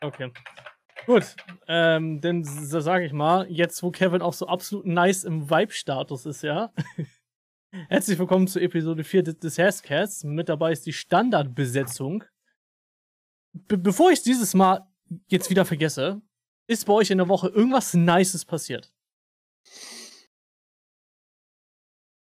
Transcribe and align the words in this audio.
Okay. 0.00 0.30
Gut, 1.06 1.34
ähm, 1.66 2.20
dann 2.20 2.44
sage 2.44 3.04
ich 3.04 3.12
mal, 3.12 3.50
jetzt 3.50 3.82
wo 3.82 3.90
Kevin 3.90 4.22
auch 4.22 4.32
so 4.32 4.46
absolut 4.46 4.86
nice 4.86 5.24
im 5.24 5.50
Vibe-Status 5.50 6.26
ist, 6.26 6.42
ja. 6.42 6.72
Herzlich 7.88 8.18
willkommen 8.18 8.46
zur 8.46 8.62
Episode 8.62 9.02
4 9.02 9.24
des 9.24 9.58
Hashcasts. 9.58 10.22
Mit 10.22 10.48
dabei 10.48 10.70
ist 10.70 10.86
die 10.86 10.92
Standardbesetzung. 10.92 12.24
Be 13.52 13.76
bevor 13.76 14.10
ich 14.10 14.22
dieses 14.22 14.54
Mal 14.54 14.86
jetzt 15.28 15.50
wieder 15.50 15.64
vergesse, 15.64 16.22
ist 16.68 16.86
bei 16.86 16.92
euch 16.92 17.10
in 17.10 17.18
der 17.18 17.28
Woche 17.28 17.48
irgendwas 17.48 17.94
Nices 17.94 18.44
passiert? 18.44 18.92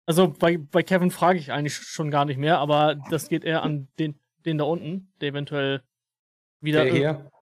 Also 0.06 0.32
bei, 0.32 0.58
bei 0.58 0.84
Kevin 0.84 1.10
frage 1.10 1.40
ich 1.40 1.52
eigentlich 1.52 1.76
schon 1.76 2.12
gar 2.12 2.26
nicht 2.26 2.38
mehr, 2.38 2.60
aber 2.60 2.96
das 3.10 3.30
geht 3.30 3.44
eher 3.44 3.64
an 3.64 3.88
den, 3.98 4.20
den 4.46 4.60
da 4.60 4.66
unten, 4.66 5.12
der 5.22 5.30
eventuell 5.30 5.82
wieder 6.62 6.86
ir 6.86 7.33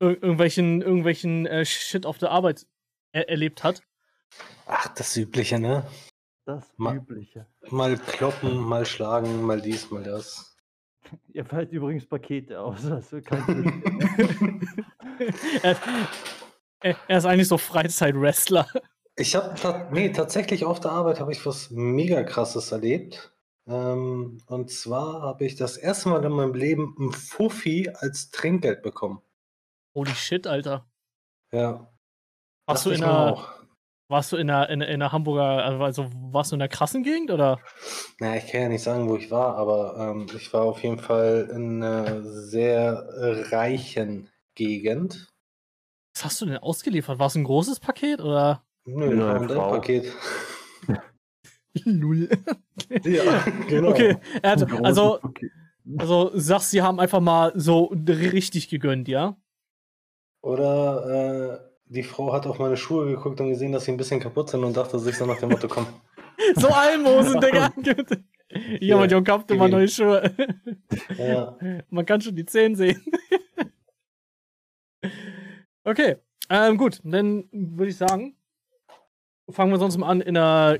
ir 0.00 0.22
irgendwelchen, 0.22 0.82
irgendwelchen 0.82 1.46
äh, 1.46 1.64
Shit 1.64 2.06
auf 2.06 2.18
der 2.18 2.30
Arbeit 2.30 2.66
er 3.12 3.28
erlebt 3.28 3.64
hat. 3.64 3.82
Ach, 4.66 4.88
das 4.94 5.16
Übliche, 5.16 5.58
ne? 5.58 5.86
Das 6.44 6.64
Übliche. 6.78 7.46
Mal 7.70 7.96
kloppen, 7.98 8.56
mal 8.58 8.86
schlagen, 8.86 9.42
mal 9.42 9.60
dies, 9.60 9.90
mal 9.90 10.02
das. 10.02 10.56
Ihr 11.32 11.44
fällt 11.44 11.72
übrigens 11.72 12.06
Pakete 12.06 12.60
aus. 12.60 12.84
Also 12.84 13.20
kein 13.20 13.82
er, 15.62 15.76
er 17.08 17.18
ist 17.18 17.24
eigentlich 17.24 17.48
so 17.48 17.58
Freizeit-Wrestler. 17.58 18.68
Ich 19.16 19.34
habe 19.34 19.54
ta 19.54 19.88
nee, 19.90 20.10
tatsächlich 20.10 20.64
auf 20.64 20.80
der 20.80 20.92
Arbeit 20.92 21.18
habe 21.18 21.32
ich 21.32 21.44
was 21.44 21.70
mega 21.70 22.22
krasses 22.22 22.70
erlebt. 22.70 23.32
Ähm, 23.66 24.38
und 24.46 24.70
zwar 24.70 25.22
habe 25.22 25.44
ich 25.44 25.56
das 25.56 25.76
erste 25.76 26.08
Mal 26.08 26.24
in 26.24 26.32
meinem 26.32 26.54
Leben 26.54 26.94
ein 26.98 27.12
Fuffi 27.12 27.90
als 27.92 28.30
Trinkgeld 28.30 28.82
bekommen. 28.82 29.20
Holy 29.98 30.14
shit, 30.14 30.46
Alter. 30.46 30.86
Ja. 31.52 31.92
Warst 32.66 32.86
du 32.86 32.90
in 32.90 33.02
einer, 33.02 33.48
warst 34.06 34.30
du 34.30 34.36
in 34.36 34.48
einer, 34.48 34.68
in, 34.68 34.80
in 34.80 35.02
einer 35.02 35.10
Hamburger, 35.10 35.64
also, 35.64 35.82
also 35.82 36.10
warst 36.30 36.52
du 36.52 36.54
in 36.54 36.62
einer 36.62 36.68
krassen 36.68 37.02
Gegend 37.02 37.32
oder? 37.32 37.58
Na, 38.20 38.36
ich 38.36 38.46
kann 38.46 38.60
ja 38.60 38.68
nicht 38.68 38.84
sagen, 38.84 39.08
wo 39.08 39.16
ich 39.16 39.28
war, 39.32 39.56
aber 39.56 39.96
ähm, 39.98 40.28
ich 40.36 40.52
war 40.52 40.62
auf 40.62 40.84
jeden 40.84 41.00
Fall 41.00 41.50
in 41.52 41.82
einer 41.82 42.22
sehr 42.22 43.08
reichen 43.50 44.30
Gegend. 44.54 45.32
Was 46.14 46.26
hast 46.26 46.40
du 46.42 46.46
denn 46.46 46.58
ausgeliefert? 46.58 47.18
War 47.18 47.26
es 47.26 47.34
ein 47.34 47.42
großes 47.42 47.80
Paket 47.80 48.20
oder? 48.20 48.62
Nö, 48.84 49.28
ein 49.28 49.48
Paket. 49.48 50.14
Null. 51.84 52.28
ja, 53.02 53.44
genau. 53.68 53.88
Okay, 53.88 54.16
hat, 54.44 54.64
also, 54.84 55.18
also 55.96 56.30
sagst, 56.34 56.70
sie 56.70 56.82
haben 56.82 57.00
einfach 57.00 57.18
mal 57.18 57.52
so 57.56 57.86
richtig 58.06 58.68
gegönnt, 58.68 59.08
ja? 59.08 59.36
Oder 60.40 61.60
äh, 61.60 61.68
die 61.86 62.02
Frau 62.02 62.32
hat 62.32 62.46
auf 62.46 62.58
meine 62.58 62.76
Schuhe 62.76 63.06
geguckt 63.06 63.40
und 63.40 63.48
gesehen, 63.48 63.72
dass 63.72 63.84
sie 63.84 63.92
ein 63.92 63.96
bisschen 63.96 64.20
kaputt 64.20 64.50
sind 64.50 64.64
und 64.64 64.76
dachte 64.76 64.98
sich 64.98 65.16
so 65.16 65.26
nach 65.26 65.38
dem 65.38 65.50
Motto, 65.50 65.68
komm. 65.68 65.86
so 66.56 66.68
Almosen, 66.68 67.40
Digga. 67.40 67.72
Ja, 68.80 68.96
aber 68.96 69.06
Junge, 69.06 69.30
habt 69.30 69.50
immer 69.50 69.68
neue 69.68 69.88
Schuhe. 69.88 70.34
ja. 71.18 71.54
Man 71.90 72.06
kann 72.06 72.22
schon 72.22 72.34
die 72.34 72.46
Zehen 72.46 72.74
sehen. 72.76 73.04
okay, 75.84 76.16
ähm, 76.48 76.78
gut, 76.78 76.98
dann 77.04 77.44
würde 77.52 77.90
ich 77.90 77.98
sagen, 77.98 78.36
fangen 79.50 79.70
wir 79.70 79.78
sonst 79.78 79.98
mal 79.98 80.08
an 80.08 80.22
in 80.22 80.32
der 80.32 80.78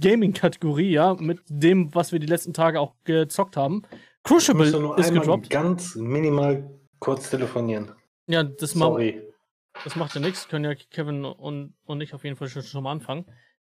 Gaming-Kategorie, 0.00 0.90
ja, 0.90 1.14
mit 1.14 1.42
dem, 1.48 1.94
was 1.94 2.10
wir 2.10 2.18
die 2.18 2.26
letzten 2.26 2.52
Tage 2.52 2.80
auch 2.80 2.94
gezockt 3.04 3.56
haben. 3.56 3.82
Crucible 4.24 4.94
ist 4.96 5.12
gedroppt. 5.12 5.50
ganz 5.50 5.94
minimal 5.94 6.68
kurz 6.98 7.30
telefonieren. 7.30 7.92
Ja, 8.26 8.42
das 8.42 8.72
Sorry. 8.72 9.22
Ma 9.26 9.34
das 9.82 9.96
macht 9.96 10.14
ja 10.14 10.20
nichts. 10.20 10.48
Können 10.48 10.64
ja 10.64 10.74
Kevin 10.74 11.24
und, 11.24 11.74
und 11.84 12.00
ich 12.00 12.14
auf 12.14 12.24
jeden 12.24 12.36
Fall 12.36 12.48
schon, 12.48 12.62
schon 12.62 12.84
mal 12.84 12.92
anfangen. 12.92 13.26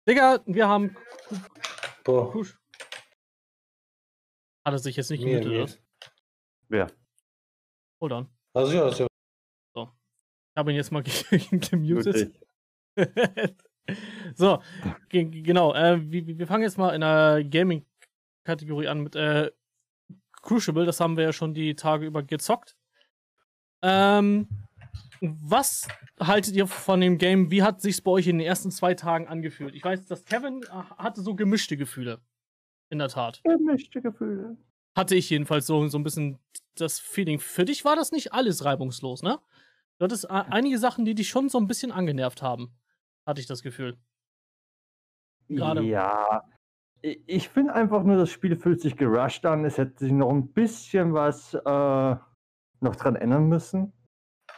Digga, 0.07 0.41
wir 0.47 0.69
haben. 0.69 0.97
Boah. 2.05 2.31
Kusch. 2.31 2.59
Hat 4.65 4.75
er 4.75 4.79
sich 4.79 4.97
jetzt 4.97 5.11
nicht 5.11 5.25
gemutet, 5.25 5.81
Wer? 6.69 6.91
Hold 8.01 8.13
on. 8.13 8.29
Also 8.53 8.73
ja, 8.73 8.89
ist 8.89 8.99
ja. 8.99 9.07
So. 9.75 9.83
Ich 10.53 10.57
habe 10.57 10.71
ihn 10.73 10.77
jetzt 10.77 10.91
mal 10.91 11.03
gemutet. 11.51 12.33
so, 14.35 14.63
genau. 15.09 15.75
Äh, 15.75 16.01
wir, 16.11 16.27
wir, 16.39 16.47
fangen 16.47 16.63
jetzt 16.63 16.79
mal 16.79 16.95
in 16.95 17.01
der 17.01 17.45
Gaming-Kategorie 17.45 18.89
an 18.89 19.01
mit 19.01 19.17
äh, 19.17 19.51
Crucible. 20.43 20.85
Das 20.85 21.01
haben 21.01 21.17
wir 21.17 21.25
ja 21.25 21.33
schon 21.33 21.55
die 21.55 21.75
Tage 21.75 22.07
über 22.07 22.23
gezockt. 22.23 22.76
Ähm, 23.83 24.49
was 25.21 25.89
haltet 26.21 26.55
ihr 26.55 26.67
von 26.67 27.01
dem 27.01 27.19
Game? 27.19 27.51
Wie 27.51 27.63
hat 27.63 27.81
sich's 27.81 28.01
bei 28.01 28.11
euch 28.11 28.27
in 28.27 28.39
den 28.39 28.47
ersten 28.47 28.71
zwei 28.71 28.95
Tagen 28.95 29.29
angefühlt? 29.29 29.75
Ich 29.75 29.85
weiß, 29.85 30.07
dass 30.07 30.25
Kevin 30.25 30.63
äh, 30.63 30.69
hatte 30.99 31.23
so 31.23 31.35
gemischte 31.35 31.77
Gefühle. 31.77 32.21
In 32.89 32.99
der 32.99 33.09
Tat. 33.09 33.43
Gemischte 33.43 34.01
Gefühle. 34.01 34.57
Hatte 34.97 35.15
ich 35.15 35.29
jedenfalls 35.31 35.67
so, 35.67 35.87
so 35.89 35.99
ein 35.99 36.05
bisschen 36.05 36.39
das 36.77 36.99
Feeling. 36.99 37.41
Für 37.41 37.65
dich 37.65 37.85
war 37.85 37.97
das 37.97 38.13
nicht 38.13 38.33
alles 38.33 38.65
reibungslos, 38.65 39.23
ne? 39.23 39.39
Du 39.99 40.05
hattest 40.05 40.25
äh, 40.25 40.29
einige 40.29 40.79
Sachen, 40.79 41.05
die 41.05 41.15
dich 41.15 41.29
schon 41.29 41.49
so 41.49 41.59
ein 41.59 41.67
bisschen 41.67 41.91
angenervt 41.91 42.43
haben 42.43 42.77
hatte 43.27 43.41
ich 43.41 43.47
das 43.47 43.63
Gefühl. 43.63 43.99
Gerade. 45.49 45.83
Ja, 45.83 46.45
ich 47.03 47.49
finde 47.49 47.75
einfach 47.75 48.03
nur, 48.03 48.17
das 48.17 48.31
Spiel 48.31 48.57
fühlt 48.57 48.81
sich 48.81 48.97
gerusht 48.97 49.45
an. 49.45 49.65
Es 49.65 49.79
hätte 49.79 49.99
sich 49.99 50.13
noch 50.13 50.31
ein 50.31 50.53
bisschen 50.53 51.13
was 51.13 51.55
äh, 51.55 52.17
noch 52.81 52.97
dran 52.97 53.17
ändern 53.17 53.49
müssen. 53.49 53.93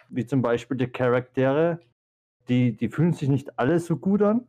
Wie 0.09 0.27
zum 0.27 0.43
Beispiel 0.43 0.77
die 0.77 0.89
Charaktere. 0.89 1.81
Die, 2.49 2.77
die 2.77 2.89
fühlen 2.89 3.13
sich 3.13 3.29
nicht 3.29 3.59
alle 3.59 3.79
so 3.79 3.97
gut 3.97 4.23
an. 4.23 4.47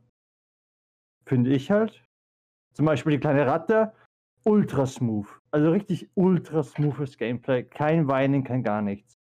Finde 1.25 1.51
ich 1.51 1.69
halt. 1.69 2.03
Zum 2.73 2.85
Beispiel 2.85 3.13
die 3.13 3.19
kleine 3.19 3.45
Ratte. 3.45 3.93
Ultra 4.45 4.85
smooth. 4.85 5.27
Also 5.51 5.71
richtig 5.71 6.09
ultra 6.15 6.63
smoothes 6.63 7.17
Gameplay. 7.17 7.63
Kein 7.63 8.07
Weinen, 8.07 8.43
kein 8.43 8.63
gar 8.63 8.81
nichts. 8.81 9.17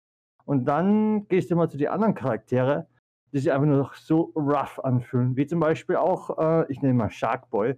Und 0.45 0.65
dann 0.65 1.27
gehst 1.27 1.49
du 1.49 1.55
mal 1.55 1.69
zu 1.69 1.77
den 1.77 1.87
anderen 1.87 2.13
Charaktere 2.13 2.87
die 3.31 3.39
sich 3.39 3.51
einfach 3.51 3.67
nur 3.67 3.77
noch 3.77 3.93
so 3.93 4.31
rough 4.35 4.79
anfühlen. 4.79 5.35
Wie 5.35 5.45
zum 5.45 5.59
Beispiel 5.59 5.95
auch, 5.97 6.37
äh, 6.37 6.71
ich 6.71 6.81
nenne 6.81 6.93
mal 6.93 7.09
Sharkboy, 7.09 7.69
äh, 7.69 7.75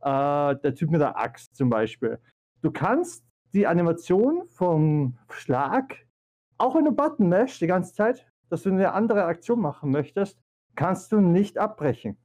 der 0.00 0.74
Typ 0.74 0.90
mit 0.90 1.00
der 1.00 1.18
Axt 1.18 1.54
zum 1.56 1.70
Beispiel. 1.70 2.18
Du 2.62 2.70
kannst 2.70 3.24
die 3.52 3.66
Animation 3.66 4.48
vom 4.48 5.18
Schlag, 5.30 6.05
auch 6.58 6.74
wenn 6.74 6.84
du 6.84 6.92
Button 6.92 7.28
mashst 7.28 7.60
die 7.60 7.66
ganze 7.66 7.94
Zeit, 7.94 8.26
dass 8.48 8.62
du 8.62 8.70
eine 8.70 8.92
andere 8.92 9.24
Aktion 9.24 9.60
machen 9.60 9.90
möchtest, 9.90 10.40
kannst 10.74 11.12
du 11.12 11.20
nicht 11.20 11.58
abbrechen. 11.58 12.16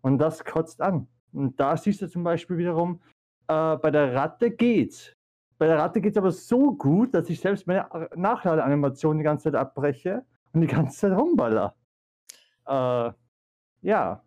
Und 0.00 0.18
das 0.18 0.44
kotzt 0.44 0.80
an. 0.80 1.08
Und 1.32 1.58
da 1.58 1.76
siehst 1.76 2.02
du 2.02 2.08
zum 2.08 2.22
Beispiel 2.22 2.58
wiederum, 2.58 3.00
äh, 3.48 3.76
bei 3.76 3.90
der 3.90 4.14
Ratte 4.14 4.50
geht's. 4.50 5.12
Bei 5.58 5.66
der 5.66 5.78
Ratte 5.78 6.00
geht's 6.00 6.16
aber 6.16 6.32
so 6.32 6.74
gut, 6.74 7.14
dass 7.14 7.30
ich 7.30 7.40
selbst 7.40 7.66
meine 7.66 7.88
Nachladeanimation 8.14 9.18
die 9.18 9.24
ganze 9.24 9.44
Zeit 9.44 9.54
abbreche 9.54 10.24
und 10.52 10.60
die 10.60 10.66
ganze 10.66 10.98
Zeit 10.98 11.18
rumballer. 11.18 11.74
Äh, 12.66 13.12
ja. 13.82 14.22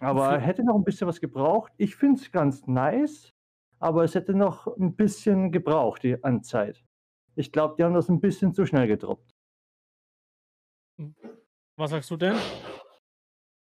Aber 0.00 0.38
hätte 0.38 0.62
noch 0.62 0.76
ein 0.76 0.84
bisschen 0.84 1.08
was 1.08 1.20
gebraucht. 1.20 1.72
Ich 1.76 1.96
finde 1.96 2.20
es 2.20 2.30
ganz 2.30 2.66
nice, 2.68 3.32
aber 3.80 4.04
es 4.04 4.14
hätte 4.14 4.32
noch 4.32 4.68
ein 4.76 4.94
bisschen 4.94 5.50
gebraucht 5.50 6.04
die, 6.04 6.22
an 6.22 6.44
Zeit. 6.44 6.84
Ich 7.38 7.52
glaube, 7.52 7.76
die 7.78 7.84
haben 7.84 7.94
das 7.94 8.08
ein 8.08 8.20
bisschen 8.20 8.52
zu 8.52 8.66
schnell 8.66 8.86
gedroppt. 8.86 9.34
Was 11.76 11.90
sagst 11.90 12.10
du 12.10 12.16
denn? 12.16 12.36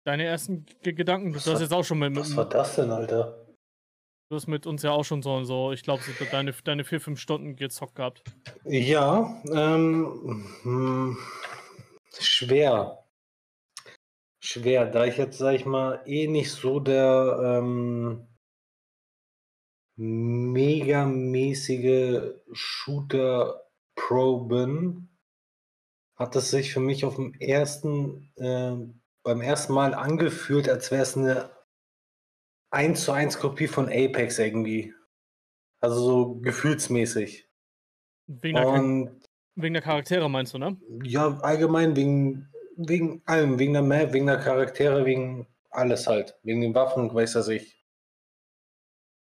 Deine 0.05 0.25
ersten 0.25 0.65
G 0.65 0.91
Gedanken? 0.91 1.31
Du 1.31 1.37
was 1.37 1.47
hast 1.47 1.61
jetzt 1.61 1.73
auch 1.73 1.83
schon 1.83 1.99
mit, 1.99 2.11
mit. 2.11 2.19
Was 2.19 2.35
war 2.35 2.49
das 2.49 2.75
denn, 2.75 2.91
Alter? 2.91 3.47
Du 4.29 4.35
hast 4.35 4.47
mit 4.47 4.65
uns 4.65 4.83
ja 4.83 4.91
auch 4.91 5.05
schon 5.05 5.21
so 5.21 5.35
und 5.35 5.45
so, 5.45 5.71
ich 5.71 5.83
glaube, 5.83 6.01
deine, 6.31 6.53
deine 6.63 6.83
vier, 6.83 6.99
fünf 6.99 7.19
Stunden 7.19 7.55
gezockt 7.55 7.95
gehabt. 7.95 8.23
Ja, 8.65 9.41
ähm, 9.51 10.45
hm, 10.63 11.17
schwer 12.19 13.03
schwer, 14.43 14.85
da 14.85 15.05
ich 15.05 15.17
jetzt, 15.17 15.37
sag 15.37 15.55
ich 15.55 15.65
mal, 15.65 16.01
eh 16.05 16.27
nicht 16.27 16.51
so 16.51 16.79
der 16.81 17.61
ähm, 17.61 18.27
megamäßige 19.95 21.53
Shooter-Pro 22.51 23.62
bin, 23.95 25.09
hat 26.15 26.35
es 26.35 26.51
sich 26.51 26.73
für 26.73 26.79
mich 26.79 27.05
auf 27.05 27.15
dem 27.15 27.33
ersten, 27.35 28.31
äh, 28.35 28.75
beim 29.23 29.41
ersten 29.41 29.73
Mal 29.73 29.93
angefühlt, 29.93 30.69
als 30.69 30.91
wäre 30.91 31.03
es 31.03 31.17
eine 31.17 31.49
1 32.71 33.03
zu 33.03 33.11
1 33.11 33.39
Kopie 33.39 33.67
von 33.67 33.87
Apex 33.87 34.39
irgendwie. 34.39 34.93
Also 35.79 35.99
so 35.99 36.35
gefühlsmäßig. 36.35 37.49
Wegen 38.27 38.55
der, 38.55 38.67
Und, 38.67 39.29
wegen 39.55 39.73
der 39.73 39.83
Charaktere 39.83 40.29
meinst 40.29 40.53
du, 40.53 40.57
ne? 40.57 40.77
Ja, 41.03 41.39
allgemein 41.41 41.95
wegen 41.95 42.53
wegen 42.75 43.21
allem, 43.25 43.59
wegen 43.59 43.73
der 43.73 43.81
Map, 43.81 44.13
wegen 44.13 44.25
der 44.25 44.37
Charaktere, 44.37 45.05
wegen 45.05 45.47
alles 45.69 46.07
halt. 46.07 46.37
Wegen 46.43 46.61
den 46.61 46.75
Waffen, 46.75 47.13
weiß 47.13 47.33
das 47.33 47.47
ich. 47.47 47.83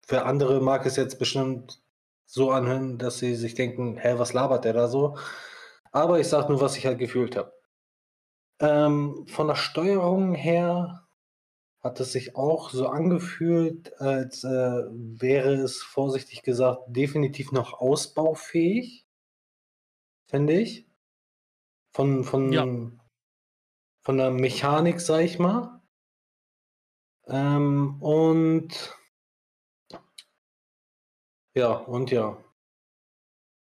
Für 0.06 0.25
andere 0.25 0.61
mag 0.61 0.85
es 0.85 0.95
jetzt 0.95 1.18
bestimmt 1.18 1.81
so 2.25 2.51
anhören, 2.51 2.98
dass 2.98 3.19
sie 3.19 3.36
sich 3.36 3.56
denken, 3.56 3.98
hä, 3.98 4.16
was 4.18 4.33
labert 4.33 4.66
der 4.66 4.74
da 4.74 4.88
so? 4.88 5.18
Aber 5.92 6.19
ich 6.19 6.27
sage 6.27 6.51
nur, 6.51 6.62
was 6.62 6.77
ich 6.77 6.86
halt 6.86 7.00
gefühlt 7.00 7.36
habe. 7.38 7.54
Ähm, 8.60 9.25
von 9.27 9.48
der 9.48 9.56
Steuerung 9.56 10.33
her 10.33 11.07
hat 11.81 12.00
es 12.00 12.13
sich 12.13 12.36
auch 12.36 12.72
so 12.72 12.88
angefühlt, 12.88 14.00
als 14.01 14.44
äh, 14.44 14.50
wäre 14.89 15.54
es 15.54 15.83
vorsichtig 15.83 16.42
gesagt 16.42 16.81
definitiv 16.88 17.51
noch 17.51 17.74
ausbaufähig, 17.74 19.06
finde 20.25 20.54
ich. 20.54 20.88
Von, 21.92 22.24
von, 22.24 22.51
ja. 22.51 22.66
von 24.01 24.18
der 24.18 24.31
Mechanik, 24.31 25.00
sag 25.00 25.21
ich 25.21 25.38
mal. 25.39 25.81
Ähm, 27.28 28.01
und 28.01 28.98
ja, 31.56 31.74
und 31.74 32.12
ja. 32.12 32.38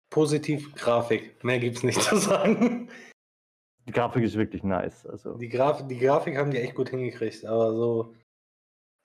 Positiv 0.10 0.74
Grafik. 0.76 1.44
Mehr 1.44 1.60
gibt's 1.60 1.84
nicht 1.84 2.02
zu 2.02 2.18
sagen. 2.18 2.90
Die 3.88 3.92
Grafik 3.92 4.24
ist 4.24 4.36
wirklich 4.36 4.64
nice. 4.64 5.06
Also. 5.06 5.38
Die, 5.38 5.50
Graf 5.50 5.88
die 5.88 6.00
Grafik 6.00 6.38
haben 6.38 6.52
die 6.52 6.58
echt 6.58 6.76
gut 6.76 6.90
hingekriegt, 6.90 7.46
aber 7.46 7.74
so 7.74 8.16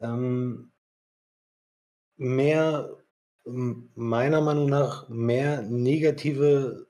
ähm, 0.01 0.73
mehr, 2.17 2.97
meiner 3.45 4.41
Meinung 4.41 4.67
nach, 4.67 5.09
mehr 5.09 5.63
negative 5.63 6.87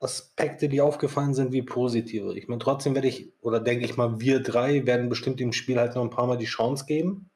Aspekte, 0.00 0.68
die 0.68 0.80
aufgefallen 0.80 1.34
sind, 1.34 1.52
wie 1.52 1.62
positive. 1.62 2.36
Ich 2.36 2.48
meine, 2.48 2.58
trotzdem 2.58 2.94
werde 2.94 3.08
ich, 3.08 3.32
oder 3.40 3.60
denke 3.60 3.84
ich 3.84 3.96
mal, 3.96 4.20
wir 4.20 4.40
drei 4.40 4.86
werden 4.86 5.08
bestimmt 5.08 5.40
dem 5.40 5.52
Spiel 5.52 5.78
halt 5.78 5.94
noch 5.94 6.02
ein 6.02 6.10
paar 6.10 6.26
Mal 6.26 6.38
die 6.38 6.44
Chance 6.44 6.84
geben. 6.86 7.30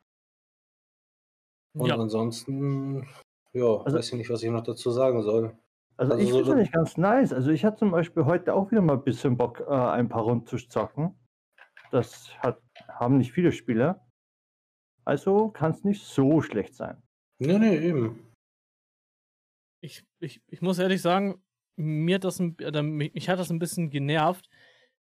Und 1.74 1.88
ja. 1.88 1.96
ansonsten, 1.96 3.08
ja, 3.52 3.64
also, 3.64 3.96
weiß 3.96 4.08
ich 4.08 4.14
nicht, 4.14 4.30
was 4.30 4.42
ich 4.42 4.50
noch 4.50 4.62
dazu 4.62 4.90
sagen 4.90 5.22
soll. 5.22 5.56
Also, 5.96 6.12
also 6.12 6.24
ich 6.24 6.30
finde 6.30 6.44
es 6.44 6.50
eigentlich 6.50 6.72
ganz 6.72 6.96
nice. 6.96 7.32
Also 7.32 7.50
ich 7.50 7.64
hatte 7.64 7.78
zum 7.78 7.90
Beispiel 7.90 8.24
heute 8.24 8.54
auch 8.54 8.70
wieder 8.70 8.80
mal 8.80 8.94
ein 8.94 9.04
bisschen 9.04 9.36
Bock, 9.36 9.60
äh, 9.60 9.72
ein 9.72 10.08
paar 10.08 10.22
Runden 10.22 10.46
zu 10.46 10.56
zocken. 10.56 11.14
Das 11.90 12.30
hat, 12.38 12.62
haben 12.88 13.18
nicht 13.18 13.32
viele 13.32 13.52
Spieler. 13.52 14.06
Also 15.04 15.48
kann 15.48 15.72
es 15.72 15.84
nicht 15.84 16.02
so 16.02 16.40
schlecht 16.40 16.74
sein. 16.74 17.02
Nee, 17.38 17.58
nee, 17.58 17.76
eben. 17.76 18.32
Ich, 19.82 20.04
ich, 20.20 20.42
ich 20.46 20.62
muss 20.62 20.78
ehrlich 20.78 21.02
sagen, 21.02 21.42
mir 21.76 22.16
hat 22.16 22.24
das, 22.24 22.40
oder 22.40 22.82
mich, 22.82 23.14
mich 23.14 23.28
hat 23.28 23.38
das 23.38 23.50
ein 23.50 23.58
bisschen 23.58 23.90
genervt, 23.90 24.48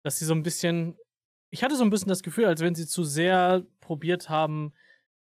dass 0.03 0.19
sie 0.19 0.25
so 0.25 0.33
ein 0.33 0.43
bisschen. 0.43 0.97
Ich 1.49 1.63
hatte 1.63 1.75
so 1.75 1.83
ein 1.83 1.89
bisschen 1.89 2.09
das 2.09 2.23
Gefühl, 2.23 2.45
als 2.45 2.61
wenn 2.61 2.75
sie 2.75 2.85
zu 2.85 3.03
sehr 3.03 3.65
probiert 3.79 4.29
haben, 4.29 4.73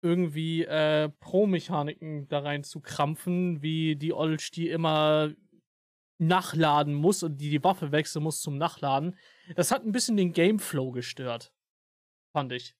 irgendwie 0.06 0.64
äh, 0.64 1.08
Pro-Mechaniken 1.20 2.28
da 2.28 2.38
rein 2.38 2.62
zu 2.64 2.80
krampfen, 2.80 3.62
wie 3.62 3.96
die 3.96 4.12
Olsch, 4.12 4.50
die 4.50 4.68
immer 4.68 5.32
nachladen 6.18 6.94
muss 6.94 7.22
und 7.22 7.38
die 7.38 7.50
die 7.50 7.62
Waffe 7.62 7.92
wechseln 7.92 8.22
muss 8.22 8.40
zum 8.40 8.56
Nachladen. 8.56 9.16
Das 9.54 9.70
hat 9.70 9.84
ein 9.84 9.92
bisschen 9.92 10.16
den 10.16 10.32
Gameflow 10.32 10.92
gestört. 10.92 11.52
Fand 12.32 12.52
ich. 12.52 12.74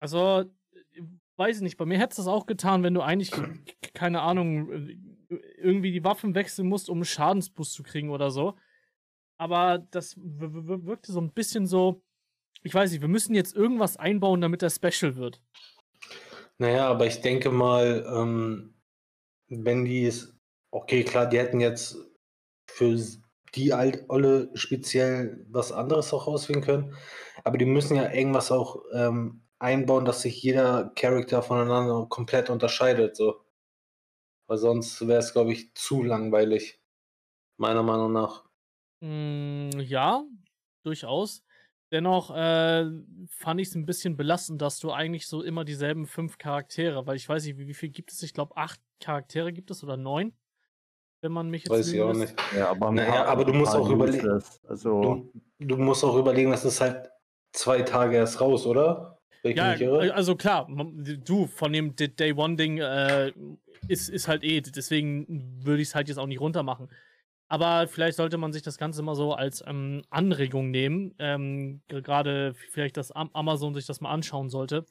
Also, 0.00 0.44
weiß 1.36 1.56
ich 1.56 1.62
nicht, 1.62 1.76
bei 1.76 1.84
mir 1.84 1.98
hätte 1.98 2.12
es 2.12 2.16
das 2.16 2.28
auch 2.28 2.46
getan, 2.46 2.82
wenn 2.82 2.94
du 2.94 3.02
eigentlich, 3.02 3.32
keine 3.94 4.22
Ahnung, 4.22 4.88
irgendwie 5.56 5.92
die 5.92 6.04
Waffen 6.04 6.34
wechseln 6.34 6.68
musst, 6.68 6.88
um 6.88 6.98
einen 6.98 7.04
Schadensboost 7.04 7.72
zu 7.72 7.82
kriegen 7.82 8.10
oder 8.10 8.30
so. 8.30 8.56
Aber 9.38 9.78
das 9.78 10.14
wirkte 10.18 11.12
so 11.12 11.20
ein 11.20 11.32
bisschen 11.32 11.66
so, 11.66 12.02
ich 12.62 12.74
weiß 12.74 12.90
nicht, 12.90 13.00
wir 13.00 13.08
müssen 13.08 13.34
jetzt 13.34 13.54
irgendwas 13.54 13.96
einbauen, 13.96 14.40
damit 14.40 14.62
der 14.62 14.70
Special 14.70 15.16
wird. 15.16 15.40
Naja, 16.58 16.88
aber 16.88 17.06
ich 17.06 17.20
denke 17.20 17.50
mal, 17.50 18.04
ähm, 18.08 18.74
wenn 19.48 19.84
die 19.84 20.06
es 20.06 20.38
Okay, 20.70 21.02
klar, 21.02 21.26
die 21.26 21.38
hätten 21.38 21.60
jetzt 21.60 21.96
für 22.66 22.96
die 23.54 23.72
alt 23.72 24.04
Olle 24.08 24.50
speziell 24.54 25.46
was 25.48 25.72
anderes 25.72 26.12
auch 26.12 26.26
auswählen 26.26 26.62
können. 26.62 26.96
Aber 27.44 27.56
die 27.56 27.64
müssen 27.64 27.96
ja 27.96 28.12
irgendwas 28.12 28.52
auch 28.52 28.82
ähm, 28.92 29.42
einbauen, 29.58 30.04
dass 30.04 30.22
sich 30.22 30.42
jeder 30.42 30.92
Charakter 30.94 31.42
voneinander 31.42 32.06
komplett 32.08 32.50
unterscheidet. 32.50 33.16
So. 33.16 33.40
Weil 34.46 34.58
sonst 34.58 35.06
wäre 35.08 35.20
es, 35.20 35.32
glaube 35.32 35.52
ich, 35.52 35.72
zu 35.74 36.02
langweilig. 36.02 36.82
Meiner 37.56 37.82
Meinung 37.82 38.12
nach. 38.12 38.44
Mm, 39.00 39.70
ja, 39.80 40.22
durchaus. 40.82 41.42
Dennoch 41.90 42.34
äh, 42.34 42.84
fand 43.30 43.60
ich 43.60 43.68
es 43.68 43.74
ein 43.74 43.86
bisschen 43.86 44.16
belastend, 44.16 44.60
dass 44.60 44.78
du 44.78 44.92
eigentlich 44.92 45.26
so 45.26 45.42
immer 45.42 45.64
dieselben 45.64 46.06
fünf 46.06 46.36
Charaktere, 46.36 47.06
weil 47.06 47.16
ich 47.16 47.28
weiß 47.28 47.44
nicht, 47.44 47.58
wie, 47.58 47.66
wie 47.66 47.74
viel 47.74 47.88
gibt 47.88 48.12
es? 48.12 48.22
Ich 48.22 48.34
glaube, 48.34 48.56
acht 48.56 48.80
Charaktere 49.00 49.52
gibt 49.52 49.70
es 49.70 49.82
oder 49.82 49.96
neun 49.96 50.34
wenn 51.20 51.32
man 51.32 51.50
mich 51.50 51.64
jetzt 51.64 51.70
Weiß 51.70 51.92
ich 51.92 52.00
auch 52.00 52.12
nicht. 52.12 52.34
Ja, 52.56 52.70
aber, 52.70 52.92
naja, 52.92 53.24
aber 53.24 53.44
du 53.44 53.52
musst 53.52 53.74
auch 53.74 53.88
überlegen. 53.88 54.40
Also 54.68 55.30
du, 55.58 55.66
du, 55.66 55.76
musst 55.76 56.04
auch 56.04 56.16
überlegen, 56.16 56.50
dass 56.50 56.64
es 56.64 56.80
halt 56.80 57.10
zwei 57.52 57.82
Tage 57.82 58.16
erst 58.16 58.40
raus, 58.40 58.66
oder? 58.66 59.18
ja, 59.42 59.74
also 60.12 60.36
klar, 60.36 60.68
du 60.68 61.46
von 61.46 61.72
dem 61.72 61.94
Day 61.96 62.32
One 62.32 62.56
Ding 62.56 62.78
äh, 62.78 63.32
ist, 63.86 64.08
ist 64.08 64.28
halt 64.28 64.42
eh, 64.44 64.60
deswegen 64.60 65.64
würde 65.64 65.80
ich 65.80 65.88
es 65.88 65.94
halt 65.94 66.08
jetzt 66.08 66.18
auch 66.18 66.26
nicht 66.26 66.40
runter 66.40 66.62
machen. 66.62 66.88
Aber 67.48 67.88
vielleicht 67.88 68.16
sollte 68.16 68.36
man 68.36 68.52
sich 68.52 68.62
das 68.62 68.76
Ganze 68.76 69.02
mal 69.02 69.14
so 69.14 69.32
als 69.32 69.64
ähm, 69.66 70.02
Anregung 70.10 70.70
nehmen. 70.70 71.14
Ähm, 71.18 71.80
Gerade 71.88 72.54
vielleicht, 72.54 72.96
dass 72.96 73.10
Amazon 73.10 73.74
sich 73.74 73.86
das 73.86 74.00
mal 74.00 74.10
anschauen 74.10 74.50
sollte 74.50 74.84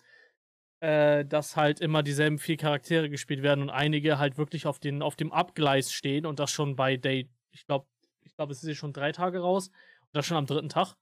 äh, 0.80 1.26
dass 1.26 1.56
halt 1.56 1.80
immer 1.80 2.04
dieselben 2.04 2.38
vier 2.38 2.58
Charaktere 2.58 3.10
gespielt 3.10 3.42
werden 3.42 3.62
und 3.62 3.70
einige 3.70 4.20
halt 4.20 4.38
wirklich 4.38 4.68
auf, 4.68 4.80
den, 4.80 5.02
auf 5.02 5.16
dem 5.16 5.32
Abgleis 5.32 5.92
stehen 5.92 6.26
und 6.26 6.40
das 6.40 6.52
schon 6.52 6.76
bei 6.76 6.98
Day, 6.98 7.30
ich 7.52 7.66
glaube, 7.66 7.88
ich 8.24 8.36
glaube, 8.36 8.52
es 8.52 8.64
ist 8.64 8.78
schon 8.78 8.94
drei 8.94 9.12
Tage 9.12 9.40
raus 9.40 9.70
und 9.70 10.10
das 10.14 10.26
schon 10.26 10.38
am 10.38 10.46
dritten 10.46 10.70
Tag. 10.70 10.96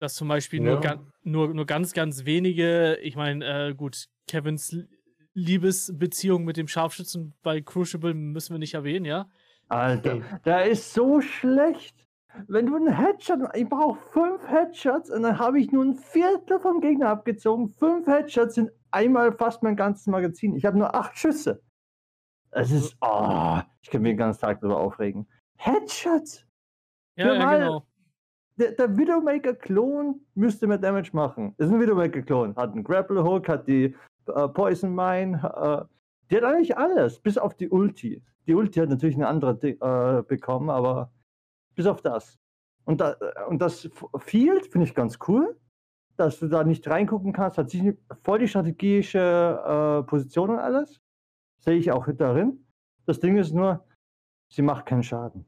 Dass 0.00 0.14
zum 0.14 0.28
Beispiel 0.28 0.62
ja. 0.64 0.74
nur, 0.74 1.12
nur, 1.22 1.54
nur 1.54 1.66
ganz, 1.66 1.92
ganz 1.92 2.24
wenige, 2.24 2.96
ich 3.02 3.16
meine, 3.16 3.68
äh, 3.68 3.74
gut, 3.74 4.06
Kevins 4.26 4.76
Liebesbeziehung 5.34 6.44
mit 6.44 6.56
dem 6.56 6.68
Scharfschützen 6.68 7.34
bei 7.42 7.60
Crucible 7.60 8.14
müssen 8.14 8.54
wir 8.54 8.58
nicht 8.58 8.74
erwähnen, 8.74 9.04
ja? 9.04 9.28
Alter, 9.68 10.20
der 10.44 10.66
ist 10.66 10.92
so 10.92 11.20
schlecht. 11.20 12.04
Wenn 12.48 12.66
du 12.66 12.74
einen 12.74 12.92
Headshot, 12.92 13.40
ich 13.54 13.68
brauche 13.68 13.98
fünf 14.10 14.46
Headshots 14.48 15.10
und 15.10 15.22
dann 15.22 15.38
habe 15.38 15.60
ich 15.60 15.70
nur 15.70 15.84
ein 15.84 15.94
Viertel 15.94 16.58
vom 16.58 16.80
Gegner 16.80 17.10
abgezogen. 17.10 17.68
Fünf 17.68 18.06
Headshots 18.06 18.56
sind 18.56 18.70
einmal 18.90 19.32
fast 19.32 19.62
mein 19.62 19.76
ganzes 19.76 20.06
Magazin. 20.06 20.56
Ich 20.56 20.64
habe 20.64 20.76
nur 20.76 20.94
acht 20.94 21.16
Schüsse. 21.16 21.62
Es 22.50 22.70
ist, 22.70 22.96
oh, 23.00 23.60
ich 23.82 23.90
kann 23.90 24.02
mich 24.02 24.12
den 24.12 24.18
ganzen 24.18 24.40
Tag 24.40 24.60
darüber 24.60 24.78
aufregen. 24.80 25.26
Headshots! 25.58 26.44
Ja, 27.16 27.34
ja 27.34 27.56
genau. 27.56 27.86
Der, 28.56 28.72
der 28.72 28.96
Widowmaker-Klon 28.96 30.20
müsste 30.34 30.66
mehr 30.66 30.78
Damage 30.78 31.10
machen. 31.12 31.54
Ist 31.58 31.70
ein 31.70 31.80
Widowmaker-Klon. 31.80 32.54
Hat 32.56 32.72
einen 32.72 32.84
Grapple-Hook, 32.84 33.48
hat 33.48 33.66
die 33.66 33.96
äh, 34.26 34.48
Poison 34.48 34.94
Mine, 34.94 35.40
äh, 35.42 35.93
die 36.30 36.36
hat 36.36 36.44
eigentlich 36.44 36.76
alles, 36.76 37.20
bis 37.20 37.38
auf 37.38 37.54
die 37.54 37.68
Ulti. 37.68 38.22
Die 38.46 38.54
Ulti 38.54 38.80
hat 38.80 38.88
natürlich 38.88 39.16
eine 39.16 39.28
andere 39.28 39.58
äh, 39.62 40.22
bekommen, 40.22 40.70
aber 40.70 41.12
bis 41.74 41.86
auf 41.86 42.02
das. 42.02 42.38
Und, 42.84 43.00
da, 43.00 43.16
und 43.48 43.60
das 43.60 43.88
Field 44.18 44.66
finde 44.66 44.86
ich 44.86 44.94
ganz 44.94 45.18
cool, 45.28 45.58
dass 46.16 46.38
du 46.38 46.48
da 46.48 46.64
nicht 46.64 46.86
reingucken 46.88 47.32
kannst. 47.32 47.58
Hat 47.58 47.70
sich 47.70 47.94
voll 48.22 48.40
die 48.40 48.48
strategische 48.48 49.18
äh, 49.18 50.06
Position 50.06 50.50
und 50.50 50.58
alles. 50.58 51.00
Sehe 51.60 51.76
ich 51.76 51.90
auch 51.90 52.06
darin. 52.16 52.66
Das 53.06 53.20
Ding 53.20 53.36
ist 53.36 53.52
nur, 53.52 53.84
sie 54.52 54.62
macht 54.62 54.86
keinen 54.86 55.02
Schaden. 55.02 55.46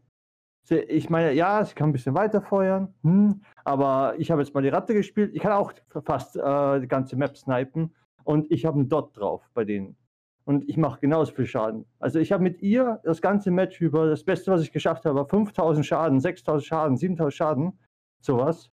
Sie, 0.65 0.79
ich 0.79 1.11
meine, 1.11 1.33
ja, 1.33 1.65
sie 1.65 1.75
kann 1.75 1.91
ein 1.91 1.93
bisschen 1.93 2.15
weiter 2.15 2.43
feuern, 2.43 2.93
hm, 3.03 3.43
aber 3.65 4.15
ich 4.19 4.31
habe 4.31 4.43
jetzt 4.43 4.53
mal 4.53 4.63
die 4.63 4.69
Ratte 4.69 4.95
gespielt. 4.95 5.33
Ich 5.35 5.41
kann 5.41 5.53
auch 5.53 5.73
fast 6.05 6.37
äh, 6.37 6.81
die 6.81 6.89
ganze 6.89 7.17
Map 7.17 7.37
snipen 7.37 7.95
und 8.25 8.51
ich 8.51 8.65
habe 8.65 8.79
einen 8.79 8.89
Dot 8.89 9.17
drauf 9.17 9.49
bei 9.55 9.65
denen 9.65 9.97
und 10.47 10.69
ich 10.69 10.77
mache 10.77 11.01
genauso 11.01 11.35
viel 11.35 11.47
Schaden. 11.47 11.85
Also 11.99 12.21
ich 12.21 12.31
habe 12.31 12.43
mit 12.43 12.63
ihr 12.63 13.01
das 13.03 13.21
ganze 13.21 13.51
Match 13.51 13.81
über, 13.81 14.09
das 14.09 14.23
Beste, 14.23 14.53
was 14.53 14.63
ich 14.63 14.71
geschafft 14.71 15.05
habe, 15.05 15.17
war 15.17 15.29
5000 15.29 15.85
Schaden, 15.85 16.21
6000 16.21 16.65
Schaden, 16.65 16.97
7000 16.97 17.35
Schaden, 17.35 17.79
sowas. 18.21 18.71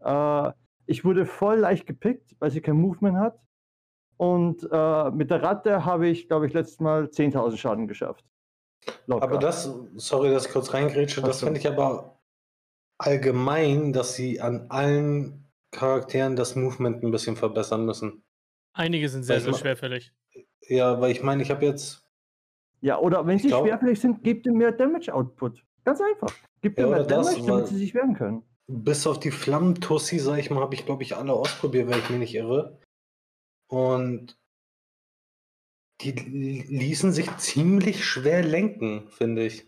Äh, 0.00 0.50
ich 0.86 1.04
wurde 1.04 1.26
voll 1.26 1.58
leicht 1.58 1.86
gepickt, 1.86 2.34
weil 2.38 2.50
sie 2.50 2.62
kein 2.62 2.76
Movement 2.76 3.18
hat. 3.18 3.38
Und 4.16 4.66
äh, 4.72 5.10
mit 5.10 5.30
der 5.30 5.42
Ratte 5.42 5.84
habe 5.84 6.08
ich, 6.08 6.28
glaube 6.28 6.46
ich, 6.46 6.54
letztes 6.54 6.80
Mal 6.80 7.04
10.000 7.04 7.58
Schaden 7.58 7.88
geschafft. 7.88 8.24
Locker. 9.06 9.22
Aber 9.22 9.38
das, 9.38 9.70
sorry, 9.96 10.30
dass 10.30 10.46
ich 10.46 10.52
kurz 10.52 10.72
reingrätsche, 10.72 11.20
das 11.20 11.40
finde 11.40 11.60
ich 11.60 11.68
aber 11.68 12.22
allgemein, 12.96 13.92
dass 13.92 14.14
sie 14.14 14.40
an 14.40 14.70
allen 14.70 15.50
Charakteren 15.72 16.36
das 16.36 16.56
Movement 16.56 17.02
ein 17.02 17.10
bisschen 17.10 17.36
verbessern 17.36 17.84
müssen. 17.84 18.24
Einige 18.72 19.10
sind 19.10 19.24
sehr, 19.24 19.40
sehr 19.40 19.52
schwerfällig. 19.52 20.12
Ja, 20.68 21.00
weil 21.00 21.12
ich 21.12 21.22
meine, 21.22 21.42
ich 21.42 21.50
habe 21.50 21.64
jetzt. 21.64 22.06
Ja, 22.80 22.98
oder 22.98 23.26
wenn 23.26 23.38
sie 23.38 23.48
glaub, 23.48 23.64
schwerfällig 23.64 24.00
sind, 24.00 24.22
gebt 24.22 24.46
ihr 24.46 24.52
mehr 24.52 24.72
Damage 24.72 25.14
Output. 25.14 25.64
Ganz 25.84 26.00
einfach. 26.00 26.34
Gebt 26.60 26.78
ihr 26.78 26.84
ja, 26.84 26.90
mehr 26.90 27.04
Damage, 27.04 27.36
das, 27.36 27.46
damit 27.46 27.66
sie 27.68 27.78
sich 27.78 27.94
wehren 27.94 28.14
können. 28.14 28.42
Bis 28.66 29.06
auf 29.06 29.20
die 29.20 29.30
Flammentussi, 29.30 30.18
sag 30.18 30.38
ich 30.38 30.50
mal, 30.50 30.60
habe 30.60 30.74
ich, 30.74 30.86
glaube 30.86 31.02
ich, 31.02 31.16
alle 31.16 31.32
ausprobiert, 31.32 31.88
wenn 31.88 31.98
ich 31.98 32.10
mich 32.10 32.18
nicht 32.18 32.34
irre. 32.34 32.78
Und 33.68 34.38
die 36.00 36.12
ließen 36.12 37.12
sich 37.12 37.36
ziemlich 37.36 38.04
schwer 38.04 38.42
lenken, 38.42 39.08
finde 39.08 39.46
ich. 39.46 39.66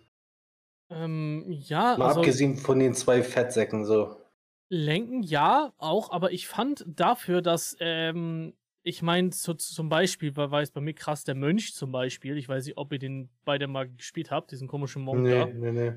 Ähm, 0.90 1.44
ja, 1.48 1.96
Mal 1.96 2.08
also 2.08 2.20
abgesehen 2.20 2.56
von 2.56 2.78
den 2.78 2.94
zwei 2.94 3.22
Fettsäcken 3.22 3.84
so. 3.84 4.20
lenken 4.68 5.22
ja 5.22 5.72
auch, 5.78 6.10
aber 6.10 6.32
ich 6.32 6.46
fand 6.46 6.84
dafür, 6.86 7.40
dass 7.42 7.76
ähm, 7.80 8.54
ich 8.84 9.02
meine, 9.02 9.30
zu, 9.30 9.54
zum 9.54 9.88
Beispiel 9.88 10.36
war, 10.36 10.50
war 10.50 10.60
es 10.62 10.70
bei 10.70 10.80
mir 10.80 10.94
krass 10.94 11.24
der 11.24 11.34
Mönch 11.34 11.74
zum 11.74 11.90
Beispiel. 11.90 12.36
Ich 12.36 12.48
weiß 12.48 12.66
nicht, 12.66 12.76
ob 12.76 12.92
ihr 12.92 12.98
den 12.98 13.30
beide 13.44 13.66
mal 13.66 13.88
gespielt 13.90 14.30
habt, 14.30 14.52
diesen 14.52 14.68
komischen 14.68 15.02
Monk 15.02 15.22
Nee, 15.22 15.30
da. 15.30 15.46
nee, 15.46 15.72
nee. 15.72 15.92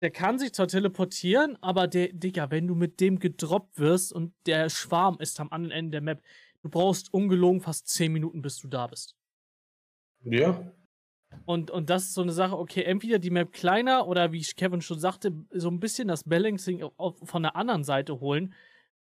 Der 0.00 0.10
kann 0.12 0.38
sich 0.38 0.52
zwar 0.52 0.68
teleportieren, 0.68 1.58
aber 1.60 1.88
der, 1.88 2.12
Digga, 2.12 2.50
wenn 2.52 2.68
du 2.68 2.76
mit 2.76 3.00
dem 3.00 3.18
gedroppt 3.18 3.78
wirst 3.80 4.12
und 4.12 4.32
der 4.46 4.70
Schwarm 4.70 5.18
ist 5.18 5.40
am 5.40 5.50
anderen 5.50 5.72
Ende 5.72 5.90
der 5.92 6.00
Map, 6.02 6.22
du 6.62 6.70
brauchst 6.70 7.12
ungelogen 7.12 7.60
fast 7.60 7.88
10 7.88 8.12
Minuten, 8.12 8.40
bis 8.40 8.58
du 8.58 8.68
da 8.68 8.86
bist. 8.86 9.16
Ja, 10.24 10.72
Und, 11.44 11.70
und 11.70 11.90
das 11.90 12.04
ist 12.04 12.14
so 12.14 12.22
eine 12.22 12.32
Sache, 12.32 12.58
okay, 12.58 12.82
entweder 12.82 13.18
die 13.18 13.30
Map 13.30 13.52
kleiner 13.52 14.06
oder 14.06 14.32
wie 14.32 14.42
Kevin 14.42 14.80
schon 14.80 14.98
sagte, 15.00 15.32
so 15.52 15.68
ein 15.70 15.80
bisschen 15.80 16.08
das 16.08 16.24
Balancing 16.24 16.82
auf, 16.82 16.94
auf, 16.98 17.18
von 17.24 17.42
der 17.42 17.56
anderen 17.56 17.84
Seite 17.84 18.20
holen. 18.20 18.54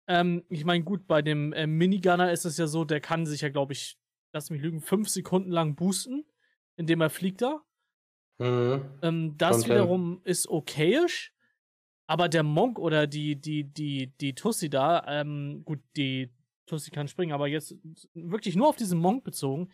Ähm, 0.07 0.43
ich 0.49 0.63
meine, 0.65 0.83
gut, 0.83 1.05
bei 1.07 1.21
dem 1.21 1.53
äh, 1.53 1.67
Minigunner 1.67 2.31
ist 2.31 2.45
es 2.45 2.57
ja 2.57 2.67
so, 2.67 2.85
der 2.85 3.01
kann 3.01 3.25
sich 3.25 3.41
ja, 3.41 3.49
glaube 3.49 3.73
ich, 3.73 3.97
lass 4.33 4.49
mich 4.49 4.61
lügen, 4.61 4.81
fünf 4.81 5.09
Sekunden 5.09 5.51
lang 5.51 5.75
boosten, 5.75 6.25
indem 6.77 7.01
er 7.01 7.09
fliegt 7.09 7.41
da. 7.41 7.61
mhm. 8.39 8.85
Ähm, 9.01 9.37
das 9.37 9.63
hin. 9.63 9.73
wiederum 9.73 10.21
ist 10.23 10.47
okayisch. 10.47 11.33
Aber 12.09 12.29
der 12.29 12.43
Monk 12.43 12.79
oder 12.79 13.05
die, 13.05 13.35
die, 13.35 13.65
die, 13.65 14.13
die 14.21 14.33
Tussi 14.33 14.69
da, 14.69 15.03
ähm, 15.07 15.63
gut, 15.65 15.79
die 15.97 16.31
Tussi 16.65 16.89
kann 16.89 17.09
springen, 17.09 17.33
aber 17.33 17.47
jetzt 17.47 17.75
wirklich 18.13 18.55
nur 18.55 18.69
auf 18.69 18.77
diesen 18.77 18.97
Monk 18.97 19.25
bezogen. 19.25 19.69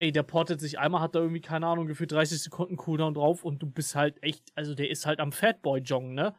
Ey, 0.00 0.10
der 0.10 0.24
portet 0.24 0.60
sich 0.60 0.80
einmal, 0.80 1.00
hat 1.00 1.14
da 1.14 1.20
irgendwie, 1.20 1.40
keine 1.40 1.68
Ahnung, 1.68 1.86
gefühlt 1.86 2.10
30 2.10 2.42
Sekunden 2.42 2.76
Cooldown 2.76 3.14
drauf 3.14 3.44
und 3.44 3.62
du 3.62 3.70
bist 3.70 3.94
halt 3.94 4.20
echt, 4.24 4.50
also 4.56 4.74
der 4.74 4.90
ist 4.90 5.06
halt 5.06 5.20
am 5.20 5.30
Fatboy-Joggen, 5.30 6.14
ne? 6.14 6.34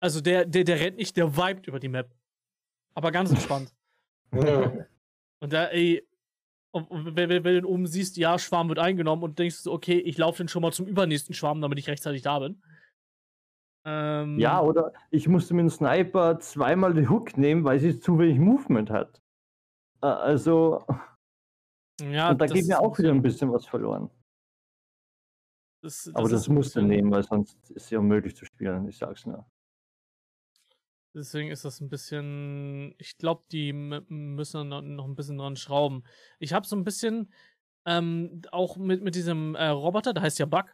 Also 0.00 0.22
der, 0.22 0.46
der, 0.46 0.64
der 0.64 0.80
rennt 0.80 0.96
nicht, 0.96 1.18
der 1.18 1.36
vibet 1.36 1.66
über 1.66 1.78
die 1.78 1.88
Map. 1.88 2.10
Aber 2.94 3.10
ganz 3.12 3.30
entspannt. 3.30 3.72
ja. 4.32 4.86
Und 5.42 5.52
da, 5.52 5.66
ey, 5.66 6.06
und, 6.72 7.16
wenn, 7.16 7.28
wenn, 7.28 7.44
wenn 7.44 7.62
du 7.62 7.68
oben 7.68 7.86
siehst, 7.86 8.16
ja, 8.16 8.38
Schwarm 8.38 8.68
wird 8.68 8.78
eingenommen 8.78 9.22
und 9.24 9.38
denkst 9.38 9.64
du, 9.64 9.72
okay, 9.72 9.98
ich 9.98 10.18
laufe 10.18 10.38
dann 10.38 10.48
schon 10.48 10.62
mal 10.62 10.72
zum 10.72 10.86
übernächsten 10.86 11.34
Schwarm, 11.34 11.60
damit 11.60 11.78
ich 11.78 11.88
rechtzeitig 11.88 12.22
da 12.22 12.38
bin. 12.38 12.62
Ähm, 13.84 14.38
Ja, 14.38 14.60
oder 14.60 14.92
ich 15.10 15.26
musste 15.26 15.54
mit 15.54 15.62
dem 15.62 15.70
Sniper 15.70 16.38
zweimal 16.38 16.94
den 16.94 17.08
Hook 17.10 17.36
nehmen, 17.36 17.64
weil 17.64 17.80
sie 17.80 17.98
zu 17.98 18.18
wenig 18.18 18.38
Movement 18.38 18.90
hat. 18.90 19.20
Äh, 20.02 20.06
Also, 20.06 20.84
ja 22.02 22.30
und 22.30 22.40
da 22.40 22.46
das 22.46 22.52
geht 22.52 22.66
mir 22.66 22.78
auch 22.80 22.96
wieder 22.98 23.10
ein 23.10 23.22
bisschen 23.22 23.50
was 23.52 23.66
verloren. 23.66 24.10
Das, 25.82 26.10
Aber 26.14 26.28
das 26.28 26.42
ist 26.42 26.48
ein 26.48 26.54
musst 26.54 26.76
du 26.76 26.80
bisschen- 26.80 26.88
nehmen, 26.88 27.10
weil 27.10 27.22
sonst 27.22 27.70
ist 27.70 27.88
sie 27.88 27.96
unmöglich 27.96 28.36
zu 28.36 28.44
spielen, 28.44 28.86
ich 28.86 28.98
sag's 28.98 29.24
nur. 29.26 29.46
Deswegen 31.14 31.50
ist 31.50 31.64
das 31.64 31.80
ein 31.80 31.88
bisschen. 31.88 32.94
Ich 32.98 33.18
glaube, 33.18 33.44
die 33.50 33.72
müssen 33.72 34.68
noch, 34.68 34.82
ein 34.82 35.16
bisschen 35.16 35.38
dran 35.38 35.56
schrauben. 35.56 36.04
Ich 36.38 36.52
habe 36.52 36.66
so 36.66 36.76
ein 36.76 36.84
bisschen 36.84 37.32
ähm, 37.86 38.42
auch 38.52 38.76
mit, 38.76 39.02
mit 39.02 39.14
diesem 39.14 39.54
äh, 39.54 39.66
Roboter, 39.66 40.12
der 40.12 40.22
heißt 40.22 40.38
ja 40.38 40.46
Bug. 40.46 40.66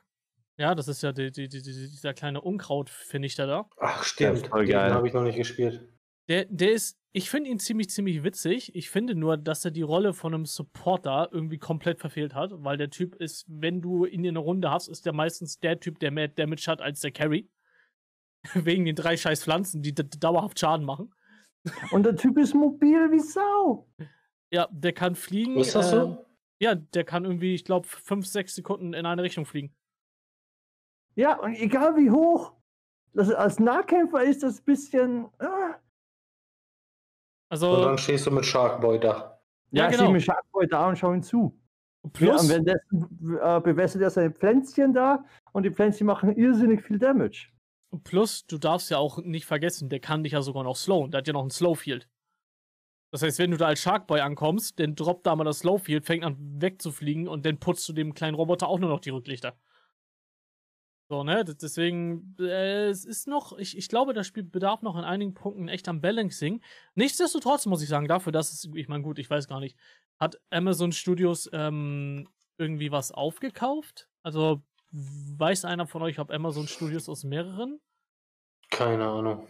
Ja, 0.58 0.74
das 0.74 0.88
ist 0.88 1.02
ja 1.02 1.12
die, 1.12 1.30
die, 1.30 1.48
die, 1.48 1.62
die, 1.62 1.72
dieser 1.72 2.14
kleine 2.14 2.40
Unkrautvernichter 2.40 3.46
da. 3.46 3.68
Ach, 3.78 4.02
stimmt. 4.04 4.46
voll 4.46 4.64
Den 4.64 4.72
geil. 4.72 4.92
habe 4.92 5.06
ich 5.06 5.14
noch 5.14 5.22
nicht 5.22 5.36
gespielt. 5.36 5.86
Der, 6.28 6.46
der 6.46 6.72
ist, 6.72 6.98
ich 7.12 7.30
finde 7.30 7.50
ihn 7.50 7.58
ziemlich, 7.58 7.90
ziemlich 7.90 8.24
witzig. 8.24 8.74
Ich 8.74 8.90
finde 8.90 9.14
nur, 9.14 9.36
dass 9.36 9.64
er 9.64 9.70
die 9.70 9.82
Rolle 9.82 10.12
von 10.12 10.34
einem 10.34 10.46
Supporter 10.46 11.28
irgendwie 11.30 11.58
komplett 11.58 12.00
verfehlt 12.00 12.34
hat, 12.34 12.50
weil 12.52 12.78
der 12.78 12.90
Typ 12.90 13.14
ist, 13.16 13.44
wenn 13.48 13.80
du 13.80 14.06
ihn 14.06 14.24
in 14.24 14.30
einer 14.30 14.40
Runde 14.40 14.70
hast, 14.70 14.88
ist 14.88 15.06
der 15.06 15.12
meistens 15.12 15.58
der 15.60 15.78
Typ, 15.78 15.98
der 15.98 16.10
mehr 16.10 16.28
Damage 16.28 16.64
hat 16.66 16.80
als 16.80 17.00
der 17.00 17.12
Carry. 17.12 17.48
Wegen 18.54 18.84
den 18.84 18.96
drei 18.96 19.16
scheiß 19.16 19.42
Pflanzen, 19.42 19.82
die 19.82 19.94
dauerhaft 19.94 20.58
Schaden 20.58 20.84
machen. 20.84 21.12
Und 21.90 22.04
der 22.04 22.16
Typ 22.16 22.38
ist 22.38 22.54
mobil 22.54 23.10
wie 23.10 23.20
Sau. 23.20 23.88
Ja, 24.50 24.68
der 24.70 24.92
kann 24.92 25.14
fliegen. 25.14 25.56
Ist 25.56 25.74
das 25.74 25.90
so? 25.90 26.24
Ja, 26.60 26.74
der 26.74 27.04
kann 27.04 27.24
irgendwie, 27.24 27.54
ich 27.54 27.64
glaube, 27.64 27.86
fünf, 27.86 28.26
sechs 28.26 28.54
Sekunden 28.54 28.94
in 28.94 29.04
eine 29.04 29.22
Richtung 29.22 29.44
fliegen. 29.44 29.74
Ja, 31.14 31.38
und 31.38 31.54
egal 31.54 31.96
wie 31.96 32.10
hoch. 32.10 32.52
Das, 33.12 33.30
als 33.30 33.58
Nahkämpfer 33.58 34.22
ist 34.22 34.42
das 34.42 34.60
ein 34.60 34.64
bisschen. 34.64 35.26
Ah. 35.38 35.74
Also, 37.48 37.72
Und 37.72 37.82
dann 37.82 37.98
stehst 37.98 38.26
du 38.26 38.30
mit 38.30 38.44
Sharkboy 38.44 39.00
da. 39.00 39.40
Ja, 39.70 39.84
Ja, 39.84 39.90
genau. 39.90 40.14
Ich 40.14 40.24
Sharkboy 40.24 40.66
da 40.66 40.88
und 40.88 40.96
schau 40.96 41.12
ihm 41.12 41.22
zu. 41.22 41.58
plus, 42.12 42.28
Ja, 42.28 42.36
und 42.36 42.48
währenddessen 42.48 43.38
äh, 43.38 43.60
bewässert 43.60 44.02
er 44.02 44.10
seine 44.10 44.30
Pflänzchen 44.30 44.92
da 44.92 45.24
und 45.52 45.62
die 45.62 45.70
Pflänzchen 45.70 46.06
machen 46.06 46.36
irrsinnig 46.36 46.82
viel 46.82 46.98
Damage. 46.98 47.48
Plus, 48.04 48.46
du 48.46 48.58
darfst 48.58 48.90
ja 48.90 48.98
auch 48.98 49.18
nicht 49.18 49.46
vergessen, 49.46 49.88
der 49.88 50.00
kann 50.00 50.22
dich 50.22 50.32
ja 50.32 50.42
sogar 50.42 50.64
noch 50.64 50.76
slowen. 50.76 51.10
Der 51.10 51.18
hat 51.18 51.26
ja 51.26 51.32
noch 51.32 51.44
ein 51.44 51.50
Slowfield. 51.50 52.08
Das 53.12 53.22
heißt, 53.22 53.38
wenn 53.38 53.52
du 53.52 53.56
da 53.56 53.66
als 53.66 53.80
Sharkboy 53.80 54.20
ankommst, 54.20 54.78
dann 54.78 54.94
droppt 54.94 55.26
da 55.26 55.36
mal 55.36 55.44
das 55.44 55.60
Slowfield, 55.60 56.04
fängt 56.04 56.24
an 56.24 56.36
wegzufliegen 56.60 57.28
und 57.28 57.46
dann 57.46 57.58
putzt 57.58 57.88
du 57.88 57.92
dem 57.92 58.14
kleinen 58.14 58.34
Roboter 58.34 58.68
auch 58.68 58.78
nur 58.78 58.90
noch 58.90 59.00
die 59.00 59.10
Rücklichter. 59.10 59.56
So, 61.08 61.22
ne? 61.22 61.44
Deswegen, 61.44 62.34
äh, 62.40 62.88
es 62.88 63.04
ist 63.04 63.28
noch, 63.28 63.56
ich, 63.58 63.78
ich 63.78 63.88
glaube, 63.88 64.12
das 64.12 64.26
Spiel 64.26 64.42
bedarf 64.42 64.82
noch 64.82 64.96
in 64.96 65.04
einigen 65.04 65.34
Punkten 65.34 65.68
echt 65.68 65.86
am 65.88 66.00
Balancing. 66.00 66.60
Nichtsdestotrotz 66.96 67.66
muss 67.66 67.80
ich 67.80 67.88
sagen, 67.88 68.08
dafür, 68.08 68.32
dass 68.32 68.52
es, 68.52 68.68
ich 68.74 68.88
meine, 68.88 69.04
gut, 69.04 69.20
ich 69.20 69.30
weiß 69.30 69.46
gar 69.46 69.60
nicht, 69.60 69.78
hat 70.18 70.40
Amazon 70.50 70.90
Studios 70.90 71.48
ähm, 71.52 72.28
irgendwie 72.58 72.90
was 72.90 73.12
aufgekauft? 73.12 74.08
Also, 74.24 74.62
weiß 74.92 75.64
einer 75.64 75.86
von 75.86 76.02
euch, 76.02 76.18
ob 76.18 76.30
Amazon 76.30 76.66
Studios 76.68 77.08
aus 77.08 77.24
mehreren, 77.24 77.80
Keine 78.70 79.06
Ahnung. 79.06 79.46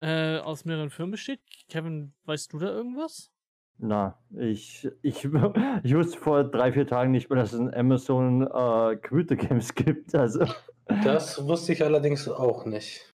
äh, 0.00 0.38
aus 0.38 0.64
mehreren 0.64 0.90
Firmen 0.90 1.12
besteht? 1.12 1.40
Kevin, 1.68 2.12
weißt 2.24 2.52
du 2.52 2.58
da 2.58 2.66
irgendwas? 2.68 3.30
Na, 3.78 4.18
ich, 4.30 4.88
ich, 5.02 5.24
ich 5.82 5.94
wusste 5.94 6.18
vor 6.18 6.44
drei, 6.44 6.72
vier 6.72 6.86
Tagen 6.86 7.10
nicht 7.10 7.28
mehr, 7.28 7.38
dass 7.38 7.52
es 7.52 7.58
in 7.60 7.72
Amazon 7.74 8.42
äh, 8.42 8.96
Computer 8.96 9.36
Games 9.36 9.74
gibt. 9.74 10.14
Also, 10.14 10.46
Das 11.04 11.44
wusste 11.46 11.72
ich 11.72 11.82
allerdings 11.84 12.28
auch 12.28 12.64
nicht. 12.64 13.12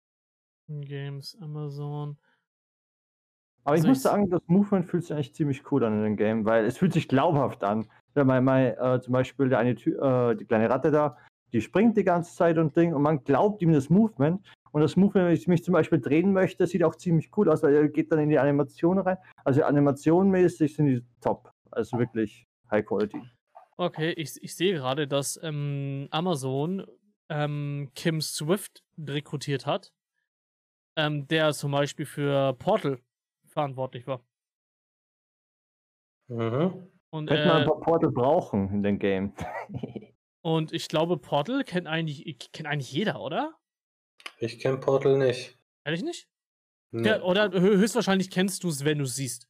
Games, 0.68 1.36
Amazon. 1.40 2.16
aber 3.64 3.74
ich 3.76 3.80
Also 3.80 3.88
muss 3.88 3.96
ich- 3.98 4.02
sagen, 4.02 4.30
das 4.30 4.42
Movement 4.46 4.86
fühlt 4.86 5.02
sich 5.04 5.12
eigentlich 5.14 5.34
ziemlich 5.34 5.70
cool 5.72 5.82
an 5.84 5.94
in 5.98 6.04
dem 6.04 6.16
Game, 6.16 6.44
weil 6.44 6.64
es 6.66 6.78
fühlt 6.78 6.92
sich 6.92 7.08
glaubhaft 7.08 7.64
an. 7.64 7.90
Ja, 8.14 8.24
mein, 8.24 8.44
mein, 8.44 8.76
äh, 8.76 9.00
zum 9.00 9.12
Beispiel 9.12 9.48
der 9.48 9.58
eine, 9.60 9.74
Ty- 9.76 9.94
äh, 9.96 10.36
die 10.36 10.44
kleine 10.44 10.68
Ratte 10.68 10.90
da, 10.90 11.16
die 11.52 11.60
springt 11.60 11.96
die 11.96 12.04
ganze 12.04 12.34
Zeit 12.34 12.58
und 12.58 12.76
Ding 12.76 12.94
und 12.94 13.02
man 13.02 13.24
glaubt 13.24 13.62
ihm 13.62 13.72
das 13.72 13.90
Movement. 13.90 14.40
Und 14.72 14.82
das 14.82 14.96
Movement, 14.96 15.26
wenn 15.26 15.34
ich 15.34 15.48
mich 15.48 15.64
zum 15.64 15.72
Beispiel 15.72 16.00
drehen 16.00 16.32
möchte, 16.32 16.66
sieht 16.66 16.84
auch 16.84 16.94
ziemlich 16.94 17.30
cool 17.36 17.48
aus, 17.48 17.62
weil 17.62 17.74
er 17.74 17.88
geht 17.88 18.12
dann 18.12 18.20
in 18.20 18.28
die 18.28 18.38
Animation 18.38 18.98
rein. 18.98 19.16
Also 19.44 19.64
animationmäßig 19.64 20.76
sind 20.76 20.86
die 20.86 21.04
top. 21.20 21.50
Also 21.72 21.98
wirklich 21.98 22.46
High 22.70 22.86
Quality. 22.86 23.20
Okay, 23.76 24.12
ich, 24.12 24.40
ich 24.42 24.54
sehe 24.54 24.74
gerade, 24.74 25.08
dass 25.08 25.40
ähm, 25.42 26.06
Amazon 26.10 26.86
ähm, 27.28 27.90
Kim 27.94 28.20
Swift 28.20 28.84
rekrutiert 28.98 29.66
hat, 29.66 29.92
ähm, 30.96 31.26
der 31.28 31.52
zum 31.52 31.72
Beispiel 31.72 32.06
für 32.06 32.52
Portal 32.54 33.00
verantwortlich 33.46 34.06
war. 34.06 34.22
Mhm. 36.28 36.90
Und, 37.10 37.26
Könnte 37.26 37.46
man 37.46 37.56
ein 37.56 37.62
äh, 37.62 37.66
paar 37.66 37.80
Portal 37.80 38.10
brauchen 38.10 38.70
in 38.70 38.82
dem 38.82 38.98
Game. 38.98 39.32
und 40.42 40.72
ich 40.72 40.88
glaube, 40.88 41.16
Portal 41.18 41.64
kennt 41.64 41.86
eigentlich, 41.86 42.38
kennt 42.52 42.68
eigentlich 42.68 42.92
jeder, 42.92 43.20
oder? 43.20 43.58
Ich 44.38 44.58
kenne 44.58 44.78
Portal 44.78 45.18
nicht. 45.18 45.58
Ehrlich 45.84 46.02
nicht? 46.02 46.28
Nee. 46.92 47.08
Ja, 47.08 47.22
oder 47.22 47.46
hö- 47.46 47.76
höchstwahrscheinlich 47.78 48.30
kennst 48.30 48.64
du 48.64 48.68
es, 48.68 48.84
wenn 48.84 48.98
du 48.98 49.04
es 49.04 49.14
siehst. 49.14 49.48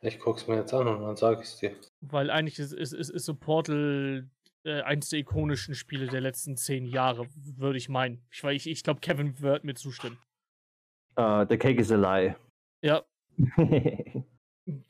Ich 0.00 0.18
guck's 0.20 0.46
mir 0.46 0.56
jetzt 0.56 0.72
an 0.72 0.86
und 0.86 1.02
dann 1.02 1.16
sag 1.16 1.40
ich's 1.40 1.58
dir. 1.58 1.76
Weil 2.00 2.30
eigentlich 2.30 2.58
ist, 2.58 2.72
ist, 2.72 2.92
ist, 2.92 3.10
ist 3.10 3.24
so 3.24 3.34
Portal 3.34 4.30
äh, 4.64 4.82
eins 4.82 5.08
der 5.08 5.18
ikonischen 5.18 5.74
Spiele 5.74 6.06
der 6.06 6.20
letzten 6.20 6.56
zehn 6.56 6.86
Jahre, 6.86 7.28
würde 7.34 7.78
ich 7.78 7.88
meinen. 7.88 8.24
Ich, 8.30 8.44
weil 8.44 8.54
ich, 8.54 8.68
ich 8.68 8.82
glaube, 8.84 9.00
Kevin 9.00 9.40
wird 9.40 9.64
mir 9.64 9.74
zustimmen. 9.74 10.18
Uh, 11.18 11.44
the 11.48 11.58
cake 11.58 11.80
is 11.80 11.90
a 11.90 11.96
lie. 11.96 12.36
Ja, 12.80 13.04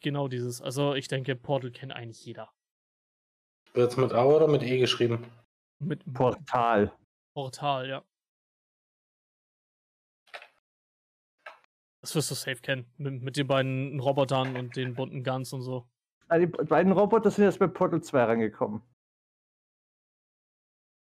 genau 0.00 0.28
dieses. 0.28 0.60
Also 0.60 0.94
ich 0.94 1.08
denke, 1.08 1.34
Portal 1.36 1.70
kennt 1.70 1.92
eigentlich 1.92 2.24
jeder. 2.24 2.52
Wird's 3.74 3.96
mit 3.96 4.12
A 4.12 4.24
oder 4.24 4.48
mit 4.48 4.62
E 4.62 4.78
geschrieben? 4.78 5.24
Mit 5.78 6.02
Portal. 6.12 6.92
Portal, 7.34 7.88
ja. 7.88 8.04
Das 12.00 12.14
wirst 12.14 12.30
du 12.30 12.34
safe 12.34 12.56
kennen. 12.56 12.90
Mit, 12.96 13.22
mit 13.22 13.36
den 13.36 13.46
beiden 13.46 14.00
Robotern 14.00 14.56
und 14.56 14.76
den 14.76 14.94
bunten 14.94 15.22
Guns 15.22 15.52
und 15.52 15.62
so. 15.62 15.88
Ah, 16.28 16.38
die 16.38 16.46
beiden 16.46 16.92
Roboter 16.92 17.30
sind 17.30 17.44
jetzt 17.44 17.58
bei 17.58 17.66
Portal 17.66 18.02
2 18.02 18.24
rangekommen. 18.24 18.82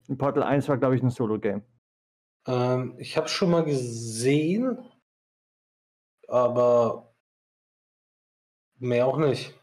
In 0.08 0.18
Portal 0.18 0.44
1 0.44 0.68
war, 0.68 0.78
glaube 0.78 0.96
ich, 0.96 1.04
ein 1.04 1.10
Solo-Game. 1.10 1.64
Ähm, 2.48 2.96
ich 3.00 3.18
habe 3.18 3.28
schon 3.28 3.50
mal 3.50 3.64
gesehen, 3.64 4.78
aber 6.28 7.16
mehr 8.78 9.08
auch 9.08 9.18
nicht. 9.18 9.54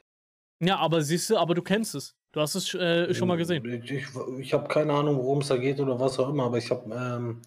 Ja, 0.60 0.78
aber 0.78 1.02
siehst 1.02 1.30
du, 1.30 1.36
aber 1.36 1.54
du 1.54 1.62
kennst 1.62 1.94
es. 1.94 2.16
Du 2.32 2.40
hast 2.40 2.54
es 2.54 2.72
äh, 2.74 3.12
schon 3.12 3.28
mal 3.28 3.36
gesehen. 3.36 3.64
Ich, 3.66 3.90
ich, 3.90 4.06
ich 4.38 4.54
habe 4.54 4.66
keine 4.66 4.94
Ahnung, 4.94 5.18
worum 5.18 5.40
es 5.40 5.48
da 5.48 5.56
geht 5.58 5.78
oder 5.80 6.00
was 6.00 6.18
auch 6.18 6.30
immer, 6.30 6.44
aber 6.44 6.58
ich 6.58 6.70
habe 6.70 6.90
ähm, 6.92 7.42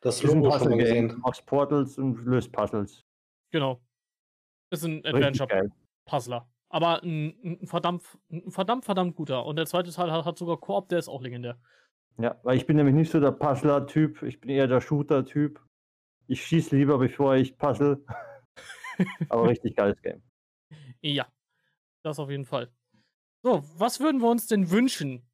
das 0.00 0.22
Logo 0.22 0.50
schon 0.50 0.70
mal 0.70 0.78
gesehen. 0.78 1.22
Aus 1.22 1.40
Portals 1.42 1.96
und 1.96 2.24
löst 2.24 2.50
Puzzles. 2.50 3.04
Genau. 3.52 3.80
Ist 4.70 4.84
ein 4.84 5.04
Adventure-Puzzler. 5.06 6.48
Aber 6.70 7.02
ein, 7.02 7.34
ein, 7.42 7.66
verdammt, 7.66 8.02
ein 8.30 8.50
verdammt, 8.50 8.84
verdammt 8.84 9.14
guter. 9.14 9.46
Und 9.46 9.56
der 9.56 9.66
zweite 9.66 9.92
Teil 9.92 10.12
hat, 10.12 10.24
hat 10.24 10.38
sogar 10.38 10.58
Koop, 10.58 10.88
der 10.88 10.98
ist 10.98 11.08
auch 11.08 11.22
legendär. 11.22 11.58
Ja, 12.18 12.38
weil 12.42 12.56
ich 12.56 12.66
bin 12.66 12.76
nämlich 12.76 12.96
nicht 12.96 13.12
so 13.12 13.20
der 13.20 13.30
Puzzler-Typ, 13.30 14.22
ich 14.24 14.40
bin 14.40 14.50
eher 14.50 14.66
der 14.66 14.80
Shooter-Typ. 14.80 15.64
Ich 16.26 16.44
schieße 16.44 16.76
lieber, 16.76 16.98
bevor 16.98 17.36
ich 17.36 17.56
puzzle. 17.56 18.04
Aber 19.28 19.48
richtig 19.48 19.76
geiles 19.76 20.02
Game. 20.02 20.20
Ja, 21.00 21.28
das 22.02 22.18
auf 22.18 22.28
jeden 22.28 22.44
Fall. 22.44 22.70
So, 23.48 23.64
was 23.78 23.98
würden 23.98 24.20
wir 24.20 24.28
uns 24.28 24.46
denn 24.46 24.70
wünschen 24.70 25.26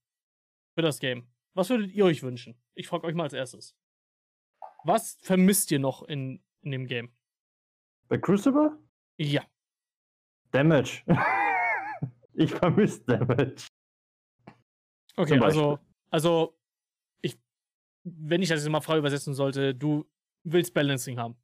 für 0.77 0.83
das 0.83 1.01
Game? 1.01 1.27
Was 1.55 1.69
würdet 1.69 1.93
ihr 1.93 2.05
euch 2.05 2.23
wünschen? 2.23 2.57
Ich 2.77 2.87
frage 2.87 3.09
euch 3.09 3.15
mal 3.17 3.25
als 3.25 3.33
erstes. 3.33 3.77
Was 4.85 5.19
vermisst 5.21 5.73
ihr 5.73 5.81
noch 5.81 6.05
in, 6.05 6.41
in 6.61 6.71
dem 6.71 6.87
Game? 6.87 7.13
Bei 8.07 8.17
Crucible? 8.17 8.79
Ja. 9.17 9.43
Damage. 10.53 11.03
ich 12.35 12.53
vermisse 12.53 13.03
Damage. 13.05 13.67
Okay, 15.17 15.41
also, 15.41 15.81
also 16.09 16.57
ich, 17.21 17.37
wenn 18.05 18.43
ich 18.43 18.49
das 18.49 18.61
jetzt 18.63 18.71
mal 18.71 18.81
frei 18.81 18.99
übersetzen 18.99 19.35
sollte, 19.35 19.75
du 19.75 20.09
willst 20.45 20.73
Balancing 20.73 21.19
haben. 21.19 21.37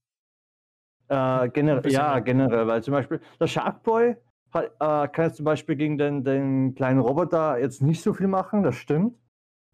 Äh, 1.09 1.49
generell, 1.49 1.91
ja, 1.91 2.21
generell, 2.21 2.69
weil 2.69 2.81
zum 2.81 2.93
Beispiel 2.93 3.21
der 3.41 3.49
Sharkboy 3.49 4.15
äh, 4.54 4.69
kann 4.78 5.26
jetzt 5.26 5.37
zum 5.37 5.45
Beispiel 5.45 5.76
gegen 5.76 5.99
den, 5.99 6.25
den 6.25 6.75
kleinen 6.75 7.00
Roboter 7.00 7.59
jetzt 7.59 7.83
nicht 7.83 8.02
so 8.02 8.12
viel 8.12 8.28
machen, 8.28 8.62
das 8.62 8.76
stimmt. 8.76 9.16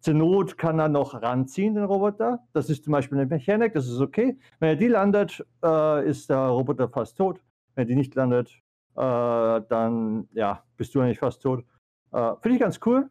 Zur 0.01 0.13
Not 0.13 0.57
kann 0.57 0.79
er 0.79 0.89
noch 0.89 1.19
ranziehen, 1.21 1.73
den 1.73 1.83
Roboter. 1.83 2.39
Das 2.53 2.69
ist 2.69 2.83
zum 2.83 2.91
Beispiel 2.91 3.17
eine 3.17 3.27
Mechanik, 3.27 3.73
das 3.73 3.87
ist 3.87 3.99
okay. 3.99 4.37
Wenn 4.59 4.69
er 4.69 4.75
die 4.75 4.87
landet, 4.87 5.45
äh, 5.63 6.07
ist 6.07 6.29
der 6.29 6.37
Roboter 6.37 6.87
fast 6.87 7.17
tot. 7.17 7.41
Wenn 7.73 7.83
er 7.83 7.87
die 7.87 7.95
nicht 7.95 8.13
landet, 8.15 8.49
äh, 8.95 9.61
dann 9.69 10.27
ja, 10.33 10.63
bist 10.77 10.93
du 10.93 11.01
eigentlich 11.01 11.19
fast 11.19 11.41
tot. 11.41 11.65
Äh, 12.11 12.33
Finde 12.41 12.55
ich 12.55 12.61
ganz 12.61 12.79
cool. 12.85 13.09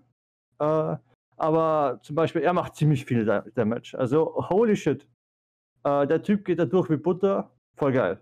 Äh, 0.61 0.96
aber 1.37 1.99
zum 2.02 2.16
Beispiel, 2.16 2.42
er 2.42 2.52
macht 2.52 2.76
ziemlich 2.76 3.04
viel 3.04 3.25
Damage. 3.54 3.96
Also, 3.99 4.35
holy 4.49 4.76
shit. 4.76 5.06
Äh, 5.85 6.06
der 6.06 6.23
Typ 6.23 6.44
geht 6.44 6.58
da 6.58 6.64
durch 6.64 6.88
wie 6.88 6.96
Butter. 6.96 7.50
Voll 7.76 7.92
geil. 7.92 8.20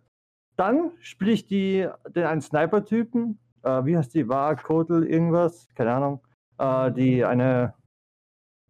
Dann 0.56 0.92
spiele 1.00 1.32
ich 1.32 1.46
die, 1.46 1.88
den 2.08 2.24
einen 2.24 2.40
Sniper-Typen. 2.40 3.38
Äh, 3.62 3.84
wie 3.84 3.96
heißt 3.96 4.14
die? 4.14 4.28
War, 4.28 4.54
Kotel, 4.56 5.04
irgendwas? 5.04 5.68
Keine 5.74 5.94
Ahnung. 5.94 6.26
Äh, 6.58 6.92
die 6.92 7.24
eine. 7.24 7.74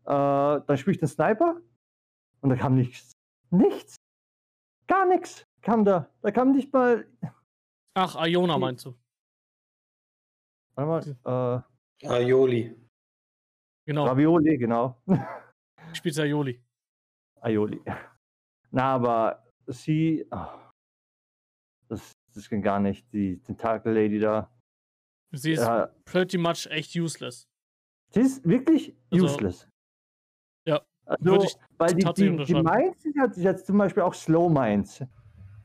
Äh, 0.05 0.07
dann 0.07 0.77
spiele 0.77 0.95
ich 0.95 1.01
den 1.01 1.09
Sniper. 1.09 1.57
Und 2.41 2.51
da 2.51 2.57
kam 2.57 2.75
nichts. 2.75 3.13
Nichts. 3.51 3.97
Gar 4.87 5.07
nichts 5.07 5.47
kam 5.65 5.85
da. 5.85 6.09
Da 6.23 6.31
kam 6.31 6.53
nicht 6.53 6.73
mal. 6.73 7.07
Ach, 7.95 8.27
Iona 8.27 8.59
meinst 8.59 8.85
du? 8.85 8.95
Warte 10.75 11.17
mal. 11.25 11.65
Äh, 12.03 12.09
Aioli. 12.09 12.77
Genau. 13.87 14.07
Ravioli, 14.07 14.59
genau. 14.59 15.03
Spielt 15.93 16.19
Aioli. 16.19 16.63
Aioli. 17.41 17.83
Na, 18.71 18.95
aber 18.95 19.45
sie. 19.67 20.27
Oh, 20.31 20.47
das, 21.89 22.13
das 22.35 22.49
ging 22.49 22.63
gar 22.63 22.81
nicht. 22.81 23.13
Die 23.13 23.41
Tentakel-Lady 23.41 24.19
da. 24.19 24.51
Sie 25.33 25.53
ist 25.53 25.61
ja. 25.61 25.91
pretty 26.05 26.39
much 26.39 26.67
echt 26.71 26.95
useless. 26.97 27.49
Sie 28.11 28.21
ist 28.21 28.47
wirklich 28.49 28.95
also, 29.11 29.25
useless. 29.27 29.69
Ja. 30.67 30.83
Also, 31.05 31.47
weil 31.79 31.95
die, 31.95 32.05
die, 32.15 32.45
die 32.45 32.55
Mines 32.55 33.03
sind 33.03 33.17
ja 33.17 33.27
jetzt 33.37 33.67
zum 33.67 33.79
Beispiel 33.79 34.03
auch 34.03 34.15
Slow 34.15 34.49
Mines. 34.49 35.05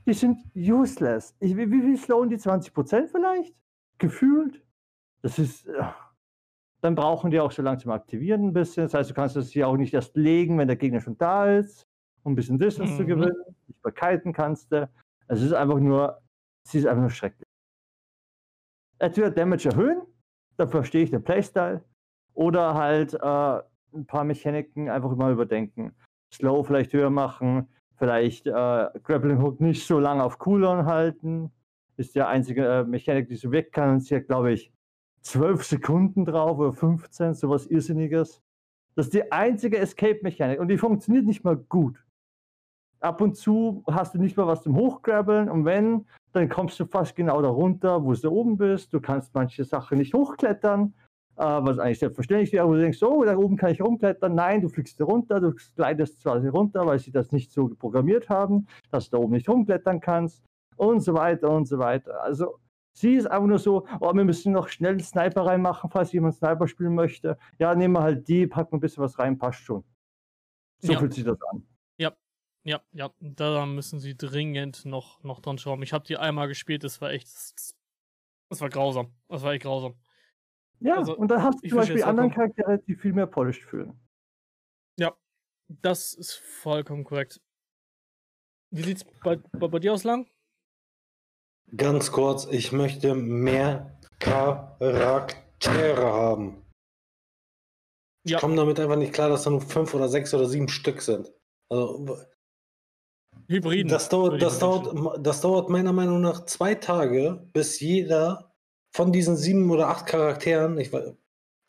Die 0.05 0.13
sind 0.13 0.39
useless. 0.55 1.35
Ich, 1.39 1.55
wie, 1.55 1.69
wie 1.71 1.81
viel 1.81 1.97
slowen 1.97 2.29
die 2.29 2.37
20% 2.37 3.07
vielleicht? 3.07 3.55
Gefühlt? 3.99 4.63
Das 5.21 5.37
ist. 5.37 5.67
Äh, 5.67 5.83
dann 6.81 6.95
brauchen 6.95 7.29
die 7.29 7.39
auch 7.39 7.51
so 7.51 7.61
langsam 7.61 7.91
aktivieren 7.91 8.47
ein 8.47 8.53
bisschen. 8.53 8.83
Das 8.83 8.93
heißt, 8.93 9.09
du 9.09 9.13
kannst 9.13 9.35
das 9.35 9.51
hier 9.51 9.67
auch 9.67 9.75
nicht 9.75 9.93
erst 9.93 10.15
legen, 10.15 10.57
wenn 10.57 10.67
der 10.67 10.77
Gegner 10.77 11.01
schon 11.01 11.17
da 11.17 11.57
ist, 11.57 11.85
um 12.23 12.33
ein 12.33 12.35
bisschen 12.35 12.57
Distance 12.57 12.93
mhm. 12.93 12.97
zu 12.97 13.05
gewinnen. 13.05 13.55
Sichtbarkeiten 13.67 14.33
kannst 14.33 14.71
du. 14.71 14.89
Es 15.29 15.41
ist 15.43 15.53
einfach 15.53 15.79
nur, 15.79 16.21
sie 16.63 16.79
ist 16.79 16.87
einfach 16.87 17.01
nur 17.01 17.11
schrecklich. 17.11 17.47
Entweder 18.97 19.29
Damage 19.29 19.69
erhöhen, 19.69 20.01
dann 20.57 20.69
verstehe 20.69 21.03
ich 21.03 21.11
den 21.11 21.23
Playstyle, 21.23 21.83
oder 22.33 22.73
halt 22.73 23.13
äh, 23.13 23.61
ein 23.93 24.05
paar 24.07 24.23
Mechaniken 24.23 24.89
einfach 24.89 25.15
mal 25.15 25.31
überdenken. 25.31 25.95
Slow 26.33 26.63
vielleicht 26.63 26.93
höher 26.93 27.09
machen, 27.09 27.67
vielleicht 27.97 28.47
äh, 28.47 28.51
Grappling 29.03 29.41
Hook 29.41 29.61
nicht 29.61 29.85
so 29.85 29.99
lange 29.99 30.23
auf 30.23 30.39
Cooldown 30.39 30.85
halten. 30.85 31.51
Ist 31.97 32.15
der 32.15 32.27
einzige 32.27 32.65
äh, 32.65 32.83
Mechanik, 32.83 33.27
die 33.27 33.35
so 33.35 33.51
weg 33.51 33.71
kann. 33.71 33.91
Und 33.91 33.99
sie 33.99 34.15
hat, 34.15 34.27
glaube 34.27 34.53
ich, 34.53 34.71
12 35.21 35.63
Sekunden 35.63 36.25
drauf 36.25 36.57
oder 36.57 36.73
15, 36.73 37.33
sowas 37.33 37.67
Irrsinniges. 37.67 38.41
Das 38.95 39.07
ist 39.07 39.13
die 39.13 39.31
einzige 39.31 39.77
Escape-Mechanik 39.77 40.59
und 40.59 40.69
die 40.69 40.77
funktioniert 40.77 41.25
nicht 41.25 41.43
mal 41.43 41.57
gut 41.57 42.03
ab 42.99 43.21
und 43.21 43.35
zu 43.35 43.83
hast 43.87 44.13
du 44.13 44.19
nicht 44.19 44.37
mal 44.37 44.47
was 44.47 44.63
zum 44.63 44.75
Hochgrabbeln 44.75 45.49
und 45.49 45.65
wenn, 45.65 46.05
dann 46.33 46.49
kommst 46.49 46.79
du 46.79 46.85
fast 46.85 47.15
genau 47.15 47.41
da 47.41 47.49
runter, 47.49 48.03
wo 48.03 48.13
du 48.13 48.29
oben 48.29 48.57
bist. 48.57 48.93
Du 48.93 48.99
kannst 48.99 49.33
manche 49.33 49.63
Sachen 49.63 49.97
nicht 49.97 50.13
hochklettern, 50.13 50.93
äh, 51.37 51.43
was 51.43 51.79
eigentlich 51.79 51.99
selbstverständlich 51.99 52.51
wäre, 52.51 52.67
wo 52.67 52.73
du 52.73 52.81
denkst, 52.81 53.01
oh, 53.01 53.23
da 53.23 53.35
oben 53.35 53.57
kann 53.57 53.71
ich 53.71 53.81
rumklettern. 53.81 54.35
Nein, 54.35 54.61
du 54.61 54.69
fliegst 54.69 54.99
da 54.99 55.05
runter, 55.05 55.39
du 55.39 55.53
gleitest 55.75 56.21
quasi 56.21 56.47
runter, 56.47 56.85
weil 56.85 56.99
sie 56.99 57.11
das 57.11 57.31
nicht 57.31 57.51
so 57.51 57.69
programmiert 57.69 58.29
haben, 58.29 58.67
dass 58.91 59.09
du 59.09 59.17
da 59.17 59.23
oben 59.23 59.33
nicht 59.33 59.49
rumklettern 59.49 59.99
kannst 59.99 60.43
und 60.77 61.01
so 61.01 61.13
weiter 61.13 61.49
und 61.49 61.65
so 61.65 61.79
weiter. 61.79 62.21
Also 62.23 62.59
sie 62.93 63.15
ist 63.15 63.25
einfach 63.25 63.47
nur 63.47 63.59
so, 63.59 63.87
oh, 63.99 64.13
wir 64.13 64.23
müssen 64.23 64.51
noch 64.53 64.67
schnell 64.67 64.99
Sniper 64.99 65.45
reinmachen, 65.45 65.89
falls 65.89 66.11
jemand 66.11 66.35
Sniper 66.35 66.67
spielen 66.67 66.95
möchte. 66.95 67.37
Ja, 67.57 67.73
nehmen 67.73 67.95
wir 67.95 68.03
halt 68.03 68.27
die, 68.27 68.45
packen 68.45 68.75
ein 68.75 68.79
bisschen 68.79 69.03
was 69.03 69.17
rein, 69.17 69.37
passt 69.37 69.61
schon. 69.61 69.83
So 70.81 70.93
ja. 70.93 70.99
fühlt 70.99 71.13
sich 71.13 71.23
das 71.23 71.41
an. 71.51 71.63
Ja, 72.63 72.81
ja, 72.91 73.09
da 73.19 73.65
müssen 73.65 73.99
sie 73.99 74.17
dringend 74.17 74.85
noch, 74.85 75.23
noch 75.23 75.39
dran 75.39 75.57
schauen. 75.57 75.81
Ich 75.81 75.93
habe 75.93 76.05
die 76.05 76.17
einmal 76.17 76.47
gespielt, 76.47 76.83
das 76.83 77.01
war 77.01 77.11
echt. 77.11 77.27
Das 78.49 78.61
war 78.61 78.69
grausam. 78.69 79.13
Das 79.27 79.43
war 79.43 79.53
echt 79.53 79.63
grausam. 79.63 79.95
Ja, 80.79 80.97
also, 80.97 81.15
und 81.15 81.29
da 81.29 81.43
hast 81.43 81.63
du 81.63 81.69
zum 81.69 81.77
Beispiel 81.77 82.03
anderen 82.03 82.31
Charaktere, 82.31 82.79
die 82.79 82.95
viel 82.95 83.13
mehr 83.13 83.27
polished 83.27 83.63
fühlen. 83.63 83.99
Ja, 84.97 85.15
das 85.67 86.13
ist 86.13 86.33
vollkommen 86.35 87.03
korrekt. 87.03 87.41
Wie 88.71 88.83
sieht's 88.83 89.05
bei, 89.23 89.37
bei, 89.37 89.67
bei 89.67 89.79
dir 89.79 89.93
aus 89.93 90.03
lang? 90.03 90.29
Ganz 91.75 92.11
kurz, 92.11 92.45
ich 92.45 92.71
möchte 92.71 93.13
mehr 93.13 93.99
Charaktere 94.19 96.05
haben. 96.05 96.65
Ich 98.23 98.31
ja. 98.31 98.39
komme 98.39 98.55
damit 98.55 98.79
einfach 98.79 98.95
nicht 98.95 99.13
klar, 99.13 99.29
dass 99.29 99.43
da 99.43 99.49
nur 99.49 99.61
fünf 99.61 99.93
oder 99.93 100.09
sechs 100.09 100.33
oder 100.33 100.47
sieben 100.47 100.67
Stück 100.67 101.01
sind. 101.01 101.31
Also 101.69 102.17
Hybriden. 103.49 103.89
Das 103.89 104.09
dauert, 104.09 104.41
das, 104.41 104.59
dauert, 104.59 105.25
das 105.25 105.41
dauert 105.41 105.69
meiner 105.69 105.91
Meinung 105.91 106.21
nach 106.21 106.45
zwei 106.45 106.75
Tage, 106.75 107.49
bis 107.51 107.79
jeder 107.79 108.53
von 108.91 109.11
diesen 109.11 109.35
sieben 109.35 109.69
oder 109.71 109.87
acht 109.87 110.05
Charakteren, 110.05 110.77
ich 110.77 110.93
weiß, 110.93 111.15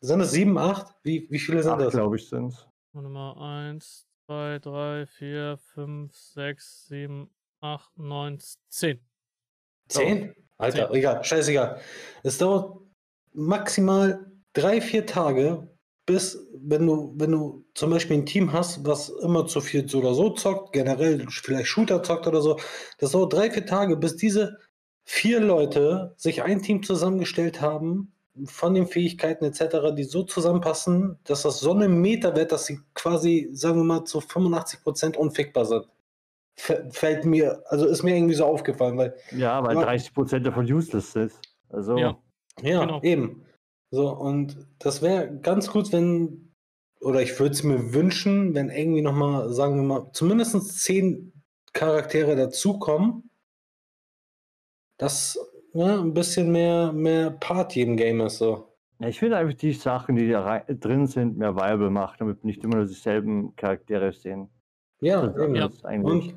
sind 0.01 0.21
es 0.21 0.31
sieben, 0.31 0.57
acht? 0.57 0.95
Wie, 1.03 1.27
wie 1.31 1.39
viele 1.39 1.63
sind 1.63 1.73
acht, 1.73 1.81
das? 1.81 1.93
glaube 1.93 2.17
ich, 2.17 2.29
sind 2.29 2.53
es. 2.53 2.67
Nummer 2.93 3.35
eins, 3.39 4.07
zwei, 4.25 4.59
drei, 4.59 5.07
vier, 5.07 5.57
fünf, 5.57 6.15
sechs, 6.15 6.87
sieben, 6.87 7.29
acht, 7.61 7.97
neun, 7.97 8.37
zehn. 8.69 8.99
Zehn? 9.87 10.35
Alter, 10.59 10.87
zehn. 10.87 10.95
egal, 10.97 11.23
scheißegal. 11.23 11.81
Es 12.21 12.37
dauert 12.37 12.79
maximal 13.33 14.31
drei, 14.53 14.81
vier 14.81 15.07
Tage, 15.07 15.67
bis, 16.05 16.47
wenn 16.53 16.87
du, 16.87 17.13
wenn 17.17 17.31
du 17.31 17.65
zum 17.73 17.89
Beispiel 17.91 18.17
ein 18.17 18.25
Team 18.25 18.53
hast, 18.53 18.85
was 18.85 19.09
immer 19.09 19.45
zu 19.45 19.61
viel 19.61 19.87
so 19.87 19.99
oder 19.99 20.13
so 20.13 20.31
zockt, 20.31 20.73
generell 20.73 21.25
vielleicht 21.29 21.67
Shooter 21.67 22.03
zockt 22.03 22.27
oder 22.27 22.41
so, 22.41 22.57
das 22.97 23.11
dauert 23.11 23.33
drei, 23.33 23.51
vier 23.51 23.65
Tage, 23.65 23.97
bis 23.97 24.15
diese 24.17 24.57
vier 25.03 25.39
Leute 25.39 26.13
sich 26.17 26.43
ein 26.43 26.61
Team 26.61 26.83
zusammengestellt 26.83 27.61
haben, 27.61 28.13
von 28.45 28.73
den 28.73 28.87
Fähigkeiten 28.87 29.45
etc., 29.45 29.93
die 29.95 30.03
so 30.03 30.23
zusammenpassen, 30.23 31.19
dass 31.25 31.43
das 31.43 31.59
so 31.59 31.73
ein 31.73 32.01
Meter 32.01 32.35
wird, 32.35 32.51
dass 32.51 32.65
sie 32.65 32.79
quasi, 32.93 33.49
sagen 33.51 33.77
wir 33.77 33.83
mal, 33.83 34.05
zu 34.05 34.19
85% 34.19 35.17
unfickbar 35.17 35.65
sind. 35.65 35.87
Fällt 36.55 37.25
mir, 37.25 37.63
also 37.67 37.85
ist 37.85 38.03
mir 38.03 38.15
irgendwie 38.15 38.35
so 38.35 38.45
aufgefallen, 38.45 38.97
weil. 38.97 39.15
Ja, 39.31 39.63
weil 39.63 39.77
30% 39.77 40.39
davon 40.39 40.71
useless 40.71 41.15
ist. 41.15 41.41
Also. 41.69 41.97
Ja, 41.97 42.17
ja 42.61 42.81
genau. 42.81 43.01
eben. 43.01 43.45
So, 43.91 44.09
und 44.09 44.55
das 44.79 45.01
wäre 45.01 45.37
ganz 45.41 45.69
gut, 45.69 45.91
wenn, 45.91 46.53
oder 47.01 47.21
ich 47.21 47.37
würde 47.39 47.53
es 47.53 47.63
mir 47.63 47.93
wünschen, 47.93 48.55
wenn 48.55 48.69
irgendwie 48.69 49.01
nochmal, 49.01 49.53
sagen 49.53 49.75
wir 49.75 49.83
mal, 49.83 50.11
zumindest 50.13 50.79
zehn 50.79 51.33
Charaktere 51.73 52.35
dazukommen, 52.37 53.29
dass 54.97 55.37
ne, 55.73 55.99
ein 55.99 56.13
bisschen 56.13 56.51
mehr, 56.51 56.93
mehr 56.93 57.31
Party 57.31 57.81
im 57.81 57.97
Game 57.97 58.21
ist. 58.21 58.37
So. 58.37 58.73
Ja, 58.99 59.07
ich 59.09 59.19
finde 59.19 59.37
einfach 59.37 59.57
die 59.57 59.73
Sachen, 59.73 60.15
die 60.15 60.29
da 60.29 60.59
drin 60.59 61.07
sind, 61.07 61.37
mehr 61.37 61.55
viable 61.55 61.89
macht, 61.89 62.21
damit 62.21 62.45
nicht 62.45 62.63
immer 62.63 62.77
nur 62.77 62.85
dieselben 62.85 63.55
Charaktere 63.55 64.13
sehen. 64.13 64.49
Ja. 65.01 65.33
Ja. 65.53 65.69
Und, 66.03 66.35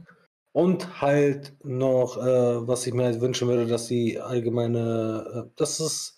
und 0.52 1.00
halt 1.02 1.54
noch, 1.62 2.16
äh, 2.16 2.66
was 2.66 2.86
ich 2.86 2.94
mir 2.94 3.04
halt 3.04 3.20
wünschen 3.20 3.48
würde, 3.48 3.66
dass 3.66 3.86
die 3.86 4.18
allgemeine, 4.18 5.44
äh, 5.46 5.50
dass 5.56 5.78
es 5.78 6.16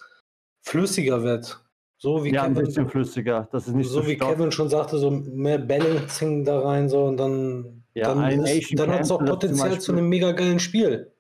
flüssiger 0.67 1.23
wird. 1.23 1.63
So 1.99 2.25
wie 2.25 2.33
ja, 2.33 2.43
Kevin, 2.43 2.59
ein 2.59 2.65
bisschen 2.65 2.89
flüssiger. 2.89 3.49
Das 3.53 3.67
ist 3.67 3.75
nicht 3.75 3.89
so, 3.89 4.03
so 4.03 4.07
wie 4.07 4.19
Kevin 4.19 4.53
schon 4.53 4.69
sagte, 4.69 4.99
so 4.99 5.11
mehr 5.11 5.59
Balancing 5.59 6.45
da 6.45 6.61
rein, 6.61 6.89
so 6.89 7.05
und 7.05 7.17
dann, 7.17 7.85
ja, 7.95 8.15
dann, 8.15 8.45
dann 8.75 8.91
hat 8.91 9.01
es 9.01 9.11
auch 9.11 9.25
Potenzial 9.25 9.81
zu 9.81 9.93
einem 9.93 10.09
mega 10.09 10.33
geilen 10.33 10.59
Spiel. 10.59 11.13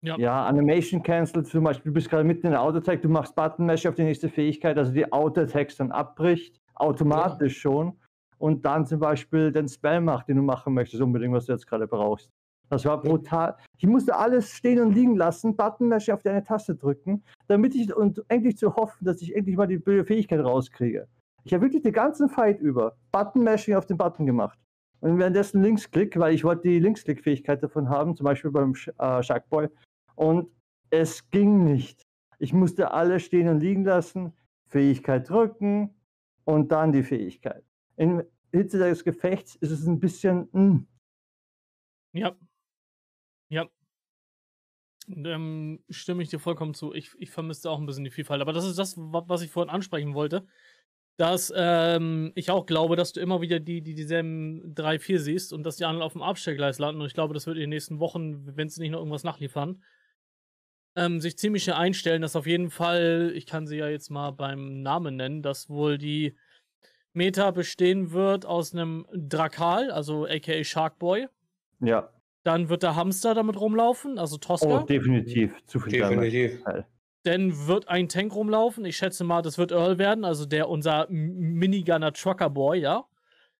Ja. 0.00 0.16
ja, 0.16 0.46
Animation 0.46 1.02
Cancel 1.02 1.44
zum 1.44 1.64
Beispiel, 1.64 1.90
du 1.90 1.94
bist 1.94 2.08
gerade 2.08 2.22
mitten 2.22 2.46
in 2.46 2.52
der 2.52 2.62
Auto-Attack, 2.62 3.02
du 3.02 3.08
machst 3.08 3.34
Button 3.34 3.66
Mesh 3.66 3.84
auf 3.84 3.96
die 3.96 4.04
nächste 4.04 4.28
Fähigkeit, 4.28 4.78
also 4.78 4.92
die 4.92 5.10
Auto-Attacks 5.10 5.76
dann 5.76 5.90
abbricht, 5.90 6.60
automatisch 6.76 7.56
ja. 7.56 7.60
schon 7.62 7.98
und 8.36 8.64
dann 8.64 8.86
zum 8.86 9.00
Beispiel 9.00 9.50
den 9.50 9.66
Spell 9.66 10.00
macht, 10.00 10.28
den 10.28 10.36
du 10.36 10.42
machen 10.42 10.74
möchtest, 10.74 11.02
unbedingt, 11.02 11.34
was 11.34 11.46
du 11.46 11.52
jetzt 11.52 11.66
gerade 11.66 11.88
brauchst. 11.88 12.30
Das 12.70 12.84
war 12.84 13.00
brutal. 13.00 13.56
Ich 13.78 13.86
musste 13.86 14.16
alles 14.16 14.50
stehen 14.50 14.80
und 14.80 14.92
liegen 14.92 15.16
lassen, 15.16 15.56
Button 15.56 15.88
Mesh 15.88 16.10
auf 16.10 16.22
deine 16.22 16.42
Taste 16.42 16.74
drücken, 16.74 17.22
damit 17.46 17.74
ich 17.74 17.94
und 17.94 18.22
endlich 18.28 18.58
zu 18.58 18.74
hoffen, 18.76 19.04
dass 19.04 19.22
ich 19.22 19.34
endlich 19.34 19.56
mal 19.56 19.66
die 19.66 19.78
Fähigkeit 19.78 20.40
rauskriege. 20.40 21.08
Ich 21.44 21.54
habe 21.54 21.64
wirklich 21.64 21.82
den 21.82 21.92
ganzen 21.92 22.28
Fight 22.28 22.60
über 22.60 22.96
Button 23.10 23.42
Mashing 23.42 23.74
auf 23.74 23.86
den 23.86 23.96
Button 23.96 24.26
gemacht. 24.26 24.58
Und 25.00 25.18
währenddessen 25.18 25.62
Linksklick, 25.62 26.18
weil 26.18 26.34
ich 26.34 26.44
wollte 26.44 26.68
die 26.68 26.78
Linksklick-Fähigkeit 26.80 27.62
davon 27.62 27.88
haben, 27.88 28.16
zum 28.16 28.24
Beispiel 28.24 28.50
beim 28.50 28.74
äh, 28.98 29.22
Sharkboy, 29.22 29.68
und 30.16 30.50
es 30.90 31.30
ging 31.30 31.64
nicht. 31.64 32.02
Ich 32.38 32.52
musste 32.52 32.90
alle 32.90 33.20
stehen 33.20 33.48
und 33.48 33.60
liegen 33.60 33.84
lassen, 33.84 34.32
Fähigkeit 34.68 35.28
drücken 35.28 35.94
und 36.44 36.72
dann 36.72 36.92
die 36.92 37.02
Fähigkeit. 37.02 37.64
In 37.96 38.24
Hitze 38.52 38.78
des 38.78 39.04
Gefechts 39.04 39.54
ist 39.56 39.70
es 39.70 39.86
ein 39.86 40.00
bisschen. 40.00 40.48
Mh. 40.52 40.60
Hm. 40.60 40.86
Ja. 42.12 42.36
Ja. 43.48 43.66
Ähm, 45.08 45.82
stimme 45.88 46.22
ich 46.22 46.28
dir 46.28 46.38
vollkommen 46.38 46.74
zu. 46.74 46.92
Ich, 46.92 47.12
ich 47.18 47.30
vermisste 47.30 47.70
auch 47.70 47.78
ein 47.78 47.86
bisschen 47.86 48.04
die 48.04 48.10
Vielfalt. 48.10 48.42
Aber 48.42 48.52
das 48.52 48.66
ist 48.66 48.78
das, 48.78 48.94
was 48.96 49.42
ich 49.42 49.50
vorhin 49.50 49.70
ansprechen 49.70 50.14
wollte. 50.14 50.46
Dass 51.16 51.52
ähm, 51.56 52.30
ich 52.36 52.50
auch 52.50 52.64
glaube, 52.66 52.94
dass 52.94 53.12
du 53.12 53.20
immer 53.20 53.40
wieder 53.40 53.58
die, 53.58 53.82
die 53.82 53.94
dieselben 53.94 54.74
drei, 54.74 54.98
vier 55.00 55.18
siehst 55.18 55.52
und 55.52 55.64
dass 55.64 55.76
die 55.76 55.84
anderen 55.84 56.04
auf 56.04 56.12
dem 56.12 56.22
Abstellgleis 56.22 56.78
landen. 56.78 57.00
Und 57.00 57.08
ich 57.08 57.14
glaube, 57.14 57.34
das 57.34 57.46
wird 57.46 57.56
in 57.56 57.62
den 57.62 57.70
nächsten 57.70 57.98
Wochen, 57.98 58.56
wenn 58.56 58.68
sie 58.68 58.80
nicht 58.80 58.92
noch 58.92 59.00
irgendwas 59.00 59.24
nachliefern, 59.24 59.82
ähm, 60.94 61.20
sich 61.20 61.36
ziemlich 61.36 61.64
schnell 61.64 61.76
einstellen, 61.76 62.22
dass 62.22 62.36
auf 62.36 62.46
jeden 62.46 62.70
Fall, 62.70 63.32
ich 63.34 63.46
kann 63.46 63.66
sie 63.66 63.78
ja 63.78 63.88
jetzt 63.88 64.10
mal 64.10 64.30
beim 64.30 64.82
Namen 64.82 65.16
nennen, 65.16 65.42
dass 65.42 65.68
wohl 65.68 65.98
die 65.98 66.36
Meta 67.12 67.50
bestehen 67.50 68.12
wird 68.12 68.46
aus 68.46 68.72
einem 68.72 69.06
Drakal, 69.12 69.90
also 69.90 70.26
aka 70.26 70.62
Sharkboy. 70.62 71.26
Ja. 71.80 72.12
Dann 72.48 72.70
wird 72.70 72.82
der 72.82 72.96
Hamster 72.96 73.34
damit 73.34 73.60
rumlaufen, 73.60 74.18
also 74.18 74.38
Tosca. 74.38 74.80
Oh, 74.80 74.86
definitiv. 74.86 75.54
Zu 75.66 75.80
viel 75.80 76.00
Definitiv. 76.00 76.64
Dann 77.24 77.66
wird 77.66 77.88
ein 77.88 78.08
Tank 78.08 78.34
rumlaufen. 78.34 78.86
Ich 78.86 78.96
schätze 78.96 79.22
mal, 79.22 79.42
das 79.42 79.58
wird 79.58 79.70
Earl 79.70 79.98
werden, 79.98 80.24
also 80.24 80.46
der 80.46 80.70
unser 80.70 81.06
Minigunner 81.10 82.10
Trucker 82.14 82.48
Boy, 82.48 82.80
ja. 82.80 83.04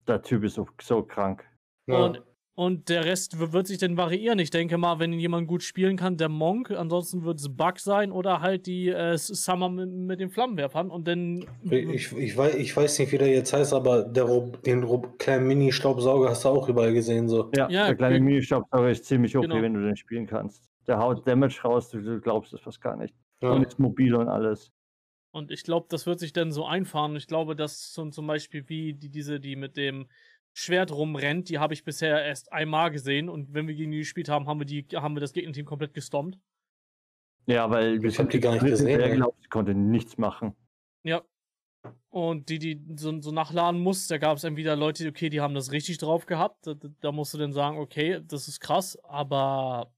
Der 0.07 0.23
Typ 0.23 0.43
ist 0.43 0.55
so, 0.55 0.67
so 0.81 1.03
krank. 1.03 1.45
Ja. 1.87 1.99
Und 1.99 2.23
und 2.59 2.89
der 2.89 3.05
Rest 3.05 3.39
wird 3.53 3.69
sich 3.69 3.79
dann 3.79 3.97
variieren. 3.97 4.41
Ich 4.41 4.51
denke 4.51 4.79
mal, 4.79 4.99
wenn 4.99 5.13
jemand 5.13 5.47
gut 5.47 5.63
spielen 5.63 5.97
kann, 5.97 6.17
der 6.17 6.29
Monk. 6.29 6.73
Ansonsten 6.73 7.23
wird 7.23 7.39
es 7.39 7.57
Bug 7.57 7.79
sein 7.79 8.11
oder 8.11 8.41
halt 8.41 8.67
die 8.67 8.89
äh, 8.89 9.17
Summer 9.17 9.69
mit, 9.69 9.93
mit, 9.93 10.19
den 10.19 10.29
Flammenwerfern. 10.29 10.91
Und 10.91 11.07
dann. 11.07 11.47
Ich, 11.71 12.11
ich, 12.11 12.37
weiß, 12.37 12.57
ich 12.57 12.77
weiß 12.77 12.99
nicht, 12.99 13.13
wie 13.13 13.19
der 13.19 13.29
jetzt 13.29 13.53
heißt, 13.53 13.73
aber 13.73 14.03
der 14.03 14.25
Rob, 14.25 14.61
den 14.65 14.83
Rob, 14.83 15.21
kleinen 15.21 15.47
Mini-Staubsauger 15.47 16.31
hast 16.31 16.45
du 16.45 16.49
auch 16.49 16.69
überall 16.69 16.93
gesehen. 16.93 17.29
So. 17.29 17.49
Ja, 17.55 17.71
ja 17.71 17.87
der 17.87 17.95
kleine 17.95 18.19
Mini-Staubsauger 18.19 18.91
ist 18.91 19.05
ziemlich 19.05 19.37
okay, 19.37 19.47
genau. 19.47 19.63
wenn 19.63 19.75
du 19.75 19.81
den 19.85 19.97
spielen 19.97 20.27
kannst. 20.27 20.69
Der 20.89 20.99
haut 20.99 21.29
Damage 21.29 21.61
raus, 21.63 21.91
du 21.91 22.21
glaubst 22.21 22.53
es 22.55 22.61
fast 22.61 22.81
gar 22.81 22.97
nicht. 22.97 23.15
Ja. 23.41 23.53
Und 23.53 23.69
ist 23.69 23.79
mobil 23.79 24.17
und 24.17 24.27
alles. 24.27 24.73
Und 25.31 25.53
ich 25.53 25.63
glaube, 25.63 25.87
das 25.91 26.07
wird 26.07 26.19
sich 26.19 26.33
dann 26.33 26.51
so 26.51 26.67
einfahren. 26.67 27.15
Ich 27.15 27.29
glaube, 27.29 27.55
dass 27.55 27.93
so, 27.93 28.11
zum 28.11 28.27
Beispiel 28.27 28.69
wie 28.69 28.95
die, 28.95 29.11
diese, 29.11 29.39
die 29.39 29.55
mit 29.55 29.77
dem 29.77 30.09
Schwert 30.59 30.91
rumrennt, 30.91 31.49
die 31.49 31.61
habe 31.61 31.73
ich 31.73 31.85
bisher 31.85 32.25
erst 32.25 32.53
einmal 32.53 32.91
gesehen 32.91 33.29
und 33.29 33.55
wenn 33.55 33.69
wir 33.69 33.77
gegen 33.77 33.93
die 33.93 33.99
gespielt 33.99 34.29
haben, 34.29 34.49
haben 34.49 34.59
wir, 34.59 34.67
die, 34.67 34.85
haben 34.93 35.15
wir 35.15 35.21
das 35.21 35.33
Gegnerteam 35.33 35.65
komplett 35.65 35.95
gestompt. 35.95 36.37
Ja, 37.47 37.71
weil 37.71 38.05
ich 38.05 38.19
habe 38.19 38.29
die 38.29 38.41
gar 38.41 38.55
nicht 38.55 38.65
gesehen. 38.65 38.99
Der 38.99 39.15
glaubt, 39.15 39.41
sie 39.41 39.49
konnte 39.49 39.73
nichts 39.73 40.19
machen. 40.19 40.57
Ja. 41.05 41.23
Und 42.11 42.49
die, 42.49 42.59
die 42.59 42.85
so, 42.97 43.21
so 43.21 43.31
nachladen 43.31 43.81
muss, 43.81 44.09
da 44.09 44.19
gab 44.19 44.37
es 44.37 44.43
dann 44.43 44.57
wieder 44.57 44.75
Leute, 44.75 45.09
okay, 45.09 45.29
die 45.29 45.41
haben 45.41 45.55
das 45.55 45.71
richtig 45.71 45.99
drauf 45.99 46.27
gehabt. 46.27 46.67
Da, 46.67 46.75
da 46.75 47.13
musst 47.13 47.33
du 47.35 47.39
dann 47.39 47.53
sagen, 47.53 47.79
okay, 47.79 48.21
das 48.27 48.49
ist 48.49 48.59
krass, 48.59 48.99
aber 49.05 49.95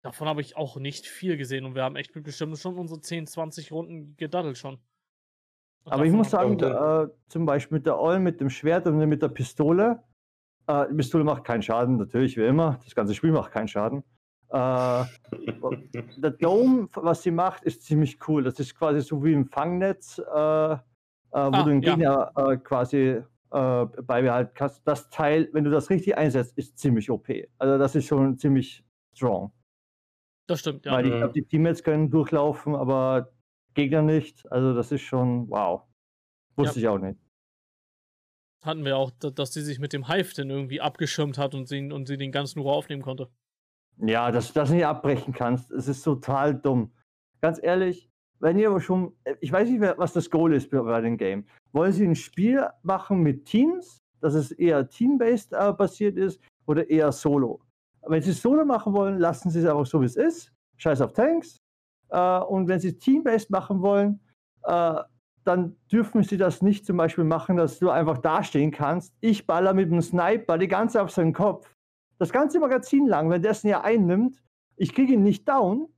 davon 0.00 0.26
habe 0.26 0.40
ich 0.40 0.56
auch 0.56 0.78
nicht 0.78 1.06
viel 1.06 1.36
gesehen 1.36 1.66
und 1.66 1.74
wir 1.74 1.82
haben 1.82 1.96
echt 1.96 2.14
bestimmt 2.14 2.58
schon 2.58 2.78
unsere 2.78 3.02
10, 3.02 3.26
20 3.26 3.70
Runden 3.72 4.16
gedaddelt 4.16 4.56
schon. 4.56 4.78
Aber 5.84 6.04
ich 6.04 6.12
muss 6.12 6.30
sagen, 6.30 6.58
äh, 6.60 7.08
zum 7.28 7.46
Beispiel 7.46 7.78
mit 7.78 7.86
der 7.86 7.98
Oil, 7.98 8.20
mit 8.20 8.40
dem 8.40 8.50
Schwert 8.50 8.86
und 8.86 8.96
mit 8.98 9.22
der 9.22 9.28
Pistole. 9.28 10.02
Äh, 10.66 10.86
die 10.90 10.94
Pistole 10.94 11.24
macht 11.24 11.44
keinen 11.44 11.62
Schaden, 11.62 11.96
natürlich, 11.96 12.36
wie 12.36 12.44
immer. 12.44 12.78
Das 12.84 12.94
ganze 12.94 13.14
Spiel 13.14 13.32
macht 13.32 13.52
keinen 13.52 13.68
Schaden. 13.68 14.04
Äh, 14.50 15.04
der 16.16 16.30
Dome, 16.30 16.88
was 16.94 17.22
sie 17.22 17.30
macht, 17.30 17.64
ist 17.64 17.82
ziemlich 17.82 18.18
cool. 18.28 18.44
Das 18.44 18.60
ist 18.60 18.74
quasi 18.74 19.00
so 19.00 19.24
wie 19.24 19.34
ein 19.34 19.46
Fangnetz, 19.46 20.18
äh, 20.18 20.22
äh, 20.22 20.26
wo 20.34 20.78
ah, 21.30 21.62
du 21.62 21.70
den 21.70 21.80
Gegner 21.80 22.32
ja. 22.36 22.52
Äh, 22.52 22.56
quasi 22.58 23.22
beibehalten 23.54 24.52
kannst. 24.54 24.80
Das 24.88 25.10
Teil, 25.10 25.50
wenn 25.52 25.62
du 25.62 25.70
das 25.70 25.90
richtig 25.90 26.16
einsetzt, 26.16 26.56
ist 26.56 26.78
ziemlich 26.78 27.10
OP. 27.10 27.28
Also 27.58 27.76
das 27.76 27.94
ist 27.94 28.06
schon 28.06 28.38
ziemlich 28.38 28.82
strong. 29.14 29.52
Das 30.46 30.60
stimmt, 30.60 30.86
ja. 30.86 30.92
Weil 30.92 31.06
ich 31.06 31.12
glaube, 31.12 31.34
die 31.34 31.44
Teammates 31.44 31.82
können 31.82 32.10
durchlaufen, 32.10 32.74
aber 32.74 33.30
Gegner 33.74 34.02
nicht. 34.02 34.50
Also 34.50 34.74
das 34.74 34.92
ist 34.92 35.02
schon 35.02 35.48
wow. 35.50 35.82
Wusste 36.56 36.80
ja. 36.80 36.90
ich 36.90 36.94
auch 36.94 37.02
nicht. 37.02 37.18
Hatten 38.62 38.84
wir 38.84 38.96
auch, 38.96 39.10
dass 39.10 39.52
sie 39.52 39.62
sich 39.62 39.80
mit 39.80 39.92
dem 39.92 40.06
Hive 40.06 40.34
dann 40.34 40.50
irgendwie 40.50 40.80
abgeschirmt 40.80 41.36
hat 41.36 41.54
und 41.54 41.66
sie, 41.66 41.90
und 41.90 42.06
sie 42.06 42.16
den 42.16 42.30
ganzen 42.30 42.60
Rohr 42.60 42.74
aufnehmen 42.74 43.02
konnte. 43.02 43.28
Ja, 43.98 44.30
dass 44.30 44.48
du 44.48 44.54
das 44.54 44.70
nicht 44.70 44.86
abbrechen 44.86 45.34
kannst, 45.34 45.70
es 45.72 45.88
ist 45.88 46.02
total 46.02 46.54
dumm. 46.54 46.92
Ganz 47.40 47.60
ehrlich, 47.62 48.08
wenn 48.38 48.58
ihr 48.58 48.68
aber 48.68 48.80
schon, 48.80 49.14
ich 49.40 49.52
weiß 49.52 49.68
nicht, 49.68 49.80
was 49.80 50.12
das 50.12 50.30
Goal 50.30 50.54
ist 50.54 50.70
bei 50.70 51.00
dem 51.00 51.16
Game. 51.16 51.44
Wollen 51.72 51.92
sie 51.92 52.04
ein 52.04 52.16
Spiel 52.16 52.66
machen 52.82 53.20
mit 53.20 53.44
Teams, 53.44 54.02
dass 54.20 54.34
es 54.34 54.52
eher 54.52 54.88
team-based 54.88 55.52
äh, 55.52 55.72
basiert 55.72 56.16
ist 56.16 56.40
oder 56.66 56.88
eher 56.88 57.12
solo? 57.12 57.60
Wenn 58.02 58.22
sie 58.22 58.30
es 58.30 58.42
solo 58.42 58.64
machen 58.64 58.92
wollen, 58.94 59.18
lassen 59.18 59.50
sie 59.50 59.60
es 59.60 59.66
einfach 59.66 59.86
so, 59.86 60.00
wie 60.00 60.06
es 60.06 60.16
ist. 60.16 60.52
Scheiß 60.76 61.00
auf 61.00 61.12
Tanks, 61.12 61.61
äh, 62.12 62.38
und 62.40 62.68
wenn 62.68 62.78
Sie 62.78 62.96
Team-Based 62.96 63.50
machen 63.50 63.80
wollen, 63.80 64.20
äh, 64.64 65.00
dann 65.44 65.76
dürfen 65.90 66.22
Sie 66.22 66.36
das 66.36 66.62
nicht 66.62 66.86
zum 66.86 66.96
Beispiel 66.98 67.24
machen, 67.24 67.56
dass 67.56 67.78
du 67.78 67.90
einfach 67.90 68.18
dastehen 68.18 68.70
kannst. 68.70 69.14
Ich 69.20 69.46
baller 69.46 69.74
mit 69.74 69.90
dem 69.90 70.00
Sniper 70.00 70.58
die 70.58 70.68
ganze 70.68 71.02
auf 71.02 71.10
seinen 71.10 71.32
Kopf. 71.32 71.74
Das 72.18 72.30
ganze 72.30 72.60
Magazin 72.60 73.06
lang, 73.08 73.30
wenn 73.30 73.42
der 73.42 73.50
es 73.50 73.64
ja 73.64 73.80
einnimmt, 73.80 74.40
ich 74.76 74.94
kriege 74.94 75.14
ihn 75.14 75.24
nicht 75.24 75.48
down 75.48 75.88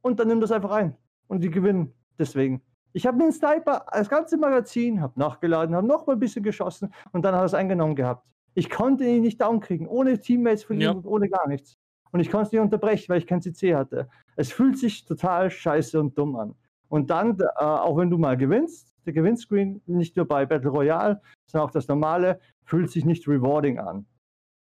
und 0.00 0.18
dann 0.18 0.28
nimmt 0.28 0.42
das 0.42 0.52
einfach 0.52 0.70
ein. 0.70 0.96
Und 1.26 1.42
die 1.42 1.50
gewinnen 1.50 1.92
deswegen. 2.18 2.62
Ich 2.94 3.06
habe 3.06 3.18
den 3.18 3.32
Sniper, 3.32 3.84
das 3.92 4.08
ganze 4.08 4.38
Magazin, 4.38 5.02
habe 5.02 5.20
nachgeladen, 5.20 5.76
habe 5.76 5.86
noch 5.86 6.06
mal 6.06 6.14
ein 6.14 6.18
bisschen 6.18 6.42
geschossen 6.42 6.94
und 7.12 7.22
dann 7.22 7.34
hat 7.34 7.42
er 7.42 7.46
es 7.46 7.54
eingenommen 7.54 7.96
gehabt. 7.96 8.26
Ich 8.54 8.70
konnte 8.70 9.04
ihn 9.04 9.22
nicht 9.22 9.40
down 9.40 9.60
kriegen, 9.60 9.86
ohne 9.86 10.18
Teammates 10.18 10.64
von 10.64 10.76
ihm, 10.76 10.82
ja. 10.82 11.00
ohne 11.04 11.28
gar 11.28 11.46
nichts 11.46 11.77
und 12.12 12.20
ich 12.20 12.30
konnte 12.30 12.46
es 12.46 12.52
nicht 12.52 12.60
unterbrechen, 12.60 13.08
weil 13.08 13.18
ich 13.18 13.26
kein 13.26 13.42
CC 13.42 13.74
hatte. 13.74 14.08
Es 14.36 14.52
fühlt 14.52 14.78
sich 14.78 15.04
total 15.04 15.50
scheiße 15.50 15.98
und 15.98 16.16
dumm 16.16 16.36
an. 16.36 16.54
Und 16.88 17.10
dann, 17.10 17.38
äh, 17.38 17.44
auch 17.56 17.96
wenn 17.96 18.10
du 18.10 18.18
mal 18.18 18.36
gewinnst, 18.36 18.94
der 19.04 19.12
Gewinnscreen, 19.12 19.82
nicht 19.86 20.16
nur 20.16 20.26
bei 20.26 20.46
Battle 20.46 20.70
Royale, 20.70 21.20
sondern 21.46 21.68
auch 21.68 21.72
das 21.72 21.88
normale, 21.88 22.40
fühlt 22.64 22.90
sich 22.90 23.04
nicht 23.04 23.26
rewarding 23.26 23.78
an. 23.78 24.06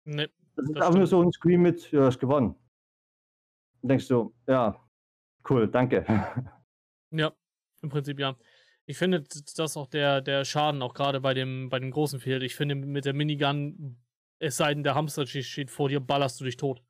Nee, 0.04 0.28
das 0.54 0.68
ist 0.68 0.76
einfach 0.76 0.94
nur 0.94 1.06
so 1.06 1.22
ein 1.22 1.32
Screen 1.32 1.62
mit, 1.62 1.90
ja, 1.92 2.06
hast 2.06 2.18
gewonnen. 2.18 2.54
Dann 3.82 3.88
denkst 3.90 4.08
du, 4.08 4.34
ja, 4.46 4.76
cool, 5.48 5.68
danke. 5.68 6.04
Ja, 7.12 7.32
im 7.82 7.88
Prinzip 7.88 8.18
ja. 8.18 8.36
Ich 8.84 8.98
finde, 8.98 9.22
dass 9.56 9.76
auch 9.76 9.86
der, 9.86 10.20
der 10.20 10.44
Schaden 10.44 10.82
auch 10.82 10.92
gerade 10.92 11.20
bei 11.20 11.34
dem, 11.34 11.68
bei 11.68 11.78
dem 11.78 11.92
großen 11.92 12.18
fehlt. 12.18 12.42
Ich 12.42 12.56
finde, 12.56 12.74
mit 12.74 13.04
der 13.04 13.14
Minigun, 13.14 13.96
es 14.40 14.56
sei 14.56 14.74
denn, 14.74 14.82
der 14.82 14.96
Hamster 14.96 15.24
steht 15.24 15.70
vor 15.70 15.88
dir, 15.88 16.00
ballerst 16.00 16.40
du 16.40 16.44
dich 16.44 16.56
tot. 16.56 16.82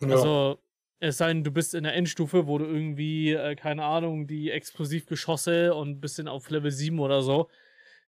Ja. 0.00 0.08
Also, 0.08 0.58
es 1.00 1.18
sei 1.18 1.28
denn, 1.28 1.44
du 1.44 1.50
bist 1.50 1.74
in 1.74 1.84
der 1.84 1.94
Endstufe, 1.94 2.46
wo 2.46 2.58
du 2.58 2.64
irgendwie, 2.64 3.32
äh, 3.32 3.56
keine 3.56 3.84
Ahnung, 3.84 4.26
die 4.26 4.50
Explosivgeschosse 4.50 5.74
und 5.74 6.00
bisschen 6.00 6.28
auf 6.28 6.50
Level 6.50 6.70
7 6.70 6.98
oder 6.98 7.22
so. 7.22 7.50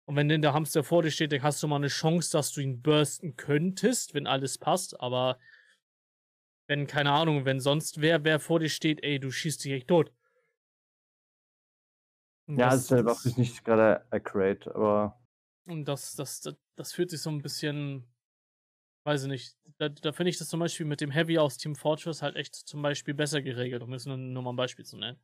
Und 0.07 0.17
wenn 0.17 0.29
denn 0.29 0.43
der 0.43 0.55
Hamster 0.55 0.83
vor 0.83 1.03
dir 1.03 1.11
steht, 1.11 1.31
dann 1.31 1.43
hast 1.43 1.63
du 1.63 1.69
mal 1.69 1.77
eine 1.77 1.89
Chance, 1.89 2.33
dass 2.33 2.53
du 2.53 2.61
ihn 2.61 2.83
bursten 2.83 3.37
könntest, 3.37 4.13
wenn 4.13 4.27
alles 4.27 4.59
passt. 4.59 5.01
Aber 5.01 5.39
wenn, 6.67 6.87
keine 6.87 7.13
Ahnung, 7.13 7.45
wenn 7.45 7.61
sonst 7.61 8.01
wer, 8.01 8.25
wer 8.25 8.41
vor 8.41 8.59
dir 8.59 8.69
steht, 8.69 9.05
ey, 9.05 9.21
du 9.21 9.31
schießt 9.31 9.65
dich 9.65 9.73
echt 9.73 9.89
tot. 9.89 10.13
Ja, 12.49 12.71
das, 12.71 12.91
ist 12.91 13.39
nicht 13.39 13.65
gerade 13.65 14.05
accurate, 14.11 14.75
aber. 14.75 15.21
Und 15.67 15.85
das, 15.85 16.17
das, 16.17 16.41
das, 16.41 16.57
das 16.75 16.93
fühlt 16.93 17.11
sich 17.11 17.23
so 17.23 17.31
ein 17.31 17.43
bisschen, 17.43 18.10
weiß 19.05 19.25
ich 19.25 19.29
nicht. 19.29 19.57
Da, 19.79 19.89
da 19.89 20.13
finde 20.13 20.31
ich 20.31 20.39
das 20.39 20.49
zum 20.49 20.61
Beispiel 20.61 20.87
mit 20.87 21.01
dem 21.01 21.11
Heavy 21.11 21.39
aus 21.39 21.57
Team 21.57 21.75
Fortress 21.75 22.23
halt 22.23 22.37
echt 22.37 22.55
zum 22.55 22.83
Beispiel 22.83 23.15
besser 23.15 23.43
geregelt, 23.43 23.83
um 23.83 23.93
jetzt 23.93 24.07
nur, 24.07 24.17
nur 24.17 24.43
mal 24.43 24.53
ein 24.53 24.57
Beispiel 24.57 24.85
zu 24.85 24.97
nennen. 24.97 25.19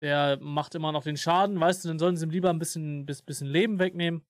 Der 0.00 0.38
macht 0.40 0.74
immer 0.74 0.90
noch 0.90 1.04
den 1.04 1.16
Schaden, 1.16 1.60
weißt 1.60 1.84
du, 1.84 1.88
dann 1.88 1.98
sollen 1.98 2.16
sie 2.16 2.26
ihm 2.26 2.30
lieber 2.30 2.50
ein 2.50 2.58
bisschen, 2.58 3.06
bisschen 3.06 3.46
Leben 3.46 3.78
wegnehmen. 3.78 4.24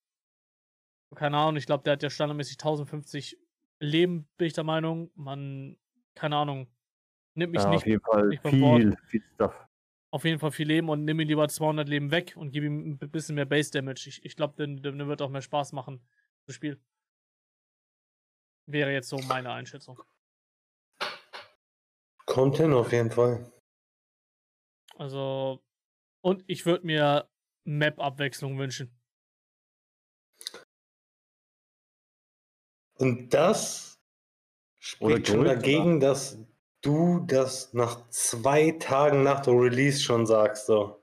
Keine 1.15 1.37
Ahnung, 1.37 1.57
ich 1.57 1.67
glaube, 1.67 1.85
der 1.85 1.95
hat 1.95 2.03
ja 2.03 2.11
standardmäßig 2.11 2.55
1050 2.55 3.39
Leben, 3.81 4.29
bin 4.37 4.47
ich 4.47 4.53
der 4.53 4.65
Meinung. 4.65 5.11
Man, 5.15 5.77
keine 6.15 6.37
Ahnung, 6.37 6.69
nimmt 7.35 7.53
mich 7.53 7.63
ja, 7.63 7.71
nicht. 7.71 7.81
Auf 7.81 7.87
jeden 7.87 8.03
Fall 8.03 8.39
viel, 8.51 8.97
viel 9.07 9.23
Stuff. 9.35 9.55
Auf 10.11 10.25
jeden 10.25 10.39
Fall 10.39 10.51
viel 10.51 10.69
Leben 10.69 10.89
und 10.91 11.05
nimm 11.05 11.21
ihm 11.21 11.29
lieber 11.29 11.49
200 11.49 11.89
Leben 11.89 12.11
weg 12.11 12.35
und 12.37 12.51
gib 12.51 12.65
ihm 12.65 12.99
ein 13.01 13.11
bisschen 13.11 13.35
mehr 13.35 13.47
Base 13.47 13.71
Damage. 13.71 14.09
Ich, 14.09 14.25
ich 14.25 14.37
glaube, 14.37 14.55
dann, 14.57 14.83
dann 14.83 15.09
wird 15.09 15.23
auch 15.23 15.31
mehr 15.31 15.41
Spaß 15.41 15.73
machen, 15.73 16.01
das 16.47 16.55
Spiel. 16.55 16.79
Wäre 18.67 18.93
jetzt 18.93 19.09
so 19.09 19.19
meine 19.29 19.53
Einschätzung. 19.53 20.01
Kommt 22.27 22.57
hin, 22.57 22.73
auf 22.73 22.93
jeden 22.93 23.11
Fall. 23.11 23.53
Also, 24.97 25.63
und 26.21 26.45
ich 26.47 26.65
würde 26.65 26.87
mir 26.87 27.29
Map-Abwechslung 27.65 28.59
wünschen. 28.59 28.97
Und 32.99 33.35
das 33.35 34.01
spricht 34.79 35.29
schon 35.29 35.45
dagegen, 35.45 35.97
oder? 35.97 36.09
dass 36.09 36.39
du 36.83 37.21
das 37.27 37.73
nach 37.73 38.09
zwei 38.11 38.73
Tagen 38.73 39.23
nach 39.23 39.41
der 39.41 39.55
Release 39.55 40.01
schon 40.01 40.27
sagst. 40.27 40.67
So. 40.67 41.03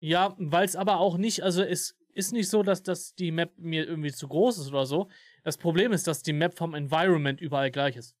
Ja, 0.00 0.34
weil 0.38 0.64
es 0.64 0.76
aber 0.76 0.98
auch 0.98 1.16
nicht, 1.16 1.42
also 1.42 1.62
es 1.62 1.98
ist 2.12 2.32
nicht 2.32 2.48
so, 2.48 2.62
dass, 2.62 2.82
dass 2.82 3.14
die 3.14 3.30
Map 3.30 3.52
mir 3.56 3.86
irgendwie 3.86 4.12
zu 4.12 4.28
groß 4.28 4.58
ist 4.58 4.68
oder 4.68 4.86
so. 4.86 5.08
Das 5.44 5.56
Problem 5.56 5.92
ist, 5.92 6.06
dass 6.06 6.22
die 6.22 6.32
Map 6.32 6.56
vom 6.56 6.74
Environment 6.74 7.40
überall 7.40 7.70
gleich 7.70 7.96
ist. 7.96 8.16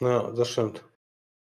Ja, 0.00 0.30
das 0.32 0.48
stimmt. 0.48 0.84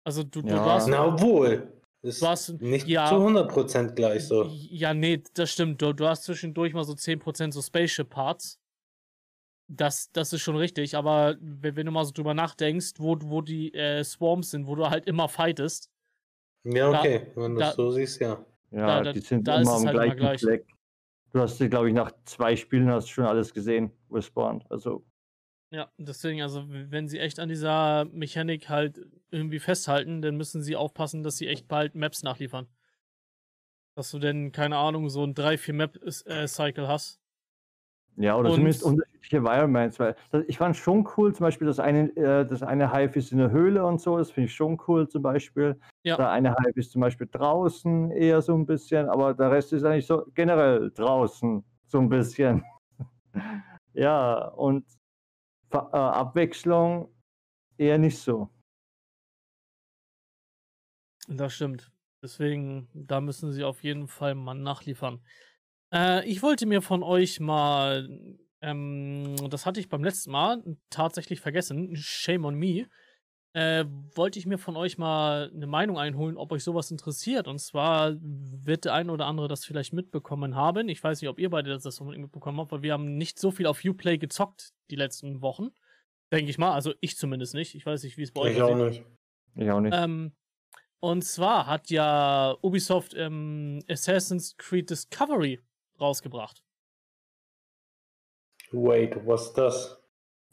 Also 0.04 0.24
du, 0.24 0.42
ja. 0.42 0.56
du 0.56 0.62
hast. 0.62 0.88
Na, 0.88 1.06
obwohl. 1.06 1.72
Ist 2.04 2.22
du 2.22 2.28
hast, 2.28 2.50
nicht 2.62 2.88
ja, 2.88 3.08
zu 3.08 3.16
100% 3.16 3.94
gleich 3.94 4.28
so. 4.28 4.50
Ja, 4.50 4.94
nee, 4.94 5.22
das 5.36 5.52
stimmt. 5.52 5.82
Du, 5.82 5.94
du 5.94 6.08
hast 6.08 6.24
zwischendurch 6.24 6.74
mal 6.74 6.84
so 6.84 6.94
10% 6.94 7.52
so 7.52 7.62
Spaceship-Parts. 7.62 8.60
Das, 9.68 10.12
das 10.12 10.34
ist 10.34 10.42
schon 10.42 10.58
richtig, 10.58 10.98
aber 10.98 11.38
wenn, 11.40 11.78
wenn, 11.78 11.86
du 11.86 11.92
mal 11.94 12.04
so 12.04 12.12
drüber 12.12 12.34
nachdenkst, 12.34 12.94
wo, 12.98 13.16
wo 13.22 13.42
die 13.42 13.74
äh, 13.74 14.04
Swarms 14.04 14.52
sind, 14.52 14.68
wo 14.68 14.76
du 14.76 14.90
halt 14.90 15.06
immer 15.06 15.30
fightest. 15.30 15.90
Ja, 16.64 16.90
okay, 16.90 17.32
da, 17.36 17.42
wenn 17.42 17.56
du 17.56 17.62
es 17.62 17.76
so 17.76 17.92
siehst, 17.92 18.20
ja. 18.20 18.44
Ja, 18.72 19.02
da, 19.02 19.14
die 19.14 19.20
sind 19.22 19.48
da 19.48 19.62
immer 19.62 19.76
am 19.76 19.86
halt 19.86 19.96
gleichen 19.96 20.18
gleich. 20.18 20.42
Fleck. 20.42 20.66
Du 21.34 21.40
hast, 21.40 21.60
glaube 21.60 21.88
ich, 21.88 21.94
nach 21.94 22.12
zwei 22.26 22.56
Spielen 22.56 22.90
hast 22.90 23.10
schon 23.10 23.26
alles 23.26 23.54
gesehen, 23.54 23.92
respawned. 24.12 24.70
Also 24.70 25.06
ja, 25.74 25.90
deswegen, 25.98 26.42
also 26.42 26.66
wenn 26.68 27.08
sie 27.08 27.20
echt 27.20 27.40
an 27.40 27.48
dieser 27.48 28.04
Mechanik 28.06 28.68
halt 28.68 29.00
irgendwie 29.30 29.60
festhalten, 29.60 30.22
dann 30.22 30.36
müssen 30.36 30.62
sie 30.62 30.76
aufpassen, 30.76 31.24
dass 31.24 31.38
sie 31.38 31.48
echt 31.48 31.70
bald 31.70 31.96
Maps 31.96 32.24
nachliefern. 32.24 32.68
Dass 33.96 34.12
du 34.12 34.20
denn, 34.20 34.52
keine 34.52 34.76
Ahnung, 34.76 35.10
so 35.10 35.24
ein 35.24 35.34
3-4 35.34 35.74
Map-Cycle 35.74 36.90
hast. 36.90 37.21
Ja, 38.22 38.36
oder 38.36 38.50
und, 38.50 38.56
zumindest 38.56 38.84
unterschiedliche 38.84 39.38
Environments, 39.38 40.00
weil 40.00 40.16
das, 40.30 40.44
ich 40.48 40.58
fand 40.58 40.78
schon 40.78 41.08
cool, 41.18 41.34
zum 41.34 41.46
Beispiel, 41.46 41.66
das 41.66 41.80
eine, 41.80 42.16
äh, 42.16 42.46
das 42.46 42.62
eine 42.62 42.94
Hive 42.94 43.18
ist 43.18 43.32
in 43.32 43.40
der 43.40 43.50
Höhle 43.50 43.84
und 43.84 44.00
so, 44.00 44.18
das 44.18 44.30
finde 44.30 44.46
ich 44.46 44.54
schon 44.54 44.80
cool 44.88 45.08
zum 45.08 45.24
Beispiel. 45.24 45.80
Ja. 46.04 46.18
Der 46.18 46.30
eine 46.30 46.56
Hive 46.56 46.80
ist 46.80 46.92
zum 46.92 47.02
Beispiel 47.02 47.28
draußen 47.32 48.12
eher 48.12 48.44
so 48.44 48.54
ein 48.54 48.68
bisschen, 48.68 49.10
aber 49.10 49.34
der 49.34 49.50
Rest 49.50 49.74
ist 49.74 49.84
eigentlich 49.84 50.06
so 50.06 50.24
generell 50.36 50.92
draußen 50.92 51.64
so 51.88 52.00
ein 52.00 52.10
bisschen. 52.10 52.64
ja, 53.94 54.50
und 54.50 54.86
äh, 55.72 55.78
Abwechslung 55.78 57.10
eher 57.78 57.98
nicht 57.98 58.20
so. 58.20 58.50
Das 61.28 61.54
stimmt. 61.54 61.92
Deswegen, 62.24 62.88
da 62.94 63.20
müssen 63.20 63.52
sie 63.52 63.64
auf 63.64 63.84
jeden 63.84 64.08
Fall 64.08 64.36
mal 64.36 64.54
nachliefern. 64.54 65.22
Äh, 65.94 66.26
ich 66.28 66.42
wollte 66.42 66.66
mir 66.66 66.82
von 66.82 67.04
euch 67.04 67.40
mal, 67.40 68.10
ähm, 68.62 69.36
das 69.50 69.66
hatte 69.66 69.80
ich 69.80 69.90
beim 69.90 70.04
letzten 70.04 70.32
Mal 70.32 70.64
tatsächlich 70.90 71.40
vergessen, 71.42 71.96
shame 71.96 72.46
on 72.46 72.56
me, 72.56 72.88
äh, 73.54 73.84
wollte 74.16 74.40
ich 74.40 74.46
mir 74.46 74.58
von 74.58 74.78
euch 74.78 74.98
mal 74.98 75.52
eine 75.54 75.68
Meinung 75.68 75.98
einholen, 75.98 76.38
ob 76.38 76.52
euch 76.54 76.64
sowas 76.64 76.90
interessiert. 76.90 77.48
Und 77.48 77.60
zwar 77.60 78.16
wird 78.22 78.86
der 78.86 78.94
eine 78.94 79.12
oder 79.12 79.26
andere 79.26 79.50
das 79.50 79.66
vielleicht 79.66 79.92
mitbekommen 79.94 80.56
haben. 80.56 80.88
Ich 80.88 81.04
weiß 81.04 81.22
nicht, 81.22 81.30
ob 81.30 81.38
ihr 81.38 81.50
beide 81.50 81.70
das, 81.70 81.84
das 81.84 82.00
mitbekommen 82.00 82.60
habt, 82.60 82.72
weil 82.72 82.82
wir 82.82 82.94
haben 82.94 83.18
nicht 83.18 83.40
so 83.40 83.52
viel 83.52 83.66
auf 83.66 83.84
Uplay 83.84 84.18
gezockt 84.18 84.74
die 84.90 84.96
letzten 84.96 85.42
Wochen. 85.42 85.70
Denke 86.32 86.50
ich 86.50 86.58
mal. 86.58 86.72
Also 86.72 86.94
ich 87.02 87.18
zumindest 87.18 87.54
nicht. 87.54 87.76
Ich 87.76 87.86
weiß 87.86 88.04
nicht, 88.04 88.18
wie 88.18 88.24
es 88.24 88.32
bei 88.32 88.42
euch 88.42 88.56
ich 88.56 88.62
aussieht. 88.62 88.76
Auch 88.76 88.88
nicht. 88.88 89.06
Ich 89.56 89.70
auch 89.72 89.82
nicht. 89.82 89.98
Ähm, 89.98 90.32
und 91.02 91.24
zwar 91.24 91.68
hat 91.68 91.90
ja 91.90 92.56
Ubisoft 92.62 93.14
ähm, 93.18 93.80
Assassin's 93.90 94.56
Creed 94.56 94.90
Discovery 94.90 95.60
rausgebracht. 96.02 96.64
Wait, 98.72 99.16
was 99.26 99.54
das? 99.54 100.02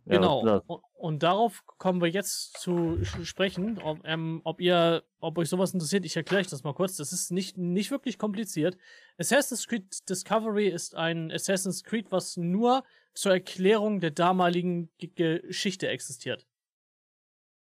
Genau. 0.09 0.45
Ja, 0.47 0.63
und, 0.67 0.83
und, 0.95 1.23
darauf 1.23 1.65
kommen 1.67 2.01
wir 2.01 2.09
jetzt 2.09 2.59
zu 2.59 3.05
sprechen, 3.23 3.79
ob, 3.79 4.01
ähm, 4.05 4.41
ob 4.45 4.61
ihr, 4.61 5.05
ob 5.21 5.37
euch 5.37 5.51
sowas 5.51 5.75
interessiert. 5.75 6.07
Ich 6.07 6.17
erkläre 6.17 6.41
euch 6.41 6.49
das 6.49 6.65
mal 6.65 6.73
kurz. 6.73 6.97
Das 6.97 7.13
ist 7.13 7.31
nicht, 7.31 7.59
nicht 7.59 7.91
wirklich 7.91 8.19
kompliziert. 8.19 8.79
Assassin's 9.19 9.67
Creed 9.69 10.09
Discovery 10.09 10.69
ist 10.69 10.95
ein 10.95 11.31
Assassin's 11.31 11.85
Creed, 11.85 12.11
was 12.11 12.39
nur 12.39 12.85
zur 13.13 13.33
Erklärung 13.33 14.01
der 14.01 14.11
damaligen 14.11 14.91
G 14.99 15.09
Geschichte 15.09 15.89
existiert. 15.89 16.47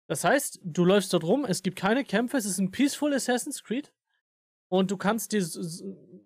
Das 0.07 0.23
heißt, 0.23 0.59
du 0.63 0.85
läufst 0.85 1.13
dort 1.13 1.23
rum, 1.23 1.45
es 1.45 1.63
gibt 1.63 1.77
keine 1.77 2.03
Kämpfe, 2.03 2.37
es 2.37 2.45
ist 2.45 2.59
ein 2.59 2.71
Peaceful 2.71 3.13
Assassin's 3.13 3.63
Creed. 3.63 3.91
Und 4.69 4.89
du 4.89 4.95
kannst 4.95 5.33
dir 5.33 5.45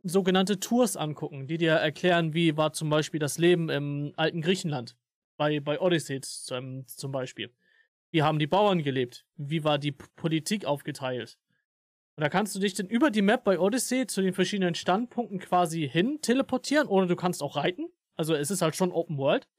sogenannte 0.05 0.59
Tours 0.59 0.95
angucken, 0.95 1.47
die 1.47 1.57
dir 1.57 1.73
erklären, 1.73 2.33
wie 2.33 2.55
war 2.55 2.73
zum 2.73 2.89
Beispiel 2.89 3.19
das 3.19 3.37
Leben 3.37 3.69
im 3.69 4.13
alten 4.15 4.41
Griechenland 4.41 4.95
bei, 5.35 5.59
bei 5.59 5.79
Odyssey 5.79 6.21
zum, 6.21 6.87
zum 6.87 7.11
Beispiel. 7.11 7.51
Wie 8.11 8.21
haben 8.21 8.39
die 8.39 8.47
Bauern 8.47 8.83
gelebt? 8.83 9.25
Wie 9.35 9.63
war 9.63 9.77
die 9.77 9.91
Politik 9.91 10.65
aufgeteilt? 10.65 11.37
Und 12.15 12.21
da 12.21 12.29
kannst 12.29 12.55
du 12.55 12.59
dich 12.59 12.73
dann 12.75 12.87
über 12.87 13.11
die 13.11 13.23
Map 13.23 13.43
bei 13.43 13.59
Odyssey 13.59 14.07
zu 14.07 14.21
den 14.21 14.33
verschiedenen 14.33 14.75
Standpunkten 14.75 15.39
quasi 15.39 15.89
hin 15.89 16.19
teleportieren 16.21 16.87
oder 16.87 17.07
du 17.07 17.15
kannst 17.15 17.43
auch 17.43 17.57
reiten. 17.57 17.89
Also 18.15 18.35
es 18.35 18.51
ist 18.51 18.61
halt 18.61 18.75
schon 18.75 18.91
Open 18.91 19.17
World. 19.17 19.49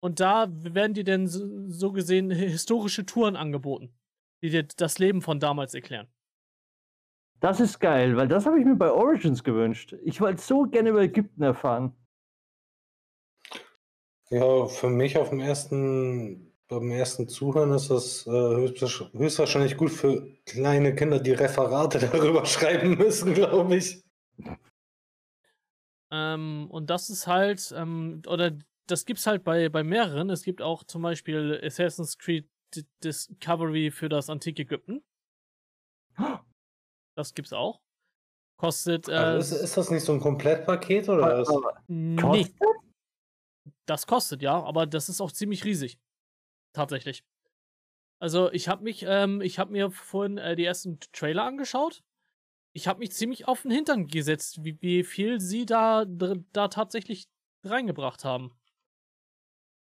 Und 0.00 0.20
da 0.20 0.48
werden 0.50 0.94
dir 0.94 1.04
dann 1.04 1.28
so 1.28 1.92
gesehen 1.92 2.30
historische 2.30 3.06
Touren 3.06 3.36
angeboten, 3.36 3.94
die 4.42 4.50
dir 4.50 4.64
das 4.64 4.98
Leben 4.98 5.22
von 5.22 5.38
damals 5.38 5.72
erklären. 5.72 6.08
Das 7.42 7.58
ist 7.58 7.80
geil, 7.80 8.16
weil 8.16 8.28
das 8.28 8.46
habe 8.46 8.60
ich 8.60 8.64
mir 8.64 8.76
bei 8.76 8.92
Origins 8.92 9.42
gewünscht. 9.42 9.96
Ich 10.04 10.20
wollte 10.20 10.40
so 10.40 10.62
gerne 10.62 10.90
über 10.90 11.02
Ägypten 11.02 11.42
erfahren. 11.42 11.92
Ja, 14.30 14.66
für 14.66 14.88
mich 14.88 15.18
auf 15.18 15.30
dem 15.30 15.40
ersten, 15.40 16.52
beim 16.68 16.92
ersten 16.92 17.26
Zuhören 17.26 17.72
ist 17.72 17.90
das 17.90 18.28
äh, 18.28 18.30
höchstwahrscheinlich 18.30 19.76
gut 19.76 19.90
für 19.90 20.24
kleine 20.46 20.94
Kinder, 20.94 21.18
die 21.18 21.32
Referate 21.32 21.98
darüber 22.12 22.46
schreiben 22.46 22.96
müssen, 22.96 23.34
glaube 23.34 23.74
ich. 23.74 24.04
Ähm, 26.12 26.68
und 26.70 26.90
das 26.90 27.10
ist 27.10 27.26
halt, 27.26 27.74
ähm, 27.76 28.22
oder 28.28 28.56
das 28.86 29.04
gibt's 29.04 29.26
halt 29.26 29.42
bei, 29.42 29.68
bei 29.68 29.82
mehreren. 29.82 30.30
Es 30.30 30.44
gibt 30.44 30.62
auch 30.62 30.84
zum 30.84 31.02
Beispiel 31.02 31.60
Assassin's 31.60 32.18
Creed 32.18 32.48
Discovery 33.02 33.90
für 33.90 34.08
das 34.08 34.30
antike 34.30 34.62
Ägypten. 34.62 35.02
Das 37.14 37.34
gibt's 37.34 37.52
auch. 37.52 37.80
Kostet. 38.56 39.08
Äh, 39.08 39.12
also 39.12 39.56
ist, 39.56 39.62
ist, 39.62 39.76
das 39.76 39.90
nicht 39.90 40.04
so 40.04 40.12
ein 40.12 40.20
Komplettpaket 40.20 41.08
oder? 41.08 41.44
Nee. 41.88 42.46
Das 43.86 44.06
kostet 44.06 44.42
ja, 44.42 44.62
aber 44.62 44.86
das 44.86 45.08
ist 45.08 45.20
auch 45.20 45.32
ziemlich 45.32 45.64
riesig. 45.64 45.98
Tatsächlich. 46.72 47.24
Also 48.20 48.52
ich 48.52 48.68
habe 48.68 48.84
mich, 48.84 49.04
ähm, 49.06 49.40
ich 49.40 49.58
habe 49.58 49.72
mir 49.72 49.90
vorhin 49.90 50.38
äh, 50.38 50.54
die 50.54 50.64
ersten 50.64 51.00
Trailer 51.12 51.44
angeschaut. 51.44 52.02
Ich 52.72 52.86
habe 52.86 53.00
mich 53.00 53.12
ziemlich 53.12 53.48
auf 53.48 53.62
den 53.62 53.72
Hintern 53.72 54.06
gesetzt, 54.06 54.64
wie, 54.64 54.80
wie 54.80 55.02
viel 55.02 55.40
sie 55.40 55.66
da, 55.66 56.04
da 56.06 56.68
tatsächlich 56.68 57.28
reingebracht 57.64 58.24
haben. 58.24 58.52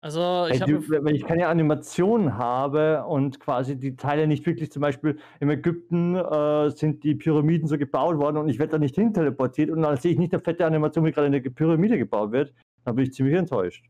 Also 0.01 0.47
ich 0.51 0.61
hey, 0.61 1.03
wenn 1.03 1.15
ich 1.15 1.25
keine 1.25 1.47
Animation 1.47 2.37
habe 2.37 3.03
und 3.05 3.39
quasi 3.39 3.75
die 3.75 3.95
Teile 3.95 4.27
nicht 4.27 4.45
wirklich, 4.45 4.71
zum 4.71 4.81
Beispiel 4.81 5.17
im 5.39 5.49
Ägypten 5.49 6.15
äh, 6.15 6.69
sind 6.69 7.03
die 7.03 7.15
Pyramiden 7.15 7.67
so 7.67 7.77
gebaut 7.77 8.17
worden 8.17 8.37
und 8.37 8.49
ich 8.49 8.59
werde 8.59 8.73
da 8.73 8.77
nicht 8.77 8.95
hin 8.95 9.13
teleportiert 9.13 9.71
und 9.71 9.81
dann 9.81 9.97
sehe 9.97 10.11
ich 10.11 10.19
nicht 10.19 10.33
eine 10.33 10.43
fette 10.43 10.63
Animation, 10.65 11.05
wie 11.05 11.11
gerade 11.11 11.27
eine 11.27 11.41
Pyramide 11.41 11.97
gebaut 11.97 12.31
wird, 12.31 12.53
da 12.83 12.91
bin 12.91 13.05
ich 13.05 13.13
ziemlich 13.13 13.35
enttäuscht. 13.35 13.83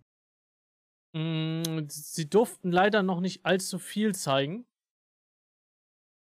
Mm, 1.13 1.87
sie 1.89 2.29
durften 2.29 2.71
leider 2.71 3.03
noch 3.03 3.19
nicht 3.19 3.45
allzu 3.45 3.79
viel 3.79 4.15
zeigen. 4.15 4.65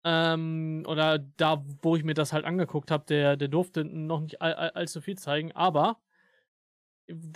Ähm, 0.04 0.84
oder 0.86 1.18
da, 1.18 1.64
wo 1.82 1.96
ich 1.96 2.04
mir 2.04 2.14
das 2.14 2.32
halt 2.32 2.46
angeguckt 2.46 2.90
habe, 2.90 3.04
der, 3.06 3.36
der 3.36 3.48
durfte 3.48 3.84
noch 3.84 4.20
nicht 4.20 4.40
all, 4.40 4.54
all, 4.54 4.70
allzu 4.70 5.00
viel 5.02 5.18
zeigen, 5.18 5.52
aber 5.52 6.00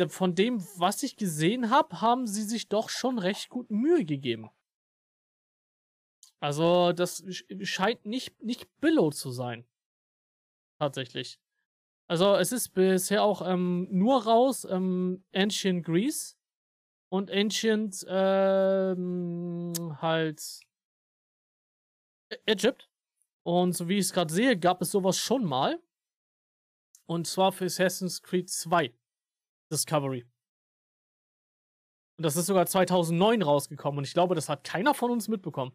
von 0.09 0.35
dem, 0.35 0.61
was 0.77 1.03
ich 1.03 1.17
gesehen 1.17 1.71
habe, 1.71 2.01
haben 2.01 2.27
sie 2.27 2.43
sich 2.43 2.69
doch 2.69 2.89
schon 2.89 3.19
recht 3.19 3.49
gut 3.49 3.71
Mühe 3.71 4.05
gegeben. 4.05 4.51
Also, 6.41 6.93
das 6.93 7.25
scheint 7.63 8.05
nicht, 8.05 8.43
nicht 8.43 8.69
Billow 8.81 9.11
zu 9.11 9.31
sein. 9.31 9.67
Tatsächlich. 10.79 11.39
Also, 12.07 12.35
es 12.35 12.53
ist 12.53 12.75
bisher 12.75 13.23
auch 13.23 13.41
ähm, 13.47 13.89
nur 13.91 14.25
raus 14.25 14.67
ähm, 14.69 15.25
Ancient 15.33 15.85
Greece 15.87 16.37
und 17.09 17.31
Ancient 17.31 18.05
ähm, 18.09 19.73
halt 20.03 20.61
Egypt. 22.47 22.91
Und 23.43 23.75
so 23.75 23.89
wie 23.89 23.99
ich 23.99 24.07
es 24.07 24.13
gerade 24.13 24.33
sehe, 24.33 24.59
gab 24.59 24.83
es 24.83 24.91
sowas 24.91 25.19
schon 25.19 25.45
mal. 25.45 25.81
Und 27.07 27.27
zwar 27.27 27.53
für 27.53 27.67
Assassin's 27.67 28.23
Creed 28.23 28.51
2 28.51 28.93
Discovery. 29.75 30.25
Und 32.17 32.25
das 32.25 32.37
ist 32.37 32.47
sogar 32.47 32.67
2009 32.67 33.43
rausgekommen 33.43 33.99
und 33.99 34.05
ich 34.05 34.15
glaube, 34.15 34.35
das 34.35 34.49
hat 34.49 34.65
keiner 34.65 34.95
von 34.95 35.11
uns 35.11 35.29
mitbekommen. 35.29 35.73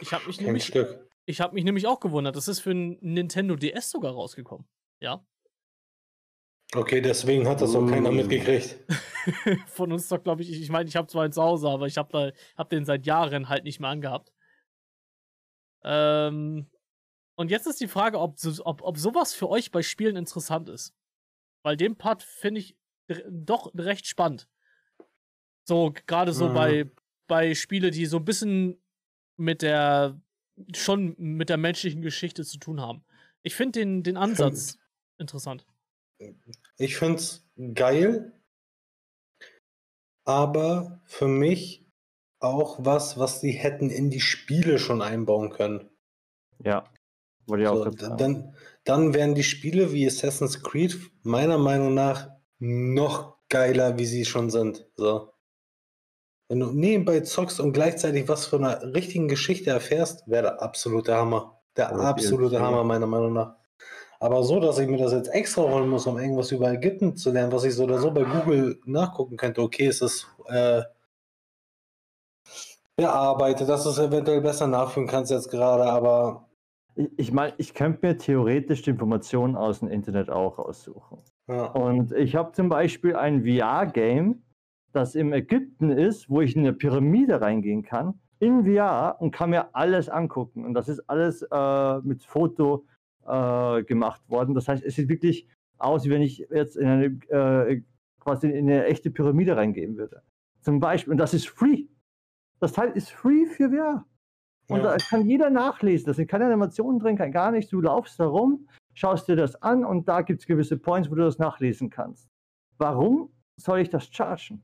Ich 0.00 0.12
habe 0.12 0.26
mich 0.26 0.38
Kein 0.38 0.46
nämlich 0.46 0.66
Stück. 0.66 1.08
ich 1.26 1.40
habe 1.40 1.54
mich 1.54 1.64
nämlich 1.64 1.86
auch 1.86 2.00
gewundert, 2.00 2.34
das 2.34 2.48
ist 2.48 2.60
für 2.60 2.72
ein 2.72 2.98
Nintendo 3.00 3.54
DS 3.54 3.90
sogar 3.90 4.12
rausgekommen. 4.12 4.66
Ja. 5.00 5.24
Okay, 6.74 7.00
deswegen 7.00 7.46
hat 7.46 7.60
das 7.60 7.74
auch 7.76 7.86
keiner 7.86 8.10
Uh. 8.10 8.14
mitgekriegt. 8.14 8.78
von 9.68 9.92
uns 9.92 10.08
doch, 10.08 10.22
glaube 10.22 10.42
ich, 10.42 10.50
ich 10.50 10.70
meine, 10.70 10.88
ich 10.88 10.96
habe 10.96 11.06
zwar 11.06 11.24
einen 11.24 11.32
zu 11.32 11.42
Hause, 11.42 11.68
aber 11.68 11.86
ich 11.86 11.98
habe 11.98 12.08
da 12.12 12.32
hab 12.56 12.70
den 12.70 12.84
seit 12.84 13.06
Jahren 13.06 13.48
halt 13.48 13.64
nicht 13.64 13.78
mehr 13.78 13.90
angehabt. 13.90 14.32
Ähm, 15.84 16.70
und 17.36 17.50
jetzt 17.50 17.66
ist 17.66 17.80
die 17.80 17.88
Frage, 17.88 18.18
ob, 18.18 18.38
so, 18.38 18.64
ob, 18.64 18.82
ob 18.82 18.98
sowas 18.98 19.34
für 19.34 19.48
euch 19.48 19.70
bei 19.70 19.82
Spielen 19.82 20.16
interessant 20.16 20.68
ist. 20.68 20.94
Weil 21.62 21.76
den 21.76 21.96
Part 21.96 22.22
finde 22.22 22.60
ich 22.60 22.76
doch 23.28 23.72
recht 23.74 24.06
spannend. 24.06 24.48
So, 25.64 25.92
gerade 26.06 26.32
so 26.32 26.48
Mhm. 26.48 26.54
bei, 26.54 26.90
bei 27.28 27.54
Spiele, 27.54 27.90
die 27.90 28.06
so 28.06 28.18
ein 28.18 28.24
bisschen 28.24 28.82
mit 29.36 29.62
der, 29.62 30.20
schon 30.74 31.14
mit 31.18 31.48
der 31.48 31.56
menschlichen 31.56 32.02
Geschichte 32.02 32.44
zu 32.44 32.58
tun 32.58 32.80
haben. 32.80 33.04
Ich 33.42 33.54
finde 33.54 33.80
den, 33.80 34.02
den 34.02 34.16
Ansatz 34.16 34.78
interessant. 35.18 35.66
Ich 36.78 36.96
find's 36.96 37.44
geil, 37.74 38.32
aber 40.24 41.00
für 41.06 41.26
mich 41.28 41.86
auch 42.40 42.84
was, 42.84 43.18
was 43.18 43.40
sie 43.40 43.52
hätten 43.52 43.90
in 43.90 44.10
die 44.10 44.20
Spiele 44.20 44.78
schon 44.78 45.02
einbauen 45.02 45.50
können. 45.50 45.90
Ja. 46.64 46.84
Wollte 47.46 47.62
ich 47.64 47.68
auch 47.68 47.84
So, 47.84 47.90
sagen. 47.90 48.16
dann, 48.18 48.56
dann 48.84 49.14
wären 49.14 49.34
die 49.34 49.42
Spiele 49.44 49.92
wie 49.92 50.06
Assassin's 50.06 50.62
Creed 50.62 50.96
meiner 51.22 51.58
Meinung 51.58 51.94
nach 51.94 52.30
noch 52.62 53.38
geiler, 53.48 53.98
wie 53.98 54.06
sie 54.06 54.24
schon 54.24 54.48
sind. 54.48 54.86
So. 54.94 55.32
Wenn 56.48 56.60
du 56.60 56.70
nebenbei 56.70 57.20
zockst 57.20 57.58
und 57.58 57.72
gleichzeitig 57.72 58.28
was 58.28 58.46
von 58.46 58.64
einer 58.64 58.94
richtigen 58.94 59.26
Geschichte 59.26 59.70
erfährst, 59.70 60.28
wäre 60.28 60.42
der 60.42 60.62
absolute 60.62 61.16
Hammer. 61.16 61.60
Der 61.76 61.92
Oder 61.92 62.04
absolute. 62.04 62.60
Hammer, 62.60 62.84
meiner 62.84 63.06
Meinung 63.06 63.32
nach. 63.32 63.56
Aber 64.20 64.44
so, 64.44 64.60
dass 64.60 64.78
ich 64.78 64.88
mir 64.88 64.98
das 64.98 65.12
jetzt 65.12 65.28
extra 65.34 65.62
holen 65.62 65.88
muss, 65.88 66.06
um 66.06 66.18
irgendwas 66.18 66.52
über 66.52 66.70
Ägypten 66.70 67.16
zu 67.16 67.32
lernen, 67.32 67.50
was 67.50 67.64
ich 67.64 67.74
so 67.74 67.82
oder 67.84 67.98
so 67.98 68.12
bei 68.12 68.22
Google 68.22 68.78
nachgucken 68.84 69.36
könnte, 69.36 69.60
okay, 69.60 69.86
es 69.86 70.00
ist 70.00 70.28
äh, 70.46 70.82
bearbeitet, 72.96 73.68
dass 73.68 73.82
du 73.82 73.90
es 73.90 73.98
eventuell 73.98 74.40
besser 74.40 74.68
nachführen 74.68 75.08
kannst 75.08 75.32
jetzt 75.32 75.50
gerade, 75.50 75.84
aber 75.84 76.48
Ich, 76.94 77.08
ich 77.16 77.32
meine, 77.32 77.54
ich 77.58 77.74
könnte 77.74 78.06
mir 78.06 78.18
theoretisch 78.18 78.82
die 78.82 78.90
Informationen 78.90 79.56
aus 79.56 79.80
dem 79.80 79.88
Internet 79.88 80.30
auch 80.30 80.58
raussuchen. 80.58 81.18
Ja. 81.48 81.66
Und 81.66 82.12
ich 82.12 82.34
habe 82.36 82.52
zum 82.52 82.68
Beispiel 82.68 83.16
ein 83.16 83.44
VR-Game, 83.44 84.42
das 84.92 85.14
im 85.14 85.32
Ägypten 85.32 85.90
ist, 85.90 86.28
wo 86.28 86.40
ich 86.40 86.54
in 86.54 86.62
eine 86.62 86.72
Pyramide 86.72 87.40
reingehen 87.40 87.82
kann, 87.82 88.20
in 88.38 88.64
VR 88.64 89.16
und 89.20 89.30
kann 89.30 89.50
mir 89.50 89.74
alles 89.74 90.08
angucken. 90.08 90.64
Und 90.64 90.74
das 90.74 90.88
ist 90.88 91.00
alles 91.08 91.42
äh, 91.50 91.98
mit 92.00 92.24
Foto 92.24 92.84
äh, 93.26 93.82
gemacht 93.84 94.20
worden. 94.28 94.54
Das 94.54 94.68
heißt, 94.68 94.84
es 94.84 94.96
sieht 94.96 95.08
wirklich 95.08 95.48
aus, 95.78 96.04
wie 96.04 96.10
wenn 96.10 96.22
ich 96.22 96.38
jetzt 96.50 96.76
in 96.76 96.86
eine, 96.88 97.06
äh, 97.30 97.82
quasi 98.20 98.48
in 98.50 98.68
eine 98.70 98.84
echte 98.86 99.10
Pyramide 99.10 99.56
reingehen 99.56 99.96
würde. 99.96 100.22
Zum 100.60 100.78
Beispiel, 100.80 101.12
und 101.12 101.18
das 101.18 101.34
ist 101.34 101.48
free. 101.48 101.86
Das 102.60 102.72
Teil 102.72 102.90
ist 102.92 103.10
free 103.10 103.46
für 103.46 103.70
VR. 103.70 104.04
Und 104.68 104.78
Ja. 104.78 104.82
da 104.92 104.96
kann 104.96 105.26
jeder 105.26 105.50
nachlesen. 105.50 106.06
Da 106.06 106.14
sind 106.14 106.28
keine 106.28 106.46
Animationen 106.46 107.00
drin, 107.00 107.16
kein 107.16 107.32
gar 107.32 107.50
nichts. 107.50 107.70
Du 107.70 107.80
laufst 107.80 108.18
da 108.20 108.26
rum, 108.26 108.68
schaust 108.94 109.28
dir 109.28 109.36
das 109.36 109.60
an 109.62 109.84
und 109.84 110.08
da 110.08 110.22
gibt 110.22 110.40
es 110.40 110.46
gewisse 110.46 110.78
Points, 110.78 111.10
wo 111.10 111.14
du 111.14 111.22
das 111.22 111.38
nachlesen 111.38 111.90
kannst. 111.90 112.28
Warum 112.78 113.32
soll 113.56 113.80
ich 113.80 113.90
das 113.90 114.06
chargen? 114.06 114.62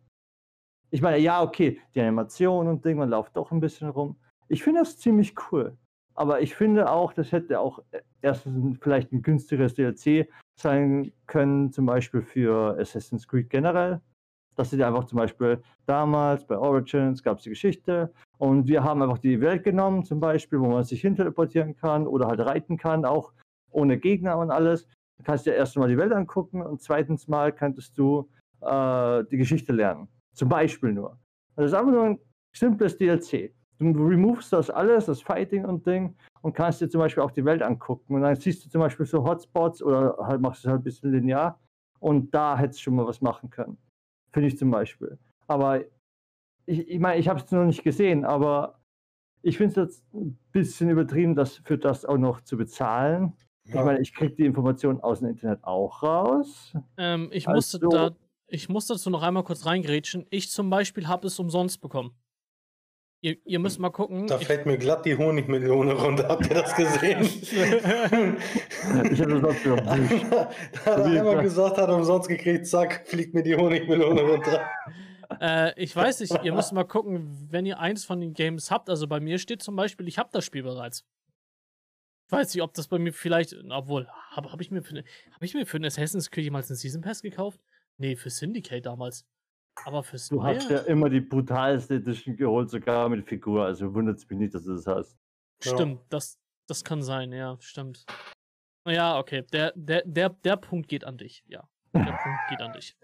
Ich 0.90 1.02
meine, 1.02 1.18
ja, 1.18 1.42
okay, 1.42 1.80
die 1.94 2.00
Animation 2.00 2.66
und 2.66 2.84
Ding, 2.84 2.96
man 2.96 3.10
läuft 3.10 3.36
doch 3.36 3.52
ein 3.52 3.60
bisschen 3.60 3.88
rum. 3.90 4.16
Ich 4.48 4.62
finde 4.62 4.80
das 4.80 4.98
ziemlich 4.98 5.34
cool. 5.50 5.76
Aber 6.14 6.40
ich 6.40 6.54
finde 6.56 6.90
auch, 6.90 7.12
das 7.12 7.30
hätte 7.30 7.60
auch 7.60 7.78
erstens 8.22 8.78
vielleicht 8.80 9.12
ein 9.12 9.22
günstigeres 9.22 9.74
DLC 9.74 10.28
sein 10.58 11.12
können, 11.26 11.70
zum 11.70 11.86
Beispiel 11.86 12.22
für 12.22 12.76
Assassin's 12.76 13.28
Creed 13.28 13.50
generell. 13.50 14.00
Dass 14.56 14.70
sie 14.70 14.82
einfach 14.82 15.04
zum 15.04 15.18
Beispiel 15.18 15.62
damals 15.86 16.44
bei 16.44 16.58
Origins 16.58 17.22
gab 17.22 17.36
es 17.38 17.44
die 17.44 17.50
Geschichte 17.50 18.12
und 18.38 18.66
wir 18.66 18.82
haben 18.82 19.00
einfach 19.00 19.18
die 19.18 19.40
Welt 19.40 19.62
genommen, 19.62 20.04
zum 20.04 20.18
Beispiel, 20.18 20.58
wo 20.58 20.66
man 20.66 20.82
sich 20.82 21.02
hin 21.02 21.14
teleportieren 21.14 21.76
kann 21.76 22.08
oder 22.08 22.26
halt 22.26 22.40
reiten 22.40 22.76
kann, 22.76 23.04
auch 23.04 23.32
ohne 23.70 23.98
Gegner 23.98 24.38
und 24.38 24.50
alles. 24.50 24.86
Du 25.18 25.24
kannst 25.24 25.46
dir 25.46 25.54
erst 25.54 25.76
mal 25.76 25.88
die 25.88 25.98
Welt 25.98 26.12
angucken 26.12 26.62
und 26.62 26.80
zweitens 26.80 27.28
mal 27.28 27.52
könntest 27.52 27.98
du 27.98 28.28
äh, 28.60 29.24
die 29.24 29.36
Geschichte 29.36 29.72
lernen. 29.72 30.08
Zum 30.32 30.48
Beispiel 30.48 30.92
nur. 30.92 31.18
Das 31.56 31.66
ist 31.66 31.74
einfach 31.74 31.92
nur 31.92 32.04
ein 32.04 32.18
simples 32.54 32.96
DLC. 32.96 33.54
Du 33.78 34.06
removest 34.06 34.52
das 34.52 34.70
alles, 34.70 35.06
das 35.06 35.22
Fighting 35.22 35.64
und 35.64 35.86
Ding, 35.86 36.16
und 36.42 36.54
kannst 36.54 36.80
dir 36.80 36.88
zum 36.88 37.00
Beispiel 37.00 37.22
auch 37.22 37.30
die 37.30 37.44
Welt 37.44 37.62
angucken. 37.62 38.14
Und 38.14 38.22
dann 38.22 38.34
siehst 38.36 38.64
du 38.64 38.70
zum 38.70 38.80
Beispiel 38.80 39.06
so 39.06 39.24
Hotspots 39.24 39.82
oder 39.82 40.16
halt 40.20 40.40
machst 40.40 40.64
es 40.64 40.70
halt 40.70 40.80
ein 40.80 40.84
bisschen 40.84 41.12
linear. 41.12 41.60
Und 42.00 42.32
da 42.34 42.56
hättest 42.56 42.80
du 42.80 42.84
schon 42.84 42.96
mal 42.96 43.06
was 43.06 43.20
machen 43.20 43.50
können. 43.50 43.76
Finde 44.32 44.48
ich 44.48 44.58
zum 44.58 44.70
Beispiel. 44.70 45.18
Aber 45.46 45.80
ich, 46.66 46.88
ich 46.88 46.98
meine, 47.00 47.18
ich 47.18 47.28
habe 47.28 47.40
es 47.40 47.50
noch 47.50 47.64
nicht 47.64 47.82
gesehen, 47.82 48.24
aber 48.24 48.80
ich 49.42 49.56
finde 49.56 49.70
es 49.70 49.76
jetzt 49.76 50.14
ein 50.14 50.38
bisschen 50.52 50.90
übertrieben, 50.90 51.34
das 51.34 51.56
für 51.58 51.78
das 51.78 52.04
auch 52.04 52.18
noch 52.18 52.40
zu 52.40 52.56
bezahlen. 52.56 53.32
Ich 53.68 53.74
meine, 53.74 54.00
ich 54.00 54.14
kriege 54.14 54.34
die 54.34 54.46
Informationen 54.46 55.00
aus 55.00 55.18
dem 55.20 55.28
Internet 55.28 55.62
auch 55.62 56.02
raus. 56.02 56.72
Ähm, 56.96 57.28
ich, 57.32 57.46
Also- 57.46 57.56
musste 57.56 57.78
da, 57.80 58.10
ich 58.46 58.68
muss 58.68 58.86
dazu 58.86 59.10
noch 59.10 59.22
einmal 59.22 59.44
kurz 59.44 59.66
reingrätschen. 59.66 60.26
Ich 60.30 60.50
zum 60.50 60.70
Beispiel 60.70 61.06
habe 61.06 61.26
es 61.26 61.38
umsonst 61.38 61.80
bekommen. 61.80 62.12
Ihr, 63.20 63.36
ihr 63.44 63.58
müsst 63.58 63.80
mal 63.80 63.90
gucken. 63.90 64.28
Da 64.28 64.38
ich, 64.38 64.46
fällt 64.46 64.64
mir 64.64 64.78
glatt 64.78 65.04
die 65.04 65.16
Honigmelone 65.18 65.92
runter. 65.92 66.28
Habt 66.28 66.48
ihr 66.48 66.54
das 66.54 66.74
gesehen? 66.74 67.18
Ich 69.10 69.20
habe 69.20 69.40
das 69.40 69.44
auch 69.44 69.52
für 69.54 69.76
da 69.76 69.90
hat 69.90 70.50
er 70.86 71.04
einmal 71.04 71.42
gesagt, 71.42 71.76
hat 71.78 71.90
umsonst 71.90 72.28
gekriegt, 72.28 72.66
zack, 72.66 73.06
fliegt 73.06 73.34
mir 73.34 73.42
die 73.42 73.56
Honigmelone 73.56 74.22
runter. 74.22 74.60
äh, 75.40 75.82
ich 75.82 75.94
weiß 75.94 76.20
nicht, 76.20 76.42
ihr 76.44 76.54
müsst 76.54 76.72
mal 76.72 76.84
gucken, 76.84 77.48
wenn 77.50 77.66
ihr 77.66 77.78
eins 77.80 78.04
von 78.04 78.20
den 78.20 78.32
Games 78.34 78.70
habt. 78.70 78.88
Also 78.88 79.08
bei 79.08 79.20
mir 79.20 79.38
steht 79.38 79.62
zum 79.62 79.76
Beispiel, 79.76 80.06
ich 80.08 80.16
habe 80.18 80.30
das 80.32 80.44
Spiel 80.44 80.62
bereits. 80.62 81.04
Ich 82.28 82.32
weiß 82.32 82.54
nicht, 82.54 82.62
ob 82.62 82.74
das 82.74 82.88
bei 82.88 82.98
mir 82.98 83.14
vielleicht, 83.14 83.56
obwohl, 83.70 84.06
habe 84.30 84.52
hab 84.52 84.60
ich, 84.60 84.70
mir 84.70 84.82
für 84.82 84.90
eine- 84.90 85.04
hab 85.32 85.42
ich 85.42 85.54
mir 85.54 85.64
für 85.64 85.78
einen 85.78 85.86
Assassin's 85.86 86.30
Creed 86.30 86.44
jemals 86.44 86.70
einen 86.70 86.76
Season 86.76 87.00
Pass 87.00 87.22
gekauft? 87.22 87.58
Nee, 87.96 88.16
für 88.16 88.28
Syndicate 88.28 88.84
damals. 88.84 89.24
Aber 89.84 90.02
fürs 90.02 90.28
Du 90.28 90.42
hast 90.42 90.68
ja 90.68 90.80
immer 90.80 91.08
die 91.08 91.20
brutalste 91.22 91.94
Edition 91.94 92.36
geholt, 92.36 92.68
sogar 92.68 93.08
mit 93.08 93.26
Figur. 93.26 93.64
Also 93.64 93.94
wundert 93.94 94.18
es 94.18 94.28
mich 94.28 94.38
nicht, 94.38 94.54
dass 94.54 94.64
du 94.64 94.74
das 94.74 94.86
hast. 94.86 95.16
Ja. 95.64 95.72
Stimmt, 95.72 96.00
das, 96.10 96.38
das 96.66 96.84
kann 96.84 97.02
sein, 97.02 97.32
ja, 97.32 97.56
stimmt. 97.60 98.04
Ja, 98.86 99.18
okay, 99.18 99.42
der, 99.50 99.72
der, 99.74 100.02
der, 100.04 100.28
der 100.28 100.56
Punkt 100.56 100.88
geht 100.88 101.04
an 101.04 101.16
dich, 101.16 101.42
ja. 101.46 101.66
Der 101.94 102.00
Punkt 102.22 102.40
geht 102.50 102.60
an 102.60 102.72
dich. 102.74 102.94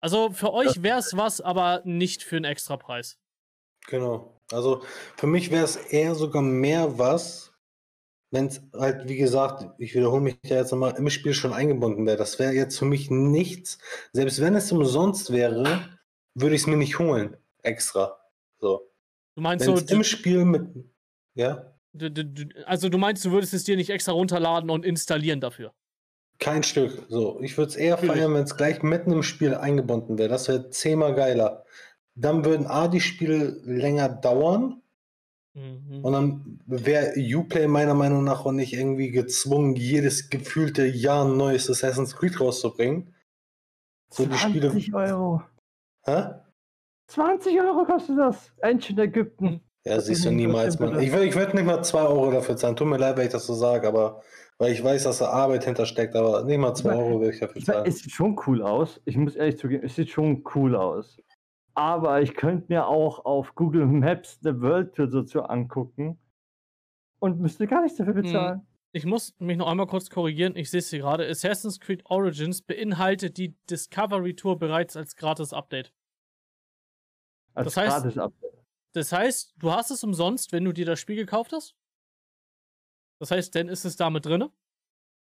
Also 0.00 0.30
für 0.30 0.52
euch 0.54 0.82
wäre 0.82 0.98
es 0.98 1.14
was, 1.14 1.42
aber 1.42 1.82
nicht 1.84 2.22
für 2.22 2.36
einen 2.36 2.46
Extrapreis. 2.46 3.18
Genau. 3.86 4.40
Also 4.50 4.82
für 5.16 5.26
mich 5.26 5.50
wäre 5.50 5.64
es 5.64 5.76
eher 5.76 6.14
sogar 6.14 6.42
mehr 6.42 6.98
was, 6.98 7.51
wenn 8.32 8.46
es 8.46 8.60
halt, 8.74 9.08
wie 9.08 9.16
gesagt, 9.16 9.64
ich 9.78 9.94
wiederhole 9.94 10.22
mich 10.22 10.38
da 10.42 10.56
jetzt 10.56 10.72
nochmal, 10.72 10.94
im 10.96 11.08
Spiel 11.10 11.34
schon 11.34 11.52
eingebunden 11.52 12.06
wäre. 12.06 12.16
Das 12.16 12.38
wäre 12.38 12.52
jetzt 12.52 12.78
für 12.78 12.86
mich 12.86 13.10
nichts. 13.10 13.78
Selbst 14.12 14.40
wenn 14.40 14.56
es 14.56 14.72
umsonst 14.72 15.30
wäre, 15.32 15.88
würde 16.34 16.54
ich 16.56 16.62
es 16.62 16.66
mir 16.66 16.76
nicht 16.76 16.98
holen. 16.98 17.36
Extra. 17.62 18.18
So. 18.58 18.90
Du 19.36 19.42
meinst 19.42 19.66
Wenn 19.66 19.76
so, 19.76 19.94
im 19.94 20.02
Spiel 20.02 20.44
mit. 20.44 20.66
Ja? 21.34 21.72
du, 21.92 22.10
du, 22.10 22.24
du, 22.24 22.66
also 22.66 22.88
du 22.88 22.98
meinst, 22.98 23.24
du 23.24 23.30
würdest 23.30 23.54
es 23.54 23.64
dir 23.64 23.76
nicht 23.76 23.90
extra 23.90 24.12
runterladen 24.12 24.70
und 24.70 24.84
installieren 24.84 25.40
dafür. 25.40 25.72
Kein 26.38 26.62
Stück. 26.62 27.06
So, 27.08 27.38
ich 27.40 27.56
würde 27.56 27.70
es 27.70 27.76
eher 27.76 27.92
Natürlich. 27.92 28.14
feiern, 28.14 28.34
wenn 28.34 28.42
es 28.42 28.56
gleich 28.56 28.82
mitten 28.82 29.12
im 29.12 29.22
Spiel 29.22 29.54
eingebunden 29.54 30.18
wäre. 30.18 30.28
Das 30.28 30.48
wäre 30.48 30.70
zehnmal 30.70 31.14
geiler. 31.14 31.64
Dann 32.14 32.44
würden 32.44 32.66
A, 32.66 32.88
die 32.88 33.00
Spiele 33.00 33.60
länger 33.64 34.08
dauern. 34.08 34.81
Mhm. 35.54 36.04
Und 36.04 36.12
dann 36.12 36.60
wäre 36.66 37.14
Uplay 37.16 37.66
meiner 37.66 37.94
Meinung 37.94 38.24
nach 38.24 38.46
auch 38.46 38.52
nicht 38.52 38.72
irgendwie 38.72 39.10
gezwungen, 39.10 39.76
jedes 39.76 40.30
gefühlte 40.30 40.86
Jahr 40.86 41.24
ein 41.24 41.36
neues 41.36 41.68
Assassin's 41.68 42.16
Creed 42.16 42.40
rauszubringen. 42.40 43.14
So 44.10 44.24
20 44.24 44.40
Spiele... 44.40 44.94
Euro. 44.94 45.42
Hä? 46.04 46.34
20 47.08 47.60
Euro 47.60 47.84
kostet 47.84 48.18
das. 48.18 48.52
Ancient 48.62 48.98
Ägypten. 48.98 49.60
Ja, 49.84 50.00
siehst 50.00 50.24
du 50.24 50.30
niemals, 50.30 50.78
Mann. 50.78 51.00
Ich 51.00 51.10
würde 51.10 51.26
ich 51.26 51.34
würd 51.34 51.54
nicht 51.54 51.66
mal 51.66 51.82
2 51.82 52.00
Euro 52.02 52.30
dafür 52.30 52.56
zahlen. 52.56 52.76
Tut 52.76 52.86
mir 52.86 52.98
leid, 52.98 53.16
wenn 53.16 53.26
ich 53.26 53.32
das 53.32 53.46
so 53.46 53.54
sage, 53.54 53.88
aber 53.88 54.22
weil 54.58 54.72
ich 54.72 54.82
weiß, 54.82 55.04
dass 55.04 55.18
da 55.18 55.30
Arbeit 55.30 55.64
hintersteckt, 55.64 56.14
aber 56.14 56.44
nicht 56.44 56.58
mal 56.58 56.72
2 56.72 56.94
Euro 56.94 57.20
würde 57.20 57.34
ich 57.34 57.40
dafür 57.40 57.62
zahlen. 57.62 57.86
Es 57.86 57.98
sieht 57.98 58.12
schon 58.12 58.40
cool 58.46 58.62
aus. 58.62 59.00
Ich 59.04 59.16
muss 59.16 59.34
ehrlich 59.34 59.58
zugeben, 59.58 59.84
es 59.84 59.96
sieht 59.96 60.10
schon 60.10 60.44
cool 60.54 60.76
aus. 60.76 61.20
Aber 61.74 62.20
ich 62.20 62.34
könnte 62.34 62.66
mir 62.68 62.86
auch 62.86 63.24
auf 63.24 63.54
Google 63.54 63.86
Maps 63.86 64.38
eine 64.44 64.60
World 64.60 64.94
Tour 64.94 65.08
dazu 65.08 65.42
angucken 65.42 66.18
und 67.18 67.40
müsste 67.40 67.66
gar 67.66 67.82
nichts 67.82 67.98
dafür 67.98 68.14
hm. 68.14 68.22
bezahlen. 68.22 68.66
Ich 68.94 69.06
muss 69.06 69.34
mich 69.38 69.56
noch 69.56 69.68
einmal 69.68 69.86
kurz 69.86 70.10
korrigieren. 70.10 70.54
Ich 70.54 70.70
sehe 70.70 70.80
es 70.80 70.90
hier 70.90 70.98
gerade. 70.98 71.26
Assassin's 71.26 71.80
Creed 71.80 72.04
Origins 72.04 72.60
beinhaltet 72.60 73.38
die 73.38 73.56
Discovery 73.70 74.36
Tour 74.36 74.58
bereits 74.58 74.96
als 74.96 75.16
gratis 75.16 75.54
Update. 75.54 75.94
Als 77.54 77.66
das 77.66 77.76
heißt, 77.78 77.96
gratis 77.96 78.18
Update. 78.18 78.64
Das 78.92 79.12
heißt, 79.12 79.54
du 79.56 79.72
hast 79.72 79.90
es 79.90 80.04
umsonst, 80.04 80.52
wenn 80.52 80.64
du 80.64 80.72
dir 80.72 80.84
das 80.84 81.00
Spiel 81.00 81.16
gekauft 81.16 81.52
hast. 81.52 81.74
Das 83.18 83.30
heißt, 83.30 83.54
dann 83.54 83.68
ist 83.68 83.86
es 83.86 83.96
damit 83.96 84.26
drin. 84.26 84.50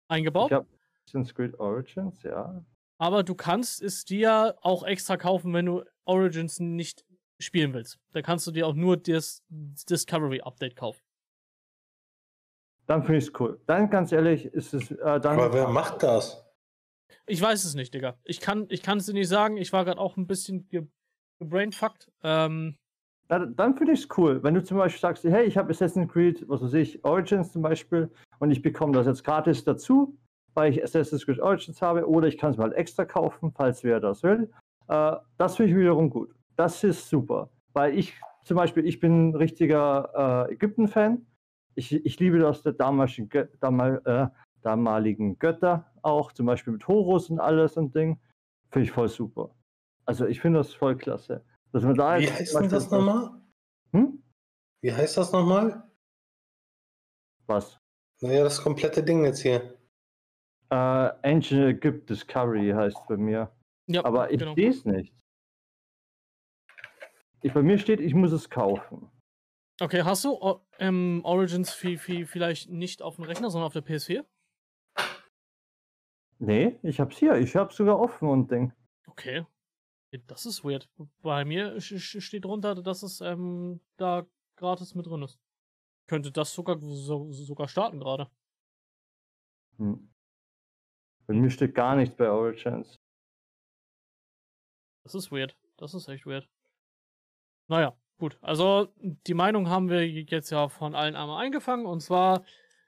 Eingebaut. 0.10 0.52
Ich 0.52 0.56
habe 0.56 0.68
Assassin's 1.06 1.34
Creed 1.34 1.58
Origins, 1.58 2.22
ja. 2.24 2.66
Aber 2.98 3.24
du 3.24 3.36
kannst 3.36 3.82
es 3.82 4.06
dir 4.06 4.56
auch 4.62 4.84
extra 4.84 5.18
kaufen, 5.18 5.54
wenn 5.54 5.66
du 5.66 5.84
Origins 6.06 6.60
nicht 6.60 7.06
spielen 7.40 7.74
willst. 7.74 8.00
Da 8.12 8.22
kannst 8.22 8.48
du 8.48 8.52
dir 8.52 8.68
auch 8.68 8.76
nur 8.76 8.98
das 8.98 9.44
Discovery 9.50 10.42
Update 10.42 10.76
kaufen. 10.76 11.02
Dann 12.86 13.04
finde 13.04 13.20
ich 13.20 13.28
es 13.28 13.40
cool. 13.40 13.62
Dann 13.66 13.90
ganz 13.90 14.12
ehrlich, 14.12 14.46
ist 14.46 14.74
es. 14.74 14.92
Äh, 14.92 15.20
dann 15.20 15.40
Aber 15.40 15.54
wer 15.54 15.68
macht 15.68 16.04
das? 16.04 16.46
Ich 17.26 17.42
weiß 17.42 17.64
es 17.64 17.76
nicht, 17.76 17.94
Digga. 17.94 18.18
Ich 18.24 18.42
kann 18.42 18.68
ich 18.70 18.86
es 18.86 19.06
dir 19.06 19.14
nicht 19.14 19.30
sagen. 19.30 19.58
Ich 19.58 19.72
war 19.72 19.86
gerade 19.86 20.00
auch 20.00 20.18
ein 20.18 20.28
bisschen 20.28 20.68
ge 20.68 20.88
gebrainfuckt. 21.40 22.12
Ähm, 22.24 22.78
dann, 23.28 23.56
dann 23.56 23.76
finde 23.76 23.94
ich 23.94 24.02
es 24.02 24.18
cool. 24.18 24.44
Wenn 24.44 24.54
du 24.54 24.64
zum 24.64 24.78
Beispiel 24.78 25.00
sagst, 25.00 25.24
hey, 25.24 25.46
ich 25.46 25.58
habe 25.58 25.72
Assassin's 25.72 26.12
Creed, 26.12 26.48
was 26.48 26.62
weiß 26.62 26.74
ich, 26.74 27.04
Origins 27.04 27.52
zum 27.52 27.62
Beispiel, 27.62 28.12
und 28.40 28.52
ich 28.52 28.62
bekomme 28.62 28.94
das 28.94 29.08
jetzt 29.08 29.24
gratis 29.24 29.64
dazu, 29.64 30.18
weil 30.54 30.72
ich 30.72 30.84
Assassin's 30.84 31.26
Creed 31.26 31.40
Origins 31.40 31.82
habe, 31.82 32.08
oder 32.08 32.28
ich 32.28 32.38
kann 32.38 32.52
es 32.52 32.58
mal 32.58 32.74
extra 32.74 33.06
kaufen, 33.06 33.52
falls 33.52 33.84
wer 33.84 34.00
das 34.00 34.24
will. 34.24 34.52
Äh, 34.88 35.16
das 35.38 35.56
finde 35.56 35.72
ich 35.72 35.78
wiederum 35.78 36.10
gut. 36.10 36.34
Das 36.56 36.84
ist 36.84 37.10
super. 37.10 37.50
Weil 37.74 37.98
ich 37.98 38.14
zum 38.44 38.58
Beispiel, 38.58 38.86
ich 38.86 39.00
bin 39.00 39.30
ein 39.30 39.36
richtiger 39.36 40.48
äh, 40.50 40.54
Ägypten-Fan. 40.54 41.26
Ich, 41.76 41.94
ich 41.94 42.20
liebe 42.20 42.40
das 42.40 42.62
der 42.62 42.74
damaligen, 42.74 43.30
damal, 43.60 44.02
äh, 44.06 44.28
damaligen 44.62 45.40
Götter 45.40 45.92
auch, 46.02 46.32
zum 46.32 46.46
Beispiel 46.46 46.74
mit 46.74 46.88
Horus 46.88 47.30
und 47.30 47.40
alles 47.40 47.78
und 47.78 47.96
Ding. 47.96 48.20
Finde 48.70 48.86
ich 48.86 48.92
voll 48.92 49.10
super. 49.10 49.56
Also 50.06 50.26
ich 50.26 50.42
finde 50.42 50.60
das 50.60 50.74
voll 50.74 50.98
klasse. 50.98 51.44
Dass 51.72 51.84
man 51.84 51.96
da 51.96 52.20
Wie 52.20 52.30
heißt 52.30 52.56
denn 52.56 52.70
das 52.70 52.92
nochmal? 52.92 53.32
Hm? 53.94 54.22
Wie 54.82 54.94
heißt 54.94 55.18
das 55.18 55.32
nochmal? 55.32 55.90
Was? 57.48 57.78
Naja, 58.22 58.44
das 58.44 58.62
komplette 58.62 59.04
Ding 59.04 59.26
jetzt 59.26 59.42
hier. 59.42 59.78
Äh, 60.74 61.14
Ancient 61.22 61.62
Egypt 61.62 62.10
Discovery 62.10 62.72
heißt 62.72 62.98
bei 63.08 63.16
mir. 63.16 63.56
Ja, 63.86 64.04
Aber 64.04 64.32
ich 64.32 64.40
genau. 64.40 64.56
sehe 64.56 64.70
es 64.70 64.84
nicht. 64.86 65.14
Ich, 67.44 67.54
bei 67.54 67.62
mir 67.62 67.78
steht, 67.78 68.00
ich 68.00 68.16
muss 68.16 68.32
es 68.32 68.50
kaufen. 68.50 69.12
Okay, 69.80 70.02
hast 70.02 70.24
du 70.26 70.40
ähm, 70.80 71.22
Origins 71.26 71.72
vielleicht 71.74 72.72
nicht 72.72 73.04
auf 73.04 73.18
dem 73.18 73.26
Rechner, 73.26 73.52
sondern 73.52 73.68
auf 73.68 73.74
der 73.74 73.84
PS4? 73.84 74.26
Nee, 76.40 76.80
ich 76.82 77.00
hab's 77.00 77.18
hier. 77.18 77.36
Ich 77.36 77.56
hab's 77.56 77.76
sogar 77.76 78.00
offen 78.00 78.28
und 78.28 78.50
denk. 78.50 78.74
Okay. 79.08 79.46
Das 80.26 80.48
ist 80.48 80.64
weird. 80.64 80.90
Bei 81.22 81.46
mir 81.46 81.80
steht 81.82 82.46
drunter, 82.46 82.76
dass 82.76 83.04
es 83.04 83.22
ähm, 83.22 83.80
da 83.98 84.26
gratis 84.56 84.96
mit 84.96 85.06
drin 85.06 85.22
ist. 85.22 85.40
Könnte 86.08 86.32
das 86.32 86.54
sogar, 86.54 86.80
so, 86.80 87.32
sogar 87.32 87.68
starten 87.68 88.00
gerade. 88.00 88.30
Hm. 89.78 90.13
Bei 91.28 91.34
mir 91.34 91.50
steht 91.50 91.76
gar 91.76 91.96
nichts 91.96 92.16
bei 92.16 92.30
Origins. 92.30 93.00
Das 95.04 95.16
ist 95.16 95.32
weird. 95.32 95.56
Das 95.78 95.94
ist 95.94 96.08
echt 96.08 96.26
weird. 96.26 96.48
Naja, 97.68 97.96
gut. 98.18 98.38
Also, 98.42 98.94
die 98.98 99.34
Meinung 99.34 99.70
haben 99.70 99.90
wir 99.90 100.08
jetzt 100.08 100.50
ja 100.50 100.70
von 100.70 100.96
allen 100.96 101.16
einmal 101.16 101.44
eingefangen. 101.44 101.86
Und 101.86 102.02
zwar 102.02 102.44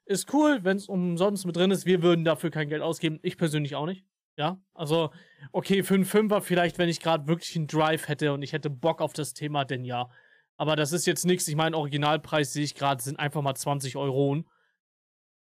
ist 0.05 0.33
cool, 0.33 0.63
wenn 0.63 0.77
es 0.77 0.87
umsonst 0.87 1.45
mit 1.45 1.55
drin 1.55 1.71
ist. 1.71 1.85
Wir 1.85 2.01
würden 2.03 2.25
dafür 2.25 2.51
kein 2.51 2.69
Geld 2.69 2.81
ausgeben. 2.81 3.19
Ich 3.21 3.37
persönlich 3.37 3.75
auch 3.75 3.85
nicht. 3.85 4.05
Ja, 4.37 4.59
also, 4.73 5.11
okay, 5.53 5.81
für 5.81 5.93
einen 5.93 6.03
Fünfer 6.03 6.41
vielleicht, 6.41 6.77
wenn 6.77 6.89
ich 6.89 6.99
gerade 6.99 7.27
wirklich 7.27 7.55
einen 7.55 7.67
Drive 7.67 8.09
hätte 8.09 8.33
und 8.33 8.41
ich 8.41 8.51
hätte 8.51 8.69
Bock 8.69 9.01
auf 9.01 9.13
das 9.13 9.33
Thema, 9.33 9.63
denn 9.63 9.85
ja. 9.85 10.09
Aber 10.57 10.75
das 10.75 10.91
ist 10.91 11.05
jetzt 11.05 11.25
nichts. 11.25 11.47
Ich 11.47 11.55
meine, 11.55 11.77
Originalpreis 11.77 12.51
sehe 12.51 12.63
ich 12.63 12.75
gerade, 12.75 13.01
sind 13.01 13.17
einfach 13.17 13.41
mal 13.41 13.55
20 13.55 13.95
Euro. 13.95 14.43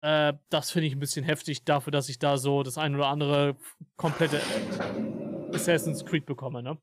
Äh, 0.02 0.34
das 0.48 0.70
finde 0.70 0.86
ich 0.86 0.94
ein 0.94 1.00
bisschen 1.00 1.24
heftig 1.24 1.64
dafür, 1.64 1.90
dass 1.90 2.08
ich 2.08 2.18
da 2.18 2.38
so 2.38 2.62
das 2.62 2.78
ein 2.78 2.94
oder 2.94 3.08
andere 3.08 3.56
komplette 3.96 4.40
Assassin's 5.52 6.04
Creed 6.04 6.26
bekomme, 6.26 6.62
ne? 6.62 6.78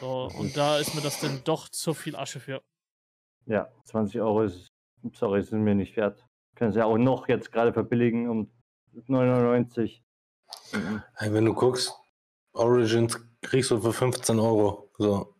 So, 0.00 0.28
und 0.38 0.56
da 0.56 0.78
ist 0.78 0.94
mir 0.94 1.00
das 1.00 1.20
dann 1.20 1.42
doch 1.44 1.68
zu 1.68 1.94
viel 1.94 2.16
Asche 2.16 2.40
für. 2.40 2.62
Ja, 3.46 3.68
20 3.84 4.20
Euro 4.20 4.42
ist, 4.42 4.68
sorry, 5.14 5.42
sind 5.42 5.62
mir 5.62 5.74
nicht 5.74 5.96
wert. 5.96 6.26
Können 6.54 6.72
sie 6.72 6.84
auch 6.84 6.98
noch 6.98 7.28
jetzt 7.28 7.52
gerade 7.52 7.72
verbilligen 7.72 8.28
um 8.28 8.50
99. 9.06 10.04
Mhm. 10.72 11.02
Hey, 11.14 11.32
wenn 11.32 11.44
du 11.44 11.54
guckst, 11.54 11.94
Origins 12.52 13.18
kriegst 13.40 13.70
du 13.70 13.80
für 13.80 13.92
15 13.92 14.38
Euro. 14.38 14.90
So. 14.98 15.34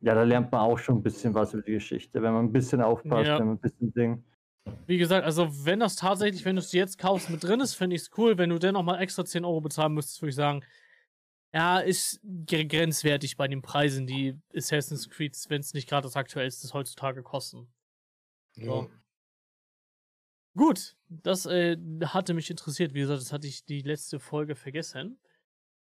Ja, 0.00 0.14
da 0.14 0.22
lernt 0.22 0.52
man 0.52 0.60
auch 0.60 0.78
schon 0.78 0.98
ein 0.98 1.02
bisschen 1.02 1.34
was 1.34 1.52
über 1.54 1.62
die 1.62 1.72
Geschichte, 1.72 2.22
wenn 2.22 2.32
man 2.32 2.46
ein 2.46 2.52
bisschen 2.52 2.80
aufpasst, 2.80 3.26
ja. 3.26 3.38
wenn 3.38 3.48
man 3.48 3.56
ein 3.56 3.60
bisschen 3.60 3.92
Ding. 3.92 4.24
Wie 4.86 4.98
gesagt, 4.98 5.24
also 5.24 5.64
wenn 5.64 5.80
das 5.80 5.96
tatsächlich, 5.96 6.44
wenn 6.44 6.56
du 6.56 6.60
es 6.60 6.72
jetzt 6.72 6.98
kaufst, 6.98 7.30
mit 7.30 7.42
drin 7.42 7.60
ist, 7.60 7.74
finde 7.74 7.96
ich 7.96 8.02
es 8.02 8.10
cool. 8.16 8.38
Wenn 8.38 8.50
du 8.50 8.58
dennoch 8.58 8.82
mal 8.82 9.00
extra 9.00 9.24
10 9.24 9.44
Euro 9.44 9.60
bezahlen 9.60 9.94
müsstest, 9.94 10.22
würde 10.22 10.30
ich 10.30 10.36
sagen, 10.36 10.64
ja, 11.52 11.78
ist 11.78 12.20
grenzwertig 12.46 13.36
bei 13.36 13.48
den 13.48 13.62
Preisen, 13.62 14.06
die 14.06 14.38
Assassin's 14.54 15.08
Creed, 15.08 15.36
wenn 15.48 15.60
es 15.60 15.74
nicht 15.74 15.88
gerade 15.88 16.02
das 16.02 16.16
aktuellste 16.16 16.72
heutzutage 16.72 17.22
kosten. 17.22 17.68
Ja. 18.56 18.66
So. 18.66 18.90
Gut, 20.56 20.96
das 21.08 21.46
äh, 21.46 21.76
hatte 22.04 22.34
mich 22.34 22.50
interessiert. 22.50 22.92
Wie 22.92 23.00
gesagt, 23.00 23.20
das 23.20 23.32
hatte 23.32 23.46
ich 23.46 23.64
die 23.64 23.82
letzte 23.82 24.18
Folge 24.18 24.56
vergessen. 24.56 25.18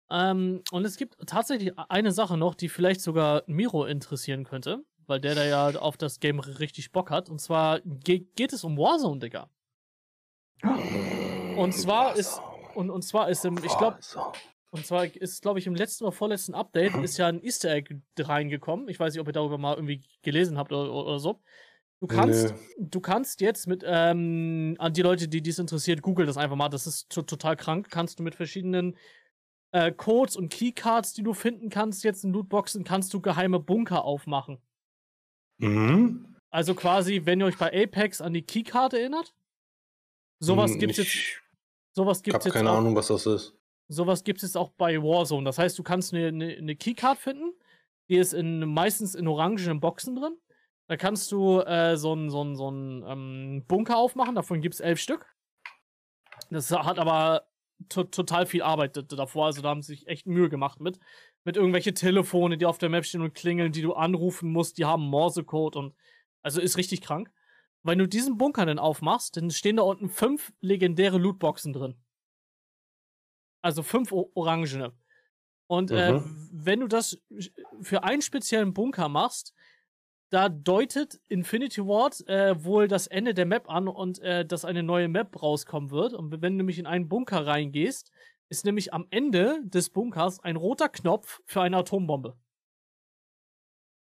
Ähm, 0.09 0.61
und 0.71 0.85
es 0.85 0.97
gibt 0.97 1.15
tatsächlich 1.25 1.77
eine 1.77 2.11
Sache 2.11 2.37
noch, 2.37 2.55
die 2.55 2.69
vielleicht 2.69 3.01
sogar 3.01 3.43
Miro 3.47 3.85
interessieren 3.85 4.43
könnte, 4.43 4.83
weil 5.07 5.19
der 5.19 5.35
da 5.35 5.45
ja 5.45 5.79
auf 5.79 5.97
das 5.97 6.19
Game 6.19 6.39
richtig 6.39 6.91
Bock 6.91 7.11
hat. 7.11 7.29
Und 7.29 7.39
zwar 7.39 7.81
ge 7.81 8.25
geht 8.35 8.53
es 8.53 8.63
um 8.63 8.77
Warzone, 8.77 9.19
Digga. 9.19 9.49
Und 11.57 11.73
zwar 11.73 12.15
ist 12.15 12.41
und, 12.75 12.89
und 12.89 13.03
zwar 13.03 13.29
ist 13.29 13.45
im, 13.45 13.57
ich 13.63 13.77
glaube, 13.77 13.99
und 14.71 14.85
zwar 14.85 15.05
ist, 15.05 15.41
glaube 15.41 15.59
ich, 15.59 15.67
im 15.67 15.75
letzten 15.75 16.03
oder 16.03 16.11
vorletzten 16.11 16.53
Update 16.53 16.93
ist 16.95 17.17
ja 17.17 17.27
ein 17.27 17.41
Easter 17.41 17.71
Egg 17.71 17.95
reingekommen. 18.19 18.89
Ich 18.89 18.99
weiß 18.99 19.13
nicht, 19.13 19.21
ob 19.21 19.27
ihr 19.27 19.33
darüber 19.33 19.57
mal 19.57 19.75
irgendwie 19.75 20.03
gelesen 20.21 20.57
habt 20.57 20.73
oder, 20.73 20.91
oder 20.91 21.19
so. 21.19 21.41
Du 22.01 22.07
kannst, 22.07 22.53
nee. 22.53 22.59
du 22.77 22.99
kannst 22.99 23.39
jetzt 23.39 23.67
mit, 23.67 23.83
ähm, 23.85 24.75
an 24.79 24.93
die 24.93 25.01
Leute, 25.01 25.29
die 25.29 25.41
dies 25.41 25.59
interessiert, 25.59 26.01
google 26.01 26.25
das 26.25 26.37
einfach 26.37 26.57
mal, 26.57 26.67
das 26.67 26.87
ist 26.87 27.09
total 27.09 27.55
krank. 27.55 27.87
Kannst 27.89 28.19
du 28.19 28.23
mit 28.23 28.35
verschiedenen 28.35 28.97
äh, 29.71 29.93
Codes 29.93 30.35
und 30.35 30.49
Keycards, 30.51 31.13
die 31.13 31.23
du 31.23 31.33
finden 31.33 31.69
kannst, 31.69 32.03
jetzt 32.03 32.25
in 32.25 32.33
Lootboxen, 32.33 32.83
kannst 32.83 33.13
du 33.13 33.21
geheime 33.21 33.59
Bunker 33.59 34.03
aufmachen. 34.03 34.59
Mhm. 35.57 36.35
Also 36.49 36.73
quasi, 36.73 37.21
wenn 37.25 37.41
ihr 37.41 37.47
euch 37.47 37.57
bei 37.57 37.71
Apex 37.83 38.21
an 38.21 38.33
die 38.33 38.41
Keycard 38.41 38.93
erinnert, 38.93 39.33
sowas 40.39 40.71
hm, 40.71 40.79
gibt's 40.79 40.97
jetzt. 40.97 41.41
Sowas 41.93 42.23
gibt's 42.23 42.45
ich 42.45 42.51
hab 42.51 42.57
keine 42.57 42.71
auch, 42.71 42.77
Ahnung, 42.77 42.95
was 42.95 43.07
das 43.07 43.25
ist. 43.25 43.55
Sowas 43.87 44.23
gibt 44.23 44.43
es 44.43 44.55
auch 44.55 44.69
bei 44.71 45.01
Warzone. 45.01 45.45
Das 45.45 45.57
heißt, 45.57 45.77
du 45.77 45.83
kannst 45.83 46.13
eine, 46.13 46.27
eine, 46.27 46.55
eine 46.55 46.75
Keycard 46.75 47.17
finden, 47.17 47.53
die 48.09 48.17
ist 48.17 48.33
in, 48.33 48.59
meistens 48.73 49.15
in 49.15 49.27
orangenen 49.27 49.79
Boxen 49.79 50.15
drin. 50.15 50.37
Da 50.87 50.97
kannst 50.97 51.31
du 51.31 51.61
äh, 51.61 51.97
so 51.97 52.11
einen 52.11 52.29
so 52.29 52.53
so 52.53 52.69
ähm, 52.69 53.63
Bunker 53.67 53.97
aufmachen, 53.97 54.35
davon 54.35 54.61
gibt 54.61 54.75
es 54.75 54.81
elf 54.81 54.99
Stück. 54.99 55.25
Das 56.49 56.71
hat 56.71 56.99
aber 56.99 57.47
total 57.89 58.45
viel 58.45 58.61
Arbeit 58.61 59.11
davor, 59.11 59.47
also 59.47 59.61
da 59.61 59.69
haben 59.69 59.81
sie 59.81 59.95
sich 59.95 60.07
echt 60.07 60.27
Mühe 60.27 60.49
gemacht 60.49 60.79
mit. 60.79 60.99
Mit 61.45 61.55
irgendwelche 61.57 61.93
Telefone, 61.93 62.57
die 62.57 62.65
auf 62.65 62.77
der 62.77 62.89
Map 62.89 63.05
stehen 63.05 63.21
und 63.21 63.33
klingeln, 63.33 63.71
die 63.71 63.81
du 63.81 63.93
anrufen 63.93 64.51
musst, 64.51 64.77
die 64.77 64.85
haben 64.85 65.03
Morsecode 65.03 65.77
und 65.77 65.95
also 66.41 66.59
ist 66.59 66.77
richtig 66.77 67.01
krank. 67.01 67.31
Wenn 67.83 67.99
du 67.99 68.07
diesen 68.07 68.37
Bunker 68.37 68.65
dann 68.65 68.79
aufmachst, 68.79 69.37
dann 69.37 69.51
stehen 69.51 69.77
da 69.77 69.83
unten 69.83 70.09
fünf 70.09 70.51
legendäre 70.59 71.19
Lootboxen 71.19 71.71
drin. 71.71 71.95
Also 73.61 73.83
fünf 73.83 74.11
Orangene. 74.11 74.93
Und 75.67 75.91
äh, 75.91 76.13
mhm. 76.13 76.17
äh, 76.17 76.21
wenn 76.51 76.79
du 76.79 76.87
das 76.87 77.21
für 77.81 78.03
einen 78.03 78.21
speziellen 78.21 78.73
Bunker 78.73 79.09
machst, 79.09 79.53
da 80.29 80.49
deutet 80.49 81.19
Infinity 81.27 81.81
Ward 81.81 82.27
äh, 82.27 82.63
wohl 82.63 82.87
das 82.87 83.07
Ende 83.07 83.33
der 83.33 83.45
Map 83.45 83.69
an 83.69 83.87
und 83.87 84.19
äh, 84.19 84.45
dass 84.45 84.65
eine 84.65 84.83
neue 84.83 85.07
Map 85.07 85.41
rauskommen 85.41 85.91
wird. 85.91 86.13
Und 86.13 86.31
wenn 86.31 86.53
du 86.53 86.57
nämlich 86.57 86.79
in 86.79 86.87
einen 86.87 87.07
Bunker 87.07 87.45
reingehst, 87.45 88.11
ist 88.55 88.63
nämlich 88.63 88.93
am 88.93 89.05
Ende 89.09 89.59
des 89.65 89.89
Bunkers 89.89 90.39
ein 90.39 90.55
roter 90.55 90.87
Knopf 90.87 91.41
für 91.45 91.61
eine 91.61 91.77
Atombombe. 91.77 92.37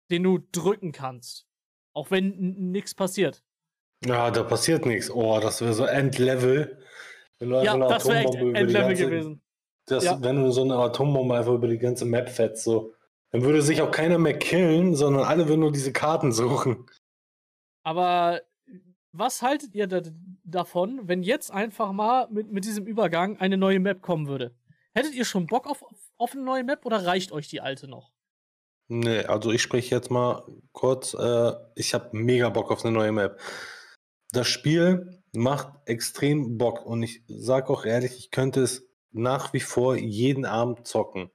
Den 0.09 0.23
du 0.23 0.39
drücken 0.53 0.93
kannst. 0.93 1.49
Auch 1.93 2.13
wenn 2.13 2.71
nichts 2.71 2.95
passiert. 2.95 3.43
Ja, 4.05 4.31
da 4.31 4.45
passiert 4.45 4.87
nichts. 4.87 5.11
Oh, 5.11 5.41
das 5.41 5.61
wäre 5.61 5.75
so 5.75 5.85
Endlevel. 5.85 6.81
Wenn 7.41 7.51
du 7.51 7.65
ja, 7.65 7.77
das 7.77 8.07
wäre 8.07 8.25
Endlevel 8.55 8.95
gewesen. 8.95 9.43
Das, 9.87 10.05
ja. 10.05 10.23
Wenn 10.23 10.45
du 10.45 10.53
so 10.53 10.63
eine 10.63 10.77
Atombombe 10.77 11.37
einfach 11.37 11.55
über 11.55 11.67
die 11.67 11.79
ganze 11.79 12.05
Map 12.05 12.29
fetzt, 12.29 12.63
so. 12.63 12.93
Dann 13.33 13.43
würde 13.43 13.63
sich 13.63 13.83
auch 13.83 13.91
keiner 13.91 14.19
mehr 14.19 14.39
killen, 14.39 14.95
sondern 14.95 15.25
alle 15.25 15.49
würden 15.49 15.61
nur 15.61 15.73
diese 15.73 15.93
Karten 15.93 16.31
suchen. 16.31 16.87
Aber 17.83 18.43
was 19.11 19.43
haltet 19.43 19.75
ihr 19.75 19.89
da 19.89 20.03
davon, 20.47 21.01
wenn 21.05 21.23
jetzt 21.23 21.53
einfach 21.53 21.93
mal 21.93 22.29
mit, 22.31 22.51
mit 22.51 22.65
diesem 22.65 22.87
Übergang 22.87 23.39
eine 23.39 23.57
neue 23.57 23.81
Map 23.81 24.03
kommen 24.03 24.27
würde? 24.27 24.55
Hättet 24.95 25.15
ihr 25.15 25.25
schon 25.25 25.47
Bock 25.47 25.67
auf, 25.67 25.85
auf 26.17 26.33
eine 26.33 26.43
neue 26.43 26.65
Map 26.65 26.87
oder 26.87 27.05
reicht 27.05 27.33
euch 27.33 27.49
die 27.49 27.61
alte 27.61 27.89
noch? 27.89 28.13
Nee, 28.89 29.25
also 29.25 29.51
ich 29.51 29.63
spreche 29.63 29.95
jetzt 29.95 30.11
mal 30.11 30.45
kurz. 30.73 31.15
Äh, 31.15 31.53
ich 31.75 31.93
habe 31.93 32.17
mega 32.17 32.49
Bock 32.49 32.71
auf 32.71 32.85
eine 32.85 32.95
neue 32.95 33.13
Map. 33.13 33.41
Das 34.31 34.47
Spiel 34.47 35.23
macht 35.33 35.69
extrem 35.87 36.57
Bock 36.57 36.87
und 36.87 37.03
ich 37.03 37.23
sage 37.27 37.69
auch 37.71 37.85
ehrlich, 37.85 38.17
ich 38.19 38.31
könnte 38.31 38.63
es 38.63 38.89
nach 39.13 39.53
wie 39.53 39.61
vor 39.61 39.97
jeden 39.97 40.45
Abend 40.45 40.87
zocken. 40.87 41.31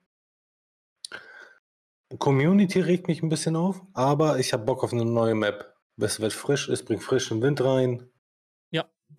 Community 2.18 2.80
regt 2.80 3.08
mich 3.08 3.22
ein 3.22 3.30
bisschen 3.30 3.56
auf, 3.56 3.82
aber 3.94 4.40
ich 4.40 4.54
habe 4.54 4.66
Bock 4.66 4.84
auf 4.84 4.94
eine 4.94 5.06
neue 5.06 5.36
Map. 5.36 5.76
Es 5.98 6.20
wird 6.20 6.34
frisch, 6.34 6.68
es 6.68 6.84
bringt 6.84 7.04
frischen 7.04 7.42
Wind 7.42 7.64
rein. 7.64 8.10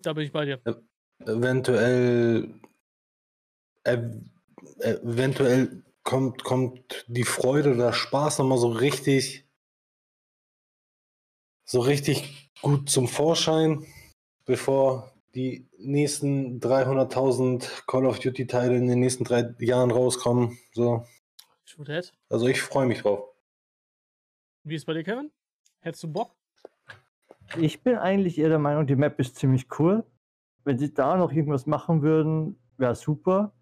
Da 0.03 0.13
bin 0.13 0.25
ich 0.25 0.31
bei 0.31 0.45
dir. 0.45 0.61
Eventuell, 1.25 2.59
ev 3.83 4.21
eventuell 4.79 5.83
kommt, 6.03 6.43
kommt 6.43 7.05
die 7.07 7.23
Freude 7.23 7.73
oder 7.73 7.93
Spaß 7.93 8.39
nochmal 8.39 8.57
so 8.57 8.67
richtig, 8.67 9.47
so 11.63 11.79
richtig 11.79 12.51
gut 12.61 12.89
zum 12.89 13.07
Vorschein, 13.07 13.85
bevor 14.45 15.13
die 15.35 15.69
nächsten 15.77 16.59
300.000 16.59 17.85
Call 17.87 18.05
of 18.05 18.19
Duty 18.19 18.45
Teile 18.45 18.75
in 18.75 18.87
den 18.87 18.99
nächsten 18.99 19.23
drei 19.23 19.55
Jahren 19.59 19.91
rauskommen. 19.91 20.59
So. 20.73 21.07
Also 22.29 22.47
ich 22.47 22.61
freue 22.61 22.87
mich 22.87 23.01
drauf. 23.01 23.29
Wie 24.63 24.75
ist 24.75 24.85
bei 24.85 24.93
dir, 24.93 25.03
Kevin? 25.03 25.31
Hättest 25.79 26.03
du 26.03 26.11
Bock? 26.11 26.35
Ich 27.57 27.83
bin 27.83 27.97
eigentlich 27.97 28.37
eher 28.39 28.49
der 28.49 28.59
Meinung, 28.59 28.87
die 28.87 28.95
Map 28.95 29.19
ist 29.19 29.35
ziemlich 29.35 29.67
cool. 29.79 30.03
Wenn 30.63 30.77
sie 30.77 30.93
da 30.93 31.17
noch 31.17 31.31
irgendwas 31.31 31.65
machen 31.65 32.01
würden, 32.01 32.57
wäre 32.77 32.95
super. 32.95 33.53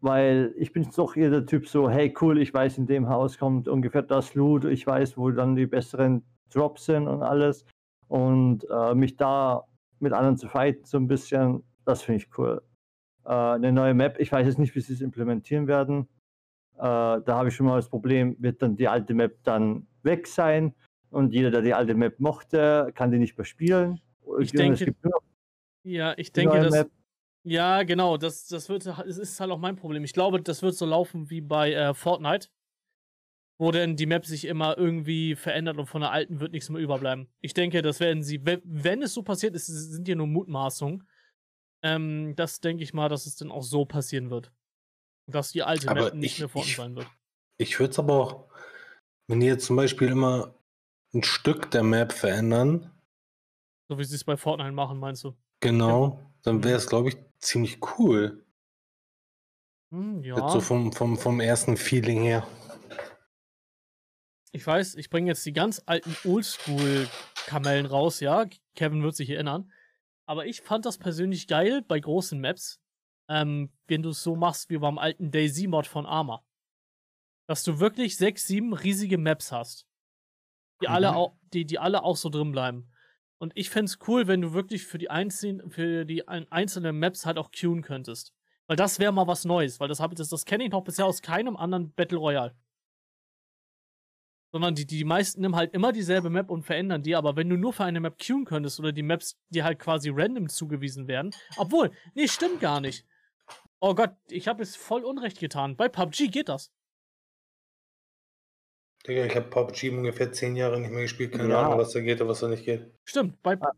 Weil 0.00 0.52
ich 0.56 0.72
bin 0.72 0.88
doch 0.94 1.16
eher 1.16 1.30
der 1.30 1.46
Typ 1.46 1.68
so, 1.68 1.88
hey 1.88 2.12
cool, 2.20 2.38
ich 2.38 2.52
weiß, 2.52 2.78
in 2.78 2.86
dem 2.86 3.08
Haus 3.08 3.38
kommt 3.38 3.68
ungefähr 3.68 4.02
das 4.02 4.34
Loot, 4.34 4.64
ich 4.64 4.86
weiß, 4.86 5.16
wo 5.16 5.30
dann 5.30 5.54
die 5.54 5.66
besseren 5.66 6.24
Drops 6.52 6.86
sind 6.86 7.06
und 7.06 7.22
alles. 7.22 7.64
Und 8.08 8.66
äh, 8.68 8.94
mich 8.94 9.16
da 9.16 9.64
mit 10.00 10.12
anderen 10.12 10.36
zu 10.36 10.48
fighten, 10.48 10.84
so 10.84 10.98
ein 10.98 11.06
bisschen, 11.06 11.62
das 11.84 12.02
finde 12.02 12.22
ich 12.22 12.36
cool. 12.36 12.62
Äh, 13.24 13.30
eine 13.30 13.72
neue 13.72 13.94
Map, 13.94 14.18
ich 14.18 14.32
weiß 14.32 14.46
jetzt 14.46 14.58
nicht, 14.58 14.74
wie 14.74 14.80
sie 14.80 14.92
es 14.92 15.00
implementieren 15.00 15.68
werden. 15.68 16.08
Äh, 16.76 16.80
da 16.80 17.22
habe 17.28 17.48
ich 17.48 17.54
schon 17.54 17.66
mal 17.66 17.76
das 17.76 17.88
Problem, 17.88 18.36
wird 18.40 18.60
dann 18.60 18.76
die 18.76 18.88
alte 18.88 19.14
Map 19.14 19.38
dann 19.44 19.86
weg 20.02 20.26
sein 20.26 20.74
und 21.12 21.32
jeder, 21.32 21.50
der 21.50 21.62
die 21.62 21.74
alte 21.74 21.94
Map 21.94 22.18
mochte, 22.20 22.90
kann 22.94 23.10
die 23.10 23.18
nicht 23.18 23.36
mehr 23.38 23.44
spielen. 23.44 24.00
Ich 24.40 24.52
denke, 24.52 24.94
ja, 25.84 26.14
ich 26.16 26.32
denke, 26.32 26.60
dass, 26.60 26.72
Map. 26.72 26.90
ja, 27.44 27.82
genau, 27.82 28.16
das, 28.16 28.46
das 28.46 28.68
wird, 28.68 28.86
es 28.86 29.18
ist 29.18 29.40
halt 29.40 29.50
auch 29.50 29.58
mein 29.58 29.76
Problem. 29.76 30.04
Ich 30.04 30.12
glaube, 30.12 30.40
das 30.40 30.62
wird 30.62 30.74
so 30.74 30.86
laufen 30.86 31.30
wie 31.30 31.40
bei 31.40 31.72
äh, 31.72 31.94
Fortnite 31.94 32.48
wo 33.62 33.70
denn 33.70 33.94
die 33.94 34.06
Map 34.06 34.26
sich 34.26 34.44
immer 34.44 34.76
irgendwie 34.76 35.36
verändert 35.36 35.78
und 35.78 35.86
von 35.86 36.00
der 36.00 36.10
alten 36.10 36.40
wird 36.40 36.50
nichts 36.50 36.68
mehr 36.68 36.82
überbleiben. 36.82 37.28
Ich 37.40 37.54
denke, 37.54 37.80
das 37.80 38.00
werden 38.00 38.24
sie, 38.24 38.40
wenn 38.44 39.02
es 39.02 39.14
so 39.14 39.22
passiert 39.22 39.54
ist, 39.54 39.66
sind 39.66 40.08
ja 40.08 40.16
nur 40.16 40.26
Mutmaßungen. 40.26 41.08
Ähm, 41.84 42.34
das 42.34 42.58
denke 42.58 42.82
ich 42.82 42.92
mal, 42.92 43.08
dass 43.08 43.24
es 43.24 43.36
dann 43.36 43.52
auch 43.52 43.62
so 43.62 43.84
passieren 43.84 44.30
wird. 44.30 44.52
Dass 45.30 45.52
die 45.52 45.62
alte 45.62 45.88
aber 45.88 46.06
Map 46.06 46.14
nicht 46.14 46.32
ich, 46.32 46.38
mehr 46.40 46.48
vorhanden 46.48 46.74
sein 46.74 46.96
wird. 46.96 47.06
Ich 47.58 47.78
würde 47.78 47.92
es 47.92 47.98
aber 48.00 48.14
auch, 48.14 48.48
wenn 49.28 49.38
die 49.38 49.46
jetzt 49.46 49.66
zum 49.66 49.76
Beispiel 49.76 50.08
immer 50.08 50.56
ein 51.14 51.22
Stück 51.22 51.70
der 51.70 51.82
Map 51.82 52.12
verändern. 52.12 52.90
So 53.88 53.98
wie 53.98 54.04
sie 54.04 54.14
es 54.14 54.24
bei 54.24 54.36
Fortnite 54.36 54.72
machen, 54.72 54.98
meinst 54.98 55.24
du? 55.24 55.34
Genau, 55.60 56.18
ja. 56.20 56.30
dann 56.42 56.64
wäre 56.64 56.76
es, 56.76 56.86
glaube 56.86 57.10
ich, 57.10 57.16
ziemlich 57.38 57.78
cool. 57.98 58.44
Hm, 59.90 60.22
ja. 60.22 60.48
so 60.48 60.60
vom, 60.60 60.92
vom, 60.92 61.18
vom 61.18 61.40
ersten 61.40 61.76
Feeling 61.76 62.22
her 62.22 62.46
ich 64.52 64.66
weiß, 64.66 64.96
ich 64.96 65.08
bringe 65.08 65.28
jetzt 65.28 65.44
die 65.46 65.54
ganz 65.54 65.82
alten 65.86 66.14
Oldschool-Kamellen 66.24 67.86
raus, 67.86 68.20
ja. 68.20 68.46
Kevin 68.76 69.02
wird 69.02 69.16
sich 69.16 69.30
erinnern. 69.30 69.72
Aber 70.26 70.46
ich 70.46 70.60
fand 70.60 70.84
das 70.84 70.98
persönlich 70.98 71.48
geil 71.48 71.82
bei 71.82 71.98
großen 71.98 72.38
Maps, 72.38 72.80
ähm, 73.28 73.72
wenn 73.86 74.02
du 74.02 74.10
es 74.10 74.22
so 74.22 74.36
machst 74.36 74.68
wie 74.68 74.78
beim 74.78 74.98
alten 74.98 75.30
Daisy-Mod 75.30 75.86
von 75.86 76.06
Arma. 76.06 76.44
Dass 77.48 77.64
du 77.64 77.80
wirklich 77.80 78.16
sechs, 78.16 78.46
sieben 78.46 78.74
riesige 78.74 79.18
Maps 79.18 79.50
hast. 79.52 79.86
Die, 80.82 80.88
mhm. 80.88 80.94
alle, 80.94 81.16
auch, 81.16 81.34
die, 81.52 81.64
die 81.64 81.78
alle 81.78 82.02
auch 82.02 82.16
so 82.16 82.28
drin 82.28 82.52
bleiben. 82.52 82.90
Und 83.38 83.52
ich 83.56 83.70
fände 83.70 83.86
es 83.86 83.98
cool, 84.06 84.28
wenn 84.28 84.40
du 84.40 84.52
wirklich 84.52 84.86
für 84.86 84.98
die, 84.98 85.10
einzelnen, 85.10 85.70
für 85.70 86.04
die 86.04 86.28
einzelnen 86.28 86.98
Maps 86.98 87.26
halt 87.26 87.38
auch 87.38 87.50
queuen 87.50 87.82
könntest. 87.82 88.32
Weil 88.66 88.76
das 88.76 88.98
wäre 88.98 89.12
mal 89.12 89.26
was 89.26 89.44
Neues, 89.44 89.80
weil 89.80 89.88
das, 89.88 89.98
das, 89.98 90.28
das 90.28 90.44
kenne 90.44 90.64
ich 90.64 90.70
noch 90.70 90.84
bisher 90.84 91.06
aus 91.06 91.22
keinem 91.22 91.56
anderen 91.56 91.92
Battle 91.92 92.18
Royale 92.18 92.54
sondern 94.52 94.74
die, 94.74 94.86
die 94.86 95.04
meisten 95.04 95.40
nehmen 95.40 95.56
halt 95.56 95.72
immer 95.72 95.92
dieselbe 95.92 96.28
Map 96.28 96.50
und 96.50 96.62
verändern 96.62 97.02
die, 97.02 97.16
aber 97.16 97.36
wenn 97.36 97.48
du 97.48 97.56
nur 97.56 97.72
für 97.72 97.84
eine 97.84 98.00
Map 98.00 98.18
queuen 98.18 98.44
könntest 98.44 98.78
oder 98.78 98.92
die 98.92 99.02
Maps 99.02 99.38
die 99.48 99.64
halt 99.64 99.78
quasi 99.78 100.10
random 100.12 100.48
zugewiesen 100.48 101.08
werden, 101.08 101.34
obwohl, 101.56 101.90
nee, 102.14 102.28
stimmt 102.28 102.60
gar 102.60 102.80
nicht. 102.80 103.06
Oh 103.80 103.94
Gott, 103.94 104.14
ich 104.28 104.46
habe 104.46 104.62
es 104.62 104.76
voll 104.76 105.04
Unrecht 105.04 105.40
getan. 105.40 105.76
Bei 105.76 105.88
PUBG 105.88 106.28
geht 106.28 106.48
das. 106.48 106.70
Digga, 109.06 109.24
ich 109.24 109.34
habe 109.34 109.48
PUBG 109.48 109.90
ungefähr 109.90 110.30
zehn 110.30 110.54
Jahre 110.54 110.80
nicht 110.80 110.92
mehr 110.92 111.02
gespielt. 111.02 111.32
Keine 111.32 111.50
ja. 111.50 111.62
Ahnung, 111.62 111.78
was 111.78 111.92
da 111.92 112.00
geht 112.00 112.20
und 112.20 112.28
was 112.28 112.40
da 112.40 112.48
nicht 112.48 112.64
geht. 112.64 112.92
Stimmt, 113.04 113.42
bei 113.42 113.60
ah. 113.60 113.72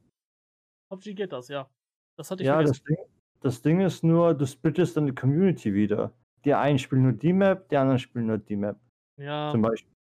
PUBG 0.90 1.14
geht 1.14 1.32
das, 1.32 1.48
ja. 1.48 1.68
Das 2.16 2.30
hatte 2.30 2.42
ich 2.42 2.46
Ja, 2.46 2.62
das 2.62 2.82
Ding, 2.82 2.96
das 3.40 3.62
Ding 3.62 3.80
ist 3.80 4.04
nur, 4.04 4.34
du 4.34 4.46
splittest 4.46 4.96
dann 4.96 5.06
die 5.06 5.14
Community 5.14 5.72
wieder. 5.72 6.12
Die 6.44 6.52
einen 6.52 6.78
spielen 6.78 7.02
nur 7.02 7.12
die 7.12 7.32
Map, 7.32 7.68
die 7.70 7.76
anderen 7.76 7.98
spielen 7.98 8.26
nur 8.26 8.38
die 8.38 8.56
Map. 8.56 8.78
Ja. 9.16 9.50
Zum 9.50 9.62
Beispiel. 9.62 9.94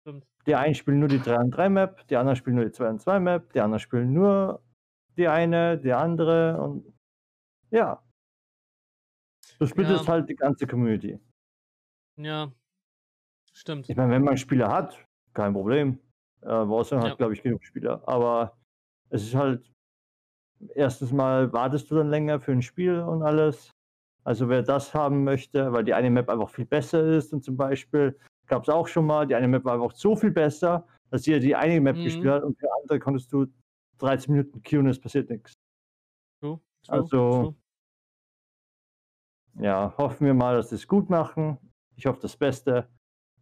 Stimmt. 0.00 0.26
Die 0.46 0.54
einen 0.54 0.74
spielen 0.74 1.00
nur 1.00 1.08
die 1.08 1.20
3 1.20 1.36
und 1.36 1.50
3 1.50 1.68
Map, 1.68 2.06
die 2.08 2.16
anderen 2.16 2.36
spielen 2.36 2.56
nur 2.56 2.64
die 2.64 2.72
2 2.72 2.88
und 2.88 3.00
2 3.00 3.20
Map, 3.20 3.52
die 3.52 3.60
anderen 3.60 3.80
spielen 3.80 4.12
nur 4.12 4.62
die 5.16 5.28
eine, 5.28 5.78
die 5.78 5.92
andere 5.92 6.60
und 6.60 6.94
ja. 7.70 8.02
Du 9.58 9.66
spielst 9.66 9.90
ja. 9.90 10.06
halt 10.06 10.28
die 10.28 10.36
ganze 10.36 10.66
Community. 10.66 11.18
Ja, 12.18 12.52
stimmt. 13.58 13.88
Ich 13.88 13.96
meine, 13.96 14.12
wenn 14.12 14.24
man 14.24 14.36
Spieler 14.36 14.68
hat, 14.68 15.04
kein 15.34 15.52
Problem. 15.52 15.98
Äh, 16.42 16.48
Warzone 16.48 17.02
ja. 17.02 17.10
hat, 17.10 17.18
glaube 17.18 17.34
ich, 17.34 17.42
genug 17.42 17.64
Spieler. 17.64 18.02
Aber 18.06 18.56
es 19.10 19.22
ist 19.22 19.34
halt, 19.34 19.70
erstens 20.74 21.12
mal 21.12 21.52
wartest 21.52 21.90
du 21.90 21.96
dann 21.96 22.10
länger 22.10 22.40
für 22.40 22.52
ein 22.52 22.62
Spiel 22.62 23.00
und 23.00 23.22
alles. 23.22 23.70
Also 24.24 24.48
wer 24.48 24.62
das 24.62 24.92
haben 24.92 25.24
möchte, 25.24 25.72
weil 25.72 25.84
die 25.84 25.94
eine 25.94 26.10
Map 26.10 26.28
einfach 26.28 26.50
viel 26.50 26.66
besser 26.66 27.02
ist 27.04 27.32
und 27.32 27.44
zum 27.44 27.56
Beispiel 27.56 28.18
Gab 28.46 28.62
es 28.62 28.68
auch 28.68 28.86
schon 28.86 29.06
mal. 29.06 29.26
Die 29.26 29.34
eine 29.34 29.48
Map 29.48 29.64
war 29.64 29.74
einfach 29.74 29.96
so 29.96 30.14
viel 30.14 30.30
besser, 30.30 30.86
dass 31.10 31.26
jeder 31.26 31.40
die 31.40 31.54
eine 31.54 31.80
Map 31.80 31.96
mhm. 31.96 32.04
gespielt 32.04 32.28
hat 32.28 32.44
und 32.44 32.58
für 32.58 32.68
andere 32.80 32.98
konntest 32.98 33.32
du 33.32 33.46
13 33.98 34.32
Minuten 34.32 34.62
queuen 34.62 34.84
und 34.84 34.90
es 34.90 35.00
passiert 35.00 35.28
nichts. 35.30 35.52
True, 36.40 36.60
true, 36.84 36.96
also, 36.96 37.42
true. 37.42 37.54
ja, 39.64 39.94
hoffen 39.96 40.26
wir 40.26 40.34
mal, 40.34 40.56
dass 40.56 40.68
sie 40.70 40.76
es 40.76 40.86
gut 40.86 41.10
machen. 41.10 41.58
Ich 41.96 42.06
hoffe 42.06 42.20
das 42.20 42.36
Beste. 42.36 42.88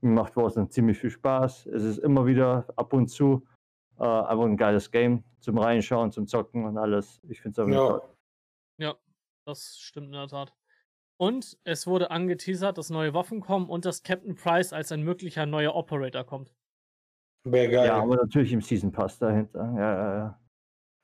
Mir 0.05 0.11
macht 0.11 0.37
Warzone 0.37 0.69
ziemlich 0.69 0.99
viel 0.99 1.09
Spaß. 1.09 1.65
Es 1.67 1.83
ist 1.83 1.99
immer 1.99 2.27
wieder 2.27 2.67
ab 2.77 2.93
und 2.93 3.09
zu 3.09 3.47
äh, 3.99 4.05
einfach 4.05 4.45
ein 4.45 4.59
geiles 4.59 4.91
Game 4.91 5.25
zum 5.41 5.57
Reinschauen, 5.57 6.13
zum 6.13 6.27
Zocken 6.27 6.67
und 6.67 6.77
alles. 6.77 7.23
Ich 7.29 7.41
finde 7.41 7.63
es 7.63 7.69
ja. 7.71 7.75
toll. 7.75 8.03
Ja, 8.79 8.95
das 9.47 9.79
stimmt 9.79 10.09
in 10.09 10.13
der 10.13 10.29
Tat. 10.29 10.53
Und 11.17 11.57
es 11.65 11.87
wurde 11.87 12.11
angeteasert, 12.11 12.77
dass 12.77 12.91
neue 12.91 13.15
Waffen 13.15 13.41
kommen 13.41 13.71
und 13.71 13.87
dass 13.87 14.03
Captain 14.03 14.35
Price 14.35 14.75
als 14.75 14.93
ein 14.93 15.03
möglicher 15.03 15.47
neuer 15.47 15.75
Operator 15.75 16.25
kommt. 16.25 16.53
Wäre 17.45 17.71
geil. 17.71 17.87
Ja, 17.87 18.03
aber 18.03 18.17
natürlich 18.17 18.53
im 18.53 18.61
Season 18.61 18.93
Pass 18.93 19.19
dahinter. 19.19 19.73
Ja, 19.75 19.95
ja, 19.95 20.17
ja. 20.17 20.41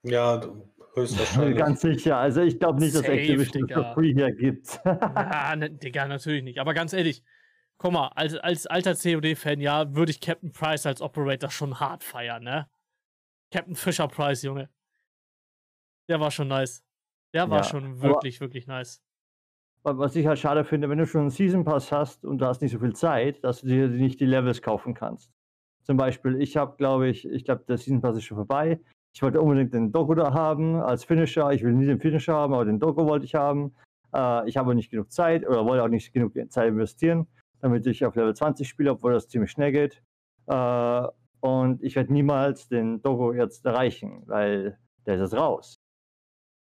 Ja, 0.03 0.53
höchstwahrscheinlich. 0.95 1.57
Ganz 1.59 1.81
sicher. 1.81 2.19
Also 2.19 2.43
ich 2.43 2.59
glaube 2.59 2.81
nicht, 2.81 2.95
dass 2.95 3.03
Safe, 3.03 3.13
Activision 3.15 3.67
das 3.67 3.79
für 3.79 3.95
Free 3.95 4.13
hier 4.13 4.33
gibt. 4.33 4.81
ja, 4.85 5.57
ne, 5.57 5.71
Digga, 5.71 6.07
natürlich 6.07 6.43
nicht. 6.43 6.59
Aber 6.59 6.75
ganz 6.75 6.93
ehrlich, 6.93 7.23
guck 7.81 7.93
mal, 7.93 8.09
als, 8.09 8.37
als 8.37 8.67
alter 8.67 8.95
COD-Fan, 8.95 9.61
ja, 9.61 9.95
würde 9.95 10.11
ich 10.11 10.21
Captain 10.21 10.53
Price 10.53 10.87
als 10.87 11.01
Operator 11.01 11.51
schon 11.51 11.81
hart 11.81 12.05
feiern, 12.05 12.45
ne? 12.45 12.69
Captain 13.51 13.75
Fisher 13.75 14.07
Price, 14.07 14.43
Junge. 14.43 14.69
Der 16.09 16.21
war 16.21 16.31
schon 16.31 16.49
nice. 16.49 16.85
Der 17.35 17.49
war 17.49 17.59
ja, 17.59 17.65
schon 17.65 18.01
wirklich, 18.03 18.41
wirklich 18.41 18.67
nice. 18.67 19.03
Was 19.83 20.15
ich 20.15 20.27
halt 20.27 20.39
schade 20.39 20.65
finde, 20.65 20.91
wenn 20.91 20.99
du 20.99 21.07
schon 21.07 21.23
einen 21.23 21.31
Season 21.31 21.65
Pass 21.65 21.91
hast 21.91 22.25
und 22.25 22.39
du 22.39 22.47
hast 22.47 22.61
nicht 22.61 22.73
so 22.73 22.79
viel 22.79 22.95
Zeit, 22.95 23.43
dass 23.43 23.63
du 23.63 23.69
dir 23.69 23.89
nicht 23.89 24.21
die 24.21 24.27
Levels 24.27 24.61
kaufen 24.61 24.93
kannst. 24.93 25.33
Zum 25.85 25.97
Beispiel, 25.97 26.41
ich 26.41 26.59
habe, 26.59 26.77
glaube 26.77 27.09
ich, 27.09 27.25
ich 27.25 27.45
glaube, 27.45 27.65
der 27.67 27.79
Season 27.79 28.03
Pass 28.03 28.17
ist 28.17 28.25
schon 28.25 28.37
vorbei. 28.37 28.79
Ich 29.15 29.23
wollte 29.23 29.41
unbedingt 29.41 29.73
den 29.73 29.91
Doku 29.91 30.15
da 30.15 30.35
haben 30.35 30.77
als 30.77 31.05
Finisher. 31.05 31.51
Ich 31.53 31.63
will 31.63 31.73
nie 31.73 31.87
den 31.87 31.99
Finisher 31.99 32.35
haben, 32.35 32.53
aber 32.53 32.67
den 32.67 32.79
Doku 32.79 33.07
wollte 33.07 33.25
ich 33.25 33.35
haben. 33.35 33.75
Äh, 34.15 34.49
ich 34.49 34.59
habe 34.59 34.75
nicht 34.75 34.91
genug 34.91 35.11
Zeit 35.11 35.49
oder 35.49 35.65
wollte 35.65 35.83
auch 35.83 35.89
nicht 35.89 36.13
genug 36.13 36.35
Zeit 36.51 36.69
investieren, 36.69 37.27
damit 37.61 37.87
ich 37.87 38.05
auf 38.05 38.15
Level 38.15 38.35
20 38.35 38.69
spiele, 38.69 38.93
obwohl 38.93 39.13
das 39.13 39.29
ziemlich 39.29 39.51
schnell 39.51 39.73
geht. 39.73 40.03
Äh, 40.47 41.07
und 41.41 41.83
ich 41.83 41.97
werde 41.97 42.13
niemals 42.13 42.69
den 42.69 43.01
Dogo 43.03 43.33
jetzt 43.33 43.65
erreichen, 43.65 44.23
weil 44.27 44.79
der 45.07 45.15
ist 45.15 45.21
jetzt 45.21 45.41
raus. 45.41 45.81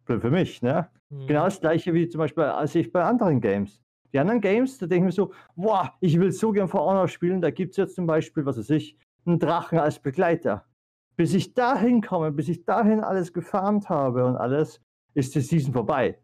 Blöd 0.05 0.21
für 0.21 0.31
mich, 0.31 0.61
ne? 0.61 0.89
Mhm. 1.09 1.27
Genau 1.27 1.45
das 1.45 1.59
gleiche 1.59 1.93
wie 1.93 2.07
zum 2.07 2.19
Beispiel 2.19 2.43
als 2.43 2.75
ich 2.75 2.91
bei 2.91 3.03
anderen 3.03 3.41
Games. 3.41 3.81
Die 4.13 4.19
anderen 4.19 4.41
Games, 4.41 4.77
da 4.77 4.85
denke 4.85 5.09
ich 5.09 5.17
mir 5.17 5.23
so, 5.23 5.33
boah, 5.55 5.93
ich 5.99 6.19
will 6.19 6.31
so 6.31 6.51
gern 6.51 6.67
For 6.67 6.81
Honor 6.81 7.07
spielen, 7.07 7.41
da 7.41 7.51
gibt 7.51 7.71
es 7.71 7.77
jetzt 7.77 7.95
zum 7.95 8.05
Beispiel, 8.05 8.45
was 8.45 8.57
weiß 8.57 8.69
ich, 8.69 8.97
einen 9.25 9.39
Drachen 9.39 9.79
als 9.79 9.99
Begleiter. 9.99 10.65
Bis 11.17 11.33
ich 11.33 11.53
dahin 11.53 12.01
komme, 12.01 12.31
bis 12.31 12.49
ich 12.49 12.65
dahin 12.65 13.01
alles 13.01 13.33
gefarmt 13.33 13.89
habe 13.89 14.25
und 14.25 14.35
alles, 14.35 14.81
ist 15.15 15.33
die 15.35 15.41
Season 15.41 15.73
vorbei. 15.73 16.19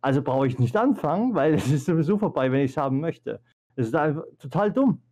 Also 0.00 0.22
brauche 0.22 0.46
ich 0.46 0.58
nicht 0.58 0.76
anfangen, 0.76 1.34
weil 1.34 1.54
es 1.54 1.70
ist 1.70 1.86
sowieso 1.86 2.18
vorbei, 2.18 2.50
wenn 2.50 2.60
ich 2.60 2.72
es 2.72 2.76
haben 2.76 3.00
möchte. 3.00 3.40
Es 3.76 3.88
ist 3.88 3.94
einfach 3.94 4.24
total 4.38 4.72
dumm. 4.72 5.02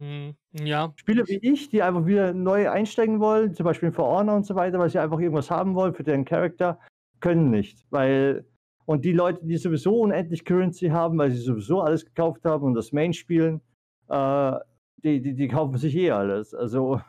Hm, 0.00 0.34
ja. 0.52 0.92
Spiele 0.96 1.24
wie 1.26 1.38
ich, 1.38 1.68
die 1.68 1.82
einfach 1.82 2.06
wieder 2.06 2.32
neu 2.32 2.68
einsteigen 2.68 3.20
wollen, 3.20 3.54
zum 3.54 3.64
Beispiel 3.64 3.88
in 3.88 3.94
For 3.94 4.06
Honor 4.06 4.36
und 4.36 4.46
so 4.46 4.54
weiter, 4.54 4.78
weil 4.78 4.90
sie 4.90 4.98
einfach 4.98 5.18
irgendwas 5.18 5.50
haben 5.50 5.74
wollen 5.74 5.94
für 5.94 6.02
deren 6.02 6.24
Charakter, 6.24 6.78
können 7.20 7.50
nicht. 7.50 7.86
Weil, 7.90 8.44
und 8.86 9.04
die 9.04 9.12
Leute, 9.12 9.44
die 9.44 9.56
sowieso 9.56 10.00
unendlich 10.00 10.44
Currency 10.44 10.88
haben, 10.88 11.16
weil 11.18 11.30
sie 11.30 11.38
sowieso 11.38 11.80
alles 11.80 12.04
gekauft 12.04 12.44
haben 12.44 12.64
und 12.64 12.74
das 12.74 12.92
Main 12.92 13.12
spielen, 13.12 13.60
äh, 14.08 14.52
die, 14.98 15.20
die, 15.20 15.34
die 15.34 15.48
kaufen 15.48 15.76
sich 15.78 15.94
eh 15.96 16.10
alles. 16.10 16.54
Also, 16.54 17.00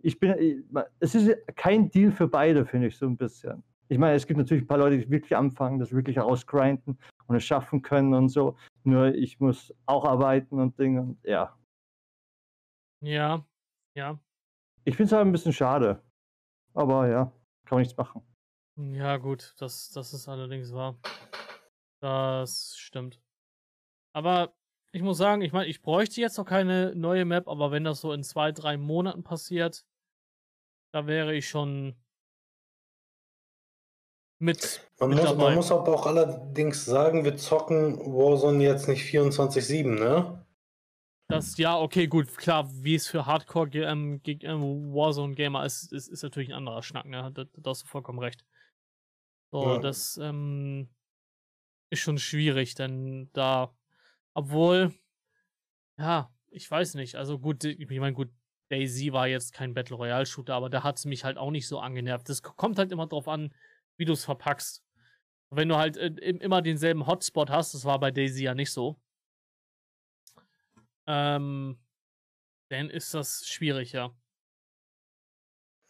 ich 0.00 0.18
bin, 0.18 0.64
es 1.00 1.14
ist 1.14 1.36
kein 1.56 1.90
Deal 1.90 2.12
für 2.12 2.28
beide, 2.28 2.64
finde 2.64 2.88
ich 2.88 2.96
so 2.96 3.06
ein 3.06 3.16
bisschen. 3.16 3.62
Ich 3.88 3.98
meine, 3.98 4.14
es 4.14 4.26
gibt 4.26 4.38
natürlich 4.38 4.64
ein 4.64 4.66
paar 4.66 4.78
Leute, 4.78 4.98
die 4.98 5.10
wirklich 5.10 5.34
anfangen, 5.34 5.78
das 5.78 5.92
wirklich 5.92 6.20
ausgrinden 6.20 6.98
und 7.26 7.36
es 7.36 7.44
schaffen 7.44 7.80
können 7.82 8.12
und 8.14 8.28
so. 8.28 8.56
Nur 8.84 9.14
ich 9.14 9.40
muss 9.40 9.74
auch 9.86 10.04
arbeiten 10.04 10.60
und 10.60 10.78
Dinge 10.78 11.00
und 11.00 11.24
ja. 11.24 11.56
Ja, 13.00 13.46
ja. 13.94 14.18
Ich 14.84 14.96
finde 14.96 15.06
es 15.06 15.12
halt 15.12 15.26
ein 15.26 15.32
bisschen 15.32 15.52
schade. 15.52 16.02
Aber 16.74 17.08
ja, 17.08 17.24
kann 17.64 17.76
man 17.76 17.80
nichts 17.80 17.96
machen. 17.96 18.22
Ja, 18.76 19.16
gut, 19.16 19.54
das, 19.58 19.90
das 19.90 20.12
ist 20.12 20.28
allerdings 20.28 20.72
wahr. 20.72 20.98
Das 22.00 22.76
stimmt. 22.76 23.20
Aber 24.14 24.54
ich 24.92 25.02
muss 25.02 25.18
sagen, 25.18 25.42
ich 25.42 25.52
meine, 25.52 25.66
ich 25.66 25.82
bräuchte 25.82 26.20
jetzt 26.20 26.38
noch 26.38 26.44
keine 26.44 26.94
neue 26.94 27.24
Map, 27.24 27.48
aber 27.48 27.70
wenn 27.70 27.84
das 27.84 28.00
so 28.00 28.12
in 28.12 28.22
zwei, 28.22 28.52
drei 28.52 28.76
Monaten 28.76 29.22
passiert, 29.22 29.86
da 30.92 31.06
wäre 31.06 31.34
ich 31.34 31.48
schon 31.48 31.96
mit. 34.38 34.88
Man, 34.98 35.10
mit 35.10 35.18
muss, 35.18 35.34
man 35.34 35.54
muss 35.54 35.72
aber 35.72 35.94
auch 35.94 36.06
allerdings 36.06 36.84
sagen, 36.84 37.24
wir 37.24 37.36
zocken 37.36 37.98
Warzone 37.98 38.62
jetzt 38.62 38.88
nicht 38.88 39.02
24-7, 39.02 39.98
ne? 39.98 40.44
Das, 41.30 41.58
ja, 41.58 41.78
okay, 41.78 42.06
gut, 42.06 42.38
klar, 42.38 42.66
wie 42.72 42.94
es 42.94 43.06
für 43.06 43.26
Hardcore 43.26 43.68
ähm, 43.74 44.22
ähm, 44.24 44.94
Warzone-Gamer 44.94 45.64
ist, 45.66 45.92
ist, 45.92 46.08
ist 46.08 46.22
natürlich 46.22 46.48
ein 46.48 46.54
anderer 46.54 46.82
Schnack, 46.82 47.04
ne? 47.04 47.30
Da, 47.34 47.44
da 47.44 47.70
hast 47.70 47.82
du 47.82 47.86
vollkommen 47.86 48.18
recht. 48.18 48.46
So, 49.50 49.74
ja. 49.74 49.78
das 49.78 50.18
ähm, 50.22 50.88
ist 51.90 52.00
schon 52.00 52.18
schwierig, 52.18 52.74
denn 52.74 53.30
da, 53.34 53.74
obwohl, 54.32 54.94
ja, 55.98 56.32
ich 56.50 56.70
weiß 56.70 56.94
nicht, 56.94 57.16
also 57.16 57.38
gut, 57.38 57.64
ich 57.64 58.00
meine, 58.00 58.14
gut, 58.14 58.30
Daisy 58.70 59.12
war 59.12 59.26
jetzt 59.26 59.52
kein 59.52 59.74
Battle 59.74 59.96
Royale-Shooter, 59.96 60.54
aber 60.54 60.70
da 60.70 60.82
hat 60.82 60.98
es 60.98 61.04
mich 61.04 61.24
halt 61.24 61.38
auch 61.38 61.50
nicht 61.50 61.68
so 61.68 61.78
angenervt. 61.78 62.28
Das 62.28 62.42
kommt 62.42 62.78
halt 62.78 62.92
immer 62.92 63.06
drauf 63.06 63.28
an, 63.28 63.54
wie 63.98 64.04
du 64.04 64.14
es 64.14 64.24
verpackst. 64.24 64.82
Wenn 65.50 65.68
du 65.68 65.76
halt 65.76 65.96
äh, 65.96 66.08
immer 66.08 66.62
denselben 66.62 67.06
Hotspot 67.06 67.50
hast, 67.50 67.74
das 67.74 67.84
war 67.84 68.00
bei 68.00 68.10
Daisy 68.10 68.44
ja 68.44 68.54
nicht 68.54 68.72
so, 68.72 69.00
ähm, 71.06 71.78
dann 72.70 72.90
ist 72.90 73.14
das 73.14 73.46
schwierig, 73.46 73.92
ja. 73.92 74.14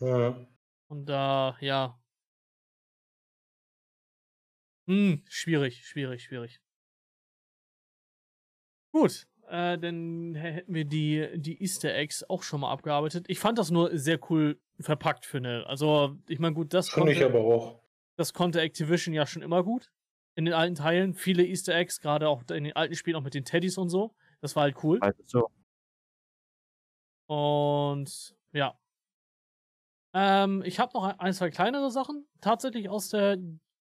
Ja. 0.01 0.47
Und 0.89 1.07
da, 1.07 1.57
ja. 1.61 2.01
Hm, 4.89 5.23
schwierig, 5.29 5.85
schwierig, 5.87 6.23
schwierig. 6.23 6.61
Gut, 8.93 9.27
äh, 9.49 9.77
dann 9.79 10.35
hätten 10.35 10.75
wir 10.75 10.85
die, 10.85 11.29
die 11.37 11.61
Easter 11.63 11.95
Eggs 11.95 12.25
auch 12.25 12.43
schon 12.43 12.61
mal 12.61 12.71
abgearbeitet. 12.71 13.27
Ich 13.29 13.39
fand 13.39 13.59
das 13.59 13.71
nur 13.71 13.97
sehr 13.99 14.19
cool 14.31 14.61
verpackt 14.81 15.27
für 15.27 15.39
eine. 15.39 15.67
Also, 15.67 16.17
ich 16.29 16.39
meine, 16.39 16.55
gut, 16.55 16.73
das 16.73 16.89
Finde 16.89 17.13
ich 17.13 17.23
aber 17.23 17.41
auch. 17.41 17.83
Das 18.19 18.35
konnte 18.35 18.61
Activision 18.61 19.14
ja 19.14 19.27
schon 19.27 19.43
immer 19.43 19.62
gut. 19.62 19.93
In 20.35 20.45
den 20.45 20.55
alten 20.55 20.75
Teilen. 20.75 21.14
Viele 21.14 21.45
Easter 21.45 21.75
Eggs, 21.75 22.01
gerade 22.01 22.29
auch 22.29 22.43
in 22.51 22.64
den 22.64 22.75
alten 22.75 22.97
Spielen, 22.97 23.16
auch 23.16 23.23
mit 23.23 23.35
den 23.35 23.45
Teddys 23.45 23.79
und 23.79 23.91
so. 23.91 24.14
Das 24.41 24.57
war 24.57 24.64
halt 24.64 24.83
cool. 24.83 24.99
Also 25.01 25.23
so. 25.25 25.51
Und 27.29 28.37
ja. 28.53 28.77
Ähm, 30.14 30.62
ich 30.64 30.81
habe 30.81 30.93
noch 30.95 31.05
ein, 31.05 31.33
zwei 31.33 31.51
kleinere 31.51 31.93
Sachen 31.93 32.27
tatsächlich 32.41 32.89
aus 32.89 33.11
der 33.11 33.39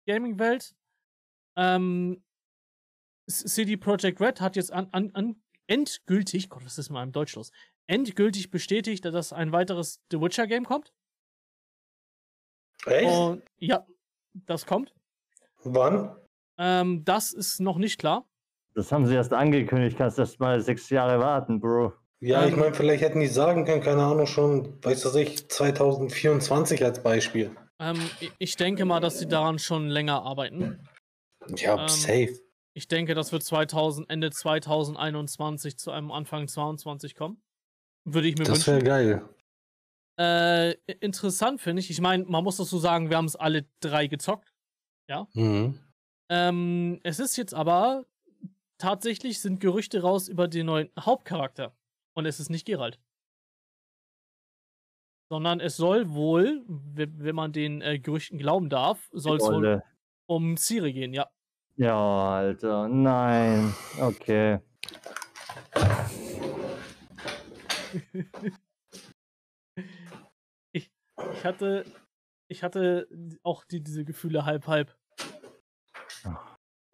Gaming-Welt. 0.06 0.74
Ähm, 1.56 2.22
CD 3.28 3.78
Projekt 3.78 4.20
Red 4.20 4.40
hat 4.42 4.56
jetzt 4.56 4.72
an, 4.72 4.88
an, 4.92 5.10
an 5.14 5.42
endgültig, 5.68 6.50
Gott, 6.50 6.64
was 6.66 6.76
ist 6.76 6.90
mal 6.90 7.02
im 7.02 7.12
Deutsch 7.12 7.34
los? 7.34 7.50
Endgültig 7.86 8.50
bestätigt, 8.50 9.04
dass 9.06 9.32
ein 9.32 9.52
weiteres 9.52 10.02
The 10.10 10.20
Witcher 10.20 10.46
Game 10.46 10.66
kommt. 10.66 10.92
Echt? 12.84 13.10
Und, 13.10 13.42
ja, 13.56 13.86
das 14.34 14.66
kommt. 14.66 14.94
Wann? 15.64 16.14
Ähm, 16.58 17.04
das 17.04 17.32
ist 17.32 17.60
noch 17.60 17.78
nicht 17.78 17.98
klar. 17.98 18.26
Das 18.74 18.92
haben 18.92 19.06
sie 19.06 19.14
erst 19.14 19.32
angekündigt. 19.32 19.96
Kannst 19.98 20.18
erst 20.18 20.40
mal 20.40 20.60
sechs 20.60 20.90
Jahre 20.90 21.18
warten, 21.18 21.60
Bro. 21.60 21.92
Ja, 22.20 22.44
ich 22.44 22.52
ähm, 22.52 22.60
meine, 22.60 22.74
vielleicht 22.74 23.02
hätten 23.02 23.20
die 23.20 23.26
sagen 23.26 23.64
können, 23.64 23.82
keine 23.82 24.02
Ahnung, 24.02 24.26
schon, 24.26 24.82
weißt 24.82 25.04
du 25.04 25.18
ich, 25.18 25.48
2024 25.48 26.84
als 26.84 27.02
Beispiel. 27.02 27.56
Ähm, 27.80 27.98
ich 28.38 28.56
denke 28.56 28.84
mal, 28.84 29.00
dass 29.00 29.20
sie 29.20 29.28
daran 29.28 29.58
schon 29.58 29.88
länger 29.88 30.22
arbeiten. 30.22 30.80
Ja, 31.56 31.80
ähm, 31.80 31.88
safe. 31.88 32.40
Ich 32.74 32.88
denke, 32.88 33.14
das 33.14 33.32
wird 33.32 33.42
2000, 33.44 34.10
Ende 34.10 34.30
2021 34.30 35.78
zu 35.78 35.90
einem 35.90 36.10
Anfang 36.10 36.48
22 36.48 37.14
kommen. 37.14 37.40
Würde 38.04 38.28
ich 38.28 38.36
mir 38.36 38.44
das 38.44 38.66
wünschen. 38.66 38.74
Das 38.74 38.84
wäre 38.84 38.84
geil. 38.84 39.28
Äh, 40.18 40.72
interessant 41.00 41.60
finde 41.60 41.80
ich. 41.80 41.90
Ich 41.90 42.00
meine, 42.00 42.24
man 42.24 42.42
muss 42.42 42.56
das 42.56 42.68
so 42.68 42.78
sagen, 42.78 43.08
wir 43.08 43.16
haben 43.16 43.26
es 43.26 43.36
alle 43.36 43.66
drei 43.80 44.08
gezockt. 44.08 44.52
Ja. 45.08 45.28
Mhm. 45.34 45.78
Ähm, 46.28 47.00
es 47.04 47.20
ist 47.20 47.36
jetzt 47.36 47.54
aber 47.54 48.04
tatsächlich 48.78 49.40
sind 49.40 49.60
Gerüchte 49.60 50.02
raus 50.02 50.28
über 50.28 50.48
den 50.48 50.66
neuen 50.66 50.90
Hauptcharakter. 50.98 51.72
Und 52.14 52.26
es 52.26 52.40
ist 52.40 52.50
nicht 52.50 52.66
Geralt. 52.66 52.98
Sondern 55.30 55.60
es 55.60 55.76
soll 55.76 56.10
wohl, 56.10 56.64
wenn 56.66 57.34
man 57.34 57.52
den 57.52 57.80
äh, 57.80 58.00
Gerüchten 58.00 58.38
glauben 58.38 58.70
darf, 58.70 59.08
soll 59.12 59.36
es 59.36 59.44
wohl 59.44 59.82
um 60.26 60.56
Ciri 60.56 60.92
gehen, 60.92 61.14
ja. 61.14 61.28
Ja, 61.76 62.34
Alter, 62.34 62.88
nein. 62.88 63.72
Okay. 64.00 64.58
Ich 70.72 70.90
hatte, 71.44 71.84
ich 72.48 72.62
hatte 72.62 73.08
auch 73.42 73.64
die, 73.64 73.82
diese 73.82 74.04
Gefühle 74.04 74.44
halb 74.44 74.66
halb. 74.66 74.96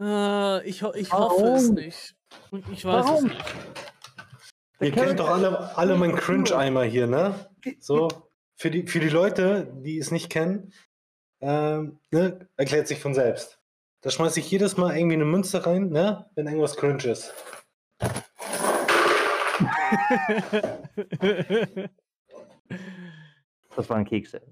Äh, 0.01 0.68
ich, 0.68 0.82
ich 0.82 1.12
hoffe 1.12 1.55
es 1.55 1.70
nicht. 1.70 2.16
Und 2.51 2.68
ich 2.70 2.85
weiß 2.85 3.07
Warum? 3.07 3.26
es 3.26 3.32
nicht. 3.32 3.45
Ihr 4.80 4.93
kennt 4.93 5.20
doch 5.20 5.28
alle, 5.28 5.76
alle 5.76 5.97
meinen 5.97 6.16
Cringe-Eimer 6.16 6.85
hier, 6.85 7.07
ne? 7.07 7.35
So, 7.78 8.09
für 8.57 8.70
die, 8.70 8.87
für 8.87 9.01
die 9.01 9.09
Leute, 9.09 9.72
die 9.82 9.99
es 9.99 10.11
nicht 10.11 10.30
kennen, 10.30 10.72
ähm, 11.41 11.99
ne, 12.11 12.49
erklärt 12.57 12.89
sich 12.89 13.01
von 13.01 13.14
selbst. 13.14 13.61
Da 14.03 14.11
schmeiße 14.11 14.41
ich 14.41 14.51
jedes 14.51 14.76
Mal 14.76 14.97
irgendwie 14.97 15.14
eine 15.14 15.24
Münze 15.24 15.64
rein, 15.64 15.91
ne, 15.91 16.28
wenn 16.35 16.47
irgendwas 16.47 16.76
cringe 16.76 17.05
ist. 17.05 17.32
Das 23.76 23.90
waren 23.90 24.04
Kekse. 24.04 24.42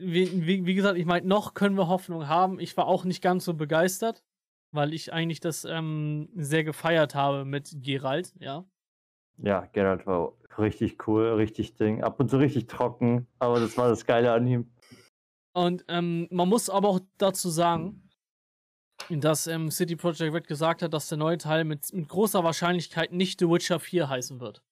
Wie, 0.00 0.46
wie, 0.46 0.64
wie 0.64 0.74
gesagt, 0.74 0.98
ich 0.98 1.06
meine, 1.06 1.26
noch 1.26 1.54
können 1.54 1.76
wir 1.76 1.88
Hoffnung 1.88 2.28
haben. 2.28 2.60
Ich 2.60 2.76
war 2.76 2.86
auch 2.86 3.04
nicht 3.04 3.22
ganz 3.22 3.44
so 3.44 3.54
begeistert. 3.54 4.22
weil 4.72 4.94
ich 4.94 5.12
eigentlich 5.12 5.40
das 5.40 5.64
ähm, 5.64 6.28
sehr 6.34 6.64
gefeiert 6.64 7.14
habe 7.14 7.44
mit 7.44 7.76
Geralt, 7.82 8.34
ja. 8.40 8.64
Ja, 9.36 9.66
Geralt 9.72 10.06
war 10.06 10.32
richtig 10.58 11.06
cool, 11.06 11.26
richtig 11.34 11.74
Ding. 11.74 12.02
Ab 12.02 12.18
und 12.20 12.30
zu 12.30 12.38
richtig 12.38 12.66
trocken, 12.66 13.26
aber 13.38 13.60
das 13.60 13.76
war 13.76 13.88
das 13.88 14.06
Geile 14.06 14.32
an 14.32 14.46
ihm. 14.46 14.70
Und 15.54 15.84
ähm, 15.88 16.26
man 16.30 16.48
muss 16.48 16.70
aber 16.70 16.88
auch 16.88 17.00
dazu 17.18 17.50
sagen, 17.50 18.08
dass 19.10 19.46
ähm, 19.46 19.70
City 19.70 19.96
Project 19.96 20.34
Red 20.34 20.46
gesagt 20.46 20.82
hat, 20.82 20.94
dass 20.94 21.08
der 21.08 21.18
neue 21.18 21.38
Teil 21.38 21.64
mit, 21.64 21.92
mit 21.92 22.08
großer 22.08 22.44
Wahrscheinlichkeit 22.44 23.12
nicht 23.12 23.40
The 23.40 23.48
Witcher 23.48 23.78
4 23.80 24.08
heißen 24.08 24.40
wird. 24.40 24.62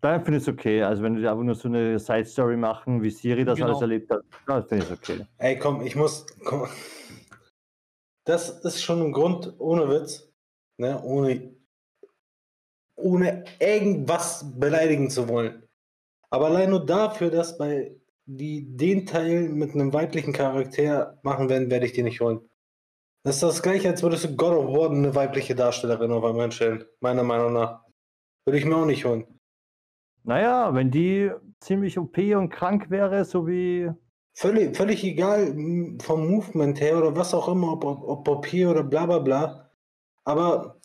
Dann 0.00 0.24
finde 0.24 0.38
ich 0.38 0.44
es 0.44 0.48
okay. 0.48 0.82
Also 0.82 1.02
wenn 1.02 1.14
die 1.14 1.26
einfach 1.26 1.42
nur 1.42 1.54
so 1.54 1.68
eine 1.68 1.98
Side-Story 1.98 2.56
machen, 2.56 3.02
wie 3.02 3.10
Siri 3.10 3.44
das 3.44 3.56
Genau. 3.56 3.68
alles 3.70 3.82
erlebt 3.82 4.10
hat, 4.10 4.22
dann 4.46 4.66
finde 4.66 4.84
ich 4.84 4.90
es 4.90 4.96
okay. 4.96 5.26
Ey, 5.38 5.58
komm, 5.58 5.82
ich 5.82 5.94
muss. 5.96 6.26
Komm. 6.44 6.68
Das 8.24 8.50
ist 8.64 8.82
schon 8.82 9.02
ein 9.02 9.12
Grund, 9.12 9.54
ohne 9.58 9.88
Witz, 9.88 10.30
ne, 10.78 11.02
ohne, 11.02 11.54
ohne 12.96 13.44
irgendwas 13.58 14.44
beleidigen 14.58 15.10
zu 15.10 15.28
wollen. 15.28 15.62
Aber 16.30 16.46
allein 16.46 16.70
nur 16.70 16.84
dafür, 16.86 17.30
dass 17.30 17.58
bei 17.58 17.96
die 18.26 18.64
den 18.76 19.06
Teil 19.06 19.48
mit 19.48 19.74
einem 19.74 19.92
weiblichen 19.92 20.32
Charakter 20.32 21.18
machen 21.22 21.48
werden, 21.48 21.68
werde 21.70 21.86
ich 21.86 21.92
die 21.92 22.04
nicht 22.04 22.20
holen. 22.20 22.40
Das 23.24 23.36
ist 23.36 23.42
das 23.42 23.62
gleiche, 23.62 23.88
als 23.88 24.02
würdest 24.02 24.24
du 24.24 24.36
God 24.36 24.52
of 24.52 24.72
War 24.72 24.90
eine 24.90 25.14
weibliche 25.14 25.54
Darstellerin 25.54 26.12
auf 26.12 26.24
einmal 26.24 26.52
stellen. 26.52 26.84
Meiner 27.00 27.24
Meinung 27.24 27.52
nach. 27.52 27.84
Würde 28.46 28.58
ich 28.58 28.64
mir 28.64 28.76
auch 28.76 28.86
nicht 28.86 29.04
holen. 29.04 29.39
Naja, 30.24 30.74
wenn 30.74 30.90
die 30.90 31.30
ziemlich 31.60 31.98
OP 31.98 32.18
und 32.18 32.50
krank 32.50 32.90
wäre, 32.90 33.24
so 33.24 33.46
wie. 33.46 33.90
Völlig, 34.34 34.76
völlig 34.76 35.04
egal 35.04 35.48
m, 35.48 35.98
vom 36.00 36.28
Movement 36.28 36.80
her 36.80 36.98
oder 36.98 37.16
was 37.16 37.34
auch 37.34 37.48
immer, 37.48 37.72
ob, 37.72 37.84
ob, 37.84 38.24
Papier 38.24 38.70
oder 38.70 38.84
bla 38.84 39.06
bla 39.06 39.18
bla. 39.18 39.70
Aber, 40.24 40.80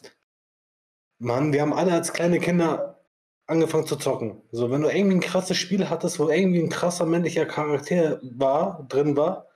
Mann, 1.19 1.53
wir 1.53 1.61
haben 1.61 1.73
alle 1.73 1.93
als 1.93 2.13
kleine 2.13 2.39
Kinder 2.39 2.99
angefangen 3.47 3.85
zu 3.85 3.95
zocken. 3.97 4.41
So, 4.51 4.71
wenn 4.71 4.81
du 4.81 4.89
irgendwie 4.89 5.17
ein 5.17 5.21
krasses 5.21 5.57
Spiel 5.57 5.89
hattest, 5.89 6.19
wo 6.19 6.29
irgendwie 6.29 6.61
ein 6.61 6.69
krasser 6.69 7.05
männlicher 7.05 7.45
Charakter 7.45 8.19
war, 8.23 8.85
drin 8.89 9.15
war, 9.15 9.47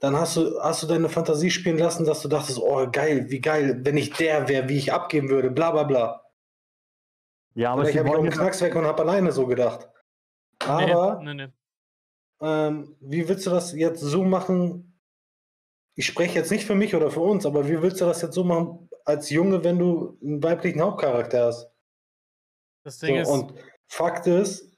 dann 0.00 0.16
hast 0.16 0.36
du, 0.36 0.60
hast 0.60 0.82
du 0.82 0.86
deine 0.86 1.08
Fantasie 1.08 1.50
spielen 1.50 1.78
lassen, 1.78 2.04
dass 2.04 2.22
du 2.22 2.28
dachtest, 2.28 2.58
oh 2.58 2.86
geil, 2.90 3.26
wie 3.30 3.40
geil, 3.40 3.80
wenn 3.82 3.96
ich 3.96 4.12
der 4.12 4.48
wäre, 4.48 4.68
wie 4.68 4.76
ich 4.76 4.92
abgeben 4.92 5.30
würde, 5.30 5.50
bla 5.50 5.70
bla 5.70 5.84
bla. 5.84 6.25
Ja, 7.56 7.72
aber 7.72 7.82
Vielleicht 7.86 7.98
habe 7.98 8.08
ich 8.08 8.14
auch 8.14 8.18
einen 8.20 8.30
Knacks 8.30 8.60
weg 8.60 8.74
und 8.76 8.84
habe 8.84 9.02
alleine 9.02 9.32
so 9.32 9.46
gedacht. 9.46 9.88
Aber 10.60 11.20
Nee, 11.22 11.34
nee, 11.34 11.46
nee. 11.46 11.52
ähm, 12.40 12.96
wie 13.00 13.26
willst 13.28 13.46
du 13.46 13.50
das 13.50 13.72
jetzt 13.72 14.00
so 14.00 14.24
machen? 14.24 15.00
Ich 15.94 16.06
spreche 16.06 16.34
jetzt 16.34 16.50
nicht 16.50 16.66
für 16.66 16.74
mich 16.74 16.94
oder 16.94 17.10
für 17.10 17.20
uns, 17.20 17.46
aber 17.46 17.66
wie 17.68 17.80
willst 17.80 18.00
du 18.00 18.04
das 18.04 18.20
jetzt 18.20 18.34
so 18.34 18.44
machen 18.44 18.90
als 19.06 19.30
Junge, 19.30 19.64
wenn 19.64 19.78
du 19.78 20.18
einen 20.22 20.42
weiblichen 20.42 20.82
Hauptcharakter 20.82 21.46
hast? 21.46 21.70
Das 22.84 22.98
So, 22.98 23.06
Ding 23.06 23.16
ist, 23.16 23.28
und 23.28 23.54
Fakt 23.88 24.26
ist, 24.26 24.76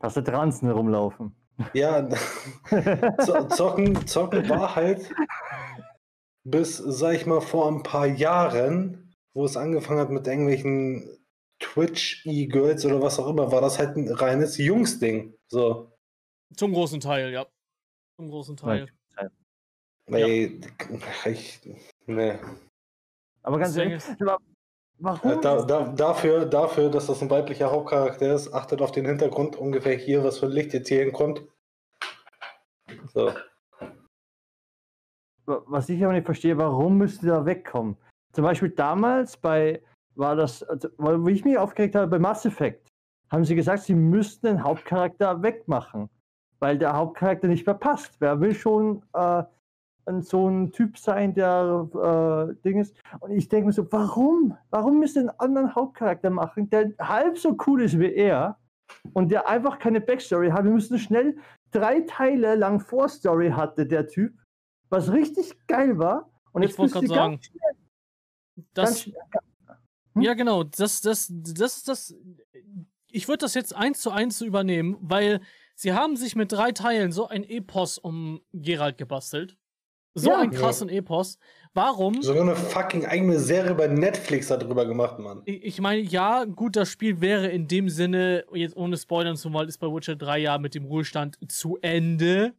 hast 0.00 0.16
du 0.16 0.20
Transen 0.22 0.70
rumlaufen. 0.70 1.34
ja, 1.72 2.08
zo- 3.20 3.48
zocken, 3.48 4.06
zocken 4.06 4.48
war 4.48 4.76
halt 4.76 5.10
bis, 6.44 6.76
sag 6.76 7.14
ich 7.14 7.26
mal, 7.26 7.40
vor 7.40 7.66
ein 7.68 7.82
paar 7.82 8.06
Jahren, 8.06 9.14
wo 9.32 9.44
es 9.44 9.56
angefangen 9.56 9.98
hat 10.00 10.10
mit 10.10 10.26
irgendwelchen 10.26 11.08
Twitch-E-Girls 11.60 12.84
oder 12.84 13.00
was 13.00 13.18
auch 13.18 13.28
immer, 13.28 13.50
war 13.50 13.60
das 13.60 13.78
halt 13.78 13.96
ein 13.96 14.08
reines 14.12 14.58
Jungsding. 14.58 15.34
So. 15.48 15.92
zum 16.56 16.72
großen 16.72 17.00
Teil, 17.00 17.32
ja. 17.32 17.46
Zum 18.16 18.30
großen 18.30 18.56
Teil. 18.56 18.88
Ey, 20.06 20.60
ich, 21.24 21.60
nee. 22.06 22.38
Aber 23.42 23.58
ganz 23.58 23.74
ehrlich, 23.76 24.02
aber 24.20 24.38
Äh, 24.98 25.02
warum? 25.02 25.40
Da, 25.40 25.62
da, 25.64 25.88
dafür, 25.88 26.46
dafür, 26.46 26.90
dass 26.90 27.06
das 27.06 27.22
ein 27.22 27.30
weiblicher 27.30 27.70
Hauptcharakter 27.70 28.34
ist, 28.34 28.52
achtet 28.52 28.80
auf 28.80 28.92
den 28.92 29.06
Hintergrund 29.06 29.56
ungefähr 29.56 29.96
hier, 29.96 30.24
was 30.24 30.38
für 30.38 30.46
Licht 30.46 30.72
jetzt 30.72 30.88
hier 30.88 31.04
hinkommt. 31.04 31.42
So. 33.12 33.32
was 35.46 35.88
ich 35.88 36.02
aber 36.02 36.14
nicht 36.14 36.24
verstehe, 36.24 36.56
warum 36.56 36.98
müsste 36.98 37.26
da 37.26 37.44
wegkommen? 37.44 37.96
Zum 38.32 38.44
Beispiel 38.44 38.70
damals 38.70 39.36
bei, 39.36 39.82
war 40.16 40.36
das, 40.36 40.62
also, 40.62 40.88
wie 40.98 41.32
ich 41.32 41.44
mich 41.44 41.58
aufgeregt 41.58 41.94
habe, 41.94 42.06
bei 42.08 42.18
Mass 42.18 42.44
Effect, 42.44 42.90
haben 43.30 43.44
sie 43.44 43.54
gesagt, 43.54 43.82
sie 43.82 43.94
müssten 43.94 44.46
den 44.46 44.62
Hauptcharakter 44.62 45.42
wegmachen, 45.42 46.08
weil 46.60 46.78
der 46.78 46.96
Hauptcharakter 46.96 47.48
nicht 47.48 47.66
mehr 47.66 47.74
passt. 47.74 48.20
Wer 48.20 48.40
will 48.40 48.54
schon 48.54 49.02
äh, 49.12 49.42
so 50.20 50.48
ein 50.48 50.70
Typ 50.72 50.98
sein, 50.98 51.34
der 51.34 51.88
äh, 51.94 52.62
Ding 52.62 52.80
ist? 52.80 52.96
Und 53.20 53.32
ich 53.32 53.48
denke 53.48 53.66
mir 53.66 53.72
so, 53.72 53.90
warum? 53.90 54.56
Warum 54.70 55.00
müsst 55.00 55.16
ihr 55.16 55.20
einen 55.20 55.40
anderen 55.40 55.74
Hauptcharakter 55.74 56.30
machen, 56.30 56.70
der 56.70 56.92
halb 57.00 57.38
so 57.38 57.56
cool 57.66 57.82
ist 57.82 57.98
wie 57.98 58.12
er 58.12 58.58
und 59.14 59.30
der 59.30 59.48
einfach 59.48 59.78
keine 59.78 60.00
Backstory 60.00 60.50
hat? 60.50 60.64
Wir 60.64 60.70
müssen 60.70 60.98
schnell 60.98 61.36
drei 61.70 62.02
Teile 62.02 62.54
lang 62.54 62.80
Vorstory 62.80 63.50
hatte 63.50 63.86
der 63.86 64.06
Typ, 64.06 64.34
was 64.90 65.12
richtig 65.12 65.66
geil 65.66 65.98
war. 65.98 66.30
Und 66.52 66.62
Ich 66.62 66.70
jetzt 66.70 66.78
wollte 66.78 66.92
gerade 66.92 67.06
sagen, 67.08 67.40
das, 68.74 69.10
Hm? 70.14 70.22
ja 70.22 70.34
genau, 70.34 70.62
das, 70.64 71.00
das, 71.00 71.28
das 71.30 71.76
ist 71.78 71.88
das. 71.88 72.14
Ich 73.10 73.28
würde 73.28 73.38
das 73.38 73.54
jetzt 73.54 73.74
eins 73.74 74.00
zu 74.00 74.10
eins 74.10 74.38
so 74.38 74.44
übernehmen, 74.44 74.96
weil 75.00 75.40
sie 75.74 75.92
haben 75.92 76.16
sich 76.16 76.34
mit 76.36 76.50
drei 76.52 76.72
Teilen 76.72 77.12
so 77.12 77.28
ein 77.28 77.44
Epos 77.44 77.98
um 77.98 78.40
Geralt 78.52 78.98
gebastelt. 78.98 79.56
So 80.16 80.30
Ja. 80.30 80.38
ein 80.38 80.50
krassen 80.52 80.88
Epos. 80.88 81.38
Warum? 81.74 82.22
Sogar 82.22 82.42
eine 82.42 82.54
fucking 82.54 83.04
eigene 83.04 83.40
Serie 83.40 83.74
bei 83.74 83.88
Netflix 83.88 84.46
darüber 84.46 84.86
gemacht, 84.86 85.18
Mann. 85.18 85.42
Ich 85.44 85.64
ich 85.64 85.80
meine, 85.80 86.00
ja, 86.02 86.44
gut, 86.44 86.76
das 86.76 86.88
Spiel 86.88 87.20
wäre 87.20 87.48
in 87.48 87.66
dem 87.66 87.88
Sinne, 87.88 88.44
jetzt 88.52 88.76
ohne 88.76 88.96
Spoilern 88.96 89.36
zu 89.36 89.52
wollen, 89.52 89.68
ist 89.68 89.78
bei 89.78 89.88
Witcher 89.88 90.14
3 90.14 90.38
ja 90.38 90.58
mit 90.58 90.76
dem 90.76 90.84
Ruhestand 90.84 91.36
zu 91.50 91.78
Ende. 91.82 92.54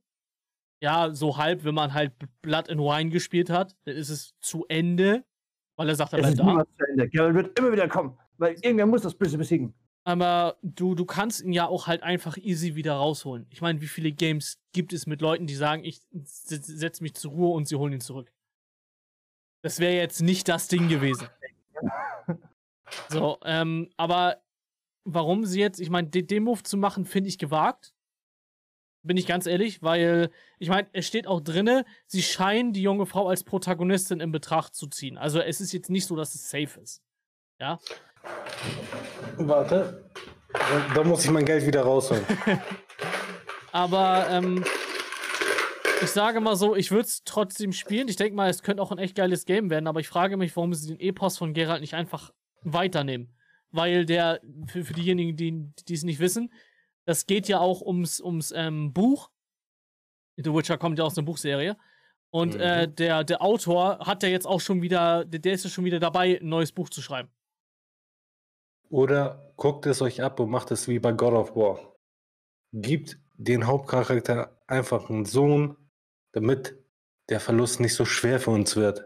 Ja, 0.82 1.14
so 1.14 1.38
halb, 1.38 1.64
wenn 1.64 1.76
man 1.76 1.94
halt 1.94 2.12
Blood 2.42 2.70
and 2.70 2.82
Wine 2.82 3.10
gespielt 3.10 3.50
hat, 3.50 3.74
dann 3.86 3.96
ist 3.96 4.10
es 4.10 4.34
zu 4.42 4.66
Ende. 4.68 5.24
Weil 5.76 5.90
er 5.90 5.96
sagt, 5.96 6.14
er 6.14 6.20
bleibt 6.20 6.40
da. 6.40 6.66
Geralt 7.08 7.36
wird 7.36 7.60
immer 7.60 7.72
wieder 7.72 7.88
kommen, 7.88 8.18
weil 8.38 8.54
irgendwer 8.62 8.86
muss 8.86 9.02
das 9.02 9.16
Böse 9.16 9.38
besiegen. 9.38 9.74
Aber 10.08 10.58
du, 10.62 10.94
du 10.94 11.04
kannst 11.04 11.42
ihn 11.42 11.52
ja 11.52 11.68
auch 11.68 11.88
halt 11.88 12.04
einfach 12.04 12.38
easy 12.38 12.76
wieder 12.76 12.94
rausholen. 12.94 13.48
Ich 13.50 13.62
meine, 13.62 13.82
wie 13.82 13.88
viele 13.88 14.12
Games 14.12 14.62
gibt 14.72 14.94
es 14.94 15.08
mit 15.08 15.20
Leuten, 15.20 15.48
die 15.48 15.56
sagen, 15.56 15.84
ich 15.84 16.02
setze 16.24 17.02
mich 17.02 17.16
zur 17.16 17.32
Ruhe 17.32 17.56
und 17.56 17.68
sie 17.68 17.76
holen 17.76 17.94
ihn 17.94 18.02
zurück? 18.02 18.32
Das 19.64 19.80
wäre 19.80 19.96
jetzt 19.96 20.22
nicht 20.22 20.48
das 20.48 20.68
Ding 20.68 20.90
gewesen. 20.90 21.28
So, 23.10 23.40
ähm, 23.44 23.90
aber 23.98 24.44
warum 25.06 25.44
sie 25.44 25.60
jetzt, 25.60 25.80
ich 25.80 25.90
meine, 25.90 26.08
den, 26.08 26.28
den 26.28 26.44
Move 26.44 26.62
zu 26.62 26.78
machen, 26.78 27.06
finde 27.06 27.30
ich 27.30 27.40
gewagt. 27.40 27.95
Bin 29.06 29.18
ich 29.18 29.28
ganz 29.28 29.46
ehrlich, 29.46 29.84
weil, 29.84 30.32
ich 30.58 30.70
meine, 30.70 30.88
es 30.92 31.06
steht 31.06 31.28
auch 31.28 31.40
drinne, 31.40 31.86
sie 32.08 32.24
scheinen 32.24 32.74
die 32.74 32.82
junge 32.82 33.06
Frau 33.06 33.28
als 33.28 33.44
Protagonistin 33.44 34.20
in 34.20 34.32
Betracht 34.32 34.74
zu 34.74 34.88
ziehen. 34.88 35.18
Also 35.18 35.40
es 35.40 35.62
ist 35.62 35.74
jetzt 35.74 35.92
nicht 35.92 36.08
so, 36.08 36.16
dass 36.16 36.34
es 36.34 36.50
safe 36.50 36.80
ist. 36.82 37.04
Ja. 37.60 37.80
Warte. 39.38 40.10
Da, 40.96 41.04
muss 41.04 41.24
ich 41.24 41.30
mein 41.30 41.46
Geld 41.46 41.68
wieder 41.68 41.84
rausholen. 41.84 42.26
Aber 43.72 44.28
ähm, 44.32 44.64
ich 46.02 46.10
sage 46.10 46.40
mal 46.40 46.56
so, 46.56 46.76
ich 46.76 46.90
würde 46.90 47.06
es 47.06 47.24
trotzdem 47.26 47.74
spielen. 47.74 48.08
Ich 48.08 48.16
denke 48.16 48.36
mal, 48.36 48.50
es 48.50 48.64
könnte 48.64 48.82
auch 48.82 48.92
ein 48.92 48.98
echt 48.98 49.16
geiles 49.16 49.46
Game 49.46 49.70
werden, 49.70 49.88
aber 49.88 50.00
ich 50.00 50.08
frage 50.08 50.38
mich, 50.38 50.56
warum 50.56 50.74
sie 50.74 50.88
den 50.88 51.00
Epos 51.00 51.38
von 51.38 51.54
Geralt 51.54 51.82
nicht 51.82 51.94
einfach 51.94 52.32
weiternehmen. 52.64 53.36
Weil 53.72 54.06
der, 54.06 54.40
für, 54.68 54.86
für 54.86 54.94
diejenigen, 54.94 55.36
die 55.36 55.94
es 55.94 56.04
nicht 56.04 56.20
wissen, 56.20 56.52
das 57.06 57.26
geht 57.26 57.48
ja 57.48 57.60
auch 57.60 57.82
ums, 57.82 58.20
ums 58.22 58.52
ähm, 58.56 58.94
Buch. 58.94 59.30
The 60.38 60.54
Witcher 60.54 60.78
kommt 60.78 61.00
ja 61.00 61.06
aus 61.06 61.18
einer 61.18 61.26
Buchserie. 61.26 61.78
Und 62.32 62.56
Mhm. 62.56 62.60
äh, 62.60 62.88
der, 62.88 63.24
der 63.24 63.42
Autor 63.42 64.00
hat 64.00 64.22
ja 64.24 64.30
jetzt 64.30 64.46
auch 64.46 64.60
schon 64.60 64.82
wieder, 64.82 65.24
der, 65.24 65.40
der 65.40 65.54
ist 65.54 65.64
ja 65.64 65.70
schon 65.70 65.86
wieder 65.86 66.00
dabei, 66.00 66.40
ein 66.42 66.50
neues 66.50 66.72
Buch 66.74 66.90
zu 66.90 67.02
schreiben. 67.02 67.30
Oder 68.90 69.54
guckt 69.56 69.86
es 69.86 70.02
euch 70.02 70.22
ab 70.22 70.40
und 70.40 70.50
macht 70.50 70.72
es 70.72 70.88
wie 70.88 71.00
bei 71.00 71.12
God 71.12 71.34
of 71.34 71.56
War. 71.56 71.96
Gibt 72.74 73.18
den 73.36 73.68
Hauptcharakter 73.68 74.60
einfach 74.68 75.10
einen 75.10 75.26
Sohn, 75.26 75.78
damit 76.34 76.78
der 77.30 77.40
Verlust 77.40 77.80
nicht 77.80 77.96
so 77.96 78.06
schwer 78.06 78.40
für 78.40 78.52
uns 78.52 78.76
wird. 78.76 79.06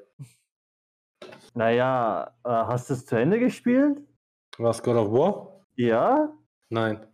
Naja, 1.54 2.36
äh, 2.43 2.50
hast 2.50 2.89
du 2.89 2.93
es 2.93 3.06
zu 3.06 3.16
Ende 3.16 3.39
gespielt? 3.39 4.02
Was, 4.58 4.82
God 4.84 4.95
of 4.95 5.12
War? 5.12 5.66
Ja? 5.76 6.34
Nein. 6.70 7.05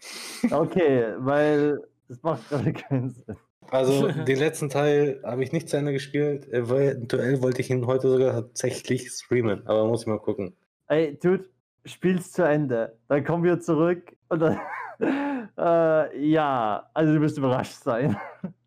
Okay, 0.52 1.14
weil 1.18 1.82
das 2.08 2.22
macht 2.22 2.50
gerade 2.50 2.74
keinen 2.74 3.10
Sinn. 3.10 3.38
Also 3.72 4.12
den 4.12 4.38
letzten 4.38 4.70
Teil 4.70 5.22
habe 5.24 5.44
ich 5.44 5.52
nicht 5.52 5.70
zu 5.70 5.78
Ende 5.78 5.92
gespielt. 5.92 6.48
Eventuell 6.50 7.42
wollte 7.42 7.62
ich 7.62 7.70
ihn 7.70 7.88
heute 7.88 8.10
sogar 8.10 8.34
tatsächlich 8.34 9.10
streamen, 9.10 9.66
aber 9.66 9.88
muss 9.88 10.02
ich 10.02 10.08
mal 10.08 10.20
gucken. 10.20 10.56
Ey, 10.88 11.18
Dude, 11.18 11.50
spiel's 11.86 12.32
zu 12.32 12.44
Ende. 12.44 13.00
Dann 13.08 13.24
kommen 13.24 13.44
wir 13.44 13.60
zurück 13.60 14.16
und 14.30 14.40
dann. 14.40 14.60
äh, 15.58 16.28
ja, 16.30 16.90
also 16.94 17.14
du 17.14 17.22
wirst 17.22 17.38
überrascht 17.38 17.84
sein. 17.84 18.16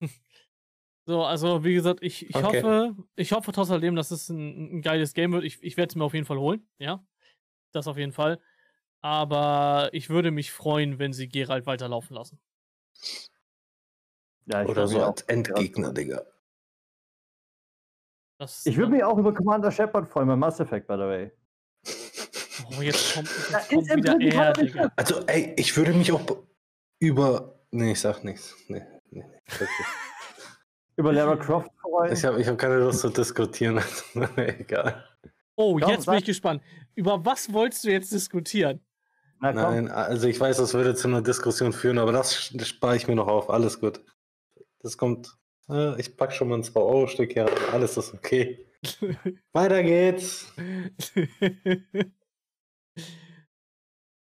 So, 1.07 1.25
also 1.25 1.65
wie 1.65 1.73
gesagt, 1.73 2.01
ich, 2.03 2.29
ich 2.29 2.37
Okay. 2.37 2.63
hoffe, 2.63 2.97
ich 3.17 3.33
hoffe 3.33 3.51
trotz 3.53 3.71
alledem, 3.71 3.97
dass 3.97 4.11
es 4.11 4.29
ein, 4.29 4.77
ein 4.77 4.83
geiles 4.83 5.15
Game 5.15 5.33
wird. 5.33 5.43
Ich, 5.43 5.63
ich 5.63 5.79
werde 5.79 5.89
es 5.91 5.97
mir 5.97 6.05
auf 6.05 6.13
jeden 6.13 6.27
Fall 6.27 6.37
holen, 6.39 6.69
ja. 6.79 7.03
Das 7.73 7.87
auf 7.87 7.97
jeden 7.97 8.13
Fall. 8.13 8.39
Aber 9.01 9.91
ich 9.93 10.11
würde 10.11 10.31
mich 10.31 10.51
freuen, 10.53 10.99
wenn 10.99 11.13
sie 11.13 11.29
Geralt 11.29 11.67
weiterlaufen 11.67 12.15
lassen. 12.17 12.39
Ja, 14.47 14.63
ich 14.63 14.69
Oder 14.69 14.89
so 14.89 15.03
als 15.03 15.23
Endgegner, 15.23 15.93
Digga. 15.93 16.23
Das, 18.39 18.65
Ich 18.67 18.77
würde 18.77 18.93
mich 18.93 19.03
auch 19.05 19.19
über 19.19 19.35
Commander 19.35 19.71
Shepard 19.71 20.09
freuen 20.09 20.29
bei 20.29 20.37
Mass 20.37 20.61
Effect, 20.61 20.87
by 20.87 20.95
the 20.95 21.01
way. 21.01 21.33
Oh, 22.77 22.83
jetzt 22.83 23.15
kommt, 23.15 23.29
jetzt 23.29 23.51
Ja, 23.53 23.59
kommt 23.77 23.97
wieder 23.97 24.47
er, 24.47 24.53
Digga. 24.53 24.93
Also, 24.97 25.25
ey, 25.27 25.55
ich 25.57 25.77
würde 25.77 25.93
mich 25.93 26.11
auch 26.13 26.23
be- 26.23 26.43
über. 26.99 27.61
Nee, 27.71 27.93
ich 27.93 28.01
sag 28.01 28.25
nichts. 28.25 28.57
Nee, 28.69 28.85
nee, 29.11 29.25
nee. 29.25 29.39
Über 30.97 31.13
Lara 31.13 31.37
Croft 31.37 31.71
freuen. 31.81 32.13
Ich 32.13 32.25
habe 32.25 32.41
ich 32.41 32.49
hab 32.49 32.59
keine 32.59 32.79
Lust 32.79 33.01
zu 33.01 33.09
diskutieren. 33.11 33.81
Egal. 34.37 35.05
Oh, 35.55 35.79
Komm, 35.79 35.91
jetzt 35.91 35.99
bin 35.99 36.15
sag- 36.15 36.19
ich 36.19 36.25
gespannt. 36.25 36.63
Über 36.97 37.25
was 37.25 37.53
wolltest 37.53 37.85
du 37.85 37.91
jetzt 37.91 38.11
diskutieren? 38.13 38.81
Na 39.41 39.53
Nein, 39.53 39.89
also 39.89 40.27
ich 40.27 40.39
weiß, 40.41 40.57
das 40.57 40.75
würde 40.75 40.95
zu 40.95 41.09
einer 41.09 41.23
Diskussion 41.23 41.73
führen, 41.73 41.99
aber 41.99 42.13
das 42.13 42.53
spare 42.67 42.97
ich 42.97 43.07
mir 43.07 43.15
noch 43.15 43.29
auf. 43.29 43.51
Alles 43.51 43.81
gut. 43.81 44.01
Das 44.81 44.99
kommt. 44.99 45.37
Äh, 45.69 46.01
ich 46.01 46.17
pack 46.17 46.33
schon 46.33 46.49
mal 46.49 46.57
ein 46.57 46.63
2-Euro-Stück 46.65 47.33
hier 47.33 47.45
rein. 47.45 47.59
Alles 47.73 47.97
ist 47.97 48.15
okay. 48.15 48.67
Weiter 49.53 49.83
geht's. 49.83 50.53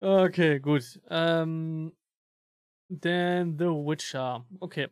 okay, 0.02 0.60
gut. 0.60 1.00
Ähm, 1.10 1.94
dann 2.90 3.58
The 3.58 3.66
Witcher. 3.66 4.46
Okay. 4.60 4.90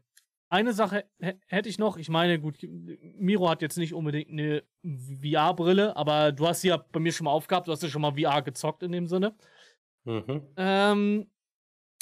Eine 0.49 0.74
Sache 0.74 1.05
hä- 1.19 1.39
hätte 1.47 1.67
ich 1.67 1.80
noch. 1.80 1.97
Ich 1.97 2.09
meine, 2.09 2.39
gut, 2.39 2.59
Miro 2.61 3.49
hat 3.49 3.61
jetzt 3.63 3.78
nicht 3.78 3.93
unbedingt 3.93 4.30
eine 4.30 4.63
VR-Brille, 4.84 5.95
aber 5.97 6.32
du 6.32 6.47
hast 6.47 6.61
sie 6.61 6.67
ja 6.67 6.78
bei 6.78 6.99
mir 6.99 7.11
schon 7.11 7.26
mal 7.26 7.32
aufgehabt. 7.32 7.67
Du 7.67 7.71
hast 7.71 7.82
ja 7.82 7.89
schon 7.89 8.03
mal 8.03 8.13
VR 8.13 8.41
gezockt 8.43 8.84
in 8.84 8.91
dem 8.91 9.07
Sinne. 9.07 9.36
Mhm. 10.06 10.47
Ähm, 10.58 11.32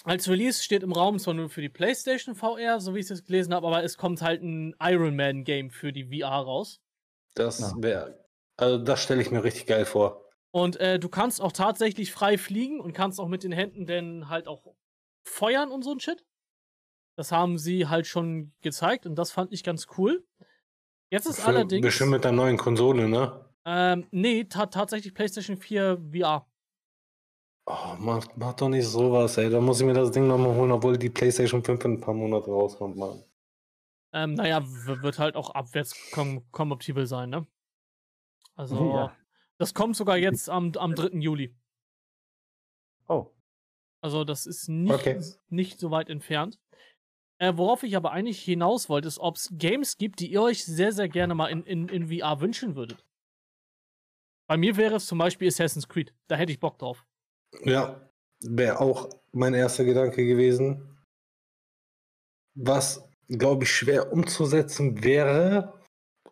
als 0.04 0.28
Release 0.28 0.64
steht 0.64 0.84
im 0.84 0.92
Raum 0.92 1.20
zwar 1.20 1.34
nur 1.34 1.50
für 1.50 1.62
die 1.62 1.70
PlayStation 1.70 2.36
VR, 2.36 2.80
so 2.80 2.96
wie 2.96 3.00
ich 3.00 3.04
es 3.06 3.10
jetzt 3.10 3.26
gelesen 3.26 3.54
habe, 3.54 3.68
aber 3.68 3.84
es 3.84 3.98
kommt 3.98 4.22
halt 4.22 4.42
ein 4.42 4.76
Iron 4.82 5.16
Man 5.16 5.44
Game 5.44 5.70
für 5.70 5.94
die 5.94 6.06
VR 6.06 6.30
raus. 6.42 6.82
Das 7.36 7.76
wäre. 7.82 8.26
Also, 8.58 8.84
das 8.84 9.02
stelle 9.04 9.22
ich 9.22 9.32
mir 9.32 9.44
richtig 9.44 9.68
geil 9.68 9.86
vor. 9.86 10.26
Und 10.52 10.78
äh, 10.78 11.00
du 11.00 11.08
kannst 11.08 11.40
auch 11.42 11.52
tatsächlich 11.52 12.12
frei 12.12 12.38
fliegen 12.38 12.80
und 12.82 12.94
kannst 12.94 13.20
auch 13.20 13.28
mit 13.28 13.44
den 13.44 13.52
Händen 13.52 13.86
dann 13.86 14.28
halt 14.28 14.48
auch 14.48 14.76
feuern 15.24 15.72
und 15.72 15.84
so 15.84 15.92
ein 15.92 16.00
Shit. 16.00 16.26
Das 17.18 17.32
haben 17.32 17.58
sie 17.58 17.88
halt 17.88 18.08
schon 18.08 18.54
gezeigt 18.62 19.06
und 19.06 19.16
das 19.16 19.32
fand 19.32 19.54
ich 19.54 19.64
ganz 19.64 19.88
cool. 19.98 20.26
Jetzt 21.12 21.28
ist 21.28 21.42
Für- 21.42 21.48
allerdings. 21.48 21.86
Bestimmt 21.86 22.12
mit 22.12 22.24
der 22.24 22.32
neuen 22.32 22.58
Konsole, 22.58 23.08
ne? 23.08 23.46
Ähm, 23.66 24.08
nee, 24.12 24.44
ta 24.46 24.66
tatsächlich 24.66 25.14
PlayStation 25.14 25.56
4 25.58 26.02
VR. 26.12 26.48
Oh, 27.68 27.96
mach, 28.00 28.26
mach 28.36 28.54
doch 28.54 28.70
nicht 28.70 28.86
sowas, 28.86 29.38
ey. 29.38 29.50
Da 29.50 29.62
muss 29.62 29.80
ich 29.80 29.86
mir 29.86 29.94
das 29.94 30.12
Ding 30.12 30.28
nochmal 30.28 30.56
holen, 30.56 30.72
obwohl 30.72 30.98
die 30.98 31.10
PlayStation 31.10 31.64
5 31.64 31.86
in 31.86 31.92
ein 31.94 32.02
paar 32.02 32.14
Monate 32.14 32.50
rauskommt, 32.50 32.98
Mann. 32.98 33.24
Ähm, 34.14 34.34
naja, 34.34 34.62
wird 34.66 35.20
halt 35.20 35.36
auch 35.36 35.52
abwärtskompatibel 35.52 37.06
sein, 37.08 37.30
ne? 37.30 37.48
Also, 38.56 38.76
Ja. 38.96 39.16
das 39.58 39.74
kommt 39.74 39.96
sogar 39.96 40.18
jetzt 40.18 40.50
am, 40.50 40.74
am 40.76 40.96
3. 40.96 41.20
Juli. 41.20 41.56
Oh. 43.08 43.28
Also, 44.02 44.24
das 44.24 44.46
ist 44.48 44.68
nicht, 44.68 44.92
Okay. 44.94 45.22
nicht 45.50 45.80
so 45.80 45.92
weit 45.92 46.10
entfernt. 46.10 46.60
Äh, 47.38 47.54
worauf 47.56 47.84
ich 47.84 47.96
aber 47.96 48.12
eigentlich 48.12 48.42
hinaus 48.44 48.90
wollte, 48.90 49.08
ist, 49.08 49.20
ob 49.20 49.36
es 49.38 49.50
Games 49.54 49.98
gibt, 49.98 50.20
die 50.20 50.32
ihr 50.32 50.42
euch 50.42 50.66
sehr, 50.66 50.92
sehr 50.92 51.10
gerne 51.10 51.36
mal 51.36 51.48
in, 51.48 51.64
in, 51.64 51.88
in 51.90 52.08
VR 52.08 52.42
wünschen 52.42 52.76
würdet. 52.76 53.06
Bei 54.48 54.58
mir 54.58 54.76
wäre 54.78 54.96
es 54.96 55.06
zum 55.08 55.18
Beispiel 55.20 55.48
Assassin's 55.48 55.88
Creed. 55.88 56.14
Da 56.28 56.36
hätte 56.36 56.52
ich 56.52 56.60
Bock 56.60 56.78
drauf. 56.78 57.06
Ja, 57.64 58.10
wäre 58.42 58.80
auch 58.80 59.10
mein 59.32 59.54
erster 59.54 59.84
Gedanke 59.84 60.26
gewesen. 60.26 60.98
Was, 62.54 63.08
glaube 63.28 63.64
ich, 63.64 63.72
schwer 63.72 64.12
umzusetzen 64.12 65.04
wäre, 65.04 65.82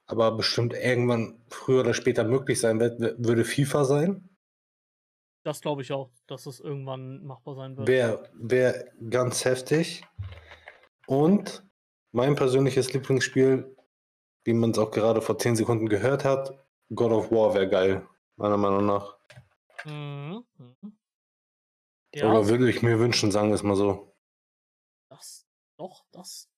aber 0.06 0.32
bestimmt 0.32 0.74
irgendwann 0.74 1.42
früher 1.50 1.82
oder 1.82 1.94
später 1.94 2.24
möglich 2.24 2.60
sein 2.60 2.80
wird, 2.80 3.00
würde 3.00 3.46
FIFA 3.46 3.86
sein. 3.86 4.30
Das 5.44 5.62
glaube 5.62 5.82
ich 5.82 5.92
auch, 5.92 6.12
dass 6.28 6.46
es 6.46 6.60
irgendwann 6.60 7.24
machbar 7.24 7.56
sein 7.56 7.78
wird. 7.78 7.88
Wäre 7.88 8.30
wär 8.34 8.92
ganz 9.10 9.46
heftig. 9.46 10.06
Und 11.08 11.66
mein 12.12 12.36
persönliches 12.36 12.92
Lieblingsspiel, 12.94 13.76
wie 14.44 14.54
man 14.54 14.72
es 14.72 14.78
auch 14.78 14.92
gerade 14.92 15.22
vor 15.22 15.38
10 15.38 15.56
Sekunden 15.56 15.88
gehört 15.88 16.26
hat, 16.26 16.68
God 16.94 17.12
of 17.12 17.32
War 17.32 17.54
wäre 17.54 17.70
geil, 17.70 18.08
meiner 18.36 18.58
Meinung 18.58 18.86
nach. 18.86 19.16
Mhm. 19.86 20.44
Ja, 22.16 22.30
Oder 22.30 22.48
würde 22.48 22.70
ich 22.70 22.82
mir 22.82 23.00
wünschen, 23.00 23.32
sagen 23.32 23.50
wir 23.50 23.56
es 23.56 23.64
mal 23.64 23.76
so. 23.76 24.16
das, 25.10 25.48
doch, 25.78 26.06
das, 26.12 26.50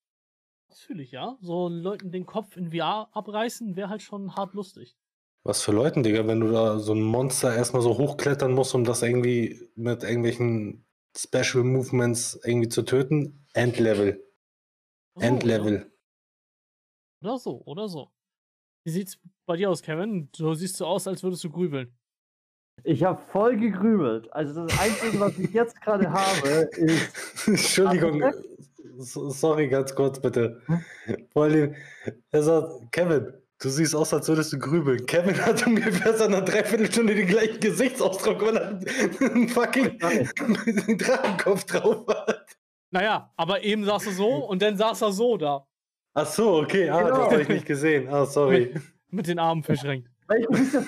das 0.70 0.80
fühle 0.80 1.04
ich, 1.04 1.12
ja. 1.12 1.38
So 1.42 1.68
Leuten 1.68 2.12
den 2.12 2.26
Kopf 2.26 2.56
in 2.56 2.72
VR 2.72 3.10
abreißen, 3.12 3.76
wäre 3.76 3.90
halt 3.90 4.02
schon 4.02 4.36
hart 4.36 4.54
lustig. 4.54 4.98
Was 5.44 5.64
für 5.64 5.72
Leuten, 5.72 6.04
Digga, 6.04 6.28
wenn 6.28 6.40
du 6.40 6.52
da 6.52 6.80
so 6.80 6.94
ein 6.94 7.02
Monster 7.02 7.56
erstmal 7.56 7.82
so 7.82 7.98
hochklettern 7.98 8.54
musst, 8.54 8.76
um 8.76 8.84
das 8.84 9.02
irgendwie 9.02 9.70
mit 9.76 10.04
irgendwelchen 10.04 10.86
Special 11.18 11.64
Movements 11.64 12.40
irgendwie 12.46 12.70
zu 12.70 12.84
töten. 12.84 13.46
Endlevel. 13.54 14.24
So, 15.16 15.22
Endlevel. 15.22 15.92
Oder 17.22 17.40
so, 17.40 17.62
oder 17.66 17.90
so. 17.90 18.12
Wie 18.84 18.92
sieht's 18.92 19.20
bei 19.46 19.58
dir 19.58 19.70
aus, 19.70 19.82
Kevin? 19.82 20.30
Du 20.32 20.54
siehst 20.54 20.78
so 20.78 20.86
aus, 20.86 21.08
als 21.08 21.22
würdest 21.22 21.44
du 21.44 21.50
grübeln. 21.50 21.96
Ich 22.84 23.04
habe 23.04 23.22
voll 23.32 23.58
gegrübelt. 23.58 24.32
Also 24.34 24.66
das 24.66 24.80
Einzige, 24.80 25.20
was 25.20 25.38
ich 25.38 25.52
jetzt 25.52 25.80
gerade 25.82 26.12
habe, 26.12 26.48
ist. 26.78 27.12
Entschuldigung. 27.48 28.24
So- 28.98 29.30
Sorry, 29.30 29.68
ganz 29.68 29.94
kurz 29.96 30.20
bitte. 30.20 30.62
Vor 31.32 31.44
allem, 31.44 31.76
er 32.32 32.44
sagt, 32.44 32.92
Kevin, 32.92 33.34
du 33.60 33.70
siehst 33.70 33.96
aus, 33.96 34.14
als 34.14 34.28
würdest 34.28 34.52
du 34.54 34.60
grübeln. 34.60 35.06
Kevin 35.06 35.38
hat 35.46 35.66
ungefähr 35.68 36.14
seit 36.18 36.28
einer 36.28 36.42
Dreiviertelstunde 36.42 37.14
den 37.16 37.28
gleichen 37.28 37.60
Gesichtsausdruck, 37.60 38.42
weil 38.42 38.58
er 38.58 38.80
einen 39.32 39.48
fucking 39.50 39.98
Drachenkopf 40.98 41.64
drauf 41.66 42.06
hat. 42.08 42.46
Naja, 42.90 43.32
aber 43.38 43.64
eben 43.64 43.86
saß 43.86 44.08
er 44.08 44.12
so 44.14 44.28
und 44.28 44.62
dann 44.62 44.76
saß 44.76 45.02
er 45.04 45.12
so 45.12 45.38
da. 45.38 45.66
Ach 46.14 46.26
so, 46.26 46.58
okay, 46.62 46.90
ah, 46.90 47.02
Genau. 47.04 47.18
das 47.24 47.32
habe 47.32 47.42
ich 47.44 47.50
nicht 47.50 47.66
gesehen. 47.66 48.10
Ah, 48.10 48.26
sorry. 48.26 48.74
Mit 49.10 49.28
den 49.28 49.40
Armen 49.40 49.64
verschränkt. 49.64 50.10
Welches 50.28 50.60
ist 50.74 50.76
das 50.76 50.88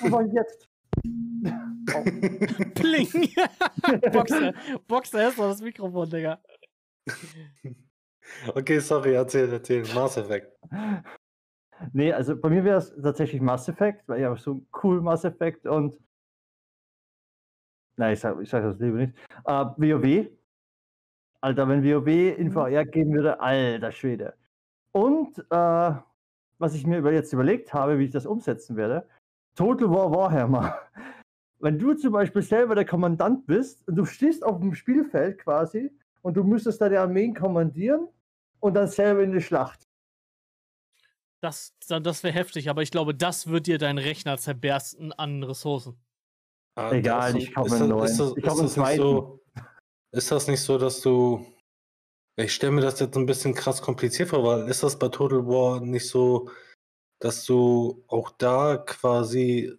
jetzt? 1.93 2.73
Pling! 2.75 3.07
Boxer, 4.11 4.53
Boxer 4.87 5.27
ist 5.27 5.37
doch 5.37 5.49
das 5.49 5.61
Mikrofon, 5.61 6.09
Digga. 6.09 6.39
Okay, 8.55 8.79
sorry, 8.79 9.13
erzähl, 9.13 9.51
erzähl. 9.51 9.83
Mass 9.93 10.17
Effect. 10.17 10.57
Nee, 11.91 12.13
also 12.13 12.35
bei 12.35 12.49
mir 12.49 12.63
wäre 12.63 12.77
es 12.77 12.93
tatsächlich 13.01 13.41
Mass 13.41 13.67
Effect, 13.67 14.07
weil 14.07 14.19
ich 14.19 14.25
habe 14.25 14.37
so 14.37 14.65
cool 14.83 15.01
Mass 15.01 15.25
Effect 15.25 15.65
und. 15.65 15.97
Nein, 17.97 18.13
ich 18.13 18.19
sage 18.19 18.41
ich 18.41 18.49
sag 18.49 18.63
das 18.63 18.79
lieber 18.79 18.97
nicht. 18.97 19.17
Äh, 19.45 19.65
WoW. 19.77 20.29
Alter, 21.41 21.67
wenn 21.67 21.83
WoW 21.83 22.37
in 22.37 22.51
VR 22.51 22.85
geben 22.85 23.13
würde, 23.13 23.39
alter 23.39 23.91
Schwede. 23.91 24.33
Und 24.93 25.37
äh, 25.51 25.93
was 26.57 26.75
ich 26.75 26.87
mir 26.87 26.99
über 26.99 27.11
jetzt 27.11 27.33
überlegt 27.33 27.73
habe, 27.73 27.99
wie 27.99 28.05
ich 28.05 28.11
das 28.11 28.25
umsetzen 28.25 28.77
werde, 28.77 29.07
Total 29.55 29.89
War 29.89 30.11
Warhammer. 30.11 30.79
Wenn 31.63 31.79
du 31.79 31.93
zum 31.93 32.11
Beispiel 32.11 32.41
selber 32.41 32.75
der 32.75 32.83
Kommandant 32.83 33.45
bist 33.45 33.87
und 33.87 33.95
du 33.95 34.03
stehst 34.05 34.43
auf 34.43 34.59
dem 34.59 34.75
Spielfeld 34.75 35.37
quasi 35.39 35.89
und 36.21 36.35
du 36.35 36.43
müsstest 36.43 36.81
deine 36.81 36.99
Armeen 36.99 37.33
kommandieren 37.33 38.09
und 38.59 38.73
dann 38.73 38.89
selber 38.89 39.23
in 39.23 39.31
die 39.31 39.39
Schlacht. 39.41 39.87
Das, 41.41 41.73
das 41.87 42.21
wäre 42.23 42.33
heftig, 42.33 42.69
aber 42.69 42.81
ich 42.81 42.91
glaube, 42.91 43.15
das 43.15 43.47
wird 43.47 43.67
dir 43.67 43.77
dein 43.77 43.97
Rechner 43.97 44.37
zerbersten 44.37 45.13
an 45.13 45.41
Ressourcen. 45.41 45.97
Ah, 46.75 46.91
Egal, 46.91 47.37
ich 47.37 47.53
kaufe 47.53 47.75
einen 47.75 47.79
das- 47.81 47.89
neuen. 47.89 48.05
Ist 48.05 48.19
das, 48.19 48.33
Ich 48.37 48.43
kaufe 48.43 48.59
einen 48.59 48.69
zweiten. 48.69 49.01
so, 49.01 49.39
ist 50.11 50.31
das 50.31 50.47
nicht 50.49 50.61
so, 50.61 50.77
dass 50.77 50.99
du. 50.99 51.45
Ich 52.35 52.53
stelle 52.53 52.71
mir 52.73 52.81
das 52.81 52.99
jetzt 52.99 53.15
ein 53.15 53.25
bisschen 53.25 53.53
krass 53.53 53.81
kompliziert 53.81 54.29
vor, 54.29 54.43
weil 54.43 54.67
ist 54.67 54.83
das 54.83 54.99
bei 54.99 55.07
Total 55.07 55.45
War 55.47 55.79
nicht 55.79 56.09
so, 56.09 56.49
dass 57.19 57.45
du 57.45 58.03
auch 58.07 58.31
da 58.31 58.77
quasi 58.77 59.77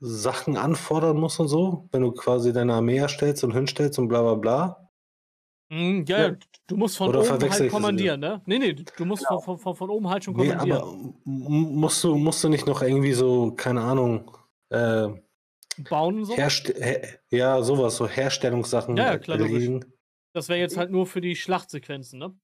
Sachen 0.00 0.56
anfordern 0.56 1.16
musst 1.18 1.40
und 1.40 1.48
so, 1.48 1.88
wenn 1.92 2.02
du 2.02 2.12
quasi 2.12 2.52
deine 2.52 2.74
Armee 2.74 2.98
erstellst 2.98 3.42
und 3.44 3.52
hinstellst 3.52 3.98
und 3.98 4.08
bla 4.08 4.22
bla 4.22 4.34
bla? 4.34 4.90
Mhm, 5.70 6.04
ja, 6.06 6.18
Ja. 6.18 6.28
ja, 6.28 6.36
du 6.66 6.76
musst 6.76 6.96
von 6.96 7.08
Oder 7.08 7.20
oben 7.20 7.50
halt 7.50 7.70
kommandieren, 7.70 8.20
ne? 8.20 8.40
Nee, 8.46 8.58
nee, 8.58 8.72
du 8.74 9.04
musst 9.04 9.26
von, 9.26 9.40
von, 9.40 9.58
von, 9.58 9.74
von 9.74 9.90
oben 9.90 10.08
halt 10.08 10.24
schon 10.24 10.34
Nee, 10.34 10.50
kommandieren. 10.50 10.80
aber 10.80 10.92
m- 10.92 11.14
m- 11.24 11.74
musst 11.80 12.04
du, 12.04 12.14
musst 12.16 12.44
du 12.44 12.48
nicht 12.48 12.66
noch 12.66 12.82
irgendwie 12.82 13.12
so, 13.14 13.52
keine 13.52 13.80
Ahnung, 13.82 14.30
äh, 14.68 15.08
Bauen 15.78 16.18
und 16.18 16.24
so. 16.26 16.34
Herst 16.36 16.68
her 16.68 17.18
ja, 17.30 17.62
sowas, 17.62 17.96
so 17.96 18.06
Herstellungssachen 18.08 18.96
Ja, 18.96 19.06
ja, 19.12 19.18
klar. 19.18 19.38
Das 20.32 20.48
wäre 20.48 20.58
jetzt 20.60 20.76
halt 20.76 20.90
nur 20.90 21.06
für 21.06 21.20
die 21.20 21.34
Schlachtsequenzen, 21.34 22.18
ne? 22.18 22.34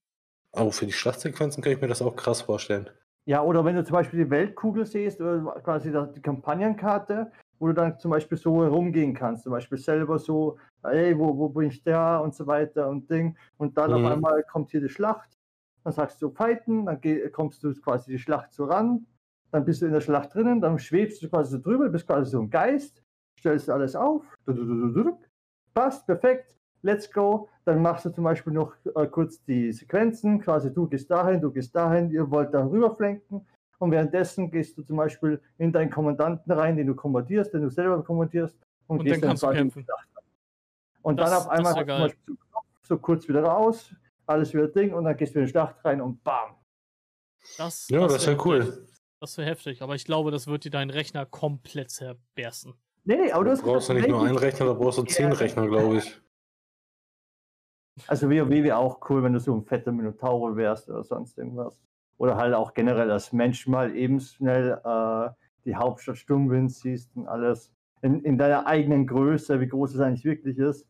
Aber 0.51 0.71
für 0.71 0.85
die 0.85 0.91
Schlachtsequenzen 0.93 1.63
kann 1.63 1.73
ich 1.73 1.81
mir 1.81 1.87
das 1.87 2.01
auch 2.01 2.15
krass 2.15 2.41
vorstellen. 2.41 2.89
Ja, 3.25 3.41
oder 3.41 3.63
wenn 3.63 3.75
du 3.75 3.83
zum 3.85 3.93
Beispiel 3.93 4.25
die 4.25 4.29
Weltkugel 4.29 4.85
siehst, 4.85 5.21
oder 5.21 5.39
quasi 5.63 5.91
die 6.13 6.21
Kampagnenkarte, 6.21 7.31
wo 7.63 7.67
du 7.67 7.73
dann 7.73 7.97
zum 7.97 8.11
Beispiel 8.11 8.37
so 8.37 8.61
herumgehen 8.61 9.13
kannst, 9.13 9.43
zum 9.43 9.53
Beispiel 9.53 9.77
selber 9.77 10.19
so, 10.19 10.57
hey, 10.83 11.17
wo, 11.17 11.37
wo 11.37 11.47
bin 11.47 11.69
ich 11.69 11.81
da 11.81 12.17
und 12.17 12.35
so 12.35 12.45
weiter 12.45 12.89
und 12.89 13.09
Ding. 13.09 13.37
Und 13.55 13.77
dann 13.77 13.91
mhm. 13.91 14.05
auf 14.05 14.11
einmal 14.11 14.43
kommt 14.43 14.71
hier 14.71 14.81
die 14.81 14.89
Schlacht, 14.89 15.39
dann 15.85 15.93
sagst 15.93 16.21
du 16.21 16.29
fighten, 16.29 16.85
dann 16.87 16.99
kommst 17.31 17.63
du 17.63 17.73
quasi 17.75 18.11
die 18.11 18.19
Schlacht 18.19 18.51
so 18.51 18.65
ran, 18.65 19.05
dann 19.51 19.63
bist 19.63 19.81
du 19.81 19.85
in 19.85 19.93
der 19.93 20.01
Schlacht 20.01 20.35
drinnen, 20.35 20.59
dann 20.59 20.77
schwebst 20.77 21.23
du 21.23 21.29
quasi 21.29 21.51
so 21.51 21.57
drüber, 21.57 21.87
bist 21.87 22.05
quasi 22.05 22.31
so 22.31 22.41
ein 22.41 22.49
Geist, 22.49 23.01
stellst 23.39 23.69
alles 23.69 23.95
auf, 23.95 24.25
passt, 25.73 26.05
perfekt, 26.05 26.57
let's 26.81 27.09
go. 27.09 27.47
Dann 27.63 27.81
machst 27.81 28.03
du 28.03 28.09
zum 28.09 28.25
Beispiel 28.25 28.51
noch 28.51 28.73
äh, 28.93 29.07
kurz 29.07 29.41
die 29.41 29.71
Sequenzen, 29.71 30.41
quasi 30.41 30.73
du 30.73 30.85
gehst 30.85 31.09
dahin, 31.09 31.39
du 31.39 31.49
gehst 31.49 31.73
dahin, 31.73 32.11
ihr 32.11 32.29
wollt 32.29 32.53
dann 32.53 32.67
rüberflenken. 32.67 33.47
Und 33.83 33.91
währenddessen 33.91 34.49
gehst 34.49 34.77
du 34.77 34.81
zum 34.81 34.95
Beispiel 34.95 35.41
in 35.57 35.73
deinen 35.73 35.89
Kommandanten 35.89 36.49
rein, 36.53 36.77
den 36.77 36.87
du 36.87 36.95
kommandierst, 36.95 37.53
den 37.53 37.63
du 37.63 37.69
selber 37.69 38.01
kommandierst 38.01 38.57
und, 38.87 38.99
und 38.99 39.05
gehst 39.05 39.21
dann, 39.21 39.35
dann 39.35 39.53
kämpfen. 39.53 39.85
Und 41.01 41.19
das, 41.19 41.29
dann 41.29 41.39
auf 41.39 41.49
einmal 41.49 41.73
zum 41.73 41.85
Beispiel 41.85 42.37
so 42.83 42.97
kurz 42.97 43.27
wieder 43.27 43.43
raus, 43.43 43.93
alles 44.25 44.53
wieder 44.53 44.69
Ding 44.69 44.93
und 44.93 45.03
dann 45.03 45.17
gehst 45.17 45.35
du 45.35 45.39
in 45.39 45.45
die 45.45 45.51
Schlacht 45.51 45.83
rein 45.83 45.99
und 45.99 46.23
bam. 46.23 46.55
Das, 47.57 47.89
ja, 47.89 47.99
das, 48.03 48.13
das 48.13 48.27
wäre 48.27 48.47
cool. 48.47 48.87
Das 49.19 49.37
wäre 49.37 49.49
heftig, 49.49 49.81
aber 49.81 49.95
ich 49.95 50.05
glaube, 50.05 50.31
das 50.31 50.47
wird 50.47 50.63
dir 50.63 50.71
deinen 50.71 50.89
Rechner 50.89 51.25
komplett 51.25 51.91
zerbersten. 51.91 52.75
Nee, 53.03 53.33
aber 53.33 53.43
du, 53.43 53.53
du 53.53 53.63
brauchst 53.63 53.89
ja 53.89 53.95
nicht 53.95 54.07
nur 54.07 54.25
einen 54.25 54.37
Rechner, 54.37 54.67
da 54.67 54.73
brauchst 54.73 54.97
du 54.97 55.03
zehn 55.03 55.33
Rechner, 55.33 55.67
glaube 55.67 55.97
ich. 55.97 56.21
Also 58.07 58.29
WoW 58.29 58.49
wäre 58.49 58.77
auch 58.77 59.09
cool, 59.09 59.21
wenn 59.23 59.33
du 59.33 59.41
so 59.41 59.53
ein 59.53 59.65
fetter 59.65 59.91
Minotauro 59.91 60.55
wärst 60.55 60.89
oder 60.89 61.03
sonst 61.03 61.37
irgendwas. 61.37 61.83
Oder 62.17 62.37
halt 62.37 62.53
auch 62.53 62.73
generell 62.73 63.11
als 63.11 63.33
Mensch 63.33 63.67
mal 63.67 63.95
eben 63.95 64.19
schnell 64.19 64.79
äh, 64.83 65.29
die 65.65 65.75
Hauptstadt 65.75 66.17
Sturmwind 66.17 66.71
siehst 66.71 67.15
und 67.15 67.27
alles. 67.27 67.71
In, 68.01 68.21
in 68.23 68.37
deiner 68.37 68.67
eigenen 68.67 69.07
Größe, 69.07 69.59
wie 69.61 69.67
groß 69.67 69.95
es 69.95 70.01
eigentlich 70.01 70.25
wirklich 70.25 70.57
ist. 70.57 70.85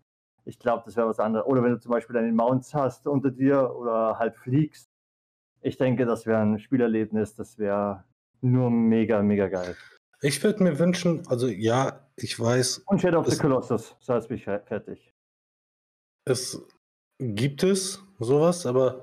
Ich 0.45 0.59
glaube, 0.59 0.83
das 0.85 0.97
wäre 0.97 1.07
was 1.07 1.19
anderes. 1.19 1.45
Oder 1.45 1.63
wenn 1.63 1.71
du 1.71 1.79
zum 1.79 1.91
Beispiel 1.91 2.15
deine 2.15 2.31
Mounts 2.31 2.73
hast 2.73 3.07
unter 3.07 3.31
dir 3.31 3.73
oder 3.75 4.17
halt 4.19 4.35
fliegst. 4.35 4.89
Ich 5.61 5.77
denke, 5.77 6.05
das 6.05 6.25
wäre 6.25 6.41
ein 6.41 6.59
Spielerlebnis, 6.59 7.35
das 7.35 7.57
wäre 7.57 8.03
nur 8.41 8.69
mega, 8.69 9.21
mega 9.21 9.47
geil. 9.47 9.77
Ich 10.21 10.43
würde 10.43 10.63
mir 10.63 10.79
wünschen, 10.79 11.25
also 11.27 11.47
ja, 11.47 12.07
ich 12.15 12.39
weiß. 12.39 12.79
Und 12.87 13.01
Shadow 13.01 13.19
of 13.19 13.27
the 13.27 13.37
Colossus, 13.37 13.95
so 13.99 14.15
ist 14.15 14.29
mich 14.29 14.43
fertig. 14.43 15.13
Es 16.25 16.61
gibt 17.19 17.63
es 17.63 18.01
sowas, 18.19 18.65
aber 18.65 19.01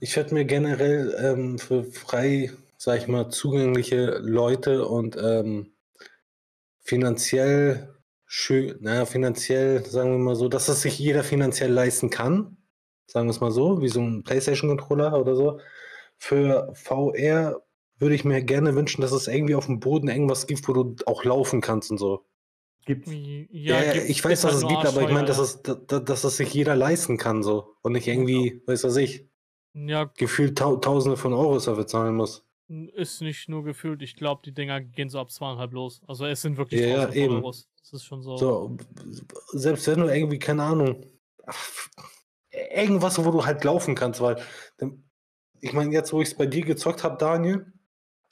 ich 0.00 0.16
hätte 0.16 0.34
mir 0.34 0.44
generell 0.44 1.14
ähm, 1.18 1.58
für 1.58 1.84
frei, 1.84 2.50
sag 2.76 2.98
ich 2.98 3.08
mal, 3.08 3.30
zugängliche 3.30 4.18
Leute 4.18 4.86
und 4.86 5.16
ähm, 5.16 5.72
finanziell 6.80 7.94
schön, 8.26 8.76
naja, 8.80 9.06
finanziell, 9.06 9.84
sagen 9.84 10.12
wir 10.12 10.18
mal 10.18 10.36
so, 10.36 10.48
dass 10.48 10.68
es 10.68 10.82
sich 10.82 10.98
jeder 10.98 11.24
finanziell 11.24 11.72
leisten 11.72 12.10
kann, 12.10 12.58
sagen 13.06 13.26
wir 13.26 13.30
es 13.30 13.40
mal 13.40 13.50
so, 13.50 13.80
wie 13.82 13.88
so 13.88 14.00
ein 14.00 14.22
PlayStation-Controller 14.22 15.18
oder 15.18 15.34
so. 15.34 15.60
Für 16.16 16.72
VR 16.74 17.62
würde 17.98 18.14
ich 18.14 18.24
mir 18.24 18.42
gerne 18.42 18.74
wünschen, 18.74 19.02
dass 19.02 19.12
es 19.12 19.28
irgendwie 19.28 19.54
auf 19.54 19.66
dem 19.66 19.80
Boden 19.80 20.08
irgendwas 20.08 20.46
gibt, 20.46 20.68
wo 20.68 20.72
du 20.72 20.96
auch 21.06 21.24
laufen 21.24 21.60
kannst 21.60 21.90
und 21.90 21.98
so. 21.98 22.24
Gibt's? 22.86 23.10
Ja, 23.12 23.82
ja 23.82 23.94
ich 23.94 24.24
weiß, 24.24 24.42
dass 24.42 24.54
es 24.54 24.68
gibt, 24.68 24.86
aber 24.86 25.02
ich 25.02 25.10
meine, 25.10 25.26
dass 25.26 25.38
es, 25.38 25.62
dass, 25.62 26.04
dass 26.04 26.24
es 26.24 26.36
sich 26.36 26.52
jeder 26.54 26.76
leisten 26.76 27.18
kann 27.18 27.42
so 27.42 27.74
und 27.82 27.92
nicht 27.92 28.06
irgendwie, 28.06 28.62
weiß 28.66 28.84
was 28.84 28.96
ich, 28.96 29.27
ja. 29.86 30.04
gefühlt 30.04 30.58
tau 30.58 30.76
Tausende 30.76 31.16
von 31.16 31.32
Euros 31.32 31.66
dafür 31.66 31.86
zahlen 31.86 32.16
muss. 32.16 32.44
Ist 32.68 33.22
nicht 33.22 33.48
nur 33.48 33.64
gefühlt, 33.64 34.02
ich 34.02 34.14
glaube, 34.14 34.42
die 34.44 34.52
Dinger 34.52 34.80
gehen 34.80 35.08
so 35.08 35.18
ab 35.18 35.30
zweieinhalb 35.30 35.72
los. 35.72 36.02
Also 36.06 36.26
es 36.26 36.42
sind 36.42 36.56
wirklich 36.56 36.80
ja, 36.82 37.04
Tausende 37.04 37.16
eben. 37.18 37.34
Euros. 37.36 37.68
Das 37.80 37.92
ist 37.94 38.04
schon 38.04 38.22
so. 38.22 38.36
so. 38.36 38.76
Selbst 39.52 39.86
wenn 39.86 40.00
du 40.00 40.14
irgendwie, 40.14 40.38
keine 40.38 40.64
Ahnung, 40.64 41.06
irgendwas, 42.50 43.24
wo 43.24 43.30
du 43.30 43.46
halt 43.46 43.64
laufen 43.64 43.94
kannst, 43.94 44.20
weil 44.20 44.42
ich 45.60 45.72
meine, 45.72 45.92
jetzt, 45.92 46.12
wo 46.12 46.20
ich 46.20 46.28
es 46.28 46.34
bei 46.34 46.46
dir 46.46 46.64
gezockt 46.64 47.04
habe, 47.04 47.16
Daniel, 47.16 47.72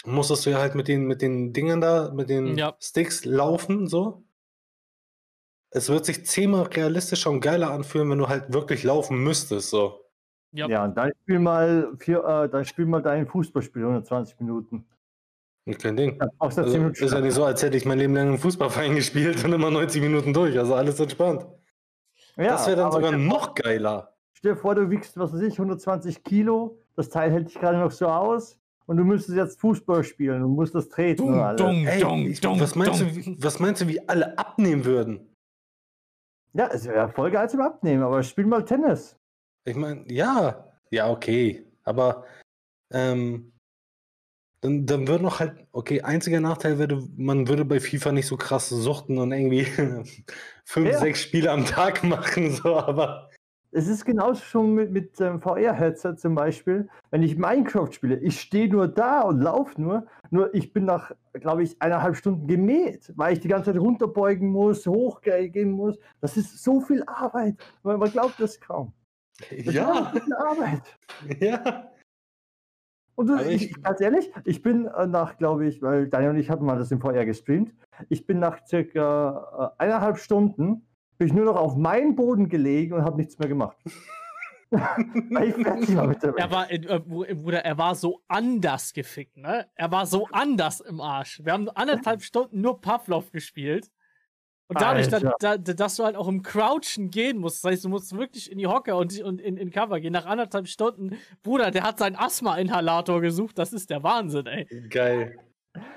musstest 0.04 0.44
du 0.44 0.50
ja 0.50 0.58
halt 0.58 0.74
mit 0.74 0.88
den, 0.88 1.06
mit 1.06 1.22
den 1.22 1.54
Dingen 1.54 1.80
da, 1.80 2.12
mit 2.12 2.28
den 2.28 2.58
ja. 2.58 2.76
Sticks 2.78 3.24
laufen, 3.24 3.86
so 3.86 4.26
es 5.76 5.90
wird 5.90 6.06
sich 6.06 6.24
zehnmal 6.24 6.62
realistischer 6.62 7.30
und 7.30 7.40
geiler 7.40 7.70
anfühlen, 7.70 8.10
wenn 8.10 8.18
du 8.18 8.28
halt 8.28 8.52
wirklich 8.52 8.82
laufen 8.82 9.22
müsstest. 9.22 9.68
So. 9.68 10.00
Ja, 10.52 10.68
ja 10.68 10.88
dann 10.88 11.12
spiel 11.22 11.38
mal 11.38 11.92
vier, 11.98 12.24
äh, 12.24 12.48
dann 12.48 12.64
spiel 12.64 12.86
mal 12.86 13.02
dein 13.02 13.26
Fußballspiel 13.26 13.82
120 13.82 14.40
Minuten. 14.40 14.86
Kein 15.74 15.96
Ding. 15.96 16.16
Ja, 16.20 16.28
also, 16.38 16.62
ist 16.62 17.12
ja 17.12 17.20
nicht 17.20 17.34
so, 17.34 17.44
als 17.44 17.62
hätte 17.62 17.76
ich 17.76 17.84
mein 17.84 17.98
Leben 17.98 18.14
lang 18.14 18.28
im 18.28 18.38
Fußballverein 18.38 18.94
gespielt 18.94 19.44
und 19.44 19.52
immer 19.52 19.70
90 19.70 20.00
Minuten 20.00 20.32
durch. 20.32 20.56
Also 20.58 20.74
alles 20.74 21.00
entspannt. 21.00 21.44
Ja, 22.36 22.52
das 22.52 22.66
wäre 22.66 22.76
dann 22.76 22.92
sogar 22.92 23.12
noch 23.12 23.54
geiler. 23.54 24.14
Stell 24.32 24.52
dir 24.52 24.60
vor, 24.60 24.74
du 24.74 24.88
wiegst, 24.90 25.18
was 25.18 25.32
weiß 25.32 25.40
ich, 25.40 25.54
120 25.54 26.22
Kilo. 26.22 26.78
Das 26.94 27.08
Teil 27.08 27.32
hält 27.32 27.48
dich 27.48 27.58
gerade 27.58 27.78
noch 27.78 27.90
so 27.90 28.06
aus. 28.06 28.60
Und 28.86 28.98
du 28.98 29.04
müsstest 29.04 29.36
jetzt 29.36 29.60
Fußball 29.60 30.04
spielen 30.04 30.44
und 30.44 30.52
musst 30.52 30.74
das 30.74 30.88
treten. 30.88 31.26
Dung, 31.26 31.56
dung, 31.56 31.86
Ey, 31.86 32.00
dung, 32.00 32.26
ich, 32.26 32.42
was, 32.44 32.76
meinst 32.76 33.00
du, 33.00 33.36
was 33.42 33.58
meinst 33.58 33.82
du, 33.82 33.88
wie 33.88 34.08
alle 34.08 34.38
abnehmen 34.38 34.84
würden? 34.84 35.34
Ja, 36.52 36.68
es 36.68 36.86
wäre 36.86 37.08
voll 37.08 37.32
geil 37.32 37.50
zum 37.50 37.60
Abnehmen, 37.60 38.04
aber 38.04 38.22
spiel 38.22 38.46
mal 38.46 38.64
Tennis. 38.64 39.18
Ich 39.66 39.74
meine, 39.74 40.04
ja, 40.10 40.72
ja, 40.90 41.10
okay. 41.10 41.66
Aber 41.82 42.24
ähm, 42.92 43.52
dann, 44.60 44.86
dann 44.86 45.08
würde 45.08 45.24
noch 45.24 45.40
halt, 45.40 45.66
okay, 45.72 46.02
einziger 46.02 46.40
Nachteil 46.40 46.78
wäre, 46.78 47.02
man 47.16 47.48
würde 47.48 47.64
bei 47.64 47.80
FIFA 47.80 48.12
nicht 48.12 48.26
so 48.26 48.36
krass 48.36 48.68
suchten 48.68 49.18
und 49.18 49.32
irgendwie 49.32 49.64
fünf, 50.64 50.90
ja. 50.90 50.98
sechs 50.98 51.20
Spiele 51.20 51.50
am 51.50 51.64
Tag 51.64 52.04
machen, 52.04 52.50
so, 52.52 52.76
aber 52.76 53.28
es 53.72 53.88
ist 53.88 54.06
genauso 54.06 54.40
schon 54.40 54.74
mit, 54.74 54.90
mit 54.90 55.20
ähm, 55.20 55.40
VR-Headset 55.40 56.14
zum 56.16 56.34
Beispiel. 56.34 56.88
Wenn 57.10 57.22
ich 57.22 57.36
Minecraft 57.36 57.92
spiele, 57.92 58.18
ich 58.20 58.40
stehe 58.40 58.68
nur 58.68 58.88
da 58.88 59.20
und 59.22 59.40
laufe 59.40 59.78
nur. 59.78 60.06
Nur 60.30 60.54
ich 60.54 60.72
bin 60.72 60.86
nach, 60.86 61.12
glaube 61.34 61.62
ich, 61.62 61.82
eineinhalb 61.82 62.16
Stunden 62.16 62.46
gemäht, 62.46 63.12
weil 63.16 63.34
ich 63.34 63.40
die 63.40 63.48
ganze 63.48 63.72
Zeit 63.72 63.80
runterbeugen 63.80 64.48
muss, 64.48 64.86
hochgehen 64.86 65.72
muss. 65.72 65.98
Das 66.22 66.38
ist 66.38 66.62
so 66.64 66.80
viel 66.80 67.02
Arbeit. 67.06 67.56
Man, 67.82 67.98
man 67.98 68.10
glaubt 68.10 68.40
das 68.40 68.58
kaum. 68.60 68.94
Das 69.64 69.74
ja. 69.74 70.12
Arbeit. 70.38 70.82
Ja. 71.40 71.90
Und 73.14 73.28
du, 73.28 73.36
ich, 73.48 73.70
ich, 73.70 73.82
ganz 73.82 74.00
ehrlich, 74.02 74.30
ich 74.44 74.60
bin 74.60 74.86
äh, 74.86 75.06
nach, 75.06 75.38
glaube 75.38 75.66
ich, 75.66 75.80
weil 75.80 76.06
Daniel 76.06 76.30
und 76.30 76.38
ich 76.38 76.50
hatten 76.50 76.66
mal 76.66 76.78
das 76.78 76.90
im 76.90 77.00
VR 77.00 77.24
gestreamt, 77.24 77.74
ich 78.10 78.26
bin 78.26 78.38
nach 78.38 78.66
circa 78.66 79.72
äh, 79.78 79.82
eineinhalb 79.82 80.18
Stunden 80.18 80.86
bin 81.18 81.28
ich 81.28 81.32
nur 81.32 81.46
noch 81.46 81.56
auf 81.56 81.76
meinen 81.76 82.14
Boden 82.14 82.48
gelegen 82.48 82.92
und 82.92 83.02
habe 83.02 83.16
nichts 83.16 83.38
mehr 83.38 83.48
gemacht. 83.48 83.76
Weil 84.70 85.48
ich 85.48 85.54
fertig 85.54 85.96
war 85.96 86.06
mit 86.08 86.22
der 86.22 86.36
er 86.36 86.50
war, 86.50 86.70
äh, 86.70 87.00
Bruder, 87.00 87.64
er 87.64 87.78
war 87.78 87.94
so 87.94 88.20
anders 88.26 88.92
gefickt, 88.92 89.36
ne? 89.36 89.66
Er 89.76 89.92
war 89.92 90.06
so 90.06 90.26
anders 90.32 90.80
im 90.80 91.00
Arsch. 91.00 91.40
Wir 91.44 91.52
haben 91.52 91.68
anderthalb 91.70 92.22
Stunden 92.22 92.60
nur 92.60 92.80
Pavlov 92.80 93.30
gespielt. 93.30 93.90
Und 94.68 94.80
dadurch, 94.80 95.08
da, 95.08 95.20
da, 95.38 95.56
dass 95.56 95.96
du 95.96 96.04
halt 96.04 96.16
auch 96.16 96.26
im 96.26 96.42
Crouchen 96.42 97.10
gehen 97.10 97.38
musst, 97.38 97.64
das 97.64 97.72
heißt, 97.72 97.84
du 97.84 97.88
musst 97.88 98.16
wirklich 98.16 98.50
in 98.50 98.58
die 98.58 98.66
Hocke 98.66 98.96
und, 98.96 99.20
und 99.22 99.40
in, 99.40 99.56
in 99.56 99.70
Cover 99.70 100.00
gehen. 100.00 100.12
Nach 100.12 100.26
anderthalb 100.26 100.66
Stunden, 100.66 101.16
Bruder, 101.42 101.70
der 101.70 101.84
hat 101.84 101.98
seinen 101.98 102.16
Asthma-Inhalator 102.16 103.20
gesucht. 103.20 103.58
Das 103.58 103.72
ist 103.72 103.90
der 103.90 104.02
Wahnsinn, 104.02 104.46
ey. 104.46 104.66
Geil. 104.88 105.38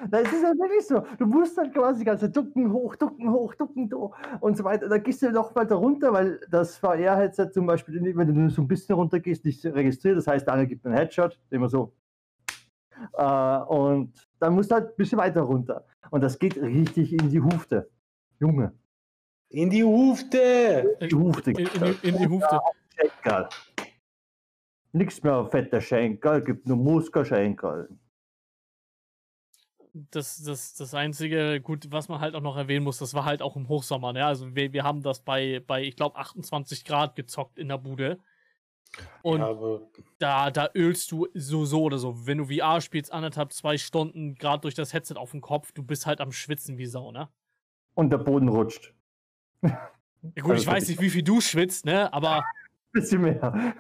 Das 0.10 0.24
ist 0.24 0.44
ja 0.44 0.50
wirklich 0.50 0.86
so. 0.86 1.04
Du 1.18 1.26
musst 1.26 1.58
dann 1.58 1.72
quasi 1.72 2.00
die 2.00 2.06
ganze 2.06 2.30
ducken 2.30 2.72
hoch, 2.72 2.96
ducken 2.96 3.32
hoch, 3.32 3.56
ducken 3.56 3.90
do 3.90 4.14
und 4.42 4.58
so 4.58 4.64
weiter. 4.64 4.90
Da 4.90 4.98
gehst 4.98 5.22
du 5.22 5.32
noch 5.32 5.56
weiter 5.56 5.76
runter, 5.76 6.12
weil 6.14 6.40
das 6.50 6.78
VR-Headset 6.78 7.52
zum 7.54 7.66
Beispiel, 7.66 8.16
wenn 8.16 8.28
du 8.28 8.34
nur 8.34 8.50
so 8.50 8.62
ein 8.62 8.68
bisschen 8.68 8.96
runter 8.96 9.20
gehst, 9.20 9.46
nicht 9.46 9.66
registriert. 9.66 10.18
Das 10.18 10.28
heißt, 10.28 10.48
einer 10.50 10.66
gibt 10.66 10.86
einen 10.86 10.96
Headshot, 10.96 11.40
immer 11.50 11.70
so. 11.70 11.94
Äh, 13.14 13.24
und 13.24 14.14
dann 14.40 14.54
musst 14.54 14.72
du 14.72 14.76
halt 14.76 14.90
ein 14.90 14.96
bisschen 14.98 15.18
weiter 15.18 15.42
runter. 15.42 15.86
Und 16.12 16.22
das 16.22 16.38
geht 16.38 16.58
richtig 16.58 17.14
in 17.14 17.30
die 17.30 17.42
Hufte. 17.42 17.90
Junge. 18.40 18.74
In 19.50 19.70
die 19.70 19.84
Hufte! 19.84 20.98
In 21.00 21.10
die 21.10 21.16
Hufte. 21.16 21.52
In, 21.52 21.58
in, 21.58 22.00
in 22.02 22.18
die 22.18 22.28
Hufte. 22.28 22.60
Schenkel. 22.96 23.50
Nichts 24.92 25.22
mehr 25.24 25.36
auf 25.36 25.52
fette 25.52 25.82
Schenkel, 25.82 26.44
gibt 26.44 26.68
nur 26.68 26.78
Muskelschenkel 26.78 27.90
das, 30.12 30.44
das, 30.44 30.76
das 30.76 30.94
Einzige, 30.94 31.62
gut, 31.62 31.92
was 31.92 32.08
man 32.10 32.20
halt 32.20 32.36
auch 32.36 32.42
noch 32.42 32.58
erwähnen 32.58 32.84
muss, 32.84 32.98
das 32.98 33.14
war 33.14 33.26
halt 33.26 33.42
auch 33.42 33.56
im 33.56 33.68
Hochsommer, 33.68 34.14
ne? 34.14 34.26
Also 34.26 34.56
wir, 34.56 34.74
wir 34.74 34.84
haben 34.84 35.02
das 35.02 35.22
bei, 35.22 35.62
bei 35.66 35.84
ich 35.84 35.96
glaube, 35.96 36.18
28 36.18 36.86
Grad 36.86 37.16
gezockt 37.16 37.58
in 37.58 37.70
der 37.70 37.78
Bude. 37.78 38.20
Und 39.22 39.40
ja, 39.42 39.80
da, 40.18 40.52
da 40.52 40.70
ölst 40.76 41.12
du 41.12 41.28
so, 41.34 41.66
so 41.66 41.84
oder 41.84 42.00
so. 42.00 42.26
Wenn 42.26 42.40
du 42.40 42.46
VR 42.46 42.82
spielst, 42.82 43.12
anderthalb, 43.12 43.54
zwei 43.54 43.78
Stunden, 43.78 44.36
gerade 44.36 44.62
durch 44.62 44.74
das 44.74 44.94
Headset 44.94 45.16
auf 45.16 45.32
dem 45.32 45.42
Kopf, 45.42 45.72
du 45.74 45.84
bist 45.84 46.08
halt 46.08 46.22
am 46.22 46.32
Schwitzen 46.32 46.78
wie 46.78 46.88
Sau, 46.88 47.12
ne? 47.12 47.30
Und 48.00 48.12
der 48.12 48.18
Boden 48.20 48.48
rutscht. 48.48 48.94
Ja, 49.62 49.92
gut, 50.42 50.52
also 50.52 50.54
ich 50.54 50.68
weiß 50.68 50.88
nicht, 50.88 51.02
wie 51.02 51.10
viel 51.10 51.22
du 51.22 51.42
schwitzt, 51.42 51.84
ne? 51.84 52.14
Aber. 52.14 52.46
Bisschen 52.94 53.24
mehr. 53.24 53.76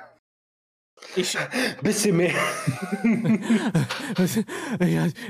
Ich. 1.15 1.37
Bisschen 1.81 2.17
mehr. 2.17 2.33
ich, 4.19 4.43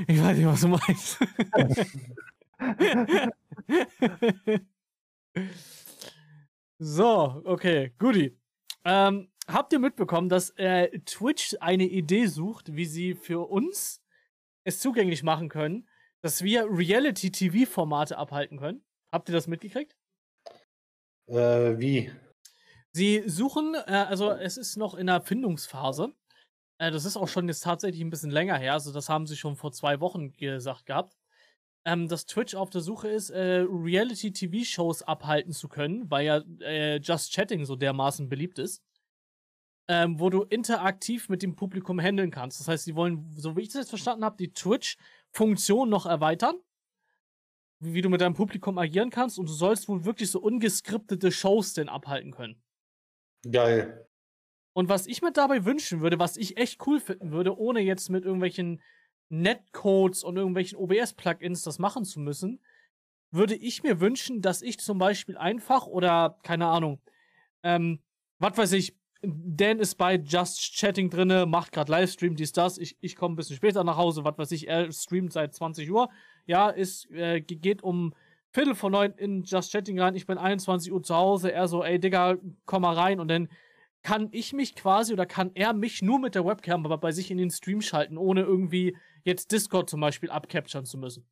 ich 0.08 0.20
weiß 0.20 0.36
nicht, 0.36 0.46
was 0.46 0.60
du 0.62 0.68
meinst. 0.68 1.18
so, 6.80 7.42
okay, 7.44 7.94
Guti. 7.96 8.36
Ähm, 8.84 9.30
habt 9.46 9.72
ihr 9.72 9.78
mitbekommen, 9.78 10.28
dass 10.28 10.50
äh, 10.56 10.98
Twitch 11.04 11.56
eine 11.60 11.84
Idee 11.84 12.26
sucht, 12.26 12.74
wie 12.74 12.86
sie 12.86 13.14
für 13.14 13.48
uns 13.48 14.02
es 14.64 14.80
zugänglich 14.80 15.22
machen 15.22 15.48
können, 15.48 15.86
dass 16.22 16.42
wir 16.42 16.66
Reality-TV-Formate 16.68 18.16
abhalten 18.16 18.58
können? 18.58 18.84
Habt 19.12 19.28
ihr 19.28 19.34
das 19.34 19.46
mitgekriegt? 19.46 19.96
Äh, 21.26 21.78
wie? 21.78 22.10
Sie 22.92 23.22
suchen, 23.26 23.74
äh, 23.74 24.06
also 24.08 24.30
es 24.32 24.56
ist 24.56 24.76
noch 24.76 24.94
in 24.94 25.06
der 25.06 25.20
Findungsphase. 25.20 26.12
Äh, 26.78 26.90
das 26.90 27.04
ist 27.04 27.16
auch 27.16 27.28
schon 27.28 27.46
jetzt 27.48 27.62
tatsächlich 27.62 28.02
ein 28.02 28.10
bisschen 28.10 28.30
länger 28.30 28.56
her. 28.56 28.72
Also 28.72 28.92
das 28.92 29.08
haben 29.08 29.26
sie 29.26 29.36
schon 29.36 29.56
vor 29.56 29.72
zwei 29.72 30.00
Wochen 30.00 30.32
gesagt 30.32 30.86
gehabt. 30.86 31.16
Ähm, 31.86 32.08
dass 32.08 32.26
Twitch 32.26 32.54
auf 32.54 32.68
der 32.68 32.82
Suche 32.82 33.08
ist, 33.08 33.30
äh, 33.30 33.64
Reality-TV-Shows 33.66 35.02
abhalten 35.02 35.52
zu 35.52 35.68
können, 35.68 36.10
weil 36.10 36.26
ja 36.26 36.42
äh, 36.60 36.96
Just 36.98 37.32
Chatting 37.32 37.64
so 37.64 37.74
dermaßen 37.74 38.28
beliebt 38.28 38.58
ist. 38.58 38.82
Ähm, 39.88 40.20
wo 40.20 40.30
du 40.30 40.42
interaktiv 40.42 41.28
mit 41.28 41.42
dem 41.42 41.56
Publikum 41.56 41.98
handeln 41.98 42.30
kannst. 42.30 42.60
Das 42.60 42.68
heißt, 42.68 42.84
sie 42.84 42.94
wollen, 42.94 43.28
so 43.36 43.56
wie 43.56 43.62
ich 43.62 43.68
das 43.68 43.80
jetzt 43.80 43.88
verstanden 43.88 44.24
habe, 44.24 44.36
die 44.36 44.52
Twitch-Funktion 45.32 45.88
noch 45.88 46.06
erweitern 46.06 46.56
wie 47.80 48.02
du 48.02 48.10
mit 48.10 48.20
deinem 48.20 48.34
Publikum 48.34 48.78
agieren 48.78 49.10
kannst 49.10 49.38
und 49.38 49.48
du 49.48 49.52
sollst 49.52 49.88
wohl 49.88 50.04
wirklich 50.04 50.30
so 50.30 50.40
ungeskriptete 50.40 51.32
Shows 51.32 51.72
denn 51.72 51.88
abhalten 51.88 52.30
können. 52.30 52.62
Geil. 53.50 54.06
Und 54.74 54.88
was 54.88 55.06
ich 55.06 55.22
mir 55.22 55.32
dabei 55.32 55.64
wünschen 55.64 56.00
würde, 56.00 56.18
was 56.18 56.36
ich 56.36 56.58
echt 56.58 56.86
cool 56.86 57.00
finden 57.00 57.32
würde, 57.32 57.58
ohne 57.58 57.80
jetzt 57.80 58.10
mit 58.10 58.24
irgendwelchen 58.24 58.82
Netcodes 59.30 60.22
und 60.22 60.36
irgendwelchen 60.36 60.78
OBS-Plugins 60.78 61.62
das 61.62 61.78
machen 61.78 62.04
zu 62.04 62.20
müssen, 62.20 62.62
würde 63.30 63.54
ich 63.54 63.82
mir 63.82 64.00
wünschen, 64.00 64.42
dass 64.42 64.60
ich 64.60 64.78
zum 64.78 64.98
Beispiel 64.98 65.38
einfach 65.38 65.86
oder 65.86 66.38
keine 66.42 66.66
Ahnung, 66.66 67.00
ähm, 67.62 68.02
was 68.38 68.56
weiß 68.56 68.72
ich, 68.72 68.94
Dan 69.22 69.78
ist 69.78 69.96
bei 69.96 70.16
Just 70.16 70.74
Chatting 70.76 71.10
drinne, 71.10 71.44
macht 71.44 71.72
gerade 71.72 71.92
Livestream, 71.92 72.36
dies, 72.36 72.52
das. 72.52 72.78
Ich, 72.78 72.96
ich 73.00 73.16
komme 73.16 73.34
ein 73.34 73.36
bisschen 73.36 73.56
später 73.56 73.84
nach 73.84 73.96
Hause, 73.96 74.24
was 74.24 74.38
weiß 74.38 74.52
ich, 74.52 74.66
er 74.68 74.90
streamt 74.92 75.32
seit 75.32 75.54
20 75.54 75.90
Uhr. 75.90 76.08
Ja, 76.46 76.70
ist, 76.70 77.10
äh, 77.10 77.40
geht 77.40 77.82
um 77.82 78.14
Viertel 78.52 78.74
vor 78.74 78.90
neun 78.90 79.12
in 79.12 79.44
Just 79.44 79.72
Chatting 79.72 80.00
rein, 80.00 80.16
ich 80.16 80.26
bin 80.26 80.38
21 80.38 80.90
Uhr 80.92 81.02
zu 81.02 81.14
Hause, 81.14 81.52
er 81.52 81.68
so, 81.68 81.84
ey 81.84 82.00
Digga, 82.00 82.36
komm 82.64 82.82
mal 82.82 82.94
rein 82.94 83.20
und 83.20 83.28
dann 83.28 83.48
kann 84.02 84.28
ich 84.32 84.52
mich 84.52 84.74
quasi 84.74 85.12
oder 85.12 85.26
kann 85.26 85.52
er 85.54 85.72
mich 85.72 86.02
nur 86.02 86.18
mit 86.18 86.34
der 86.34 86.44
Webcam 86.44 86.84
aber 86.84 86.98
bei 86.98 87.12
sich 87.12 87.30
in 87.30 87.38
den 87.38 87.50
Stream 87.50 87.80
schalten, 87.80 88.16
ohne 88.16 88.40
irgendwie 88.40 88.96
jetzt 89.24 89.52
Discord 89.52 89.90
zum 89.90 90.00
Beispiel 90.00 90.30
abcapturen 90.30 90.86
zu 90.86 90.98
müssen. 90.98 91.28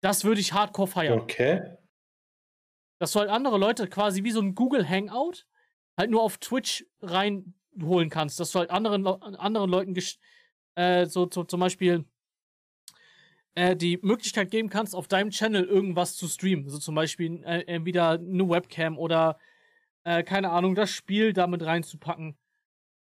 Das 0.00 0.24
würde 0.24 0.40
ich 0.40 0.52
hardcore 0.52 0.88
feiern. 0.88 1.20
Okay. 1.20 1.76
Das 2.98 3.12
soll 3.12 3.28
andere 3.28 3.58
Leute 3.58 3.86
quasi 3.88 4.24
wie 4.24 4.30
so 4.30 4.40
ein 4.40 4.54
Google 4.54 4.88
Hangout 4.88 5.46
halt 5.96 6.10
nur 6.10 6.22
auf 6.22 6.38
Twitch 6.38 6.86
reinholen 7.02 8.10
kannst, 8.10 8.40
dass 8.40 8.52
du 8.52 8.58
halt 8.58 8.70
anderen, 8.70 9.06
anderen 9.06 9.70
Leuten 9.70 9.94
äh, 10.74 11.06
so, 11.06 11.28
so 11.30 11.44
zum 11.44 11.60
Beispiel 11.60 12.04
äh, 13.54 13.76
die 13.76 13.98
Möglichkeit 14.02 14.50
geben 14.50 14.68
kannst, 14.68 14.94
auf 14.94 15.08
deinem 15.08 15.30
Channel 15.30 15.64
irgendwas 15.64 16.16
zu 16.16 16.26
streamen. 16.26 16.68
So 16.68 16.78
zum 16.78 16.94
Beispiel 16.94 17.42
äh, 17.44 17.62
entweder 17.66 18.10
eine 18.10 18.48
Webcam 18.48 18.98
oder 18.98 19.38
äh, 20.04 20.22
keine 20.22 20.50
Ahnung, 20.50 20.74
das 20.74 20.90
Spiel 20.90 21.32
damit 21.32 21.64
reinzupacken. 21.64 22.36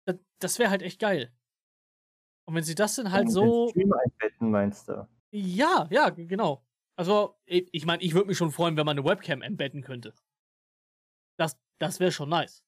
Das, 0.06 0.16
das 0.38 0.58
wäre 0.58 0.70
halt 0.70 0.82
echt 0.82 1.00
geil. 1.00 1.32
Und 2.46 2.54
wenn 2.54 2.62
sie 2.62 2.74
das 2.74 2.96
dann 2.96 3.10
halt 3.10 3.30
so. 3.30 3.68
Stream 3.70 3.92
einbetten, 3.92 4.50
meinst 4.50 4.88
du? 4.88 5.08
Ja, 5.30 5.88
ja, 5.90 6.10
genau. 6.10 6.64
Also, 6.96 7.36
ich 7.46 7.86
meine, 7.86 8.02
ich 8.02 8.14
würde 8.14 8.28
mich 8.28 8.38
schon 8.38 8.52
freuen, 8.52 8.76
wenn 8.76 8.86
man 8.86 8.98
eine 8.98 9.08
Webcam 9.08 9.42
einbetten 9.42 9.82
könnte. 9.82 10.14
Das, 11.36 11.58
das 11.80 11.98
wäre 11.98 12.12
schon 12.12 12.28
nice. 12.28 12.62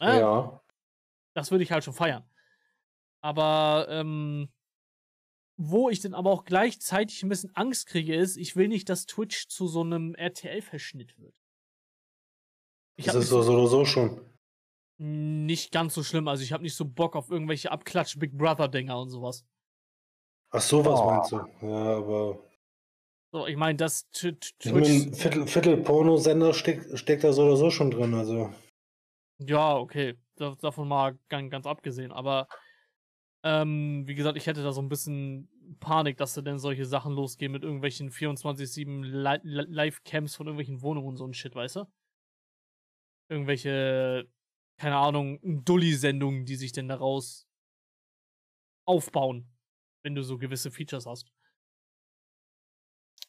Äh? 0.00 0.20
Ja. 0.20 0.60
Das 1.34 1.50
würde 1.50 1.64
ich 1.64 1.72
halt 1.72 1.84
schon 1.84 1.94
feiern. 1.94 2.24
Aber 3.22 3.86
ähm, 3.88 4.48
wo 5.56 5.90
ich 5.90 6.00
dann 6.00 6.14
aber 6.14 6.30
auch 6.30 6.44
gleichzeitig 6.44 7.22
ein 7.22 7.28
bisschen 7.28 7.54
Angst 7.54 7.86
kriege, 7.86 8.14
ist, 8.14 8.36
ich 8.36 8.56
will 8.56 8.68
nicht, 8.68 8.88
dass 8.88 9.06
Twitch 9.06 9.48
zu 9.48 9.68
so 9.68 9.82
einem 9.82 10.14
RTL-Verschnitt 10.14 11.18
wird. 11.18 11.34
Ich 12.96 13.04
das 13.04 13.16
ist 13.16 13.28
so, 13.28 13.42
so 13.42 13.52
oder 13.52 13.66
so 13.66 13.84
schon. 13.84 14.20
Nicht 14.98 15.72
ganz 15.72 15.94
so 15.94 16.02
schlimm. 16.02 16.28
Also 16.28 16.42
ich 16.42 16.52
habe 16.52 16.62
nicht 16.62 16.74
so 16.74 16.84
Bock 16.84 17.14
auf 17.16 17.30
irgendwelche 17.30 17.70
Abklatsch 17.70 18.18
Big 18.18 18.36
Brother-Dinger 18.36 18.98
und 18.98 19.10
sowas. 19.10 19.44
Ach 20.50 20.60
sowas 20.60 21.00
oh. 21.00 21.04
meinst 21.04 21.32
du? 21.32 21.36
Ja, 21.66 21.96
aber. 21.96 22.38
So, 23.32 23.46
ich 23.46 23.56
meine, 23.56 23.76
das 23.76 24.10
Twitch. 24.10 24.54
Ich 24.62 24.72
mein, 24.72 25.14
Viertel, 25.14 25.46
Viertel 25.46 25.76
Pornosender 25.76 26.52
steckt, 26.52 26.98
steckt 26.98 27.22
da 27.22 27.32
so 27.32 27.44
oder 27.44 27.56
so 27.56 27.70
schon 27.70 27.90
drin, 27.90 28.14
also. 28.14 28.52
Ja, 29.40 29.76
okay. 29.76 30.18
davon 30.36 30.88
mal 30.88 31.18
ganz, 31.28 31.50
ganz 31.50 31.66
abgesehen. 31.66 32.12
Aber 32.12 32.46
ähm, 33.42 34.06
wie 34.06 34.14
gesagt, 34.14 34.36
ich 34.36 34.46
hätte 34.46 34.62
da 34.62 34.72
so 34.72 34.82
ein 34.82 34.88
bisschen 34.88 35.48
Panik, 35.80 36.18
dass 36.18 36.34
da 36.34 36.42
denn 36.42 36.58
solche 36.58 36.84
Sachen 36.84 37.14
losgehen 37.14 37.52
mit 37.52 37.62
irgendwelchen 37.62 38.10
24-7 38.10 39.02
Live-Camps 39.02 40.36
von 40.36 40.46
irgendwelchen 40.46 40.82
Wohnungen 40.82 41.08
und 41.08 41.16
so 41.16 41.26
ein 41.26 41.32
Shit, 41.32 41.54
weißt 41.54 41.76
du? 41.76 41.84
Irgendwelche, 43.30 44.28
keine 44.76 44.96
Ahnung, 44.96 45.38
Dulli-Sendungen, 45.42 46.44
die 46.44 46.56
sich 46.56 46.72
denn 46.72 46.88
daraus 46.88 47.46
aufbauen, 48.84 49.48
wenn 50.02 50.14
du 50.14 50.22
so 50.22 50.36
gewisse 50.36 50.70
Features 50.70 51.06
hast. 51.06 51.32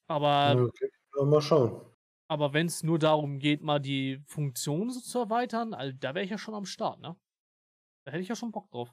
Aber. 0.07 0.61
Okay. 0.61 0.89
Mal 1.23 1.41
schauen. 1.41 1.90
Aber 2.31 2.53
wenn 2.53 2.67
es 2.67 2.81
nur 2.81 2.97
darum 2.97 3.39
geht, 3.39 3.61
mal 3.61 3.79
die 3.79 4.21
Funktion 4.25 4.89
so 4.89 5.01
zu 5.01 5.19
erweitern, 5.19 5.73
also 5.73 5.93
da 5.99 6.15
wäre 6.15 6.23
ich 6.23 6.31
ja 6.31 6.37
schon 6.37 6.53
am 6.53 6.63
Start, 6.63 7.01
ne? 7.01 7.17
Da 8.05 8.13
hätte 8.13 8.21
ich 8.21 8.29
ja 8.29 8.37
schon 8.37 8.53
Bock 8.53 8.71
drauf. 8.71 8.89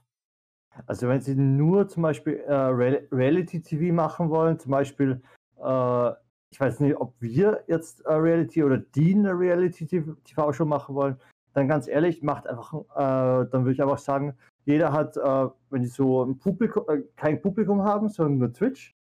Also 0.87 1.07
wenn 1.07 1.21
Sie 1.21 1.37
nur 1.37 1.87
zum 1.87 2.03
Beispiel 2.03 2.39
äh, 2.39 2.53
Reality 2.53 3.63
TV 3.63 3.95
machen 3.95 4.31
wollen, 4.31 4.59
zum 4.59 4.73
Beispiel, 4.73 5.23
äh, 5.57 6.11
ich 6.51 6.59
weiß 6.59 6.81
nicht, 6.81 6.97
ob 6.97 7.15
wir 7.21 7.63
jetzt 7.69 8.01
äh, 8.07 8.13
Reality 8.13 8.65
oder 8.65 8.79
die 8.79 9.15
eine 9.15 9.39
Reality 9.39 9.87
TV 9.87 10.53
Show 10.53 10.65
machen 10.65 10.97
wollen, 10.97 11.17
dann 11.53 11.69
ganz 11.69 11.87
ehrlich, 11.87 12.25
macht 12.25 12.49
einfach, 12.49 12.75
äh, 12.75 13.49
dann 13.53 13.63
würde 13.63 13.73
ich 13.73 13.81
einfach 13.81 13.99
sagen, 13.99 14.37
jeder 14.65 14.93
hat, 14.93 15.17
äh, 15.17 15.49
wenn 15.71 15.83
die 15.83 15.87
so 15.87 16.25
ein 16.25 16.39
Publikum, 16.39 16.83
äh, 16.89 17.03
kein 17.15 17.41
Publikum 17.41 17.83
haben, 17.85 18.09
sondern 18.09 18.39
nur 18.39 18.53
Twitch. 18.53 18.98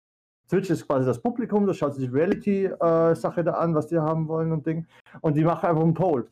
Twitch 0.50 0.70
ist 0.70 0.88
quasi 0.88 1.06
das 1.06 1.22
Publikum, 1.22 1.66
da 1.66 1.74
schaut 1.74 1.96
sich 1.96 2.10
die 2.10 2.16
Reality-Sache 2.16 3.44
da 3.44 3.54
an, 3.54 3.76
was 3.76 3.88
die 3.88 4.00
haben 4.00 4.28
wollen 4.28 4.52
und 4.52 4.66
Ding. 4.66 4.86
Und 5.22 5.36
die 5.36 5.44
machen 5.44 5.68
einfach 5.68 5.84
einen 5.84 5.94
Poll. 5.94 6.30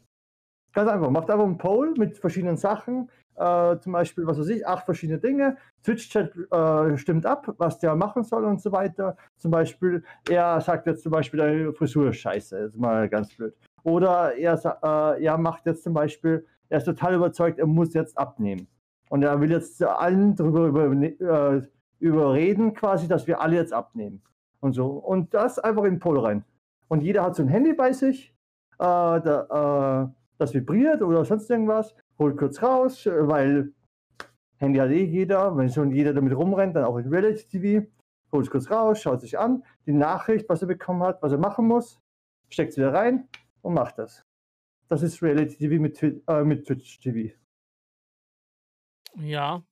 Ganz 0.73 0.89
einfach, 0.89 1.09
macht 1.09 1.29
einfach 1.29 1.45
einen 1.45 1.57
Poll 1.57 1.93
mit 1.97 2.17
verschiedenen 2.17 2.57
Sachen. 2.57 3.09
Äh, 3.35 3.79
zum 3.79 3.91
Beispiel, 3.91 4.25
was 4.25 4.39
weiß 4.39 4.47
ich, 4.47 4.65
acht 4.65 4.85
verschiedene 4.85 5.19
Dinge. 5.19 5.57
Twitch-Chat 5.83 6.33
äh, 6.51 6.97
stimmt 6.97 7.25
ab, 7.25 7.53
was 7.57 7.79
der 7.79 7.95
machen 7.95 8.23
soll 8.23 8.45
und 8.45 8.61
so 8.61 8.71
weiter. 8.71 9.17
Zum 9.37 9.51
Beispiel, 9.51 10.03
er 10.29 10.61
sagt 10.61 10.87
jetzt 10.87 11.03
zum 11.03 11.11
Beispiel, 11.11 11.39
deine 11.39 11.73
Frisur 11.73 12.09
ist 12.09 12.17
scheiße, 12.17 12.57
ist 12.57 12.77
mal 12.77 13.09
ganz 13.09 13.35
blöd. 13.35 13.53
Oder 13.83 14.35
er, 14.35 14.55
äh, 14.83 15.23
er 15.23 15.37
macht 15.37 15.65
jetzt 15.65 15.83
zum 15.83 15.93
Beispiel, 15.93 16.45
er 16.69 16.77
ist 16.77 16.85
total 16.85 17.15
überzeugt, 17.15 17.59
er 17.59 17.67
muss 17.67 17.93
jetzt 17.93 18.17
abnehmen. 18.17 18.67
Und 19.09 19.23
er 19.23 19.39
will 19.39 19.51
jetzt 19.51 19.83
allen 19.83 20.35
darüber 20.35 20.67
über, 20.67 20.91
äh, 20.91 21.61
überreden, 22.07 22.73
quasi, 22.73 23.07
dass 23.07 23.27
wir 23.27 23.41
alle 23.41 23.55
jetzt 23.55 23.73
abnehmen. 23.73 24.21
Und 24.59 24.73
so. 24.73 24.87
Und 24.87 25.33
das 25.33 25.59
einfach 25.59 25.83
in 25.83 25.95
den 25.95 25.99
Poll 25.99 26.19
rein. 26.19 26.45
Und 26.87 27.01
jeder 27.01 27.23
hat 27.23 27.35
so 27.35 27.43
ein 27.43 27.49
Handy 27.49 27.73
bei 27.73 27.93
sich, 27.93 28.33
äh, 28.73 28.77
da, 28.79 30.09
äh, 30.09 30.13
das 30.37 30.53
vibriert 30.53 31.01
oder 31.01 31.25
sonst 31.25 31.49
irgendwas 31.49 31.95
holt 32.19 32.37
kurz 32.37 32.61
raus, 32.61 33.05
weil 33.05 33.73
Handy 34.57 34.79
hat 34.79 34.89
eh 34.89 35.03
jeder, 35.03 35.55
wenn 35.57 35.69
schon 35.69 35.91
jeder 35.91 36.13
damit 36.13 36.35
rumrennt, 36.35 36.75
dann 36.75 36.85
auch 36.85 36.97
in 36.97 37.07
Reality 37.09 37.47
TV, 37.47 37.87
holt 38.31 38.45
es 38.45 38.51
kurz 38.51 38.69
raus, 38.71 39.01
schaut 39.01 39.21
sich 39.21 39.37
an, 39.37 39.63
die 39.85 39.93
Nachricht, 39.93 40.47
was 40.49 40.61
er 40.61 40.67
bekommen 40.67 41.03
hat, 41.03 41.21
was 41.21 41.31
er 41.31 41.37
machen 41.37 41.67
muss, 41.67 41.99
steckt 42.49 42.71
es 42.71 42.77
wieder 42.77 42.93
rein 42.93 43.27
und 43.61 43.73
macht 43.73 43.97
das. 43.97 44.23
Das 44.87 45.01
ist 45.01 45.21
Reality 45.21 45.57
TV 45.57 45.81
mit, 45.81 46.01
äh, 46.01 46.43
mit 46.43 46.65
Twitch 46.65 46.99
TV. 46.99 47.35
Ja. 49.15 49.63